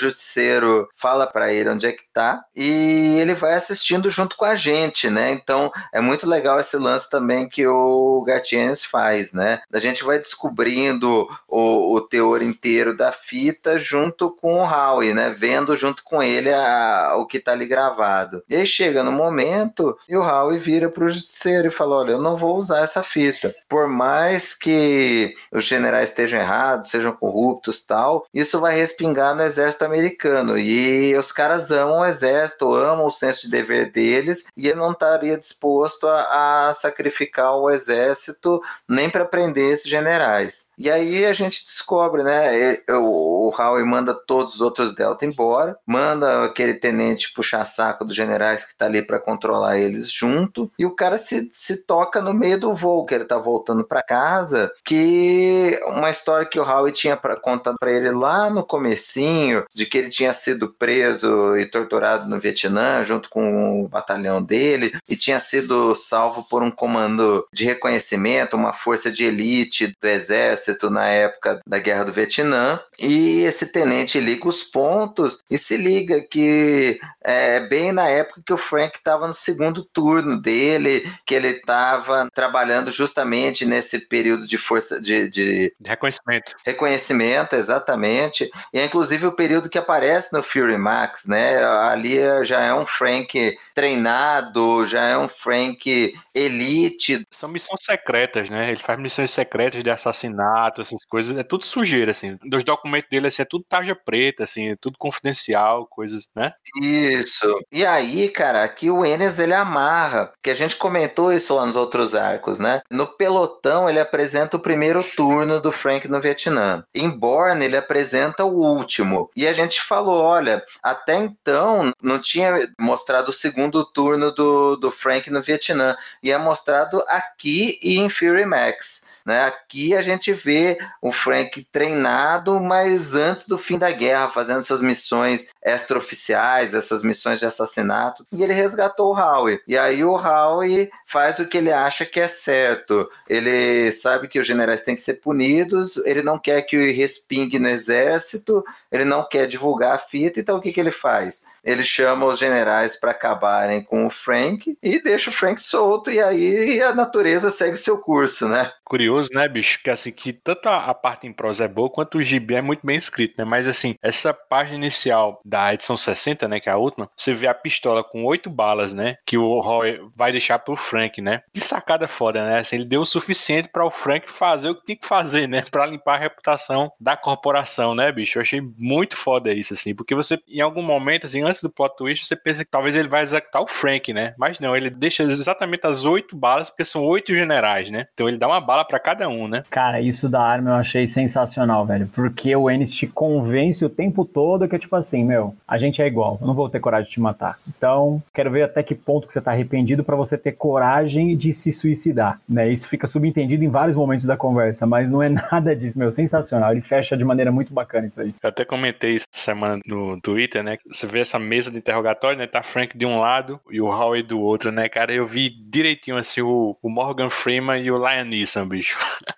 fala 0.95 1.27
para 1.27 1.53
ele 1.53 1.69
onde 1.69 1.87
é 1.87 1.91
que 1.91 2.03
tá 2.13 2.43
e 2.55 3.17
ele 3.19 3.33
vai 3.33 3.53
assistindo 3.53 4.09
junto 4.09 4.35
com 4.35 4.45
a 4.45 4.55
gente, 4.55 5.09
né? 5.09 5.31
Então 5.31 5.71
é 5.93 6.01
muito 6.01 6.27
legal 6.27 6.59
esse 6.59 6.77
lance 6.77 7.09
também 7.09 7.47
que 7.47 7.67
o 7.67 8.23
Gatienes 8.25 8.83
faz, 8.83 9.33
né? 9.33 9.59
A 9.71 9.79
gente 9.79 10.03
vai 10.07 10.17
descobrindo 10.17 11.27
o, 11.47 11.93
o 11.95 12.01
teor 12.01 12.41
inteiro 12.41 12.95
da 12.95 13.11
fita 13.11 13.77
junto 13.77 14.31
com 14.31 14.55
o 14.55 14.65
Howie, 14.65 15.13
né? 15.13 15.29
Vendo 15.37 15.75
junto 15.75 16.03
com 16.03 16.23
ele 16.23 16.51
a, 16.51 17.15
o 17.17 17.27
que 17.27 17.39
tá 17.39 17.51
ali 17.51 17.67
gravado. 17.67 18.41
E 18.49 18.55
aí 18.55 18.65
chega 18.65 19.03
no 19.03 19.11
momento 19.11 19.97
e 20.07 20.15
o 20.15 20.23
Howie 20.23 20.57
vira 20.57 20.89
pro 20.89 21.09
justiceiro 21.09 21.67
e 21.67 21.71
fala: 21.71 21.97
Olha, 21.97 22.11
eu 22.11 22.21
não 22.21 22.37
vou 22.37 22.57
usar 22.57 22.79
essa 22.79 23.03
fita. 23.03 23.53
Por 23.67 23.87
mais 23.87 24.55
que 24.55 25.35
os 25.51 25.65
generais 25.65 26.09
estejam 26.09 26.39
errados, 26.39 26.89
sejam 26.89 27.11
corruptos 27.11 27.81
tal, 27.81 28.25
isso 28.33 28.59
vai 28.59 28.75
respingar 28.75 29.35
no 29.35 29.43
exército 29.43 29.85
americano. 29.85 30.57
E 30.57 31.15
os 31.15 31.31
caras 31.31 31.71
amam 31.71 31.99
o 31.99 32.05
exército, 32.05 32.73
amam 32.73 33.05
o 33.05 33.11
senso 33.11 33.43
de 33.43 33.51
dever 33.51 33.91
deles, 33.91 34.47
e 34.55 34.67
ele 34.67 34.79
não 34.79 34.91
estaria 34.91 35.37
disposto 35.37 36.07
a, 36.07 36.69
a 36.69 36.73
sacrificar 36.73 37.55
o 37.57 37.69
exército 37.69 38.61
nem 38.87 39.09
para 39.09 39.25
prender 39.25 39.73
esses 39.73 39.89
generais. 39.97 40.69
E 40.77 40.89
aí 40.89 41.25
a 41.25 41.33
gente 41.33 41.63
descobre 41.63 42.23
né? 42.23 42.77
O, 42.89 43.47
o 43.47 43.53
Howie 43.57 43.85
manda 43.85 44.13
todos 44.13 44.55
os 44.55 44.61
outros 44.61 44.93
Delta 44.93 45.25
embora, 45.25 45.77
manda 45.85 46.45
aquele 46.45 46.73
tenente 46.73 47.31
puxar 47.33 47.63
saco 47.65 48.03
dos 48.03 48.15
generais 48.15 48.63
que 48.63 48.75
tá 48.75 48.85
ali 48.85 49.05
para 49.05 49.19
controlar 49.19 49.77
eles 49.77 50.11
junto, 50.11 50.71
e 50.77 50.85
o 50.85 50.91
cara 50.91 51.17
se, 51.17 51.49
se 51.51 51.85
toca 51.85 52.21
no 52.21 52.33
meio 52.33 52.59
do 52.59 52.73
voo, 52.73 53.05
que 53.05 53.13
ele 53.13 53.25
tá 53.25 53.37
voltando 53.37 53.83
para 53.83 54.01
casa, 54.01 54.71
que 54.83 55.79
uma 55.87 56.09
história 56.09 56.45
que 56.45 56.59
o 56.59 56.63
Howie 56.63 56.91
tinha 56.91 57.15
pra, 57.15 57.35
contado 57.39 57.77
para 57.79 57.91
ele 57.91 58.11
lá 58.11 58.49
no 58.49 58.63
comecinho, 58.63 59.65
de 59.73 59.85
que 59.85 59.97
ele 59.97 60.09
tinha 60.09 60.33
sido 60.33 60.69
preso 60.69 61.55
e 61.57 61.65
torturado 61.65 62.27
no 62.29 62.39
Vietnã, 62.39 63.03
junto 63.03 63.29
com 63.29 63.83
o 63.83 63.87
batalhão 63.87 64.41
dele, 64.41 64.97
e 65.07 65.15
tinha 65.15 65.39
sido 65.39 65.93
salvo 65.95 66.43
por 66.49 66.63
um 66.63 66.71
comando 66.71 67.47
de 67.53 67.65
reconhecimento, 67.65 68.57
uma 68.57 68.73
força 68.73 69.11
de 69.11 69.25
elite 69.25 69.86
do 70.01 70.07
exército 70.07 70.89
na 70.89 71.07
época 71.07 71.59
da 71.65 71.79
Guerra 71.79 72.05
do 72.05 72.13
Vietnã, 72.13 72.79
e 72.99 73.41
esse 73.41 73.71
tenente 73.71 74.19
liga 74.19 74.47
os 74.47 74.63
pontos 74.63 75.39
e 75.49 75.57
se 75.57 75.77
liga 75.77 76.21
que 76.21 76.99
é 77.23 77.59
bem 77.59 77.91
na 77.91 78.07
época 78.07 78.41
que 78.45 78.53
o 78.53 78.57
Frank 78.57 78.97
estava 78.97 79.27
no 79.27 79.33
segundo 79.33 79.83
turno 79.83 80.41
dele, 80.41 81.05
que 81.25 81.35
ele 81.35 81.49
estava 81.49 82.29
trabalhando 82.33 82.89
justamente 82.91 83.65
nesse 83.65 84.07
período 84.07 84.47
de 84.47 84.57
força 84.57 84.99
de, 84.99 85.29
de, 85.29 85.73
reconhecimento. 85.85 86.55
Reconhecimento, 86.65 87.55
exatamente. 87.55 88.49
E 88.73 88.79
é 88.79 88.85
inclusive 88.85 89.27
o 89.27 89.35
período 89.35 89.69
que 89.69 89.77
aparece 89.77 90.33
no 90.33 90.41
Fury 90.41 90.77
Max, 90.77 91.25
né? 91.27 91.63
Ali 91.63 92.17
já 92.43 92.61
é 92.61 92.73
um 92.73 92.85
Frank 92.85 93.57
treinado, 93.75 94.85
já 94.85 95.03
é 95.03 95.17
um 95.17 95.27
Frank 95.27 96.13
elite. 96.33 97.27
São 97.29 97.49
missões 97.49 97.83
secretas, 97.83 98.49
né? 98.49 98.69
Ele 98.69 98.81
faz 98.81 98.99
missões 98.99 99.31
secretas 99.31 99.83
de 99.83 99.91
assassinato, 99.91 100.81
essas 100.81 101.03
coisas, 101.05 101.35
é 101.37 101.43
tudo 101.43 101.65
sujeira, 101.65 102.11
assim. 102.11 102.37
Dos 102.43 102.63
documentos 102.63 102.86
dele, 103.09 103.27
assim, 103.27 103.41
é 103.41 103.45
tudo 103.45 103.65
tarja 103.67 103.95
preta, 103.95 104.43
assim, 104.43 104.71
é 104.71 104.75
tudo 104.75 104.97
confidencial, 104.97 105.87
coisas, 105.87 106.27
né? 106.35 106.53
Isso. 106.81 107.47
E 107.71 107.85
aí, 107.85 108.29
cara, 108.29 108.63
aqui 108.63 108.89
o 108.89 109.05
Enes, 109.05 109.39
ele 109.39 109.53
amarra, 109.53 110.31
que 110.41 110.49
a 110.49 110.55
gente 110.55 110.75
comentou 110.75 111.31
isso 111.31 111.55
lá 111.55 111.65
nos 111.65 111.75
outros 111.75 112.15
arcos, 112.15 112.59
né? 112.59 112.81
No 112.89 113.07
pelotão, 113.07 113.89
ele 113.89 113.99
apresenta 113.99 114.57
o 114.57 114.61
primeiro 114.61 115.03
turno 115.15 115.59
do 115.59 115.71
Frank 115.71 116.07
no 116.07 116.21
Vietnã. 116.21 116.83
Em 116.93 117.09
Born, 117.09 117.63
ele 117.63 117.77
apresenta 117.77 118.43
o 118.43 118.59
último. 118.59 119.29
E 119.35 119.47
a 119.47 119.53
gente 119.53 119.81
falou, 119.81 120.21
olha, 120.21 120.63
até 120.81 121.15
então 121.15 121.91
não 122.01 122.19
tinha 122.19 122.67
mostrado 122.79 123.29
o 123.29 123.33
segundo 123.33 123.85
turno 123.85 124.33
do, 124.33 124.75
do 124.75 124.91
Frank 124.91 125.29
no 125.29 125.41
Vietnã. 125.41 125.95
E 126.21 126.31
é 126.31 126.37
mostrado 126.37 127.03
aqui 127.07 127.77
e 127.81 127.97
em 127.97 128.09
Fury 128.09 128.45
Max. 128.45 129.06
Né? 129.27 129.43
Aqui 129.43 129.93
a 129.93 130.01
gente 130.01 130.31
vê 130.31 130.77
o 131.01 131.11
Frank 131.11 131.61
treinado, 131.69 132.61
mas 132.61 133.13
antes 133.13 133.45
do 133.45 133.57
fim 133.57 133.77
da 133.77 133.91
guerra, 133.91 134.29
fazendo 134.29 134.59
essas 134.59 134.81
missões 134.81 135.49
extraoficiais, 135.61 136.73
essas 136.73 137.03
missões 137.03 137.37
de 137.37 137.45
assassinato, 137.45 138.25
e 138.31 138.41
ele 138.41 138.53
resgatou 138.53 139.13
o 139.13 139.19
Howie. 139.19 139.59
E 139.67 139.77
aí 139.77 140.01
o 140.01 140.15
Howie 140.15 140.89
faz 141.05 141.39
o 141.39 141.45
que 141.45 141.57
ele 141.57 141.73
acha 141.73 142.05
que 142.05 142.21
é 142.21 142.27
certo. 142.29 143.09
Ele 143.27 143.91
sabe 143.91 144.29
que 144.29 144.39
os 144.39 144.47
generais 144.47 144.81
têm 144.81 144.95
que 144.95 145.01
ser 145.01 145.15
punidos, 145.15 145.97
ele 146.05 146.23
não 146.23 146.39
quer 146.39 146.61
que 146.61 146.77
o 146.77 146.95
respingue 146.95 147.59
no 147.59 147.67
exército, 147.67 148.63
ele 148.89 149.03
não 149.03 149.27
quer 149.27 149.45
divulgar 149.45 149.95
a 149.95 149.99
fita, 149.99 150.39
então 150.39 150.55
o 150.55 150.61
que, 150.61 150.71
que 150.71 150.79
ele 150.79 150.91
faz? 150.91 151.43
Ele 151.65 151.83
chama 151.83 152.25
os 152.25 152.39
generais 152.39 152.95
para 152.95 153.11
acabarem 153.11 153.83
com 153.83 154.05
o 154.05 154.09
Frank 154.09 154.77
e 154.81 155.03
deixa 155.03 155.29
o 155.29 155.33
Frank 155.33 155.59
solto, 155.59 156.09
e 156.09 156.21
aí 156.21 156.81
a 156.81 156.95
natureza 156.95 157.49
segue 157.49 157.75
seu 157.75 157.97
curso, 157.97 158.47
né? 158.47 158.71
Curioso, 158.85 159.16
né, 159.31 159.47
bicho? 159.47 159.79
Que 159.83 159.89
assim, 159.89 160.11
que 160.11 160.33
tanto 160.33 160.67
a 160.67 160.93
parte 160.93 161.27
em 161.27 161.33
prosa 161.33 161.65
é 161.65 161.67
boa, 161.67 161.89
quanto 161.89 162.17
o 162.17 162.21
gibi 162.21 162.55
é 162.55 162.61
muito 162.61 162.85
bem 162.85 162.97
escrito, 162.97 163.35
né? 163.37 163.45
Mas 163.45 163.67
assim, 163.67 163.95
essa 164.01 164.33
página 164.33 164.77
inicial 164.77 165.41
da 165.43 165.73
edição 165.73 165.97
60, 165.97 166.47
né, 166.47 166.59
que 166.59 166.69
é 166.69 166.71
a 166.71 166.77
última, 166.77 167.09
você 167.15 167.33
vê 167.33 167.47
a 167.47 167.53
pistola 167.53 168.03
com 168.03 168.23
oito 168.25 168.49
balas, 168.49 168.93
né? 168.93 169.15
Que 169.25 169.37
o 169.37 169.59
Roy 169.59 169.99
vai 170.15 170.31
deixar 170.31 170.59
pro 170.59 170.75
Frank, 170.75 171.21
né? 171.21 171.41
Que 171.53 171.59
sacada 171.59 172.07
foda, 172.07 172.43
né? 172.45 172.59
Assim, 172.59 172.77
ele 172.77 172.85
deu 172.85 173.01
o 173.01 173.05
suficiente 173.05 173.69
para 173.69 173.85
o 173.85 173.91
Frank 173.91 174.29
fazer 174.29 174.69
o 174.69 174.75
que 174.75 174.85
tinha 174.85 174.97
que 174.97 175.07
fazer, 175.07 175.47
né? 175.47 175.63
Pra 175.71 175.85
limpar 175.85 176.15
a 176.15 176.19
reputação 176.19 176.91
da 176.99 177.15
corporação, 177.15 177.93
né, 177.95 178.11
bicho? 178.11 178.37
Eu 178.37 178.41
achei 178.41 178.61
muito 178.77 179.15
foda 179.17 179.51
isso, 179.51 179.73
assim, 179.73 179.93
porque 179.93 180.15
você, 180.15 180.37
em 180.47 180.61
algum 180.61 180.81
momento, 180.81 181.25
assim, 181.25 181.43
antes 181.43 181.61
do 181.61 181.69
plot 181.69 181.95
twist, 181.97 182.25
você 182.25 182.35
pensa 182.35 182.63
que 182.63 182.71
talvez 182.71 182.95
ele 182.95 183.07
vai 183.07 183.21
executar 183.21 183.61
o 183.61 183.67
Frank, 183.67 184.13
né? 184.13 184.33
Mas 184.37 184.59
não, 184.59 184.75
ele 184.75 184.89
deixa 184.89 185.23
exatamente 185.23 185.85
as 185.85 186.03
oito 186.03 186.35
balas, 186.35 186.69
porque 186.69 186.85
são 186.85 187.03
oito 187.03 187.33
generais, 187.33 187.89
né? 187.89 188.07
Então 188.13 188.27
ele 188.27 188.37
dá 188.37 188.47
uma 188.47 188.61
bala 188.61 188.85
para 188.85 188.99
cada 189.07 189.29
um, 189.29 189.47
né? 189.47 189.63
Cara, 189.69 190.01
isso 190.01 190.27
da 190.27 190.41
arma 190.41 190.71
eu 190.71 190.75
achei 190.75 191.07
sensacional, 191.07 191.85
velho. 191.85 192.09
Porque 192.13 192.53
o 192.53 192.69
Ennis 192.69 192.91
te 192.93 193.07
convence 193.07 193.85
o 193.85 193.89
tempo 193.89 194.25
todo 194.25 194.67
que, 194.67 194.77
tipo 194.77 194.97
assim, 194.97 195.23
meu, 195.23 195.55
a 195.65 195.77
gente 195.77 196.01
é 196.01 196.07
igual, 196.07 196.37
eu 196.41 196.45
não 196.45 196.53
vou 196.53 196.69
ter 196.69 196.81
coragem 196.81 197.07
de 197.07 197.13
te 197.13 197.21
matar. 197.21 197.57
Então, 197.69 198.21
quero 198.33 198.51
ver 198.51 198.63
até 198.63 198.83
que 198.83 198.93
ponto 198.93 199.25
que 199.25 199.31
você 199.31 199.39
tá 199.39 199.51
arrependido 199.51 200.03
para 200.03 200.17
você 200.17 200.37
ter 200.37 200.51
coragem 200.51 201.37
de 201.37 201.53
se 201.53 201.71
suicidar, 201.71 202.41
né? 202.49 202.69
Isso 202.69 202.89
fica 202.89 203.07
subentendido 203.07 203.63
em 203.63 203.69
vários 203.69 203.95
momentos 203.95 204.25
da 204.25 204.35
conversa, 204.35 204.85
mas 204.85 205.09
não 205.09 205.23
é 205.23 205.29
nada 205.51 205.73
disso, 205.73 205.97
meu. 205.97 206.11
Sensacional. 206.11 206.73
Ele 206.73 206.81
fecha 206.81 207.15
de 207.15 207.23
maneira 207.23 207.49
muito 207.49 207.73
bacana 207.73 208.07
isso 208.07 208.19
aí. 208.19 208.35
Eu 208.43 208.49
até 208.49 208.65
comentei 208.65 209.15
essa 209.15 209.25
semana 209.31 209.79
no 209.85 210.19
Twitter, 210.19 210.61
né? 210.61 210.77
Você 210.85 211.07
vê 211.07 211.21
essa 211.21 211.39
mesa 211.39 211.71
de 211.71 211.77
interrogatório, 211.77 212.37
né? 212.37 212.45
Tá 212.45 212.61
Frank 212.61 212.97
de 212.97 213.05
um 213.05 213.19
lado 213.19 213.57
e 213.71 213.79
o 213.79 213.87
Howie 213.87 214.21
do 214.21 214.41
outro, 214.41 214.69
né, 214.69 214.89
cara? 214.89 215.13
Eu 215.13 215.25
vi 215.25 215.49
direitinho 215.49 216.17
assim 216.17 216.41
o, 216.41 216.75
o 216.81 216.89
Morgan 216.89 217.29
Freeman 217.29 217.81
e 217.81 217.89
o 217.89 217.95
Liam 217.95 218.25
Neeson, 218.25 218.67
bicho. 218.67 218.86
usual 218.87 219.36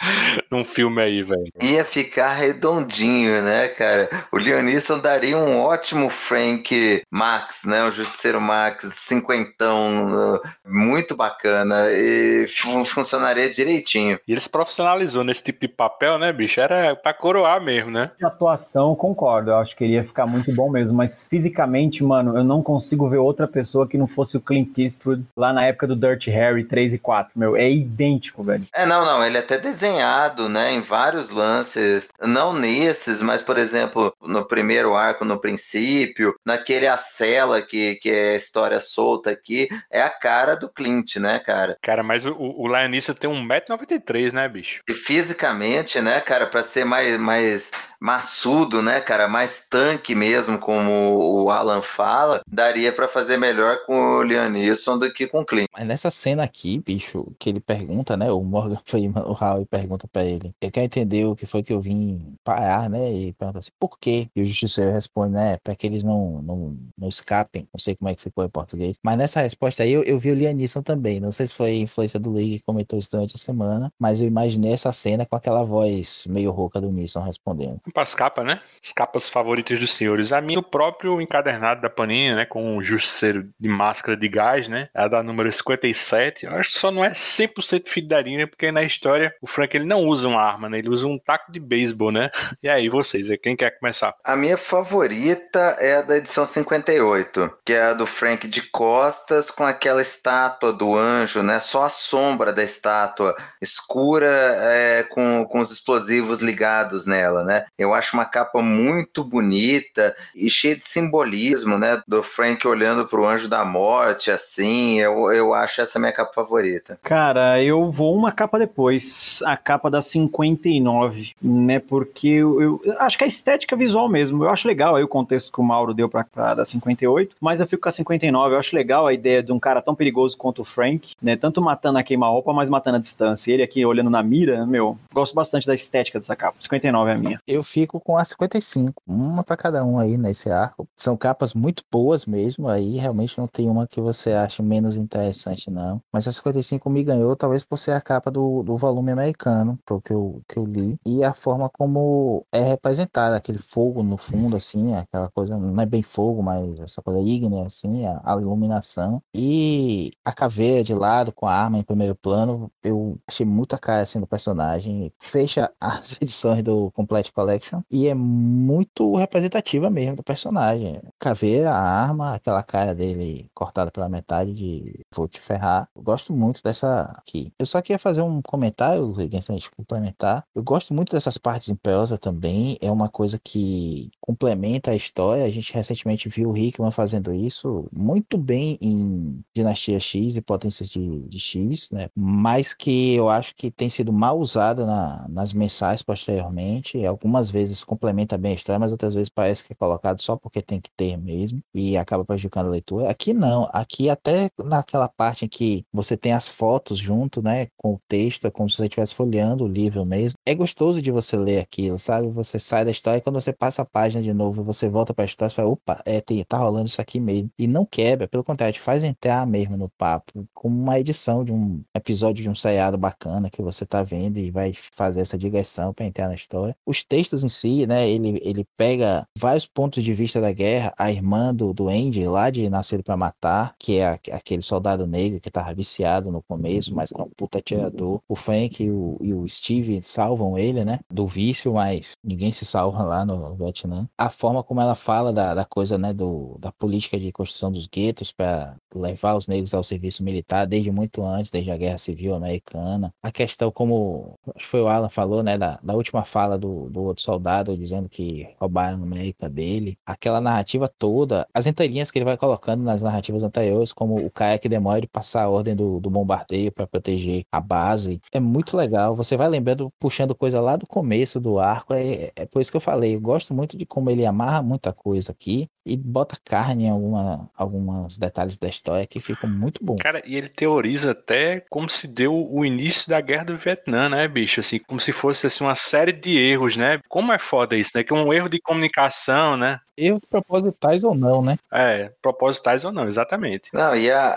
num 0.50 0.64
filme 0.64 1.02
aí, 1.02 1.22
velho. 1.22 1.50
Ia 1.62 1.84
ficar 1.84 2.32
redondinho, 2.34 3.42
né, 3.42 3.68
cara? 3.68 4.08
O 4.32 4.38
Leonisson 4.38 4.98
daria 4.98 5.36
um 5.36 5.58
ótimo 5.60 6.08
Frank 6.08 7.02
Max, 7.10 7.64
né? 7.64 7.84
O 7.84 7.90
Justiceiro 7.90 8.40
Max, 8.40 8.88
cinquentão, 8.94 10.40
muito 10.64 11.16
bacana 11.16 11.88
e 11.90 12.46
funcionaria 12.84 13.50
direitinho. 13.50 14.18
E 14.26 14.32
ele 14.32 14.40
se 14.40 14.48
profissionalizou 14.48 15.24
nesse 15.24 15.42
tipo 15.42 15.60
de 15.60 15.68
papel, 15.68 16.18
né, 16.18 16.32
bicho? 16.32 16.60
Era 16.60 16.94
pra 16.94 17.12
coroar 17.12 17.62
mesmo, 17.62 17.90
né? 17.90 18.10
De 18.18 18.24
atuação, 18.24 18.94
concordo. 18.94 19.50
Eu 19.50 19.56
acho 19.56 19.76
que 19.76 19.84
ele 19.84 19.94
ia 19.94 20.04
ficar 20.04 20.26
muito 20.26 20.52
bom 20.52 20.70
mesmo, 20.70 20.96
mas 20.96 21.22
fisicamente, 21.22 22.02
mano, 22.02 22.36
eu 22.36 22.44
não 22.44 22.62
consigo 22.62 23.08
ver 23.08 23.18
outra 23.18 23.46
pessoa 23.46 23.86
que 23.86 23.98
não 23.98 24.06
fosse 24.06 24.36
o 24.36 24.40
Clint 24.40 24.76
Eastwood 24.78 25.24
lá 25.36 25.52
na 25.52 25.64
época 25.64 25.86
do 25.86 25.96
Dirty 25.96 26.30
Harry 26.30 26.64
3 26.64 26.94
e 26.94 26.98
4, 26.98 27.32
meu. 27.34 27.56
É 27.56 27.70
idêntico, 27.70 28.42
velho. 28.42 28.66
É, 28.74 28.86
não, 28.86 29.04
não. 29.04 29.24
Ele 29.24 29.38
até 29.38 29.58
desenhado, 29.88 30.48
né, 30.48 30.72
em 30.72 30.80
vários 30.80 31.30
lances, 31.30 32.08
não 32.20 32.52
nesses, 32.52 33.22
mas, 33.22 33.42
por 33.42 33.56
exemplo, 33.56 34.14
no 34.20 34.46
primeiro 34.46 34.94
arco, 34.94 35.24
no 35.24 35.40
princípio, 35.40 36.34
naquele 36.44 36.86
A 36.86 36.96
Cela, 36.96 37.62
que, 37.62 37.96
que 37.96 38.10
é 38.10 38.32
a 38.32 38.36
história 38.36 38.80
solta 38.80 39.30
aqui, 39.30 39.68
é 39.90 40.02
a 40.02 40.10
cara 40.10 40.54
do 40.54 40.68
Clint, 40.68 41.16
né, 41.16 41.38
cara? 41.38 41.76
Cara, 41.82 42.02
mas 42.02 42.24
o, 42.26 42.34
o 42.36 42.68
Lionista 42.68 43.14
tem 43.14 43.30
1,93m, 43.30 44.32
né, 44.32 44.48
bicho? 44.48 44.82
E 44.88 44.92
fisicamente, 44.92 46.00
né, 46.00 46.20
cara, 46.20 46.46
pra 46.46 46.62
ser 46.62 46.84
mais, 46.84 47.16
mais 47.16 47.72
maçudo, 48.00 48.82
né, 48.82 49.00
cara, 49.00 49.28
mais 49.28 49.66
tanque 49.68 50.14
mesmo, 50.14 50.58
como 50.58 51.44
o 51.44 51.50
Alan 51.50 51.82
fala, 51.82 52.40
daria 52.46 52.92
para 52.92 53.08
fazer 53.08 53.36
melhor 53.36 53.84
com 53.86 54.18
o 54.18 54.22
Leonisson 54.22 54.98
do 54.98 55.12
que 55.12 55.26
com 55.26 55.40
o 55.40 55.44
Clint. 55.44 55.66
Mas 55.72 55.86
nessa 55.86 56.10
cena 56.10 56.44
aqui, 56.44 56.78
bicho, 56.78 57.34
que 57.38 57.48
ele 57.48 57.60
pergunta, 57.60 58.16
né, 58.16 58.30
o 58.30 58.42
Morgan 58.42 58.78
Freeman, 58.86 59.24
o 59.24 59.32
Howie 59.32 59.66
pergunta 59.66 60.06
para 60.08 60.24
ele, 60.24 60.54
eu 60.60 60.70
quero 60.70 60.86
entender 60.86 61.24
o 61.24 61.34
que 61.34 61.46
foi 61.46 61.62
que 61.62 61.72
eu 61.72 61.80
vim 61.80 62.36
parar, 62.44 62.88
né, 62.88 63.12
e 63.12 63.32
pergunta 63.32 63.58
assim, 63.58 63.70
por 63.78 63.98
quê? 63.98 64.28
E 64.34 64.42
o 64.42 64.44
justiceiro 64.44 64.92
responde, 64.92 65.34
né, 65.34 65.58
para 65.62 65.74
que 65.74 65.86
eles 65.86 66.04
não, 66.04 66.40
não, 66.42 66.76
não 66.96 67.08
escapem, 67.08 67.68
não 67.72 67.80
sei 67.80 67.96
como 67.96 68.08
é 68.08 68.14
que 68.14 68.22
ficou 68.22 68.44
em 68.44 68.48
português, 68.48 68.96
mas 69.02 69.16
nessa 69.16 69.40
resposta 69.40 69.82
aí 69.82 69.92
eu, 69.92 70.02
eu 70.04 70.18
vi 70.18 70.30
o 70.30 70.34
Lianisson 70.34 70.82
também, 70.82 71.20
não 71.20 71.32
sei 71.32 71.46
se 71.46 71.54
foi 71.54 71.76
influência 71.76 72.18
do 72.20 72.32
League 72.32 72.58
que 72.58 72.64
comentou 72.64 72.98
isso 72.98 73.10
durante 73.10 73.34
a 73.34 73.38
semana, 73.38 73.92
mas 73.98 74.20
eu 74.20 74.26
imaginei 74.26 74.72
essa 74.72 74.92
cena 74.92 75.26
com 75.26 75.34
aquela 75.34 75.64
voz 75.64 76.24
meio 76.28 76.50
rouca 76.50 76.80
do 76.80 76.90
Nisson 76.90 77.20
respondendo 77.20 77.80
para 77.90 78.02
as 78.02 78.14
capas, 78.14 78.44
né? 78.44 78.60
As 78.82 78.92
capas 78.92 79.28
favoritas 79.28 79.78
dos 79.78 79.92
senhores. 79.92 80.32
A 80.32 80.40
minha, 80.40 80.58
o 80.58 80.62
próprio 80.62 81.20
encadernado 81.20 81.80
da 81.80 81.90
Panini, 81.90 82.34
né? 82.34 82.44
Com 82.44 82.76
o 82.76 82.82
Justiceiro 82.82 83.48
de 83.58 83.68
máscara 83.68 84.16
de 84.16 84.28
gás, 84.28 84.68
né? 84.68 84.88
É 84.94 85.02
a 85.02 85.08
da 85.08 85.22
número 85.22 85.50
57. 85.50 86.46
Eu 86.46 86.52
acho 86.52 86.70
que 86.70 86.76
só 86.76 86.90
não 86.90 87.04
é 87.04 87.10
100% 87.10 87.88
fidedigna, 87.88 88.46
porque 88.46 88.70
na 88.72 88.82
história 88.82 89.34
o 89.40 89.46
Frank 89.46 89.76
ele 89.76 89.84
não 89.84 90.04
usa 90.04 90.28
uma 90.28 90.42
arma, 90.42 90.68
né? 90.68 90.78
Ele 90.78 90.88
usa 90.88 91.06
um 91.06 91.18
taco 91.18 91.50
de 91.50 91.60
beisebol, 91.60 92.12
né? 92.12 92.30
E 92.60 92.68
aí, 92.68 92.88
vocês, 92.88 93.28
quem 93.40 93.56
quer 93.56 93.78
começar? 93.78 94.14
A 94.24 94.34
minha 94.34 94.56
favorita 94.56 95.58
é 95.78 95.96
a 95.96 96.02
da 96.02 96.16
edição 96.16 96.44
58, 96.44 97.58
que 97.64 97.72
é 97.72 97.82
a 97.82 97.94
do 97.94 98.06
Frank 98.06 98.48
de 98.48 98.62
costas 98.62 99.50
com 99.50 99.64
aquela 99.64 100.02
estátua 100.02 100.72
do 100.72 100.96
anjo, 100.96 101.42
né? 101.42 101.60
Só 101.60 101.84
a 101.84 101.88
sombra 101.88 102.52
da 102.52 102.64
estátua 102.64 103.36
escura 103.60 104.28
é, 104.28 105.02
com, 105.04 105.44
com 105.46 105.60
os 105.60 105.70
explosivos 105.70 106.40
ligados 106.40 107.06
nela, 107.06 107.44
né? 107.44 107.64
Eu 107.78 107.94
acho 107.94 108.16
uma 108.16 108.24
capa 108.24 108.60
muito 108.60 109.22
bonita 109.22 110.14
e 110.34 110.50
cheia 110.50 110.74
de 110.74 110.84
simbolismo, 110.84 111.78
né? 111.78 112.02
Do 112.08 112.22
Frank 112.24 112.66
olhando 112.66 113.06
pro 113.06 113.24
anjo 113.24 113.48
da 113.48 113.64
morte, 113.64 114.30
assim. 114.30 114.98
Eu, 114.98 115.30
eu 115.32 115.54
acho 115.54 115.80
essa 115.80 115.98
minha 115.98 116.12
capa 116.12 116.32
favorita. 116.32 116.98
Cara, 117.04 117.62
eu 117.62 117.90
vou 117.92 118.16
uma 118.16 118.32
capa 118.32 118.58
depois. 118.58 119.40
A 119.44 119.56
capa 119.56 119.88
da 119.88 120.02
59, 120.02 121.32
né? 121.40 121.78
Porque 121.78 122.28
eu, 122.28 122.80
eu 122.84 122.96
acho 122.98 123.16
que 123.16 123.24
a 123.24 123.28
estética 123.28 123.76
visual 123.76 124.08
mesmo. 124.08 124.44
Eu 124.44 124.50
acho 124.50 124.66
legal 124.66 124.96
aí 124.96 125.04
o 125.04 125.08
contexto 125.08 125.52
que 125.52 125.60
o 125.60 125.64
Mauro 125.64 125.94
deu 125.94 126.08
pra, 126.08 126.24
pra 126.24 126.54
da 126.54 126.64
58, 126.64 127.36
mas 127.40 127.60
eu 127.60 127.66
fico 127.66 127.82
com 127.82 127.88
a 127.88 127.92
59. 127.92 128.54
Eu 128.54 128.58
acho 128.58 128.74
legal 128.74 129.06
a 129.06 129.14
ideia 129.14 129.42
de 129.42 129.52
um 129.52 129.58
cara 129.60 129.80
tão 129.80 129.94
perigoso 129.94 130.36
quanto 130.36 130.62
o 130.62 130.64
Frank, 130.64 131.10
né? 131.22 131.36
Tanto 131.36 131.62
matando 131.62 131.98
a 131.98 132.02
queima-roupa, 132.02 132.52
mas 132.52 132.68
matando 132.68 132.96
a 132.96 133.00
distância. 133.00 133.52
Ele 133.52 133.62
aqui 133.62 133.84
olhando 133.84 134.10
na 134.10 134.22
mira, 134.22 134.66
meu, 134.66 134.98
gosto 135.12 135.34
bastante 135.34 135.66
da 135.66 135.74
estética 135.74 136.18
dessa 136.18 136.34
capa. 136.34 136.56
59 136.60 137.10
é 137.10 137.14
a 137.14 137.18
minha. 137.18 137.40
Eu 137.46 137.62
fico 137.68 138.00
com 138.00 138.16
a 138.16 138.24
55, 138.24 139.02
uma 139.06 139.44
para 139.44 139.56
cada 139.56 139.84
um 139.84 139.98
aí 139.98 140.16
nesse 140.16 140.50
arco. 140.50 140.88
São 140.96 141.16
capas 141.16 141.54
muito 141.54 141.84
boas 141.90 142.26
mesmo, 142.26 142.68
aí 142.68 142.96
realmente 142.96 143.38
não 143.38 143.46
tem 143.46 143.68
uma 143.68 143.86
que 143.86 144.00
você 144.00 144.32
ache 144.32 144.62
menos 144.62 144.96
interessante, 144.96 145.70
não. 145.70 146.00
Mas 146.12 146.26
a 146.26 146.32
55 146.32 146.88
me 146.88 147.04
ganhou, 147.04 147.36
talvez 147.36 147.64
por 147.64 147.76
ser 147.76 147.92
a 147.92 148.00
capa 148.00 148.30
do, 148.30 148.62
do 148.62 148.76
volume 148.76 149.12
americano, 149.12 149.78
que 150.04 150.12
eu, 150.12 150.42
que 150.48 150.58
eu 150.58 150.64
li, 150.64 150.98
e 151.04 151.22
a 151.22 151.32
forma 151.32 151.68
como 151.68 152.44
é 152.52 152.60
representada, 152.60 153.36
aquele 153.36 153.58
fogo 153.58 154.02
no 154.02 154.16
fundo, 154.16 154.56
assim, 154.56 154.94
aquela 154.94 155.30
coisa, 155.30 155.58
não 155.58 155.80
é 155.80 155.86
bem 155.86 156.02
fogo, 156.02 156.42
mas 156.42 156.80
essa 156.80 157.02
coisa 157.02 157.20
ígnea, 157.20 157.66
assim, 157.66 158.06
a, 158.06 158.20
a 158.24 158.40
iluminação. 158.40 159.22
E 159.34 160.12
a 160.24 160.32
caveira 160.32 160.82
de 160.82 160.94
lado 160.94 161.32
com 161.32 161.46
a 161.46 161.52
arma 161.52 161.78
em 161.78 161.82
primeiro 161.82 162.14
plano, 162.14 162.70
eu 162.82 163.18
achei 163.26 163.44
muita 163.44 163.78
cara 163.78 164.02
assim 164.02 164.20
do 164.20 164.26
personagem. 164.26 165.12
Fecha 165.20 165.70
as 165.80 166.16
edições 166.20 166.62
do 166.62 166.90
Complete 166.92 167.32
Collection 167.32 167.57
Collection 167.58 167.82
e 167.90 168.08
é 168.08 168.14
muito 168.14 169.16
representativa 169.16 169.90
mesmo 169.90 170.16
do 170.16 170.22
personagem. 170.22 171.00
Caveira, 171.18 171.70
a 171.70 171.78
arma, 171.78 172.34
aquela 172.34 172.62
cara 172.62 172.94
dele 172.94 173.50
cortada 173.54 173.90
pela 173.90 174.08
metade 174.08 174.54
de 174.54 175.04
vou 175.14 175.28
te 175.28 175.40
ferrar. 175.40 175.88
Eu 175.94 176.02
gosto 176.02 176.32
muito 176.32 176.62
dessa 176.62 177.02
aqui. 177.16 177.52
Eu 177.58 177.66
só 177.66 177.80
queria 177.82 177.98
fazer 177.98 178.22
um 178.22 178.40
comentário, 178.42 179.14
de 179.18 179.70
complementar. 179.70 180.44
Eu 180.54 180.62
gosto 180.62 180.94
muito 180.94 181.12
dessas 181.12 181.38
partes 181.38 181.68
em 181.68 181.74
prosa 181.74 182.16
também. 182.16 182.78
É 182.80 182.90
uma 182.90 183.08
coisa 183.08 183.38
que 183.42 184.10
complementa 184.20 184.90
a 184.90 184.96
história. 184.96 185.44
A 185.44 185.50
gente 185.50 185.72
recentemente 185.72 186.28
viu 186.28 186.50
o 186.50 186.56
Hickman 186.56 186.90
fazendo 186.90 187.32
isso 187.32 187.88
muito 187.92 188.36
bem 188.38 188.78
em 188.80 189.40
Dinastia 189.54 189.98
X 189.98 190.36
e 190.36 190.40
Potências 190.40 190.88
de, 190.90 191.28
de 191.28 191.38
X, 191.38 191.90
né? 191.90 192.08
Mas 192.14 192.74
que 192.74 193.14
eu 193.14 193.28
acho 193.28 193.54
que 193.54 193.70
tem 193.70 193.88
sido 193.90 194.12
mal 194.12 194.38
usada 194.38 194.84
na, 194.84 195.26
nas 195.28 195.52
mensais 195.52 196.02
posteriormente. 196.02 197.04
Algumas 197.04 197.47
algumas 197.48 197.50
vezes 197.50 197.84
complementa 197.84 198.36
bem 198.36 198.52
a 198.52 198.54
história, 198.54 198.78
mas 198.78 198.92
outras 198.92 199.14
vezes 199.14 199.28
parece 199.28 199.64
que 199.64 199.72
é 199.72 199.76
colocado 199.76 200.20
só 200.20 200.36
porque 200.36 200.62
tem 200.62 200.80
que 200.80 200.90
ter 200.96 201.16
mesmo 201.16 201.60
e 201.74 201.96
acaba 201.96 202.24
prejudicando 202.24 202.66
a 202.66 202.70
leitura. 202.70 203.10
Aqui 203.10 203.32
não, 203.32 203.68
aqui 203.72 204.08
até 204.08 204.50
naquela 204.58 205.08
parte 205.08 205.44
em 205.44 205.48
que 205.48 205.84
você 205.92 206.16
tem 206.16 206.32
as 206.32 206.48
fotos 206.48 206.98
junto, 206.98 207.42
né, 207.42 207.68
com 207.76 207.94
o 207.94 208.00
texto, 208.08 208.46
é 208.46 208.50
como 208.50 208.68
se 208.68 208.76
você 208.76 208.84
estivesse 208.84 209.14
folheando 209.14 209.64
o 209.64 209.68
livro 209.68 210.04
mesmo. 210.04 210.38
É 210.46 210.54
gostoso 210.54 211.00
de 211.02 211.10
você 211.10 211.36
ler 211.36 211.60
aquilo, 211.60 211.98
sabe? 211.98 212.28
Você 212.28 212.58
sai 212.58 212.84
da 212.84 212.90
história 212.90 213.18
e 213.18 213.20
quando 213.20 213.40
você 213.40 213.52
passa 213.52 213.82
a 213.82 213.84
página 213.84 214.22
de 214.22 214.32
novo, 214.32 214.62
você 214.62 214.88
volta 214.88 215.14
para 215.14 215.24
a 215.24 215.26
história, 215.26 215.50
você 215.50 215.56
fala, 215.56 215.68
opa, 215.68 216.00
é, 216.04 216.20
tem, 216.20 216.42
tá 216.44 216.58
rolando 216.58 216.86
isso 216.86 217.00
aqui 217.00 217.20
mesmo. 217.20 217.50
E 217.58 217.66
não 217.66 217.84
quebra, 217.84 218.28
pelo 218.28 218.44
contrário, 218.44 218.74
te 218.74 218.80
faz 218.80 219.04
entrar 219.04 219.46
mesmo 219.46 219.76
no 219.76 219.88
papo, 219.90 220.46
como 220.54 220.80
uma 220.80 220.98
edição 220.98 221.44
de 221.44 221.52
um 221.52 221.82
episódio 221.94 222.42
de 222.42 222.48
um 222.48 222.54
seriado 222.54 222.98
bacana 222.98 223.50
que 223.50 223.62
você 223.62 223.86
tá 223.86 224.02
vendo 224.02 224.38
e 224.38 224.50
vai 224.50 224.72
fazer 224.74 225.20
essa 225.20 225.38
digressão 225.38 225.92
para 225.92 226.06
entrar 226.06 226.28
na 226.28 226.34
história. 226.34 226.76
Os 226.86 227.04
textos 227.04 227.37
em 227.44 227.48
si, 227.48 227.86
né, 227.86 228.08
ele, 228.08 228.40
ele 228.42 228.64
pega 228.76 229.26
vários 229.36 229.66
pontos 229.66 230.02
de 230.02 230.12
vista 230.14 230.40
da 230.40 230.52
guerra, 230.52 230.92
a 230.98 231.10
irmã 231.10 231.54
do, 231.54 231.72
do 231.72 231.88
Andy, 231.88 232.26
lá 232.26 232.50
de 232.50 232.68
Nascido 232.68 233.02
para 233.02 233.16
Matar, 233.16 233.74
que 233.78 233.98
é 233.98 234.18
aquele 234.32 234.62
soldado 234.62 235.06
negro 235.06 235.40
que 235.40 235.50
tava 235.50 235.74
viciado 235.74 236.30
no 236.30 236.42
começo, 236.42 236.94
mas 236.94 237.12
é 237.12 237.22
um 237.22 237.30
puta 237.36 237.58
atirador. 237.58 238.20
O 238.28 238.36
Frank 238.36 238.82
e 238.82 238.90
o, 238.90 239.18
e 239.20 239.34
o 239.34 239.48
Steve 239.48 240.00
salvam 240.02 240.58
ele, 240.58 240.84
né, 240.84 241.00
do 241.10 241.26
vício, 241.26 241.74
mas 241.74 242.12
ninguém 242.24 242.52
se 242.52 242.64
salva 242.64 243.02
lá 243.02 243.24
no 243.24 243.54
Vietnã. 243.56 244.08
A 244.16 244.30
forma 244.30 244.62
como 244.62 244.80
ela 244.80 244.94
fala 244.94 245.32
da, 245.32 245.54
da 245.54 245.64
coisa, 245.64 245.98
né, 245.98 246.12
do, 246.12 246.56
da 246.58 246.72
política 246.72 247.18
de 247.18 247.32
construção 247.32 247.70
dos 247.70 247.86
guetos 247.86 248.32
para 248.32 248.76
levar 248.94 249.34
os 249.34 249.46
negros 249.46 249.74
ao 249.74 249.84
serviço 249.84 250.22
militar 250.22 250.66
desde 250.66 250.90
muito 250.90 251.22
antes, 251.24 251.50
desde 251.50 251.70
a 251.70 251.76
Guerra 251.76 251.98
Civil 251.98 252.34
Americana. 252.34 253.12
A 253.22 253.30
questão, 253.30 253.70
como 253.70 254.34
acho 254.54 254.64
que 254.64 254.70
foi 254.70 254.80
o 254.80 254.88
Alan 254.88 255.08
falou, 255.08 255.42
né, 255.42 255.58
da, 255.58 255.78
da 255.82 255.94
última 255.94 256.24
fala 256.24 256.58
do, 256.58 256.88
do 256.90 257.02
outro 257.02 257.22
soldado 257.22 257.76
dizendo 257.76 258.08
que 258.08 258.48
roubaram 258.58 258.98
a 258.98 259.02
América 259.02 259.48
dele, 259.48 259.98
aquela 260.06 260.40
narrativa 260.40 260.88
toda, 260.88 261.46
as 261.52 261.66
entrelinhas 261.66 262.10
que 262.10 262.18
ele 262.18 262.24
vai 262.24 262.36
colocando 262.36 262.82
nas 262.82 263.02
narrativas 263.02 263.42
anteriores, 263.42 263.92
como 263.92 264.16
o 264.16 264.30
que 264.60 264.68
demora 264.68 265.00
de 265.00 265.06
passar 265.06 265.44
a 265.44 265.48
ordem 265.48 265.74
do, 265.74 266.00
do 266.00 266.10
bombardeio 266.10 266.72
para 266.72 266.86
proteger 266.86 267.44
a 267.50 267.60
base, 267.60 268.20
é 268.32 268.40
muito 268.40 268.76
legal. 268.76 269.14
Você 269.14 269.36
vai 269.36 269.48
lembrando, 269.48 269.92
puxando 269.98 270.34
coisa 270.34 270.60
lá 270.60 270.76
do 270.76 270.86
começo 270.86 271.40
do 271.40 271.58
arco, 271.58 271.92
é, 271.94 272.30
é 272.36 272.46
por 272.46 272.60
isso 272.60 272.70
que 272.70 272.76
eu 272.76 272.80
falei, 272.80 273.14
eu 273.14 273.20
gosto 273.20 273.52
muito 273.54 273.76
de 273.76 273.84
como 273.84 274.10
ele 274.10 274.24
amarra 274.24 274.62
muita 274.62 274.92
coisa 274.92 275.32
aqui 275.32 275.68
e 275.88 275.96
bota 275.96 276.36
carne 276.44 276.84
em 276.84 276.90
alguma, 276.90 277.48
alguns 277.56 278.18
detalhes 278.18 278.58
da 278.58 278.68
história 278.68 279.06
que 279.06 279.20
ficam 279.20 279.48
muito 279.48 279.82
bom. 279.82 279.96
Cara, 279.96 280.22
e 280.26 280.36
ele 280.36 280.48
teoriza 280.48 281.12
até 281.12 281.64
como 281.70 281.88
se 281.88 282.06
deu 282.06 282.34
o 282.34 282.64
início 282.64 283.08
da 283.08 283.20
guerra 283.20 283.44
do 283.44 283.56
Vietnã, 283.56 284.08
né, 284.08 284.26
bicho? 284.28 284.60
Assim, 284.60 284.78
como 284.78 285.00
se 285.00 285.12
fosse 285.12 285.46
assim, 285.46 285.64
uma 285.64 285.74
série 285.76 286.12
de 286.12 286.36
erros, 286.38 286.76
né? 286.76 287.00
Como 287.08 287.32
é 287.32 287.38
foda 287.38 287.76
isso, 287.76 287.92
né? 287.94 288.02
Que 288.04 288.12
é 288.12 288.16
um 288.16 288.32
erro 288.32 288.48
de 288.48 288.60
comunicação, 288.60 289.56
né? 289.56 289.80
Erros 290.00 290.22
propositais 290.30 291.02
ou 291.02 291.12
não, 291.12 291.42
né? 291.42 291.56
É, 291.72 292.12
propositais 292.22 292.84
ou 292.84 292.92
não, 292.92 293.08
exatamente. 293.08 293.68
Não, 293.72 293.96
e 293.96 294.08
a, 294.12 294.28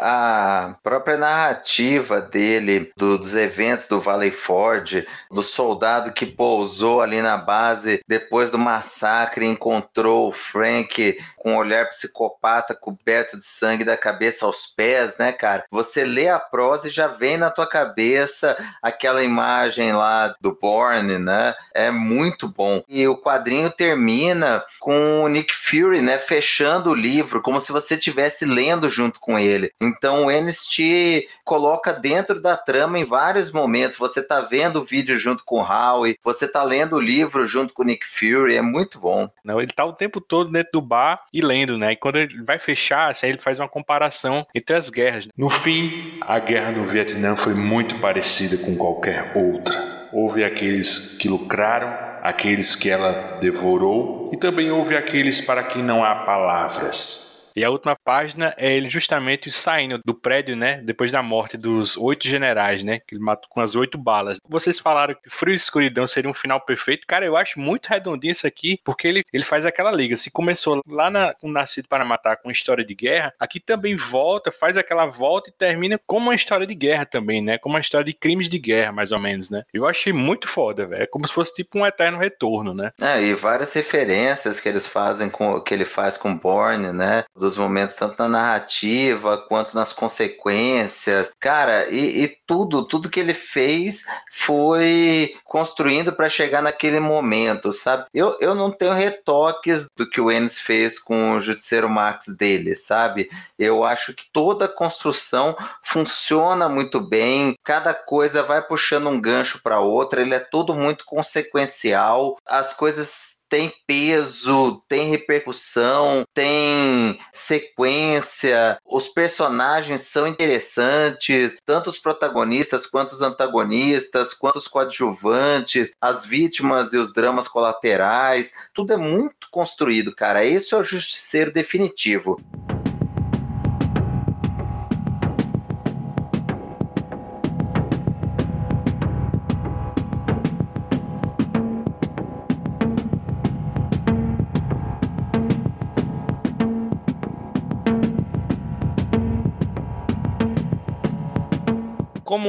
a 0.72 0.74
própria 0.82 1.18
narrativa 1.18 2.20
dele, 2.20 2.92
do- 2.98 3.18
dos 3.20 3.36
eventos 3.36 3.88
do 3.88 4.00
Valley 4.00 4.32
Forge, 4.32 5.06
do 5.30 5.44
soldado 5.44 6.12
que 6.14 6.26
pousou 6.26 7.00
ali 7.00 7.22
na 7.22 7.38
base 7.38 8.00
depois 8.08 8.50
do 8.50 8.58
massacre, 8.58 9.46
encontrou 9.46 10.30
o 10.30 10.32
Frank 10.32 11.16
com 11.42 11.54
um 11.54 11.58
olhar 11.58 11.90
psicopata 11.90 12.76
coberto 12.76 13.36
de 13.36 13.44
sangue 13.44 13.84
da 13.84 13.98
cabeça 13.98 14.46
aos 14.46 14.68
pés, 14.68 15.18
né, 15.18 15.32
cara? 15.32 15.64
Você 15.72 16.04
lê 16.04 16.30
a 16.30 16.40
prosa 16.40 16.88
e 16.88 16.92
já 16.92 17.08
vem 17.08 17.36
na 17.36 17.50
tua 17.50 17.66
cabeça 17.66 18.56
aquela 18.82 19.24
imagem 19.24 19.92
lá 19.92 20.36
do 20.40 20.56
Bourne, 20.56 21.18
né? 21.18 21.56
É 21.74 21.90
muito 21.90 22.48
bom. 22.48 22.84
E 22.88 23.08
o 23.08 23.20
quadrinho 23.20 23.72
termina 23.72 24.64
com 24.82 25.22
o 25.22 25.28
Nick 25.28 25.56
Fury, 25.56 26.02
né, 26.02 26.18
fechando 26.18 26.90
o 26.90 26.96
livro, 26.96 27.40
como 27.40 27.60
se 27.60 27.72
você 27.72 27.94
estivesse 27.94 28.46
lendo 28.46 28.90
junto 28.90 29.20
com 29.20 29.38
ele. 29.38 29.72
Então 29.80 30.26
o 30.26 30.32
Ennis 30.32 30.66
te 30.66 31.30
coloca 31.46 31.94
dentro 31.94 32.42
da 32.42 32.58
trama 32.58 32.98
em 32.98 33.04
vários 33.04 33.52
momentos. 33.52 33.96
Você 33.96 34.24
tá 34.24 34.42
vendo 34.42 34.82
o 34.82 34.84
vídeo 34.84 35.20
junto 35.20 35.46
com 35.46 35.62
o 35.62 35.64
Howie, 35.64 36.18
você 36.24 36.48
tá 36.48 36.64
lendo 36.64 36.96
o 36.96 37.00
livro 37.00 37.46
junto 37.46 37.76
com 37.76 37.84
o 37.84 37.86
Nick 37.86 38.08
Fury, 38.08 38.58
é 38.58 38.62
muito 38.62 39.00
bom. 39.00 39.30
Não, 39.46 39.62
ele 39.62 39.72
tá 39.72 39.86
o 39.86 39.94
tempo 39.94 40.20
todo 40.20 40.52
dentro 40.52 40.72
do 40.74 40.82
bar 40.82 41.26
e 41.32 41.42
lendo, 41.42 41.78
né? 41.78 41.92
E 41.92 41.96
quando 41.96 42.16
ele 42.16 42.42
vai 42.42 42.58
fechar, 42.58 43.12
assim, 43.12 43.28
aí 43.28 43.34
ele 43.34 43.42
faz 43.42 43.60
uma 43.60 43.70
comparação 43.70 44.48
entre 44.56 44.76
as 44.76 44.90
guerras. 44.90 45.28
No 45.38 45.48
fim, 45.48 46.18
a 46.22 46.40
guerra 46.40 46.72
no 46.72 46.86
Vietnã 46.86 47.36
foi 47.36 47.54
muito 47.54 48.00
parecida 48.00 48.58
com 48.58 48.76
qualquer 48.76 49.32
outra. 49.36 50.10
Houve 50.12 50.44
aqueles 50.44 51.16
que 51.20 51.30
lucraram, 51.30 52.11
aqueles 52.22 52.76
que 52.76 52.90
ela 52.90 53.38
devorou, 53.40 54.30
e 54.32 54.38
também 54.38 54.72
houve 54.72 54.96
aqueles 54.96 55.42
para 55.42 55.64
quem 55.64 55.82
não 55.82 56.04
há 56.04 56.16
palavras. 56.16 57.31
E 57.56 57.64
a 57.64 57.70
última 57.70 57.96
página 57.96 58.54
é 58.58 58.76
ele 58.76 58.90
justamente 58.90 59.52
saindo 59.52 60.00
do 60.06 60.14
prédio, 60.14 60.56
né? 60.56 60.82
Depois 60.84 61.12
da 61.12 61.22
morte 61.22 61.58
dos 61.58 61.98
oito 61.98 62.28
generais, 62.28 62.84
né? 62.84 63.00
Que 63.00 63.16
ele 63.16 63.24
matou 63.24 63.50
com 63.50 63.62
as 63.62 63.76
oito 63.76 63.98
balas. 63.98 64.38
Vocês 64.48 64.80
falaram 64.80 65.16
que 65.16 65.30
Frio 65.30 65.54
e 65.54 65.56
Escuridão 65.56 66.08
seria 66.08 66.30
um 66.30 66.34
final 66.34 66.62
perfeito. 66.62 67.08
Cara, 67.08 67.26
eu 67.26 67.38
acho 67.38 67.60
muito 67.60 67.88
redondinho 67.88 68.32
isso 68.32 68.48
aqui, 68.48 68.80
porque 68.84 69.08
ele, 69.08 69.24
ele 69.32 69.44
faz 69.44 69.66
aquela 69.66 69.92
liga. 69.92 70.16
Se 70.16 70.32
começou 70.32 70.82
lá 70.88 71.10
na, 71.10 71.34
com 71.34 71.50
Nascido 71.50 71.88
para 71.88 72.06
Matar 72.06 72.38
com 72.38 72.52
história 72.52 72.84
de 72.84 72.96
guerra, 72.96 73.34
aqui 73.40 73.60
também 73.60 73.96
volta, 73.96 74.52
faz 74.52 74.78
aquela 74.78 75.06
volta 75.06 75.50
e 75.50 75.54
termina 75.54 76.00
como 76.06 76.28
uma 76.28 76.36
história 76.36 76.66
de 76.66 76.76
guerra 76.76 77.06
também, 77.06 77.42
né? 77.42 77.58
Como 77.58 77.76
uma 77.76 77.82
história 77.82 78.06
de 78.06 78.14
crimes 78.14 78.50
de 78.50 78.58
guerra, 78.58 78.92
mais 78.92 79.12
ou 79.12 79.20
menos, 79.20 79.50
né? 79.50 79.64
Eu 79.74 79.86
achei 79.86 80.14
muito 80.14 80.48
foda, 80.48 80.86
velho. 80.86 81.04
É 81.04 81.08
como 81.08 81.28
se 81.28 81.34
fosse 81.34 81.54
tipo 81.54 81.78
um 81.78 81.86
eterno 81.86 82.18
retorno, 82.18 82.74
né? 82.74 82.92
É, 83.00 83.22
e 83.22 83.34
várias 83.34 83.74
referências 83.74 84.60
que 84.60 84.70
eles 84.70 84.88
fazem 84.88 85.30
com 85.30 85.60
que 85.62 85.74
ele 85.74 85.86
faz 85.86 86.18
com 86.18 86.36
Bourne, 86.36 86.92
né? 86.92 87.24
Dos 87.42 87.58
momentos 87.58 87.96
tanto 87.96 88.20
na 88.20 88.30
narrativa 88.30 89.36
quanto 89.50 89.74
nas 89.74 89.92
consequências. 89.92 91.32
Cara, 91.40 91.90
e, 91.90 92.24
e 92.24 92.28
tudo, 92.46 92.88
tudo 92.88 93.10
que 93.10 93.20
ele 93.20 93.34
fez 93.34 94.06
foi 94.32 95.34
construindo 95.44 96.14
para 96.14 96.30
chegar 96.30 96.62
naquele 96.62 97.00
momento, 97.00 97.74
sabe? 97.74 98.06
Eu, 98.14 98.38
eu 98.40 98.54
não 98.54 98.70
tenho 98.70 98.94
retoques 98.94 99.88
do 99.98 100.08
que 100.08 100.22
o 100.22 100.32
Ennis 100.32 100.60
fez 100.60 101.00
com 101.00 101.32
o 101.32 101.42
Justiceiro 101.42 101.90
Max 101.90 102.28
dele, 102.38 102.76
sabe? 102.76 103.28
Eu 103.58 103.84
acho 103.84 104.14
que 104.14 104.26
toda 104.32 104.66
a 104.66 104.74
construção 104.74 105.58
funciona 105.84 106.70
muito 106.70 107.02
bem, 107.02 107.56
cada 107.64 107.92
coisa 107.92 108.44
vai 108.44 108.62
puxando 108.62 109.10
um 109.10 109.20
gancho 109.20 109.64
para 109.64 109.80
outra, 109.80 110.22
ele 110.22 110.36
é 110.36 110.40
tudo 110.40 110.76
muito 110.76 111.06
consequencial, 111.06 112.38
as 112.46 112.72
coisas 112.72 113.41
têm 113.52 113.72
peso, 113.86 114.82
tem 114.88 115.10
repercussão, 115.10 116.24
tem 116.34 117.20
sequência, 117.34 118.78
os 118.90 119.10
personagens 119.10 120.02
são 120.04 120.26
interessantes, 120.26 121.58
tanto 121.66 121.90
os 121.90 122.00
protagonistas 122.00 122.86
quanto 122.86 123.10
os 123.10 123.22
antagonistas, 123.22 124.34
quanto 124.34 124.56
os 124.56 124.70
coadjuvantes, 124.70 125.92
as 126.00 126.26
vítimas 126.26 126.94
e 126.94 126.98
os 126.98 127.14
dramas 127.14 127.50
colaterais, 127.50 128.54
tudo 128.74 128.94
é 128.94 128.98
muito 128.98 129.50
construído, 129.52 130.16
cara. 130.16 130.46
Esse 130.46 130.74
é 130.74 130.78
o 130.78 130.84
justiceiro 130.84 131.52
definitivo. 131.52 132.40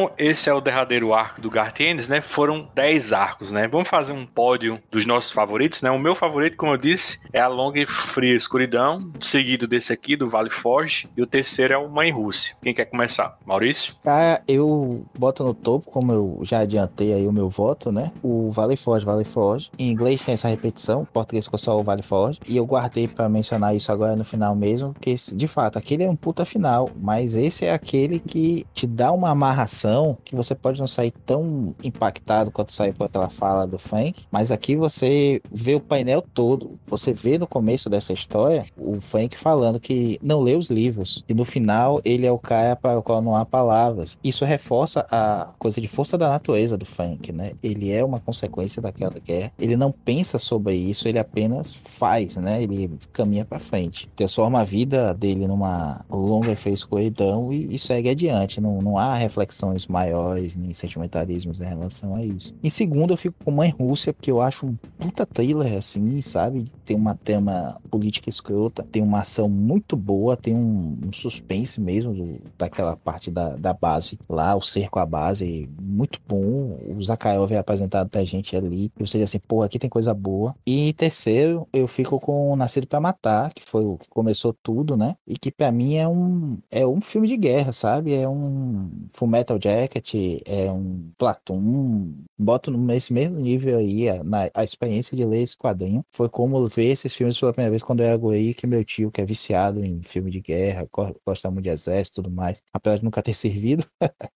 Como 0.02 0.14
esse 0.18 0.48
é 0.48 0.54
o 0.54 0.60
derradeiro 0.60 1.14
arco 1.14 1.40
do 1.40 1.48
Gartienes, 1.48 2.08
né? 2.08 2.20
Foram 2.20 2.68
10 2.74 3.12
arcos, 3.12 3.52
né? 3.52 3.68
Vamos 3.68 3.88
fazer 3.88 4.12
um 4.12 4.26
pódio 4.26 4.82
dos 4.90 5.06
nossos 5.06 5.30
favoritos, 5.30 5.80
né? 5.80 5.92
O 5.92 5.98
meu 5.98 6.16
favorito, 6.16 6.56
como 6.56 6.72
eu 6.72 6.76
disse, 6.76 7.20
é 7.32 7.40
a 7.40 7.46
Longa 7.46 7.78
e 7.78 7.86
Fria 7.86 8.34
Escuridão, 8.34 9.12
seguido 9.20 9.68
desse 9.68 9.92
aqui, 9.92 10.16
do 10.16 10.28
Vale 10.28 10.50
Forge, 10.50 11.08
e 11.16 11.22
o 11.22 11.26
terceiro 11.26 11.74
é 11.74 11.78
o 11.78 11.88
Mãe 11.88 12.10
Rússia. 12.10 12.56
Quem 12.60 12.74
quer 12.74 12.86
começar? 12.86 13.38
Maurício? 13.46 13.94
Cara, 14.02 14.42
eu 14.48 15.06
boto 15.16 15.44
no 15.44 15.54
topo, 15.54 15.88
como 15.88 16.10
eu 16.10 16.40
já 16.42 16.58
adiantei 16.58 17.12
aí 17.12 17.28
o 17.28 17.32
meu 17.32 17.48
voto, 17.48 17.92
né? 17.92 18.10
O 18.24 18.50
Vale 18.50 18.76
Forge, 18.76 19.06
Vale 19.06 19.24
Forge. 19.24 19.70
Em 19.78 19.88
inglês 19.88 20.20
tem 20.22 20.34
essa 20.34 20.48
repetição, 20.48 21.02
em 21.02 21.12
português 21.12 21.44
ficou 21.44 21.60
só 21.60 21.78
o 21.78 21.84
Vale 21.84 22.02
Forge. 22.02 22.40
E 22.48 22.56
eu 22.56 22.66
guardei 22.66 23.06
pra 23.06 23.28
mencionar 23.28 23.76
isso 23.76 23.92
agora 23.92 24.16
no 24.16 24.24
final 24.24 24.56
mesmo, 24.56 24.94
porque 24.94 25.14
de 25.32 25.46
fato, 25.46 25.78
aquele 25.78 26.02
é 26.02 26.10
um 26.10 26.16
puta 26.16 26.44
final, 26.44 26.90
mas 27.00 27.36
esse 27.36 27.64
é 27.64 27.72
aquele 27.72 28.18
que 28.18 28.66
te 28.74 28.84
dá 28.84 29.12
uma 29.12 29.30
amarração 29.30 29.91
narração 29.92 30.18
que 30.24 30.34
você 30.34 30.54
pode 30.54 30.80
não 30.80 30.86
sair 30.86 31.12
tão 31.24 31.74
impactado 31.82 32.50
quanto 32.50 32.72
sair 32.72 32.92
por 32.92 33.04
aquela 33.04 33.28
fala 33.28 33.66
do 33.66 33.78
Frank, 33.78 34.24
mas 34.30 34.50
aqui 34.50 34.74
você 34.74 35.40
vê 35.50 35.74
o 35.74 35.80
painel 35.80 36.22
todo. 36.22 36.78
Você 36.86 37.12
vê 37.12 37.38
no 37.38 37.46
começo 37.46 37.90
dessa 37.90 38.12
história 38.12 38.64
o 38.76 39.00
Frank 39.00 39.36
falando 39.36 39.78
que 39.78 40.18
não 40.22 40.40
lê 40.40 40.54
os 40.54 40.70
livros 40.70 41.24
e 41.28 41.34
no 41.34 41.44
final 41.44 42.00
ele 42.04 42.26
é 42.26 42.32
o 42.32 42.38
cara 42.38 42.74
para 42.76 42.98
o 42.98 43.02
qual 43.02 43.20
não 43.20 43.36
há 43.36 43.44
palavras. 43.44 44.18
Isso 44.24 44.44
reforça 44.44 45.06
a 45.10 45.50
coisa 45.58 45.80
de 45.80 45.88
força 45.88 46.16
da 46.16 46.28
natureza 46.28 46.76
do 46.76 46.86
Frank, 46.86 47.32
né? 47.32 47.52
Ele 47.62 47.92
é 47.92 48.04
uma 48.04 48.20
consequência 48.20 48.80
daquela 48.80 49.14
guerra. 49.24 49.52
Ele 49.58 49.76
não 49.76 49.92
pensa 49.92 50.38
sobre 50.38 50.74
isso, 50.74 51.06
ele 51.06 51.18
apenas 51.18 51.72
faz, 51.72 52.36
né? 52.36 52.62
Ele 52.62 52.90
caminha 53.12 53.44
para 53.44 53.58
frente, 53.58 54.08
transforma 54.16 54.60
a 54.60 54.64
vida 54.64 55.12
dele 55.14 55.46
numa 55.46 56.04
longa 56.10 56.52
e 56.52 56.56
fez 56.56 56.80
escuridão 56.80 57.52
e, 57.52 57.74
e 57.74 57.78
segue 57.78 58.08
adiante. 58.08 58.60
Não, 58.60 58.80
não 58.80 58.98
há 58.98 59.14
reflexões 59.14 59.81
maiores 59.86 60.56
nem 60.56 60.72
sentimentalismos 60.72 61.60
em 61.60 61.64
relação 61.64 62.14
a 62.14 62.24
isso. 62.24 62.54
Em 62.62 62.70
segundo, 62.70 63.12
eu 63.12 63.16
fico 63.16 63.36
com 63.44 63.50
Mãe 63.50 63.70
Rússia, 63.70 64.12
porque 64.12 64.30
eu 64.30 64.40
acho 64.40 64.66
um 64.66 64.76
puta 64.98 65.26
thriller, 65.26 65.76
assim, 65.76 66.20
sabe? 66.20 66.70
Tem 66.84 66.96
uma 66.96 67.14
tema 67.14 67.80
política 67.90 68.28
escrota, 68.28 68.82
tem 68.82 69.02
uma 69.02 69.20
ação 69.20 69.48
muito 69.48 69.96
boa, 69.96 70.36
tem 70.36 70.54
um, 70.54 70.98
um 71.06 71.12
suspense 71.12 71.80
mesmo 71.80 72.14
do, 72.14 72.40
daquela 72.58 72.96
parte 72.96 73.30
da, 73.30 73.56
da 73.56 73.72
base 73.72 74.18
lá, 74.28 74.54
o 74.54 74.60
cerco 74.60 74.98
à 74.98 75.06
base, 75.06 75.68
muito 75.80 76.20
bom. 76.26 76.76
O 76.96 77.02
Zakharov 77.02 77.52
é 77.52 77.58
apresentado 77.58 78.08
pra 78.08 78.24
gente 78.24 78.56
ali. 78.56 78.90
E 78.98 79.06
você 79.06 79.18
diz 79.18 79.30
assim, 79.30 79.40
pô, 79.46 79.62
aqui 79.62 79.78
tem 79.78 79.90
coisa 79.90 80.14
boa. 80.14 80.54
E 80.66 80.92
terceiro, 80.94 81.66
eu 81.72 81.86
fico 81.86 82.18
com 82.20 82.54
Nascido 82.56 82.86
para 82.86 83.00
Matar, 83.00 83.52
que 83.52 83.62
foi 83.62 83.84
o 83.84 83.96
que 83.96 84.08
começou 84.08 84.54
tudo, 84.62 84.96
né? 84.96 85.16
E 85.26 85.36
que 85.36 85.50
para 85.50 85.70
mim 85.72 85.96
é 85.96 86.06
um, 86.08 86.58
é 86.70 86.86
um 86.86 87.00
filme 87.00 87.28
de 87.28 87.36
guerra, 87.36 87.72
sabe? 87.72 88.14
É 88.14 88.28
um 88.28 88.90
Full 89.10 89.28
Metal 89.28 89.58
Jacket, 89.62 90.14
é 90.46 90.70
um 90.70 91.10
Platoon. 91.18 92.12
Boto 92.38 92.70
nesse 92.70 93.12
mesmo 93.12 93.38
nível 93.38 93.78
aí 93.78 94.08
a, 94.08 94.24
na, 94.24 94.50
a 94.54 94.64
experiência 94.64 95.16
de 95.16 95.24
ler 95.24 95.42
esse 95.42 95.56
quadrinho. 95.56 96.04
Foi 96.10 96.28
como 96.28 96.66
ver 96.68 96.86
esses 96.86 97.14
filmes 97.14 97.38
pela 97.38 97.52
primeira 97.52 97.70
vez 97.70 97.82
quando 97.82 98.00
eu 98.00 98.06
era 98.06 98.16
guri, 98.16 98.54
que 98.54 98.66
meu 98.66 98.84
tio, 98.84 99.10
que 99.10 99.20
é 99.20 99.24
viciado 99.24 99.84
em 99.84 100.02
filme 100.02 100.30
de 100.30 100.40
guerra, 100.40 100.88
gosta 101.26 101.50
muito 101.50 101.64
de 101.64 101.70
exército 101.70 102.20
e 102.20 102.22
tudo 102.22 102.34
mais, 102.34 102.62
apesar 102.72 102.96
de 102.96 103.04
nunca 103.04 103.22
ter 103.22 103.34
servido. 103.34 103.84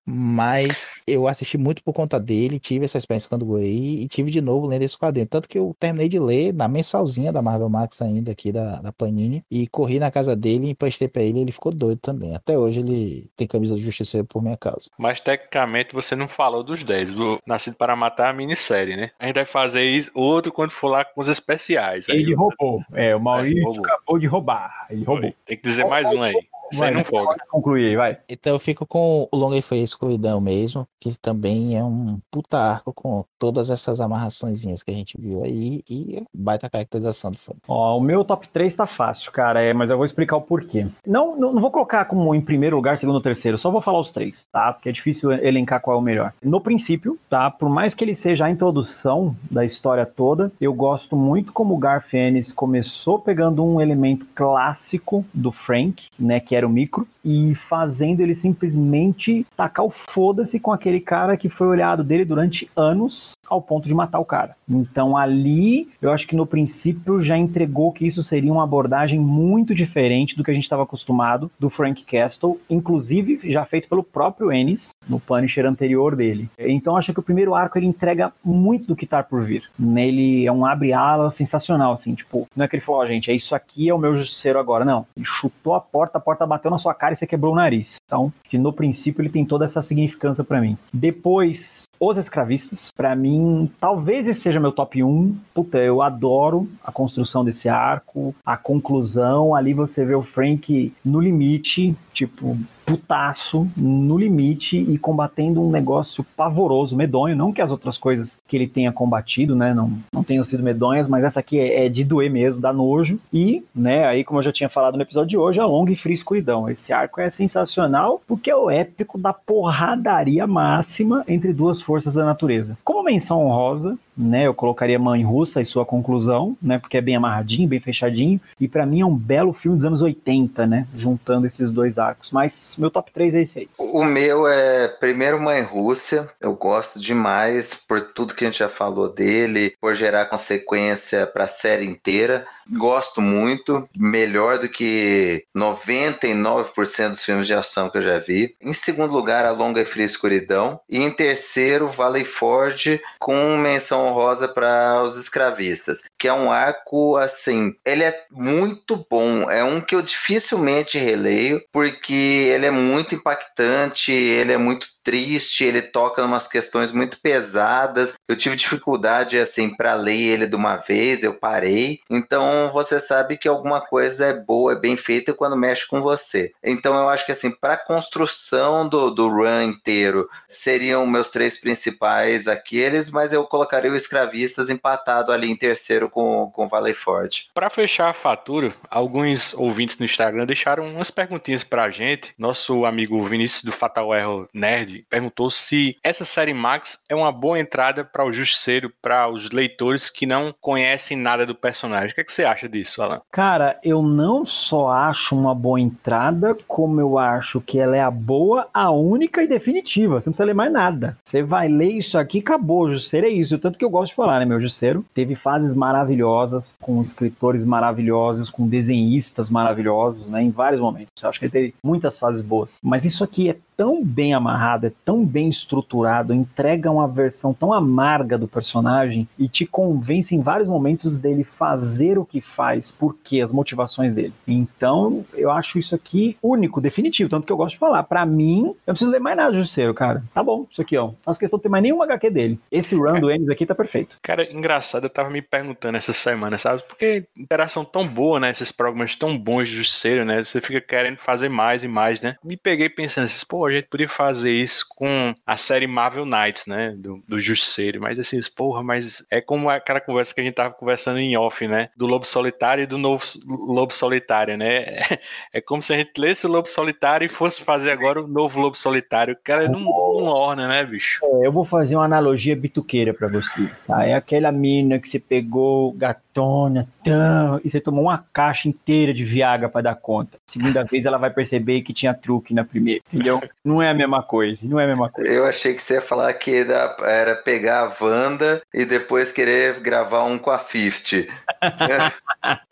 Mas 0.05 0.90
eu 1.07 1.27
assisti 1.27 1.59
muito 1.59 1.82
por 1.82 1.93
conta 1.93 2.20
dele, 2.20 2.61
tive 2.61 2.85
essa 2.85 2.98
experiência 2.98 3.28
quando 3.28 3.47
guri 3.47 4.03
e 4.03 4.09
tive 4.09 4.31
de 4.31 4.40
novo 4.40 4.66
lendo 4.66 4.82
esse 4.82 4.98
quadrinho. 4.98 5.27
Tanto 5.27 5.48
que 5.48 5.59
eu 5.59 5.74
terminei 5.78 6.09
de 6.09 6.19
ler 6.19 6.53
na 6.53 6.69
mensalzinha 6.69 7.32
da 7.32 7.43
Marvel 7.43 7.69
Max 7.69 8.01
ainda 8.03 8.32
aqui 8.32 8.53
da, 8.53 8.81
da 8.81 8.93
Panini 8.93 9.43
e 9.51 9.66
corri 9.69 9.98
na 9.98 10.11
casa 10.11 10.36
dele 10.36 10.66
e 10.66 10.70
emprestei 10.70 11.09
pra 11.09 11.23
ele 11.23 11.40
ele 11.40 11.53
ficou 11.53 11.73
doido 11.73 11.98
também. 12.01 12.35
Até 12.35 12.59
hoje 12.59 12.81
ele 12.81 13.31
tem 13.36 13.47
camisa 13.47 13.77
de 13.77 13.85
justiceiro 13.85 14.27
por 14.27 14.43
minha 14.43 14.57
causa. 14.57 14.89
Mas 14.98 15.16
tecnicamente 15.21 15.95
você 15.95 16.15
não 16.15 16.29
falou 16.29 16.63
dos 16.63 16.83
10. 16.83 17.13
O 17.13 17.41
Nascido 17.47 17.77
para 17.77 17.97
Matar 17.97 18.29
é 18.29 18.31
a 18.31 18.33
minissérie, 18.33 18.97
né? 18.97 19.11
A 19.19 19.27
gente 19.27 19.37
vai 19.37 19.45
fazer 19.45 19.85
isso 19.85 20.11
outro 20.15 20.53
quando 20.53 20.71
for 20.71 20.89
lá 20.89 21.05
com 21.05 21.21
os 21.21 21.29
especiais. 21.29 22.09
Ele 22.09 22.35
roubou. 22.35 22.83
É, 22.93 23.15
o 23.15 23.21
Maurício 23.21 23.75
é, 23.75 23.79
acabou 23.79 24.19
de 24.19 24.27
roubar. 24.27 24.87
Ele 24.91 25.05
roubou. 25.05 25.35
Tem 25.45 25.57
que 25.57 25.63
dizer 25.63 25.85
mais 25.85 26.09
um 26.09 26.23
aí. 26.23 26.35
Sem 26.73 26.91
não 26.91 27.05
folga. 27.05 27.37
Concluir 27.49 27.97
vai. 27.97 28.19
Então 28.29 28.53
eu 28.53 28.59
fico 28.59 28.87
com 28.87 29.29
o 29.31 29.37
Longa 29.37 29.57
e 29.57 29.63
Feia 29.63 29.83
Escuridão 29.83 30.41
mesmo, 30.41 30.87
que 31.01 31.15
também 31.19 31.77
é 31.77 31.85
um 31.85 32.19
puta 32.31 32.59
arco 32.59 32.93
com 32.93 33.25
todas 33.39 33.71
essas 33.71 34.01
amarraçõezinhas 34.01 34.83
que 34.83 34.91
a 34.91 34.95
gente 34.95 35.21
viu 35.21 35.43
aí 35.43 35.83
e 35.89 36.23
baita 36.35 36.69
caracterização 36.69 37.31
do 37.31 37.39
filme. 37.39 37.61
Ó, 37.69 37.97
o 37.97 38.01
meu 38.01 38.25
top 38.25 38.49
3 38.49 38.75
tá 38.75 38.87
fácil, 38.87 39.31
cara, 39.33 39.63
é, 39.63 39.73
mas 39.73 39.91
eu 39.91 39.97
vou 39.97 40.05
explicar 40.05 40.37
o 40.37 40.43
porquê. 40.43 40.87
Não, 41.07 41.37
não, 41.37 41.53
não 41.53 41.61
vou 41.61 41.71
colocar 41.71 42.05
como 42.07 42.35
em 42.35 42.41
primeiro 42.41 42.77
lugar, 42.77 42.99
segundo 42.99 43.17
ou 43.17 43.23
terceiro, 43.23 43.59
só 43.59 43.71
vou 43.71 43.81
falar 43.81 44.01
os 44.01 44.11
três, 44.11 44.47
tá? 44.51 44.73
Porque 44.73 44.89
é 44.89 44.93
difícil 44.93 45.33
elencar 45.33 45.81
qual 45.81 45.97
é 45.97 46.01
o 46.01 46.03
melhor. 46.03 46.33
No 46.43 46.61
princípio, 46.61 47.19
tá? 47.29 47.51
Por 47.51 47.69
mais 47.69 47.95
que 47.95 48.05
ele 48.05 48.15
seja 48.15 48.47
a 48.47 48.51
introdução 48.51 49.37
da 49.51 49.65
história 49.65 50.07
toda, 50.07 50.53
eu 50.61 50.73
gosto 50.73 51.17
muito 51.17 51.53
como 51.53 51.75
o 51.75 51.79
Garth 51.79 52.15
Ennis 52.15 52.53
começou 52.53 53.19
pegando 53.19 53.65
um 53.65 53.81
elemento 53.81 54.27
clássico 54.35 55.25
do 55.33 55.53
Frank, 55.53 56.05
né, 56.19 56.41
que 56.41 56.56
era 56.57 56.66
o 56.66 56.70
micro, 56.70 57.07
e 57.24 57.55
fazendo 57.55 58.20
ele 58.20 58.35
simplesmente 58.35 59.47
tacar 59.57 59.85
o 59.85 59.91
foda-se 59.91 60.59
com 60.59 60.73
aquele 60.73 61.01
cara 61.01 61.37
que 61.37 61.49
foi 61.49 61.66
olhado 61.66 62.03
dele 62.03 62.24
durante 62.24 62.69
anos 62.77 63.36
ao 63.48 63.62
ponto 63.62 63.89
de 63.89 63.94
matar 63.94 64.18
o 64.18 64.24
cara. 64.24 64.56
Então 64.68 65.16
ali, 65.16 65.89
eu 66.01 66.10
acho 66.10 66.27
que 66.27 66.36
no 66.36 66.47
princípio 66.47 67.20
já 67.20 67.36
entregou 67.36 67.93
que 67.93 68.06
isso 68.06 68.23
seria 68.23 68.52
uma 68.52 68.64
abordagem 68.64 69.18
muito 69.18 69.74
diferente 69.74 70.36
do 70.36 70.44
que 70.44 70.51
a 70.51 70.55
gente 70.55 70.64
estava 70.64 70.82
acostumado 70.82 71.51
do 71.59 71.70
Frank 71.70 72.05
Castle, 72.05 72.60
inclusive 72.68 73.40
já 73.51 73.64
feito 73.64 73.89
pelo 73.89 74.02
próprio 74.02 74.52
Ennis 74.52 74.90
no 75.09 75.20
Punisher 75.20 75.66
anterior 75.66 76.16
dele. 76.16 76.48
Então 76.59 76.97
acho 76.97 77.12
que 77.12 77.20
o 77.20 77.23
primeiro 77.23 77.55
arco 77.55 77.78
ele 77.78 77.86
entrega 77.86 78.32
muito 78.44 78.86
do 78.86 78.97
que 78.97 79.06
tá 79.06 79.23
por 79.23 79.44
vir. 79.44 79.64
Ele 79.78 80.47
é 80.47 80.52
um 80.52 80.64
abre-alas 80.64 81.35
sensacional, 81.35 81.93
assim, 81.93 82.14
tipo, 82.14 82.47
não 82.55 82.64
é 82.64 82.68
que 82.68 82.77
ele 82.77 82.82
falou, 82.82 83.02
oh, 83.02 83.06
gente, 83.06 83.31
é 83.31 83.35
isso 83.35 83.55
aqui 83.55 83.89
é 83.89 83.94
o 83.94 83.98
meu 83.98 84.16
justiceiro 84.16 84.59
agora, 84.59 84.85
não. 84.85 85.06
Ele 85.16 85.27
chutou 85.27 85.74
a 85.74 85.81
porta, 85.81 86.18
a 86.18 86.20
porta 86.20 86.47
bateu 86.47 86.70
na 86.70 86.78
sua 86.78 86.94
cara 86.94 87.12
e 87.12 87.16
você 87.16 87.27
quebrou 87.27 87.52
o 87.52 87.56
nariz. 87.56 87.97
Então, 88.06 88.32
que 88.48 88.59
no 88.59 88.73
princípio 88.73 89.23
ele 89.23 89.28
tem 89.28 89.44
toda 89.44 89.64
essa 89.64 89.82
significância 89.82 90.44
para 90.44 90.60
mim. 90.60 90.77
Depois, 90.93 91.85
os 91.98 92.16
Escravistas, 92.18 92.93
para 92.94 93.14
mim, 93.16 93.70
talvez 93.81 94.27
esse 94.27 94.40
seja 94.40 94.60
meu 94.60 94.73
top 94.73 95.02
1. 95.02 95.36
Puta, 95.55 95.78
eu 95.78 96.02
adoro 96.02 96.68
a 96.85 96.93
construção 96.93 97.44
desse 97.44 97.68
arco, 97.68 98.35
a 98.44 98.56
conclusão. 98.56 99.55
Ali 99.55 99.73
você 99.73 100.05
vê 100.05 100.14
o 100.14 100.23
Frank 100.23 100.93
no 101.05 101.20
limite, 101.20 101.97
tipo, 102.12 102.56
putaço, 102.87 103.69
no 103.77 104.17
limite 104.17 104.79
e 104.79 104.97
combatendo 104.97 105.61
um 105.61 105.71
negócio 105.71 106.25
pavoroso, 106.37 106.97
medonho. 106.97 107.35
Não 107.35 107.53
que 107.53 107.61
as 107.61 107.73
outras 107.73 107.99
coisas 107.99 108.39
que 108.47 108.57
ele 108.57 108.69
tenha 108.69 108.93
combatido, 108.93 109.57
né, 109.57 109.75
não, 109.75 109.93
não 110.13 110.23
tenham 110.23 110.45
sido 110.45 110.63
medonhas, 110.63 111.09
mas 111.09 111.25
essa 111.25 111.41
aqui 111.41 111.59
é, 111.59 111.87
é 111.87 111.89
de 111.89 112.05
doer 112.05 112.31
mesmo, 112.31 112.61
dá 112.61 112.73
nojo. 112.73 113.19
E, 113.33 113.65
né, 113.75 114.07
aí 114.07 114.23
como 114.23 114.39
eu 114.39 114.45
já 114.45 114.53
tinha 114.53 114.69
falado 114.69 114.95
no 114.95 115.03
episódio 115.03 115.31
de 115.31 115.37
hoje, 115.37 115.59
a 115.59 115.67
longa 115.67 115.93
e 115.93 115.97
fria 115.97 116.15
escuridão. 116.15 116.71
Esse 116.71 116.93
arco 116.93 117.21
é 117.21 117.29
sensacional 117.29 118.23
porque 118.27 118.51
é 118.51 118.57
o 118.57 118.71
épico 118.71 119.19
da 119.19 119.33
porradaria 119.33 120.47
máxima 120.47 121.25
entre 121.27 121.53
duas 121.53 121.83
forças 121.83 122.15
da 122.15 122.25
natureza. 122.25 122.79
Como 122.85 123.03
menção 123.03 123.45
honrosa, 123.45 123.99
né? 124.17 124.47
Eu 124.47 124.55
colocaria 124.55 124.99
Mãe 124.99 125.23
Russa 125.23 125.61
e 125.61 125.67
sua 125.67 125.85
conclusão, 125.85 126.57
né? 126.63 126.79
Porque 126.79 126.97
é 126.97 127.01
bem 127.01 127.17
amarradinho, 127.17 127.69
bem 127.69 127.81
fechadinho. 127.81 128.41
E 128.61 128.67
para 128.67 128.87
mim 128.87 129.01
é 129.01 129.07
um 129.07 129.15
belo 129.15 129.53
filme 129.53 129.77
dos 129.77 129.85
anos 129.85 130.03
80, 130.03 130.67
né? 130.67 130.87
Juntando 130.97 131.47
esses 131.47 131.71
dois 131.71 131.99
arcos. 131.99 132.33
Mas 132.33 132.77
meu 132.79 132.91
top 132.91 133.11
3 133.13 133.35
é 133.35 133.43
esse 133.43 133.59
aí. 133.61 133.69
O 133.79 134.05
meu 134.05 134.47
é 134.47 134.89
primeiro 134.89 135.41
Mãe 135.41 135.63
Rússia. 135.63 136.29
Eu 136.41 136.55
gosto 136.55 136.99
demais 136.99 137.75
por 137.75 138.01
tudo 138.01 138.35
que 138.35 138.45
a 138.45 138.49
gente 138.49 138.59
já 138.59 138.69
falou 138.69 139.13
dele, 139.13 139.75
por 139.81 139.95
gerar 139.95 140.27
consequência 140.27 141.27
para 141.27 141.45
a 141.45 141.49
série 141.49 141.87
inteira. 141.87 142.47
Gosto 142.71 143.21
muito, 143.21 143.89
melhor 143.97 144.59
do 144.59 144.69
que 144.69 145.45
99% 145.57 147.11
dos 147.11 147.25
filmes 147.25 147.47
de 147.47 147.55
ação 147.55 147.89
que 147.89 147.99
eu 147.99 148.03
já 148.03 148.19
vi. 148.19 148.55
Em 148.61 148.73
segundo 148.73 149.13
lugar, 149.13 149.45
A 149.45 149.51
Longa 149.51 149.81
e 149.81 149.85
Fria 149.85 150.05
Escuridão. 150.05 150.81
E 150.89 150.99
em 150.99 151.11
terceiro, 151.11 151.87
Valley 151.87 152.25
Forge, 152.25 153.01
com 153.19 153.57
menção 153.57 154.07
honrosa 154.07 154.49
para 154.49 155.03
os 155.03 155.17
escravistas, 155.17 156.05
que 156.19 156.29
é 156.29 156.33
um 156.33 156.51
arco 156.51 157.17
assim, 157.17 157.75
ele 157.85 158.05
é 158.05 158.25
muito 158.31 159.07
bom, 159.11 159.51
é 159.51 159.63
um 159.63 159.81
que 159.81 159.95
eu 159.95 160.03
dificilmente 160.03 160.99
releio, 160.99 161.63
porque 161.73 162.51
ele 162.53 162.67
é 162.67 162.71
muito 162.71 163.15
impactante, 163.15 164.13
ele 164.13 164.53
é 164.53 164.59
muito 164.59 164.89
triste, 165.07 165.62
ele 165.62 165.81
toca 165.81 166.24
umas 166.24 166.49
questões 166.49 166.91
muito 166.91 167.20
pesadas. 167.20 168.15
Eu 168.28 168.35
tive 168.35 168.57
dificuldade 168.57 169.39
assim 169.39 169.73
para 169.77 169.95
ler 169.95 170.20
ele 170.20 170.47
de 170.49 170.57
uma 170.57 170.74
vez, 170.74 171.23
eu 171.23 171.33
parei. 171.33 172.01
Então 172.11 172.69
você 172.73 172.99
sabe 172.99 173.37
que 173.37 173.47
alguma 173.47 173.81
coisa 173.81 174.27
é 174.27 174.33
boa, 174.33 174.73
é 174.73 174.77
bem 174.77 174.97
feita 174.97 175.33
quando 175.33 175.57
mexe 175.57 175.87
com 175.87 176.03
você. 176.03 176.51
Então 176.61 176.97
eu 176.97 177.09
acho 177.09 177.24
que 177.24 177.31
assim, 177.31 177.53
para 177.53 177.77
construção 177.77 178.89
do, 178.89 179.12
do 179.12 179.28
run 179.28 179.62
inteiro, 179.62 180.28
seriam 180.49 181.07
meus 181.07 181.31
três 181.31 181.57
principais 181.57 182.49
aqueles, 182.49 183.09
mas 183.09 183.33
eu 183.33 183.45
colocaria 183.45 183.93
o 183.93 183.97
Escravistas 183.97 184.70
empatado 184.70 185.31
ali 185.31 185.49
em 185.49 185.57
terceiro 185.57 186.11
com 186.11 186.51
com 186.53 186.66
Valley 186.66 186.95
Forte. 186.95 187.49
Para 187.55 187.70
fechar 187.70 188.09
a 188.09 188.12
fatura, 188.12 188.74
alguns 188.91 189.55
ouvintes 189.55 189.99
no 189.99 190.05
Instagram 190.05 190.47
deixaram 190.47 190.89
umas 190.89 191.12
perguntinhas 191.12 191.62
pra 191.62 191.91
gente. 191.91 192.35
Nosso 192.37 192.85
amigo 192.85 193.23
Vinícius 193.23 193.62
do 193.62 193.70
Fatal 193.70 194.12
Error 194.12 194.49
Nerd 194.53 194.95
perguntou 195.09 195.51
se 195.51 195.97
essa 196.02 196.24
série 196.24 196.55
Max 196.55 197.05
é 197.09 197.14
uma 197.14 197.32
boa 197.32 197.59
entrada 197.59 198.05
para 198.05 198.24
o 198.24 198.32
Justiceiro, 198.32 198.93
para 199.02 199.28
os 199.28 199.51
leitores 199.51 200.09
que 200.09 200.27
não 200.27 200.55
conhecem 200.60 201.16
nada 201.16 201.44
do 201.44 201.55
personagem. 201.55 202.10
O 202.10 202.14
que, 202.14 202.20
é 202.20 202.24
que 202.24 202.32
você 202.32 202.44
acha 202.44 202.68
disso, 202.68 203.02
Alan? 203.02 203.20
Cara, 203.31 203.78
eu 203.82 204.02
não 204.02 204.44
só 204.44 204.90
acho 204.90 205.36
uma 205.36 205.55
boa 205.55 205.81
entrada, 205.81 206.56
como 206.66 207.01
eu 207.01 207.18
acho 207.18 207.60
que 207.60 207.78
ela 207.78 207.97
é 207.97 208.01
a 208.01 208.10
boa, 208.10 208.68
a 208.73 208.90
única 208.90 209.43
e 209.43 209.47
definitiva. 209.47 210.20
Você 210.20 210.28
não 210.28 210.32
precisa 210.32 210.44
ler 210.44 210.55
mais 210.55 210.73
nada. 210.73 211.16
Você 211.24 211.43
vai 211.43 211.68
ler 211.68 211.90
isso 211.90 212.18
aqui, 212.18 212.39
acabou. 212.39 212.90
Justiceiro 212.90 213.27
é 213.27 213.31
isso. 213.31 213.59
Tanto 213.59 213.78
que 213.78 213.85
eu 213.85 213.90
gosto 213.90 214.10
de 214.10 214.16
falar, 214.16 214.39
né? 214.39 214.44
Meu 214.44 214.60
Justiceiro 214.60 215.05
teve 215.14 215.35
fases 215.35 215.74
maravilhosas, 215.74 216.74
com 216.81 217.02
escritores 217.02 217.64
maravilhosos, 217.64 218.51
com 218.51 218.66
desenhistas 218.66 219.51
maravilhosos, 219.51 220.27
né? 220.27 220.43
Em 220.43 220.51
vários 220.51 220.81
momentos. 220.81 221.23
Eu 221.23 221.28
acho 221.28 221.39
que 221.39 221.47
ele 221.47 221.52
teve 221.52 221.74
muitas 221.82 222.18
fases 222.18 222.40
boas. 222.40 222.68
Mas 222.82 223.05
isso 223.05 223.24
aqui 223.24 223.51
é 223.51 223.56
tão 223.77 224.02
bem 224.02 224.32
amarrado 224.32 224.86
é 224.87 224.93
tão 225.05 225.25
bem 225.25 225.49
estruturado, 225.49 226.35
entrega 226.35 226.91
uma 226.91 227.09
versão 227.09 227.53
tão 227.53 227.73
amarga 227.73 228.39
do 228.39 228.49
personagem 228.49 229.29
e 229.39 229.49
te 229.49 229.67
convence 229.67 230.35
em 230.35 230.41
vários 230.41 230.69
momentos 230.69 231.19
dele 231.19 231.45
fazer 231.45 232.19
o 232.19 232.25
que 232.25 232.41
faz, 232.41 232.93
porque 232.93 233.41
as 233.41 233.53
motivações 233.53 234.15
dele. 234.15 234.33
Então, 234.47 235.25
eu 235.35 235.51
acho 235.51 235.79
isso 235.79 235.95
aqui 235.95 236.37
único, 236.43 236.81
definitivo, 236.81 237.31
tanto 237.31 237.47
que 237.47 237.53
eu 237.53 237.57
gosto 237.57 237.75
de 237.75 237.79
falar. 237.79 238.03
Para 238.03 238.25
mim, 238.27 238.67
eu 238.67 238.75
não 238.87 238.95
preciso 238.95 239.11
ler 239.11 239.21
mais 239.21 239.37
nada 239.37 239.51
do 239.51 239.59
Justiceiro, 239.59 239.95
cara. 239.95 240.23
Tá 240.33 240.43
bom, 240.43 240.67
isso 240.71 240.81
aqui, 240.81 240.97
ó. 240.97 241.13
Faço 241.23 241.41
questão 241.41 241.59
de 241.59 241.63
ter 241.63 241.69
mais 241.69 241.83
nenhuma 241.83 242.05
HQ 242.05 242.31
dele. 242.31 242.59
Esse 242.71 242.95
run 242.95 243.21
do 243.21 243.31
Ennis 243.31 243.49
aqui 243.49 243.67
tá 243.67 243.75
perfeito. 243.75 244.17
Cara, 244.23 244.51
engraçado, 244.53 245.05
eu 245.05 245.11
tava 245.11 245.31
me 245.31 245.43
perguntando 245.43 245.97
essa 245.97 246.13
semana, 246.13 246.59
sabe? 246.59 246.83
Porque 246.87 247.25
interação 247.37 247.85
tão 247.85 248.07
boa, 248.07 248.41
né? 248.41 248.51
Esses 248.51 248.73
programas 248.73 249.17
tão 249.17 249.39
bons 249.39 249.69
de 249.69 249.77
Justiceiro, 249.77 250.25
né? 250.25 250.43
Você 250.43 250.61
fica 250.61 250.81
querendo 250.81 251.19
fazer 251.19 251.49
mais 251.49 251.85
e 251.85 251.89
mais, 251.89 252.21
né? 252.21 252.37
Me 252.45 252.57
peguei 252.57 252.89
pensando 252.89 253.25
assim, 253.25 253.45
pô, 253.49 253.67
a 253.67 253.71
gente 253.71 253.89
podia 253.89 254.09
fazer 254.09 254.53
isso 254.53 254.76
com 254.82 255.35
a 255.47 255.57
série 255.57 255.86
Marvel 255.86 256.24
Knights, 256.24 256.66
né? 256.66 256.94
Do, 256.97 257.23
do 257.27 257.40
Justiceiro. 257.40 258.01
Mas 258.01 258.19
assim, 258.19 258.40
porra, 258.55 258.82
mas 258.82 259.24
é 259.31 259.40
como 259.40 259.69
aquela 259.69 260.01
conversa 260.01 260.35
que 260.35 260.40
a 260.40 260.44
gente 260.44 260.55
tava 260.55 260.74
conversando 260.74 261.19
em 261.19 261.36
off, 261.36 261.66
né? 261.66 261.89
Do 261.97 262.07
Lobo 262.07 262.27
Solitário 262.27 262.82
e 262.82 262.86
do 262.86 262.98
novo 262.98 263.24
Lobo 263.47 263.93
Solitário, 263.93 264.57
né? 264.57 264.85
É 265.53 265.61
como 265.61 265.82
se 265.82 265.93
a 265.93 265.97
gente 265.97 266.12
lesse 266.19 266.47
o 266.47 266.51
Lobo 266.51 266.69
Solitário 266.69 267.24
e 267.24 267.28
fosse 267.28 267.62
fazer 267.62 267.90
agora 267.90 268.23
o 268.23 268.28
novo 268.28 268.61
Lobo 268.61 268.77
Solitário. 268.77 269.36
Cara, 269.43 269.69
não, 269.69 269.81
não 269.81 270.27
orna, 270.27 270.69
né, 270.69 270.85
bicho? 270.85 271.24
É, 271.24 271.47
eu 271.47 271.53
vou 271.53 271.65
fazer 271.65 271.97
uma 271.97 272.05
analogia 272.05 272.55
bituqueira 272.55 273.15
pra 273.15 273.28
você. 273.28 273.70
Tá? 273.86 274.07
É 274.07 274.15
aquela 274.15 274.53
mina 274.53 274.98
que 274.98 275.09
você 275.09 275.19
pegou 275.19 275.93
gatona, 275.93 276.89
tão, 277.03 277.61
e 277.65 277.70
você 277.70 277.81
tomou 277.81 278.05
uma 278.05 278.24
caixa 278.32 278.69
inteira 278.69 279.12
de 279.12 279.24
Viagra 279.24 279.69
pra 279.69 279.81
dar 279.81 279.94
conta. 279.94 280.39
Segunda 280.47 280.85
vez 280.85 281.05
ela 281.05 281.19
vai 281.19 281.31
perceber 281.31 281.82
que 281.82 281.93
tinha 281.93 282.15
truque 282.15 282.55
na 282.55 282.65
primeira, 282.65 283.01
entendeu? 283.12 283.40
Não 283.65 283.81
é 283.81 283.90
a 283.90 283.94
mesma 283.94 284.23
coisa, 284.23 284.56
não 284.62 284.81
é 284.81 284.85
a 284.85 284.89
mesma 284.89 285.11
coisa. 285.11 285.31
Eu 285.31 285.45
achei 285.45 285.74
que 285.74 285.81
você 285.81 285.95
ia 285.95 286.03
falar 286.03 286.33
que 286.35 286.66
era, 287.03 287.37
pegar 287.37 287.81
a 287.81 288.05
Wanda 288.05 288.62
e 288.73 288.85
depois 288.85 289.33
querer 289.33 289.81
gravar 289.81 290.24
um 290.24 290.39
com 290.39 290.51
a 290.51 290.59
50. 290.59 291.27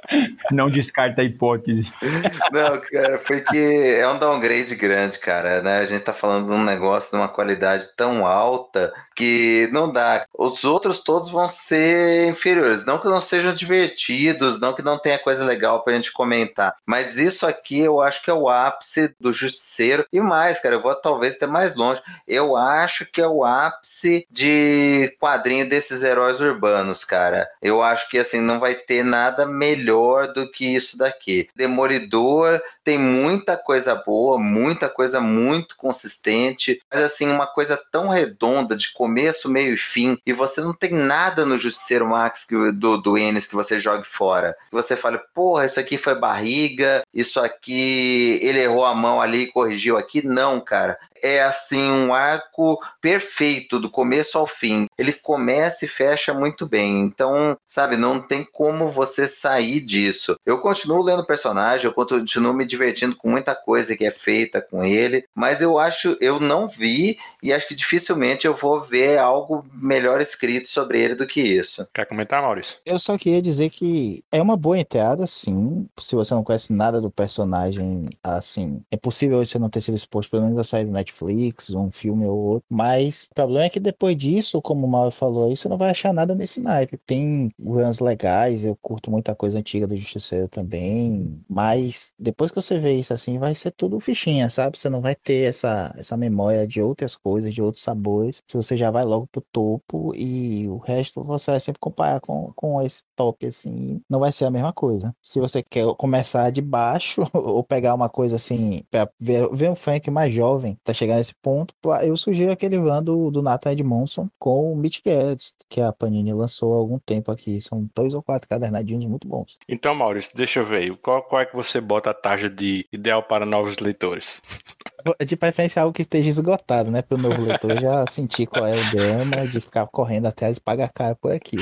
não 0.50 0.68
descarta 0.68 1.22
a 1.22 1.24
hipótese. 1.24 1.90
Não, 2.52 2.80
cara, 2.80 3.18
porque 3.18 3.96
é 3.98 4.06
um 4.08 4.18
downgrade 4.18 4.74
grande, 4.76 5.18
cara, 5.18 5.60
né? 5.62 5.78
A 5.78 5.84
gente 5.84 6.02
tá 6.02 6.12
falando 6.12 6.46
de 6.46 6.52
um 6.52 6.62
negócio 6.62 7.10
de 7.10 7.16
uma 7.16 7.28
qualidade 7.28 7.88
tão 7.96 8.24
alta 8.24 8.92
que 9.16 9.68
não 9.72 9.90
dá. 9.90 10.24
Os 10.36 10.64
outros 10.64 11.00
todos 11.00 11.30
vão 11.30 11.48
ser 11.48 12.28
inferiores. 12.28 12.84
Não 12.84 12.98
que 12.98 13.08
não 13.08 13.20
sejam 13.20 13.54
divertidos, 13.54 14.60
não 14.60 14.72
que 14.72 14.82
não 14.82 14.98
tenha 14.98 15.18
coisa 15.18 15.44
legal 15.44 15.82
pra 15.82 15.94
gente 15.94 16.12
comentar. 16.12 16.74
Mas 16.86 17.16
isso 17.16 17.46
aqui 17.46 17.80
eu 17.80 18.00
acho 18.00 18.22
que 18.22 18.30
é 18.30 18.34
o 18.34 18.48
ápice 18.48 19.14
do 19.20 19.32
Justiceiro. 19.32 20.06
E 20.12 20.20
mais, 20.20 20.60
cara, 20.60 20.76
eu 20.76 20.80
vou 20.80 20.94
talvez 20.94 21.36
até 21.36 21.46
mais 21.46 21.73
longe. 21.74 22.02
Eu 22.26 22.56
acho 22.56 23.06
que 23.06 23.20
é 23.20 23.26
o 23.26 23.44
ápice 23.44 24.26
de 24.30 25.14
quadrinho 25.20 25.68
desses 25.68 26.02
heróis 26.02 26.40
urbanos, 26.40 27.04
cara. 27.04 27.48
Eu 27.60 27.82
acho 27.82 28.08
que 28.08 28.18
assim, 28.18 28.40
não 28.40 28.58
vai 28.58 28.74
ter 28.74 29.04
nada 29.04 29.46
melhor 29.46 30.32
do 30.32 30.50
que 30.50 30.64
isso 30.64 30.98
daqui. 30.98 31.48
Demolidor 31.56 32.60
tem 32.82 32.98
muita 32.98 33.56
coisa 33.56 33.94
boa, 33.94 34.38
muita 34.38 34.88
coisa 34.88 35.20
muito 35.20 35.76
consistente, 35.76 36.80
mas 36.92 37.02
assim, 37.02 37.28
uma 37.30 37.46
coisa 37.46 37.80
tão 37.90 38.08
redonda 38.08 38.76
de 38.76 38.92
começo, 38.92 39.50
meio 39.50 39.74
e 39.74 39.78
fim, 39.78 40.18
e 40.26 40.32
você 40.32 40.60
não 40.60 40.72
tem 40.74 40.92
nada 40.92 41.46
no 41.46 41.56
Justiceiro 41.56 42.06
Max 42.06 42.44
que, 42.44 42.72
do, 42.72 42.98
do 42.98 43.16
Ennis 43.16 43.46
que 43.46 43.54
você 43.54 43.78
jogue 43.78 44.06
fora. 44.06 44.54
Você 44.70 44.96
fale, 44.96 45.18
porra, 45.34 45.64
isso 45.64 45.80
aqui 45.80 45.96
foi 45.96 46.14
barriga, 46.14 47.02
isso 47.12 47.40
aqui 47.40 48.38
ele 48.42 48.60
errou 48.60 48.84
a 48.84 48.94
mão 48.94 49.20
ali 49.20 49.42
e 49.42 49.52
corrigiu 49.52 49.96
aqui. 49.96 50.26
Não, 50.26 50.60
cara. 50.60 50.98
É 51.22 51.42
assim 51.42 51.63
um 51.72 52.12
arco 52.12 52.78
perfeito 53.00 53.78
do 53.78 53.90
começo 53.90 54.38
ao 54.38 54.46
fim. 54.46 54.86
Ele 54.98 55.12
começa 55.12 55.84
e 55.84 55.88
fecha 55.88 56.34
muito 56.34 56.66
bem. 56.66 57.00
Então, 57.00 57.56
sabe, 57.66 57.96
não 57.96 58.20
tem 58.20 58.46
como 58.52 58.88
você 58.88 59.26
sair 59.26 59.80
disso. 59.80 60.36
Eu 60.44 60.58
continuo 60.58 61.02
lendo 61.02 61.20
o 61.20 61.26
personagem, 61.26 61.86
eu 61.86 61.92
continuo 61.92 62.52
me 62.52 62.64
divertindo 62.64 63.16
com 63.16 63.30
muita 63.30 63.54
coisa 63.54 63.96
que 63.96 64.04
é 64.04 64.10
feita 64.10 64.60
com 64.60 64.84
ele, 64.84 65.24
mas 65.34 65.62
eu 65.62 65.78
acho, 65.78 66.16
eu 66.20 66.40
não 66.40 66.66
vi 66.68 67.16
e 67.42 67.52
acho 67.52 67.68
que 67.68 67.74
dificilmente 67.74 68.46
eu 68.46 68.54
vou 68.54 68.80
ver 68.80 69.18
algo 69.18 69.64
melhor 69.72 70.20
escrito 70.20 70.68
sobre 70.68 71.00
ele 71.00 71.14
do 71.14 71.26
que 71.26 71.40
isso. 71.40 71.86
Quer 71.94 72.06
comentar, 72.06 72.42
Maurício? 72.42 72.78
Eu 72.84 72.98
só 72.98 73.16
queria 73.16 73.42
dizer 73.42 73.70
que 73.70 74.22
é 74.30 74.40
uma 74.40 74.56
boa 74.56 74.78
entrada, 74.78 75.26
sim. 75.26 75.86
Se 75.98 76.14
você 76.14 76.34
não 76.34 76.44
conhece 76.44 76.72
nada 76.72 77.00
do 77.00 77.10
personagem, 77.10 78.08
assim, 78.22 78.82
é 78.90 78.96
possível 78.96 79.44
você 79.44 79.58
não 79.58 79.70
ter 79.70 79.80
sido 79.80 79.96
exposto 79.96 80.30
pelo 80.30 80.44
menos 80.44 80.58
a 80.58 80.64
sair 80.64 80.84
do 80.84 80.92
Netflix, 80.92 81.53
um 81.76 81.90
filme 81.90 82.26
ou 82.26 82.36
outro. 82.36 82.64
Mas 82.70 83.28
o 83.30 83.34
problema 83.34 83.66
é 83.66 83.70
que 83.70 83.80
depois 83.80 84.16
disso, 84.16 84.60
como 84.62 84.86
o 84.86 84.90
Mauro 84.90 85.10
falou 85.10 85.48
aí, 85.48 85.56
você 85.56 85.68
não 85.68 85.76
vai 85.76 85.90
achar 85.90 86.12
nada 86.12 86.34
nesse 86.34 86.60
naipe. 86.60 86.98
Tem 87.06 87.48
runs 87.60 88.00
legais, 88.00 88.64
eu 88.64 88.76
curto 88.80 89.10
muita 89.10 89.34
coisa 89.34 89.58
antiga 89.58 89.86
do 89.86 89.96
Justiceiro 89.96 90.48
também. 90.48 91.40
Mas 91.48 92.12
depois 92.18 92.50
que 92.50 92.60
você 92.60 92.78
vê 92.78 92.94
isso 92.94 93.12
assim, 93.12 93.38
vai 93.38 93.54
ser 93.54 93.70
tudo 93.72 94.00
fichinha, 94.00 94.48
sabe? 94.48 94.78
Você 94.78 94.88
não 94.88 95.00
vai 95.00 95.14
ter 95.14 95.48
essa, 95.48 95.94
essa 95.96 96.16
memória 96.16 96.66
de 96.66 96.80
outras 96.80 97.16
coisas, 97.16 97.54
de 97.54 97.62
outros 97.62 97.82
sabores. 97.82 98.42
Se 98.46 98.56
você 98.56 98.76
já 98.76 98.90
vai 98.90 99.04
logo 99.04 99.26
pro 99.26 99.42
topo 99.52 100.14
e 100.14 100.68
o 100.68 100.78
resto 100.78 101.22
você 101.22 101.50
vai 101.50 101.60
sempre 101.60 101.80
comparar 101.80 102.20
com, 102.20 102.52
com 102.54 102.80
esse 102.82 103.02
top, 103.16 103.46
assim, 103.46 104.00
não 104.08 104.20
vai 104.20 104.32
ser 104.32 104.44
a 104.44 104.50
mesma 104.50 104.72
coisa. 104.72 105.14
Se 105.22 105.40
você 105.40 105.62
quer 105.62 105.86
começar 105.96 106.50
de 106.50 106.60
baixo 106.60 107.22
ou 107.32 107.62
pegar 107.62 107.94
uma 107.94 108.08
coisa 108.08 108.36
assim, 108.36 108.82
pra 108.90 109.08
ver, 109.18 109.48
ver 109.52 109.70
um 109.70 109.76
Frank 109.76 110.10
mais 110.10 110.32
jovem, 110.32 110.76
tá 110.84 110.92
chegando 110.92 111.18
nesse 111.18 111.34
ponto, 111.44 111.74
eu 112.02 112.16
sugiro 112.16 112.50
aquele 112.50 112.78
run 112.78 113.02
do, 113.02 113.30
do 113.30 113.42
Nathan 113.42 113.72
Edmondson 113.72 114.30
com 114.38 114.72
o 114.72 114.76
Mitch 114.76 115.00
Gertz, 115.06 115.54
que 115.68 115.78
a 115.78 115.92
Panini 115.92 116.32
lançou 116.32 116.72
há 116.72 116.78
algum 116.78 116.98
tempo 116.98 117.30
aqui. 117.30 117.60
São 117.60 117.86
dois 117.94 118.14
ou 118.14 118.22
quatro 118.22 118.48
cadernadinhos 118.48 119.04
muito 119.04 119.28
bons. 119.28 119.58
Então, 119.68 119.94
Maurício, 119.94 120.34
deixa 120.34 120.60
eu 120.60 120.66
ver. 120.66 120.96
Qual, 120.96 121.22
qual 121.22 121.42
é 121.42 121.46
que 121.46 121.54
você 121.54 121.82
bota 121.82 122.10
a 122.10 122.14
taxa 122.14 122.48
de 122.48 122.86
ideal 122.90 123.22
para 123.22 123.44
novos 123.44 123.78
leitores? 123.78 124.40
De 125.24 125.36
preferência 125.36 125.82
algo 125.82 125.92
que 125.92 126.02
esteja 126.02 126.28
esgotado, 126.28 126.90
né? 126.90 127.02
Para 127.02 127.16
o 127.16 127.20
novo 127.20 127.42
leitor 127.42 127.78
já 127.80 128.04
sentir 128.08 128.46
qual 128.46 128.66
é 128.66 128.74
o 128.74 128.90
drama 128.90 129.46
de 129.46 129.60
ficar 129.60 129.86
correndo 129.86 130.26
atrás 130.26 130.56
e 130.56 130.60
pagar 130.60 130.90
caro 130.92 131.16
por 131.16 131.32
aqui. 131.32 131.58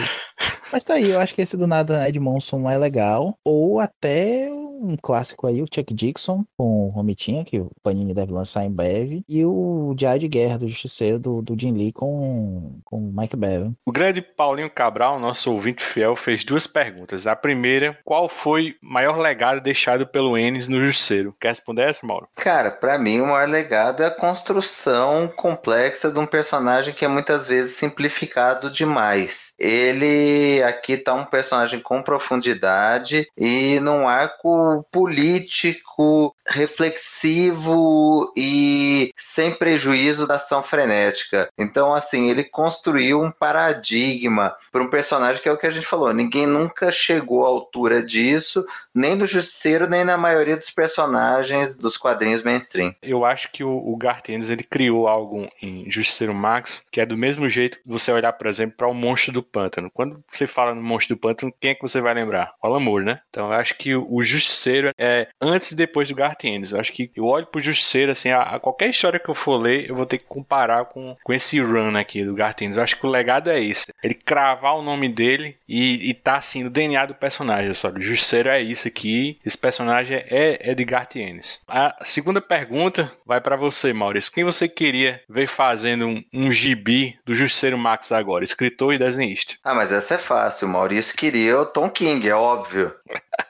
Mas 0.73 0.85
tá 0.85 0.95
aí, 0.95 1.11
eu 1.11 1.21
acho 1.21 1.35
que 1.35 1.43
esse 1.43 1.57
do 1.57 1.67
nada 1.67 2.09
Edmondson 2.09 2.69
é 2.71 2.79
legal. 2.79 3.37
Ou 3.45 3.79
até 3.79 4.49
um 4.83 4.97
clássico 5.01 5.47
aí, 5.47 5.63
o 5.63 5.67
Chuck 5.73 5.95
Dixon 5.95 6.45
com 6.57 6.87
o 6.87 6.89
Romitinha, 6.89 7.45
que 7.45 7.61
o 7.61 7.71
Panini 7.83 8.13
deve 8.13 8.33
lançar 8.33 8.65
em 8.65 8.71
breve. 8.71 9.23
E 9.29 9.45
o 9.45 9.95
Diário 9.95 10.21
de 10.21 10.29
Guerra 10.29 10.59
do 10.59 10.69
Justiceiro 10.69 11.19
do, 11.19 11.43
do 11.43 11.59
Jim 11.59 11.73
Lee 11.73 11.93
com, 11.93 12.81
com 12.85 12.99
o 12.99 13.13
Mike 13.15 13.37
Barron. 13.37 13.75
O 13.87 13.93
grande 13.93 14.21
Paulinho 14.21 14.71
Cabral, 14.71 15.21
nosso 15.21 15.53
ouvinte 15.53 15.85
fiel, 15.85 16.17
fez 16.17 16.45
duas 16.45 16.67
perguntas. 16.67 17.27
A 17.27 17.37
primeira, 17.37 17.99
qual 18.05 18.29
foi 18.29 18.75
o 18.83 18.87
maior 18.87 19.19
legado 19.19 19.61
deixado 19.61 20.07
pelo 20.07 20.37
Enes 20.37 20.69
no 20.69 20.85
Justiceiro? 20.85 21.35
Quer 21.41 21.51
responder 21.51 21.83
essa, 21.83 22.07
Mauro? 22.07 22.29
Cara, 22.37 22.71
para 22.71 22.99
mim 22.99 23.21
o 23.21 23.27
maior 23.33 23.49
legado 23.49 24.03
é 24.03 24.07
a 24.07 24.11
construção 24.11 25.29
complexa 25.37 26.11
de 26.11 26.19
um 26.19 26.27
personagem 26.27 26.95
que 26.95 27.05
é 27.05 27.09
muitas 27.09 27.47
vezes 27.47 27.77
simplificado 27.77 28.71
demais. 28.71 29.55
Ele 29.59 30.63
aqui 30.63 30.97
tá 30.97 31.15
um 31.15 31.25
personagem 31.25 31.81
com 31.81 32.03
profundidade 32.03 33.29
e 33.37 33.81
num 33.81 34.09
arco 34.09 34.85
político, 34.91 36.35
reflexivo 36.47 38.33
e 38.37 39.13
sem 39.17 39.55
prejuízo 39.55 40.27
da 40.27 40.35
ação 40.35 40.63
frenética. 40.63 41.49
Então, 41.59 41.95
assim, 41.95 42.31
ele 42.31 42.45
construiu 42.45 43.23
um 43.23 43.31
paradigma 43.31 44.55
para 44.71 44.83
um 44.83 44.89
personagem 44.89 45.43
que 45.43 45.49
é 45.49 45.53
o 45.53 45.59
que 45.59 45.67
a 45.67 45.71
gente 45.71 45.87
falou. 45.87 46.13
Ninguém 46.13 46.47
nunca 46.47 46.91
chegou 46.91 47.45
à 47.45 47.49
altura 47.49 48.03
disso, 48.03 48.65
nem 48.95 49.15
no 49.15 49.27
Justiceiro, 49.27 49.89
nem 49.89 50.05
na 50.05 50.17
maioria 50.17 50.57
dos 50.57 50.71
personagens 50.71 51.77
dos 51.77 51.97
quadrinhos 51.97 52.43
mainstream. 52.43 52.95
Eu 53.03 53.22
acho 53.25 53.51
que 53.51 53.65
o, 53.65 53.71
o 53.71 53.97
Garth 53.97 54.29
Ennis, 54.29 54.51
ele 54.51 54.65
criou 54.65 55.09
algo 55.09 55.49
em 55.61 55.91
Justiceiro 55.91 56.35
Max 56.35 56.87
que 56.91 57.01
é 57.01 57.07
do 57.07 57.17
mesmo 57.17 57.49
jeito 57.49 57.79
que 57.79 57.89
você 57.89 58.13
olhar, 58.13 58.33
por 58.33 58.47
exemplo, 58.47 58.77
para 58.77 58.89
o 58.89 58.95
Monstro 58.95 59.33
do 59.33 59.43
Pântano. 59.43 59.91
Quando 59.93 60.21
você 60.29 60.47
fala 60.47 60.75
no 60.75 60.83
Monstro 60.83 61.15
do 61.17 61.21
Pântano, 61.21 61.53
quem 61.61 61.71
é 61.73 61.75
que 61.75 61.83
você 61.83 62.01
vai 62.01 62.15
lembrar? 62.15 62.55
O 62.63 62.67
Alan 62.67 62.81
Moore, 62.81 63.05
né? 63.05 63.21
Então 63.31 63.47
eu 63.47 63.53
acho 63.53 63.77
que 63.77 63.95
o 63.95 64.23
Justiceiro 64.23 64.91
é 64.99 65.29
antes 65.41 65.73
e 65.73 65.77
depois 65.77 66.09
do 66.09 66.15
Garth 66.15 66.45
Ennis. 66.45 66.73
Eu 66.73 66.81
acho 66.81 66.93
que 66.93 67.11
eu 67.15 67.25
olho 67.25 67.47
pro 67.47 67.61
Justiceiro, 67.61 68.13
assim, 68.13 68.31
a, 68.31 68.43
a, 68.43 68.61
qualquer 68.61 68.89
história 68.89 69.19
que 69.19 69.29
eu 69.29 69.35
for 69.35 69.57
ler, 69.57 69.89
eu 69.89 69.95
vou 69.95 70.07
ter 70.07 70.19
que 70.19 70.25
comparar 70.25 70.87
com, 70.87 71.17
com 71.23 71.33
esse 71.33 71.61
run 71.61 71.97
aqui 71.97 72.25
do 72.25 72.35
Garth 72.35 72.63
Ennis. 72.63 72.77
Eu 72.77 72.83
acho 72.83 72.99
que 72.99 73.07
o 73.07 73.11
legado 73.11 73.51
é 73.51 73.61
esse. 73.61 73.93
Ele 74.03 74.15
cravar 74.15 74.77
o 74.77 74.83
nome 74.83 75.09
dele 75.09 75.57
e, 75.69 76.11
e 76.11 76.15
tá, 76.15 76.37
assim, 76.37 76.65
no 76.65 76.71
DNA 76.71 77.07
do 77.07 77.15
personagem, 77.15 77.73
sabe? 77.75 78.01
O 78.01 78.03
Justiceiro 78.03 78.49
é 78.49 78.61
isso 78.61 78.89
aqui. 78.89 79.39
Esse 79.45 79.59
personagem 79.59 80.17
é, 80.17 80.71
é 80.71 80.75
de 80.75 80.85
Garth 80.85 81.17
Ennis. 81.17 81.63
A 81.69 81.97
segunda 82.05 82.41
pergunta 82.41 83.12
vai 83.27 83.41
para 83.41 83.57
você, 83.57 83.93
Maurício. 83.93 84.33
Quem 84.33 84.45
você 84.45 84.69
queria 84.69 85.21
ver 85.29 85.47
fazendo 85.47 86.07
um, 86.07 86.23
um 86.33 86.53
gibi 86.53 87.19
do 87.25 87.35
Justiceiro 87.35 87.77
Max 87.79 88.13
agora? 88.13 88.45
Escritor 88.45 88.95
e 88.95 88.99
desenhista. 88.99 89.55
Ah, 89.65 89.75
mas 89.75 89.93
essa 89.93 90.15
é 90.15 90.19
fácil. 90.19 90.69
O 90.69 90.71
Maurício 90.71 91.17
queria 91.17 91.59
o 91.59 91.67
Tom 91.67 91.89
King, 91.91 92.29
é 92.29 92.35
óbvio. 92.35 92.95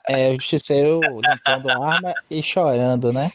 É, 0.09 0.31
o 0.31 0.35
justiceiro 0.35 1.01
limpando 1.01 1.71
arma 1.71 2.15
e 2.31 2.43
chorando, 2.43 3.13
né? 3.13 3.31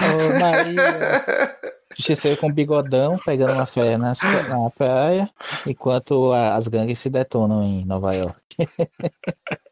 Ô, 0.00 0.38
Maria. 0.38 1.56
Justiceiro 1.96 2.36
com 2.36 2.50
bigodão, 2.50 3.18
pegando 3.18 3.52
uma 3.52 3.66
nas- 3.98 4.22
na 4.22 4.70
praia, 4.70 5.28
enquanto 5.66 6.32
a- 6.32 6.54
as 6.54 6.68
gangues 6.68 6.98
se 6.98 7.10
detonam 7.10 7.62
em 7.64 7.84
Nova 7.84 8.14
York. 8.14 8.38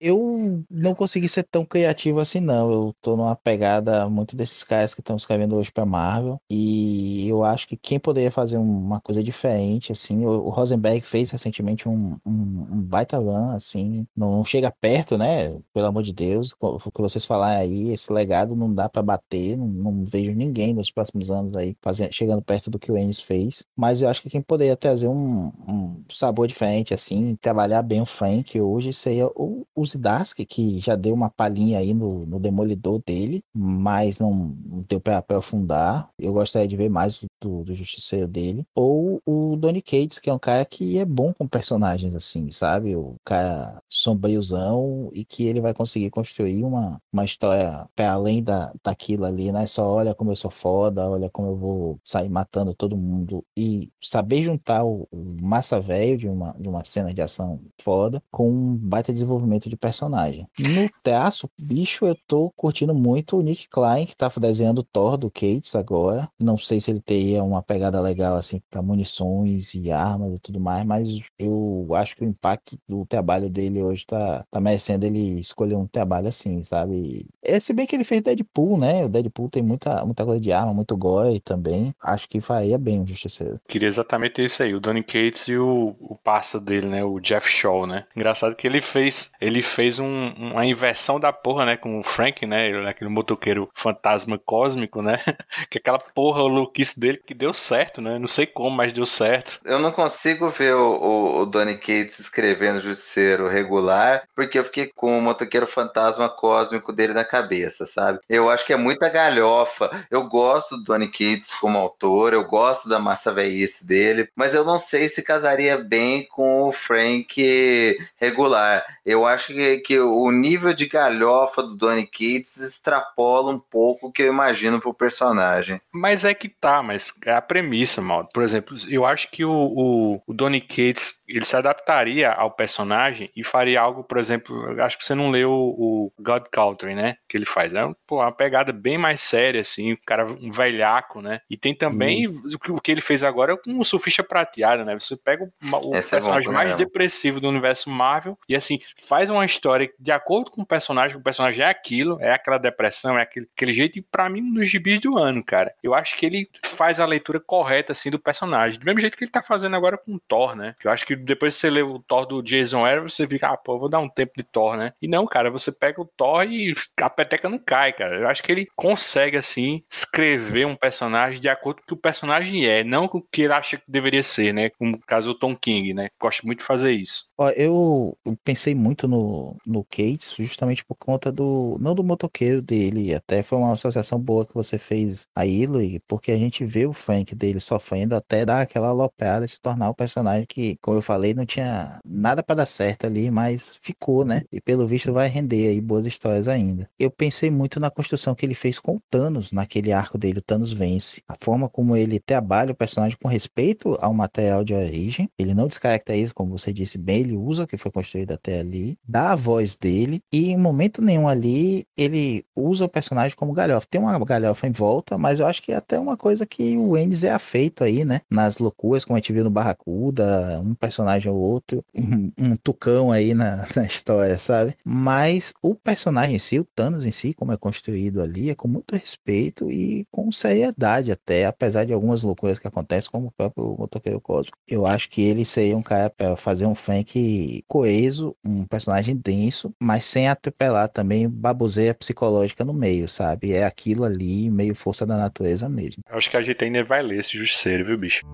Eu 0.00 0.64
não 0.70 0.94
consegui 0.94 1.28
ser 1.28 1.44
tão 1.44 1.64
criativo 1.64 2.20
assim, 2.20 2.40
não. 2.40 2.70
Eu 2.70 2.94
tô 3.00 3.16
numa 3.16 3.34
pegada 3.34 4.08
muito 4.08 4.36
desses 4.36 4.62
caras 4.62 4.94
que 4.94 5.00
estão 5.00 5.16
escrevendo 5.16 5.56
hoje 5.56 5.72
pra 5.72 5.86
Marvel. 5.86 6.38
E 6.50 7.26
eu 7.28 7.44
acho 7.44 7.66
que 7.66 7.76
quem 7.76 7.98
poderia 7.98 8.30
fazer 8.30 8.58
uma 8.58 9.00
coisa 9.00 9.22
diferente, 9.22 9.92
assim, 9.92 10.24
o 10.24 10.50
Rosenberg 10.50 11.00
fez 11.00 11.30
recentemente 11.30 11.88
um, 11.88 12.16
um, 12.26 12.66
um 12.72 12.82
baita 12.82 13.18
run, 13.18 13.50
assim, 13.50 14.06
não 14.14 14.44
chega 14.44 14.70
perto, 14.80 15.16
né? 15.16 15.58
Pelo 15.72 15.86
amor 15.86 16.02
de 16.02 16.12
Deus, 16.12 16.54
o 16.60 16.90
que 16.90 17.00
vocês 17.00 17.24
falaram 17.24 17.60
aí, 17.60 17.90
esse 17.90 18.12
legado 18.12 18.54
não 18.54 18.72
dá 18.72 18.88
pra 18.88 19.02
bater, 19.02 19.56
não, 19.56 19.66
não 19.66 20.04
vejo 20.04 20.32
ninguém 20.32 20.74
nos 20.74 20.90
próximos 20.90 21.30
anos 21.30 21.56
aí 21.56 21.76
fazendo, 21.80 22.12
chegando 22.12 22.42
perto 22.42 22.70
do 22.70 22.78
que 22.78 22.92
o 22.92 22.98
Ennis 22.98 23.20
fez. 23.20 23.64
Mas 23.76 24.02
eu 24.02 24.08
acho 24.08 24.22
que 24.22 24.30
quem 24.30 24.42
poderia 24.42 24.76
trazer 24.76 25.08
um, 25.08 25.52
um 25.66 26.04
sabor 26.10 26.46
diferente, 26.46 26.92
assim, 26.92 27.36
trabalhar 27.40 27.82
bem 27.82 28.00
o 28.00 28.06
Frank 28.06 28.60
hoje 28.60 28.92
seria 28.92 29.26
o, 29.28 29.66
o 29.74 29.85
Zdarsky, 29.86 30.44
que 30.44 30.78
já 30.80 30.96
deu 30.96 31.14
uma 31.14 31.30
palhinha 31.30 31.78
aí 31.78 31.94
no, 31.94 32.26
no 32.26 32.38
Demolidor 32.40 33.00
dele, 33.06 33.42
mas 33.54 34.18
não, 34.20 34.32
não 34.64 34.84
deu 34.88 35.00
pra 35.00 35.18
aprofundar. 35.18 36.10
Eu 36.18 36.32
gostaria 36.32 36.68
de 36.68 36.76
ver 36.76 36.88
mais 36.88 37.20
do, 37.40 37.64
do 37.64 37.74
Justiceiro 37.74 38.26
dele. 38.26 38.64
Ou 38.74 39.20
o 39.26 39.56
Donny 39.56 39.82
Cates, 39.82 40.18
que 40.18 40.30
é 40.30 40.34
um 40.34 40.38
cara 40.38 40.64
que 40.64 40.98
é 40.98 41.04
bom 41.04 41.32
com 41.32 41.46
personagens, 41.46 42.14
assim, 42.14 42.50
sabe? 42.50 42.96
O 42.96 43.16
cara 43.24 43.80
sombriozão 43.88 45.10
e 45.12 45.24
que 45.24 45.46
ele 45.46 45.60
vai 45.60 45.74
conseguir 45.74 46.10
construir 46.10 46.64
uma, 46.64 47.00
uma 47.12 47.24
história 47.24 47.88
para 47.94 48.12
além 48.12 48.42
da, 48.42 48.72
daquilo 48.84 49.24
ali, 49.24 49.52
não 49.52 49.60
é 49.60 49.66
só 49.66 49.86
olha 49.86 50.14
como 50.14 50.30
eu 50.30 50.36
sou 50.36 50.50
foda, 50.50 51.08
olha 51.08 51.30
como 51.30 51.48
eu 51.48 51.56
vou 51.56 52.00
sair 52.04 52.28
matando 52.28 52.74
todo 52.74 52.96
mundo 52.96 53.44
e 53.56 53.90
saber 54.02 54.42
juntar 54.42 54.84
o, 54.84 55.08
o 55.10 55.42
massa 55.42 55.80
velho 55.80 56.16
de 56.18 56.28
uma, 56.28 56.52
de 56.58 56.68
uma 56.68 56.84
cena 56.84 57.12
de 57.12 57.22
ação 57.22 57.60
foda 57.80 58.22
com 58.30 58.50
um 58.50 58.76
baita 58.76 59.12
desenvolvimento 59.12 59.68
de 59.68 59.75
personagem. 59.76 60.46
No 60.58 60.90
traço, 61.02 61.50
bicho, 61.58 62.06
eu 62.06 62.16
tô 62.26 62.50
curtindo 62.56 62.94
muito 62.94 63.36
o 63.36 63.42
Nick 63.42 63.68
Klein, 63.68 64.06
que 64.06 64.16
tá 64.16 64.30
desenhando 64.40 64.82
Thor 64.82 65.16
do 65.16 65.30
Cates 65.30 65.74
agora. 65.74 66.28
Não 66.38 66.58
sei 66.58 66.80
se 66.80 66.90
ele 66.90 67.00
teria 67.00 67.42
uma 67.42 67.62
pegada 67.62 68.00
legal 68.00 68.36
assim 68.36 68.60
para 68.70 68.82
munições 68.82 69.74
e 69.74 69.90
armas 69.90 70.34
e 70.34 70.38
tudo 70.38 70.60
mais, 70.60 70.84
mas 70.84 71.08
eu 71.38 71.88
acho 71.94 72.16
que 72.16 72.24
o 72.24 72.28
impacto 72.28 72.78
do 72.88 73.04
trabalho 73.06 73.48
dele 73.48 73.82
hoje 73.82 74.06
tá, 74.06 74.44
tá 74.50 74.60
merecendo 74.60 75.06
ele 75.06 75.40
escolher 75.40 75.74
um 75.74 75.86
trabalho 75.86 76.28
assim, 76.28 76.62
sabe? 76.64 77.26
É, 77.42 77.58
se 77.60 77.72
bem 77.72 77.86
que 77.86 77.94
ele 77.94 78.04
fez 78.04 78.22
Deadpool, 78.22 78.78
né? 78.78 79.04
O 79.04 79.08
Deadpool 79.08 79.48
tem 79.48 79.62
muita, 79.62 80.04
muita 80.04 80.24
coisa 80.24 80.40
de 80.40 80.52
arma, 80.52 80.74
muito 80.74 80.96
gore 80.96 81.40
também. 81.40 81.94
Acho 82.02 82.28
que 82.28 82.40
faria 82.40 82.78
bem 82.78 83.02
o 83.02 83.06
Justiceiro. 83.06 83.60
Queria 83.68 83.88
exatamente 83.88 84.42
isso 84.42 84.62
aí, 84.62 84.74
o 84.74 84.80
Donny 84.80 85.02
Cates 85.02 85.48
e 85.48 85.56
o, 85.56 85.96
o 86.00 86.16
parça 86.16 86.60
dele, 86.60 86.86
né, 86.86 87.04
o 87.04 87.20
Jeff 87.20 87.48
Shaw, 87.48 87.86
né? 87.86 88.04
Engraçado 88.14 88.56
que 88.56 88.66
ele 88.66 88.80
fez, 88.80 89.30
ele 89.40 89.62
fez 89.66 89.98
um- 89.98 90.32
uma 90.36 90.64
inversão 90.64 91.18
da 91.20 91.32
porra, 91.32 91.66
né, 91.66 91.76
com 91.76 91.98
o 92.00 92.02
Frank, 92.04 92.44
né, 92.46 92.68
ele, 92.68 92.88
aquele 92.88 93.10
motoqueiro 93.10 93.70
fantasma 93.74 94.38
cósmico, 94.38 95.02
né? 95.02 95.20
que 95.70 95.78
aquela 95.78 95.98
porra, 95.98 96.42
louquice 96.42 96.98
dele 96.98 97.18
que 97.24 97.34
deu 97.34 97.52
certo, 97.52 98.00
né? 98.00 98.18
Não 98.18 98.28
sei 98.28 98.46
como, 98.46 98.70
mas 98.76 98.92
deu 98.92 99.06
certo. 99.06 99.60
Eu 99.64 99.78
não 99.78 99.90
consigo 99.92 100.48
ver 100.48 100.74
o, 100.74 100.96
o, 100.96 101.40
o 101.40 101.46
Donny 101.46 101.74
Cates 101.76 102.18
escrevendo 102.18 102.80
Justiceiro 102.80 103.48
regular, 103.48 104.22
porque 104.34 104.58
eu 104.58 104.64
fiquei 104.64 104.90
com 104.94 105.18
o 105.18 105.22
motoqueiro 105.22 105.66
fantasma 105.66 106.28
cósmico 106.28 106.92
dele 106.92 107.12
na 107.12 107.24
cabeça, 107.24 107.84
sabe? 107.86 108.18
Eu 108.28 108.48
acho 108.50 108.64
que 108.66 108.72
é 108.72 108.76
muita 108.76 109.08
galhofa. 109.08 109.90
Eu 110.10 110.28
gosto 110.28 110.76
do 110.76 110.84
Donny 110.84 111.08
Cates 111.08 111.54
como 111.54 111.78
autor, 111.78 112.32
eu 112.32 112.44
gosto 112.46 112.88
da 112.88 112.98
massa 112.98 113.32
velhice 113.32 113.86
dele, 113.86 114.28
mas 114.34 114.54
eu 114.54 114.64
não 114.64 114.78
sei 114.78 115.08
se 115.08 115.22
casaria 115.22 115.78
bem 115.78 116.26
com 116.28 116.68
o 116.68 116.72
Frank 116.72 117.96
regular. 118.16 118.84
Eu 119.04 119.24
acho 119.26 119.48
que, 119.48 119.55
que 119.84 119.98
o 120.00 120.30
nível 120.30 120.72
de 120.74 120.86
galhofa 120.86 121.62
do 121.62 121.76
Donny 121.76 122.06
Cates 122.06 122.56
extrapola 122.60 123.52
um 123.52 123.58
pouco 123.58 124.08
o 124.08 124.12
que 124.12 124.22
eu 124.22 124.28
imagino 124.32 124.80
pro 124.80 124.94
personagem. 124.94 125.80
Mas 125.92 126.24
é 126.24 126.34
que 126.34 126.48
tá, 126.48 126.82
mas 126.82 127.12
é 127.24 127.32
a 127.32 127.42
premissa, 127.42 128.00
mal. 128.00 128.28
Por 128.32 128.42
exemplo, 128.42 128.76
eu 128.88 129.04
acho 129.04 129.30
que 129.30 129.44
o, 129.44 129.50
o, 129.52 130.22
o 130.26 130.34
Donny 130.34 130.60
Cates 130.60 131.22
ele 131.28 131.44
se 131.44 131.56
adaptaria 131.56 132.30
ao 132.32 132.50
personagem 132.50 133.30
e 133.36 133.42
faria 133.42 133.80
algo, 133.80 134.04
por 134.04 134.18
exemplo, 134.18 134.80
acho 134.80 134.98
que 134.98 135.04
você 135.04 135.14
não 135.14 135.30
leu 135.30 135.50
o, 135.50 136.06
o 136.06 136.22
God 136.22 136.44
Country, 136.50 136.94
né? 136.94 137.16
Que 137.28 137.36
ele 137.36 137.46
faz. 137.46 137.74
É 137.74 137.84
um- 137.84 137.94
uma 138.10 138.32
pegada 138.32 138.72
bem 138.72 138.96
mais 138.98 139.20
séria, 139.20 139.60
assim, 139.60 139.92
o 139.92 139.98
cara, 140.06 140.26
um 140.26 140.50
velhaco, 140.50 141.20
né? 141.20 141.40
E 141.50 141.56
tem 141.56 141.74
também 141.74 142.26
o 142.26 142.58
que, 142.58 142.72
o 142.72 142.80
que 142.80 142.90
ele 142.92 143.00
fez 143.00 143.22
agora 143.22 143.56
com 143.56 143.78
o 143.78 143.84
Surfista 143.84 144.22
Prateado, 144.22 144.84
né? 144.84 144.94
Você 144.98 145.16
pega 145.16 145.44
o, 145.44 145.88
o 145.90 145.94
é 145.94 146.00
personagem 146.00 146.44
pra 146.44 146.52
mais 146.52 146.76
depressivo 146.76 147.40
do 147.40 147.48
universo 147.48 147.90
Marvel 147.90 148.38
e, 148.48 148.54
assim, 148.54 148.78
faz 149.08 149.30
uma 149.30 149.45
história 149.46 149.90
de 149.98 150.12
acordo 150.12 150.50
com 150.50 150.62
o 150.62 150.66
personagem, 150.66 151.16
o 151.16 151.22
personagem 151.22 151.64
é 151.64 151.68
aquilo, 151.68 152.18
é 152.20 152.32
aquela 152.32 152.58
depressão, 152.58 153.18
é 153.18 153.22
aquele, 153.22 153.48
aquele 153.54 153.72
jeito, 153.72 153.98
e 153.98 154.02
pra 154.02 154.28
mim, 154.28 154.40
nos 154.40 154.68
gibis 154.68 155.00
do 155.00 155.16
ano, 155.16 155.42
cara. 155.44 155.74
Eu 155.82 155.94
acho 155.94 156.16
que 156.16 156.26
ele 156.26 156.48
faz 156.62 157.00
a 157.00 157.06
leitura 157.06 157.40
correta, 157.40 157.92
assim, 157.92 158.10
do 158.10 158.18
personagem. 158.18 158.78
Do 158.78 158.84
mesmo 158.84 159.00
jeito 159.00 159.16
que 159.16 159.24
ele 159.24 159.30
tá 159.30 159.42
fazendo 159.42 159.76
agora 159.76 159.96
com 159.96 160.14
o 160.14 160.20
Thor, 160.20 160.54
né? 160.54 160.74
Eu 160.84 160.90
acho 160.90 161.06
que 161.06 161.16
depois 161.16 161.54
que 161.54 161.60
você 161.60 161.70
lê 161.70 161.82
o 161.82 161.98
Thor 162.00 162.26
do 162.26 162.42
Jason 162.42 162.84
Aaron, 162.84 163.08
você 163.08 163.26
fica, 163.26 163.48
ah, 163.48 163.56
pô, 163.56 163.78
vou 163.78 163.88
dar 163.88 164.00
um 164.00 164.08
tempo 164.08 164.32
de 164.36 164.42
Thor, 164.42 164.76
né? 164.76 164.92
E 165.00 165.08
não, 165.08 165.26
cara, 165.26 165.50
você 165.50 165.72
pega 165.72 166.00
o 166.00 166.04
Thor 166.04 166.44
e 166.44 166.74
a 167.00 167.10
peteca 167.10 167.48
não 167.48 167.58
cai, 167.58 167.92
cara. 167.92 168.16
Eu 168.16 168.28
acho 168.28 168.42
que 168.42 168.52
ele 168.52 168.68
consegue, 168.76 169.36
assim, 169.36 169.82
escrever 169.90 170.66
um 170.66 170.76
personagem 170.76 171.40
de 171.40 171.48
acordo 171.48 171.78
com 171.78 171.82
o 171.82 171.86
que 171.86 171.94
o 171.94 171.96
personagem 171.96 172.66
é, 172.66 172.84
não 172.84 173.08
com 173.08 173.18
o 173.18 173.22
que 173.22 173.42
ele 173.42 173.52
acha 173.52 173.76
que 173.76 173.84
deveria 173.86 174.22
ser, 174.22 174.52
né? 174.52 174.70
Como 174.70 174.92
no 174.92 174.98
caso 174.98 175.30
o 175.30 175.34
Tom 175.34 175.56
King, 175.56 175.94
né? 175.94 176.08
Gosta 176.20 176.42
muito 176.44 176.60
de 176.60 176.64
fazer 176.64 176.92
isso. 176.92 177.26
Ó, 177.38 177.50
eu 177.50 178.16
pensei 178.44 178.74
muito 178.74 179.06
no, 179.06 179.35
no 179.66 179.84
Cates 179.84 180.34
justamente 180.38 180.84
por 180.84 180.96
conta 180.96 181.30
do. 181.32 181.76
Não 181.80 181.94
do 181.94 182.04
motoqueiro 182.04 182.62
dele, 182.62 183.14
até 183.14 183.42
foi 183.42 183.58
uma 183.58 183.72
associação 183.72 184.20
boa 184.20 184.44
que 184.44 184.54
você 184.54 184.78
fez 184.78 185.26
aí, 185.34 185.66
Luigi, 185.66 186.00
porque 186.06 186.32
a 186.32 186.36
gente 186.36 186.64
vê 186.64 186.86
o 186.86 186.92
Frank 186.92 187.34
dele 187.34 187.60
sofrendo 187.60 188.14
até 188.14 188.44
dar 188.44 188.60
aquela 188.60 188.88
aloprada 188.88 189.44
e 189.44 189.48
se 189.48 189.60
tornar 189.60 189.90
o 189.90 189.94
personagem 189.94 190.46
que, 190.46 190.76
como 190.80 190.98
eu 190.98 191.02
falei, 191.02 191.34
não 191.34 191.46
tinha 191.46 192.00
nada 192.04 192.42
pra 192.42 192.54
dar 192.54 192.66
certo 192.66 193.06
ali, 193.06 193.30
mas 193.30 193.78
ficou, 193.82 194.24
né? 194.24 194.42
E 194.52 194.60
pelo 194.60 194.86
visto 194.86 195.12
vai 195.12 195.28
render 195.28 195.68
aí 195.68 195.80
boas 195.80 196.06
histórias 196.06 196.48
ainda. 196.48 196.88
Eu 196.98 197.10
pensei 197.10 197.50
muito 197.50 197.80
na 197.80 197.90
construção 197.90 198.34
que 198.34 198.44
ele 198.44 198.54
fez 198.54 198.78
com 198.78 198.96
o 198.96 199.00
Thanos, 199.10 199.52
naquele 199.52 199.92
arco 199.92 200.18
dele, 200.18 200.38
o 200.38 200.42
Thanos 200.42 200.72
vence. 200.72 201.22
A 201.28 201.34
forma 201.38 201.68
como 201.68 201.96
ele 201.96 202.18
trabalha 202.18 202.72
o 202.72 202.76
personagem 202.76 203.16
com 203.20 203.28
respeito 203.28 203.96
ao 204.00 204.12
material 204.14 204.64
de 204.64 204.74
origem, 204.74 205.28
ele 205.38 205.54
não 205.54 205.66
descaracteriza, 205.66 206.34
como 206.34 206.56
você 206.56 206.72
disse 206.72 206.98
bem, 206.98 207.20
ele 207.20 207.34
usa 207.34 207.64
o 207.64 207.66
que 207.66 207.76
foi 207.76 207.90
construído 207.90 208.32
até 208.32 208.60
ali, 208.60 208.98
dá 209.06 209.25
a 209.32 209.36
voz 209.36 209.76
dele, 209.76 210.20
e 210.32 210.50
em 210.50 210.56
momento 210.56 211.02
nenhum 211.02 211.28
ali 211.28 211.86
ele 211.96 212.44
usa 212.54 212.84
o 212.84 212.88
personagem 212.88 213.36
como 213.36 213.52
galhofa. 213.52 213.86
Tem 213.90 214.00
uma 214.00 214.18
galhofa 214.24 214.66
em 214.66 214.72
volta, 214.72 215.18
mas 215.18 215.40
eu 215.40 215.46
acho 215.46 215.62
que 215.62 215.72
é 215.72 215.76
até 215.76 215.98
uma 215.98 216.16
coisa 216.16 216.46
que 216.46 216.76
o 216.76 216.96
Ennis 216.96 217.24
é 217.24 217.30
afeito 217.30 217.84
aí, 217.84 218.04
né? 218.04 218.20
Nas 218.30 218.58
loucuras, 218.58 219.04
como 219.04 219.16
a 219.16 219.20
gente 219.20 219.32
viu 219.32 219.44
no 219.44 219.50
Barracuda, 219.50 220.60
um 220.60 220.74
personagem 220.74 221.30
ou 221.30 221.38
outro, 221.38 221.84
um, 221.94 222.32
um 222.38 222.56
tucão 222.56 223.12
aí 223.12 223.34
na, 223.34 223.66
na 223.74 223.82
história, 223.84 224.38
sabe? 224.38 224.74
Mas 224.84 225.52
o 225.62 225.74
personagem 225.74 226.36
em 226.36 226.38
si, 226.38 226.58
o 226.58 226.64
Thanos 226.64 227.04
em 227.04 227.10
si, 227.10 227.32
como 227.32 227.52
é 227.52 227.56
construído 227.56 228.20
ali, 228.20 228.50
é 228.50 228.54
com 228.54 228.68
muito 228.68 228.94
respeito 228.94 229.70
e 229.70 230.06
com 230.10 230.30
seriedade 230.32 231.12
até, 231.12 231.46
apesar 231.46 231.84
de 231.84 231.92
algumas 231.92 232.22
loucuras 232.22 232.58
que 232.58 232.68
acontecem, 232.68 233.10
como 233.10 233.28
o 233.28 233.32
próprio 233.32 233.76
Motoqueiro 233.78 234.20
Cósmico. 234.20 234.58
Eu 234.66 234.86
acho 234.86 235.08
que 235.08 235.22
ele 235.22 235.44
seria 235.44 235.76
um 235.76 235.82
cara 235.82 236.10
para 236.10 236.36
fazer 236.36 236.66
um 236.66 236.74
Frank 236.74 237.64
coeso, 237.66 238.34
um 238.44 238.64
personagem 238.64 239.05
denso, 239.14 239.74
mas 239.80 240.04
sem 240.04 240.28
atropelar 240.28 240.88
também 240.88 241.28
baboseia 241.28 241.94
psicológica 241.94 242.64
no 242.64 242.72
meio, 242.72 243.08
sabe? 243.08 243.52
É 243.52 243.64
aquilo 243.64 244.04
ali, 244.04 244.50
meio 244.50 244.74
força 244.74 245.06
da 245.06 245.16
natureza 245.16 245.68
mesmo. 245.68 246.02
Acho 246.08 246.30
que 246.30 246.36
a 246.36 246.42
gente 246.42 246.64
ainda 246.64 246.84
vai 246.84 247.02
ler 247.02 247.18
esse 247.18 247.36
Justiceiro, 247.36 247.84
viu, 247.84 247.98
bicho? 247.98 248.24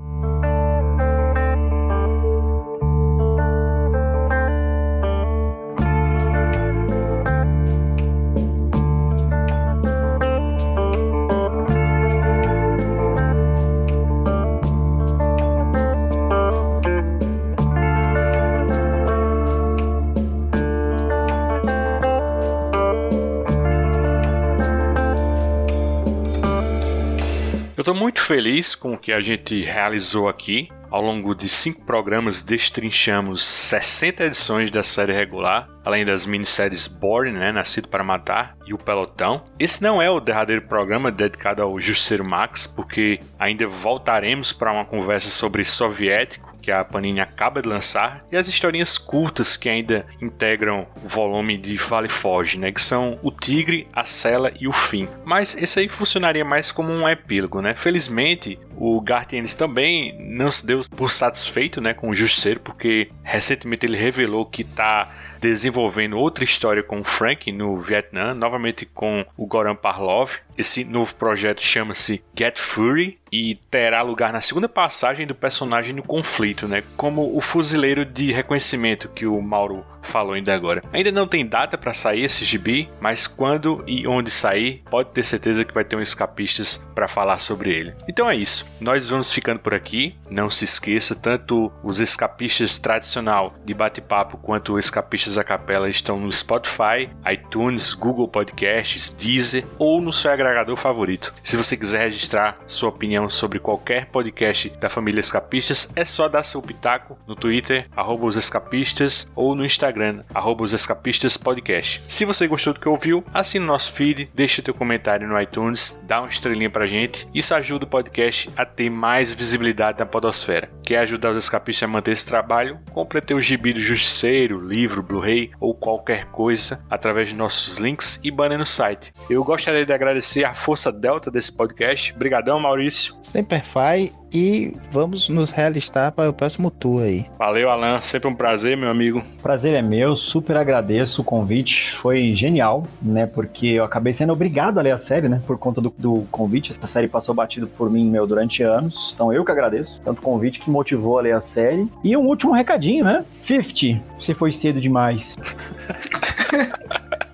Eu 27.82 27.84
tô 27.84 27.94
muito 27.94 28.22
feliz 28.22 28.76
com 28.76 28.92
o 28.92 28.96
que 28.96 29.12
a 29.12 29.20
gente 29.20 29.60
realizou 29.60 30.28
aqui. 30.28 30.68
Ao 30.88 31.02
longo 31.02 31.34
de 31.34 31.48
cinco 31.48 31.84
programas, 31.84 32.40
destrinchamos 32.40 33.42
60 33.42 34.24
edições 34.24 34.70
da 34.70 34.84
série 34.84 35.12
regular, 35.12 35.68
além 35.84 36.04
das 36.04 36.24
minisséries 36.24 36.86
Boring, 36.86 37.32
né, 37.32 37.50
Nascido 37.50 37.88
para 37.88 38.04
Matar, 38.04 38.56
e 38.64 38.72
o 38.72 38.78
Pelotão. 38.78 39.42
Esse 39.58 39.82
não 39.82 40.00
é 40.00 40.08
o 40.08 40.20
derradeiro 40.20 40.62
programa 40.62 41.10
dedicado 41.10 41.60
ao 41.60 41.80
Justiceiro 41.80 42.24
Max, 42.24 42.68
porque 42.68 43.18
ainda 43.36 43.66
voltaremos 43.66 44.52
para 44.52 44.70
uma 44.70 44.84
conversa 44.84 45.28
sobre 45.30 45.64
soviético, 45.64 46.51
que 46.62 46.70
a 46.70 46.84
Panini 46.84 47.20
acaba 47.20 47.60
de 47.60 47.68
lançar, 47.68 48.24
e 48.30 48.36
as 48.36 48.48
historinhas 48.48 48.96
curtas 48.96 49.56
que 49.56 49.68
ainda 49.68 50.06
integram 50.20 50.86
o 51.02 51.08
volume 51.08 51.58
de 51.58 51.76
Vale 51.76 52.08
Foge, 52.08 52.58
né, 52.58 52.70
que 52.70 52.80
são 52.80 53.18
O 53.22 53.30
Tigre, 53.30 53.88
A 53.92 54.04
Cela 54.04 54.52
e 54.58 54.68
O 54.68 54.72
Fim. 54.72 55.08
Mas 55.24 55.56
esse 55.56 55.80
aí 55.80 55.88
funcionaria 55.88 56.44
mais 56.44 56.70
como 56.70 56.92
um 56.92 57.08
epílogo, 57.08 57.60
né? 57.60 57.74
Felizmente, 57.74 58.58
o 58.84 59.00
Garth 59.00 59.32
Ennis 59.32 59.54
também 59.54 60.12
não 60.18 60.50
se 60.50 60.66
deu 60.66 60.80
por 60.96 61.12
satisfeito 61.12 61.80
né, 61.80 61.94
com 61.94 62.08
o 62.08 62.14
Justiceiro, 62.16 62.58
porque 62.58 63.12
recentemente 63.22 63.86
ele 63.86 63.96
revelou 63.96 64.44
que 64.44 64.62
está 64.62 65.08
desenvolvendo 65.40 66.18
outra 66.18 66.42
história 66.42 66.82
com 66.82 66.98
o 66.98 67.04
Frank 67.04 67.52
no 67.52 67.78
Vietnã, 67.78 68.34
novamente 68.34 68.84
com 68.84 69.24
o 69.36 69.46
Goran 69.46 69.76
Parlov. 69.76 70.32
Esse 70.58 70.82
novo 70.82 71.14
projeto 71.14 71.62
chama-se 71.62 72.24
Get 72.36 72.58
Fury 72.58 73.20
e 73.30 73.54
terá 73.70 74.02
lugar 74.02 74.32
na 74.32 74.40
segunda 74.40 74.68
passagem 74.68 75.28
do 75.28 75.34
personagem 75.34 75.94
no 75.94 76.02
conflito, 76.02 76.66
né? 76.66 76.82
Como 76.96 77.36
o 77.36 77.40
fuzileiro 77.40 78.04
de 78.04 78.32
reconhecimento 78.32 79.08
que 79.08 79.26
o 79.26 79.40
Mauro 79.40 79.86
falou 80.02 80.34
ainda 80.34 80.54
agora. 80.54 80.82
Ainda 80.92 81.12
não 81.12 81.26
tem 81.26 81.46
data 81.46 81.78
para 81.78 81.94
sair 81.94 82.24
esse 82.24 82.44
gibi, 82.44 82.90
mas 83.00 83.26
quando 83.26 83.82
e 83.86 84.06
onde 84.06 84.30
sair, 84.30 84.82
pode 84.90 85.10
ter 85.10 85.22
certeza 85.22 85.64
que 85.64 85.74
vai 85.74 85.84
ter 85.84 85.96
um 85.96 86.00
escapistas 86.00 86.76
para 86.94 87.08
falar 87.08 87.38
sobre 87.38 87.70
ele. 87.70 87.94
Então 88.08 88.28
é 88.28 88.36
isso. 88.36 88.68
Nós 88.80 89.08
vamos 89.08 89.32
ficando 89.32 89.60
por 89.60 89.74
aqui. 89.74 90.14
Não 90.30 90.50
se 90.50 90.64
esqueça, 90.64 91.14
tanto 91.14 91.72
os 91.82 92.00
escapistas 92.00 92.78
tradicional 92.78 93.54
de 93.64 93.74
bate-papo 93.74 94.36
quanto 94.38 94.74
os 94.74 94.86
escapistas 94.86 95.38
a 95.38 95.44
capela 95.44 95.88
estão 95.88 96.18
no 96.18 96.32
Spotify, 96.32 97.10
iTunes, 97.30 97.92
Google 97.92 98.28
Podcasts, 98.28 99.10
Deezer 99.10 99.64
ou 99.78 100.00
no 100.00 100.12
seu 100.12 100.30
agregador 100.30 100.76
favorito. 100.76 101.34
Se 101.42 101.56
você 101.56 101.76
quiser 101.76 102.00
registrar 102.00 102.58
sua 102.66 102.88
opinião 102.88 103.28
sobre 103.28 103.58
qualquer 103.58 104.06
podcast 104.06 104.70
da 104.80 104.88
família 104.88 105.20
Escapistas, 105.20 105.90
é 105.94 106.04
só 106.04 106.28
dar 106.28 106.42
seu 106.42 106.62
pitaco 106.62 107.18
no 107.26 107.36
Twitter, 107.36 107.88
arroba 107.96 108.26
os 108.26 108.36
escapistas, 108.36 109.30
ou 109.34 109.54
no 109.54 109.64
Instagram, 109.64 109.91
arroba 110.34 110.64
os 110.64 110.72
escapistas 110.72 111.36
podcast. 111.36 112.02
Se 112.08 112.24
você 112.24 112.46
gostou 112.46 112.72
do 112.72 112.80
que 112.80 112.88
ouviu, 112.88 113.24
assine 113.32 113.64
nosso 113.64 113.92
feed, 113.92 114.30
deixa 114.34 114.62
teu 114.62 114.74
comentário 114.74 115.28
no 115.28 115.40
iTunes, 115.40 115.98
dá 116.04 116.20
uma 116.20 116.28
estrelinha 116.28 116.70
pra 116.70 116.86
gente, 116.86 117.28
isso 117.34 117.54
ajuda 117.54 117.84
o 117.84 117.88
podcast 117.88 118.50
a 118.56 118.64
ter 118.64 118.90
mais 118.90 119.32
visibilidade 119.32 119.98
na 119.98 120.06
podosfera. 120.06 120.70
Quer 120.84 120.98
ajudar 120.98 121.30
os 121.30 121.38
escapistas 121.38 121.88
a 121.88 121.92
manter 121.92 122.12
esse 122.12 122.26
trabalho? 122.26 122.78
Compre 122.92 123.20
teu 123.20 123.40
gibi 123.40 123.72
do 123.72 123.80
Justiceiro, 123.80 124.66
livro, 124.66 125.02
Blu-ray 125.02 125.50
ou 125.60 125.74
qualquer 125.74 126.26
coisa 126.26 126.84
através 126.90 127.28
de 127.28 127.34
nossos 127.34 127.78
links 127.78 128.20
e 128.22 128.30
banner 128.30 128.58
no 128.58 128.66
site. 128.66 129.12
Eu 129.28 129.44
gostaria 129.44 129.84
de 129.84 129.92
agradecer 129.92 130.44
a 130.44 130.54
força 130.54 130.92
delta 130.92 131.30
desse 131.30 131.52
podcast. 131.56 132.12
Obrigadão, 132.14 132.60
Maurício. 132.60 133.16
Sempre 133.20 133.60
faz 133.60 134.12
e 134.32 134.74
vamos 134.90 135.28
nos 135.28 135.50
realistar 135.50 136.12
para 136.12 136.30
o 136.30 136.32
próximo 136.32 136.70
tour 136.70 137.02
aí. 137.02 137.26
Valeu, 137.38 137.70
Alan. 137.70 138.00
Sempre 138.00 138.28
um 138.28 138.34
prazer, 138.34 138.76
meu 138.76 138.88
amigo. 138.88 139.22
Prazer 139.42 139.74
é 139.74 139.82
meu, 139.82 140.16
super 140.16 140.56
agradeço 140.56 141.22
o 141.22 141.24
convite. 141.24 141.94
Foi 141.96 142.32
genial, 142.34 142.86
né? 143.00 143.26
Porque 143.26 143.66
eu 143.66 143.84
acabei 143.84 144.12
sendo 144.12 144.32
obrigado 144.32 144.78
a 144.78 144.82
ler 144.82 144.92
a 144.92 144.98
série, 144.98 145.28
né? 145.28 145.40
Por 145.46 145.58
conta 145.58 145.80
do, 145.80 145.92
do 145.96 146.26
convite. 146.30 146.72
Essa 146.72 146.86
série 146.86 147.08
passou 147.08 147.34
batido 147.34 147.66
por 147.66 147.90
mim, 147.90 148.08
meu, 148.08 148.26
durante 148.26 148.62
anos. 148.62 149.12
Então 149.14 149.32
eu 149.32 149.44
que 149.44 149.50
agradeço. 149.50 150.00
Tanto 150.04 150.18
o 150.18 150.22
convite 150.22 150.60
que 150.60 150.70
motivou 150.70 151.18
a 151.18 151.22
ler 151.22 151.34
a 151.34 151.40
série. 151.40 151.88
E 152.02 152.16
um 152.16 152.26
último 152.26 152.52
recadinho, 152.52 153.04
né? 153.04 153.24
50, 153.46 154.02
você 154.18 154.34
foi 154.34 154.52
cedo 154.52 154.80
demais. 154.80 155.36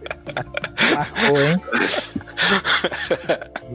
Marcou, 0.94 1.40
hein? 1.40 1.60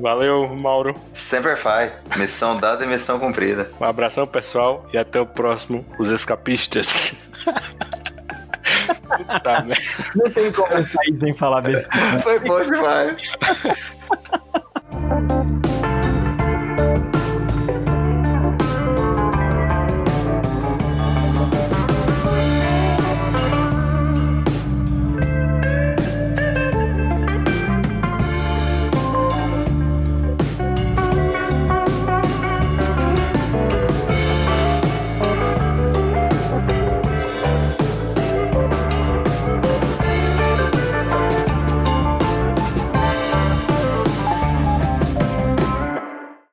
Valeu, 0.02 0.48
Mauro. 0.56 0.96
Sempre 1.12 1.56
faz. 1.56 1.92
Missão 2.16 2.60
dada 2.60 2.84
e 2.84 2.88
missão 2.88 3.20
cumprida. 3.20 3.70
Um 3.80 3.86
abração, 3.86 4.26
pessoal, 4.26 4.88
e 4.94 4.98
até 4.98 5.20
o 5.20 5.26
próximo, 5.26 5.86
os 6.00 6.10
escapistas. 6.10 7.14
Puta 9.18 9.62
merda. 9.62 9.84
Não 10.16 10.32
tem 10.32 10.52
como 10.52 10.70
sair 10.70 11.20
sem 11.20 11.34
falar 11.36 11.62
besteira. 11.62 12.22
Foi 12.22 12.40
bom 12.40 12.62
demais. 12.64 13.32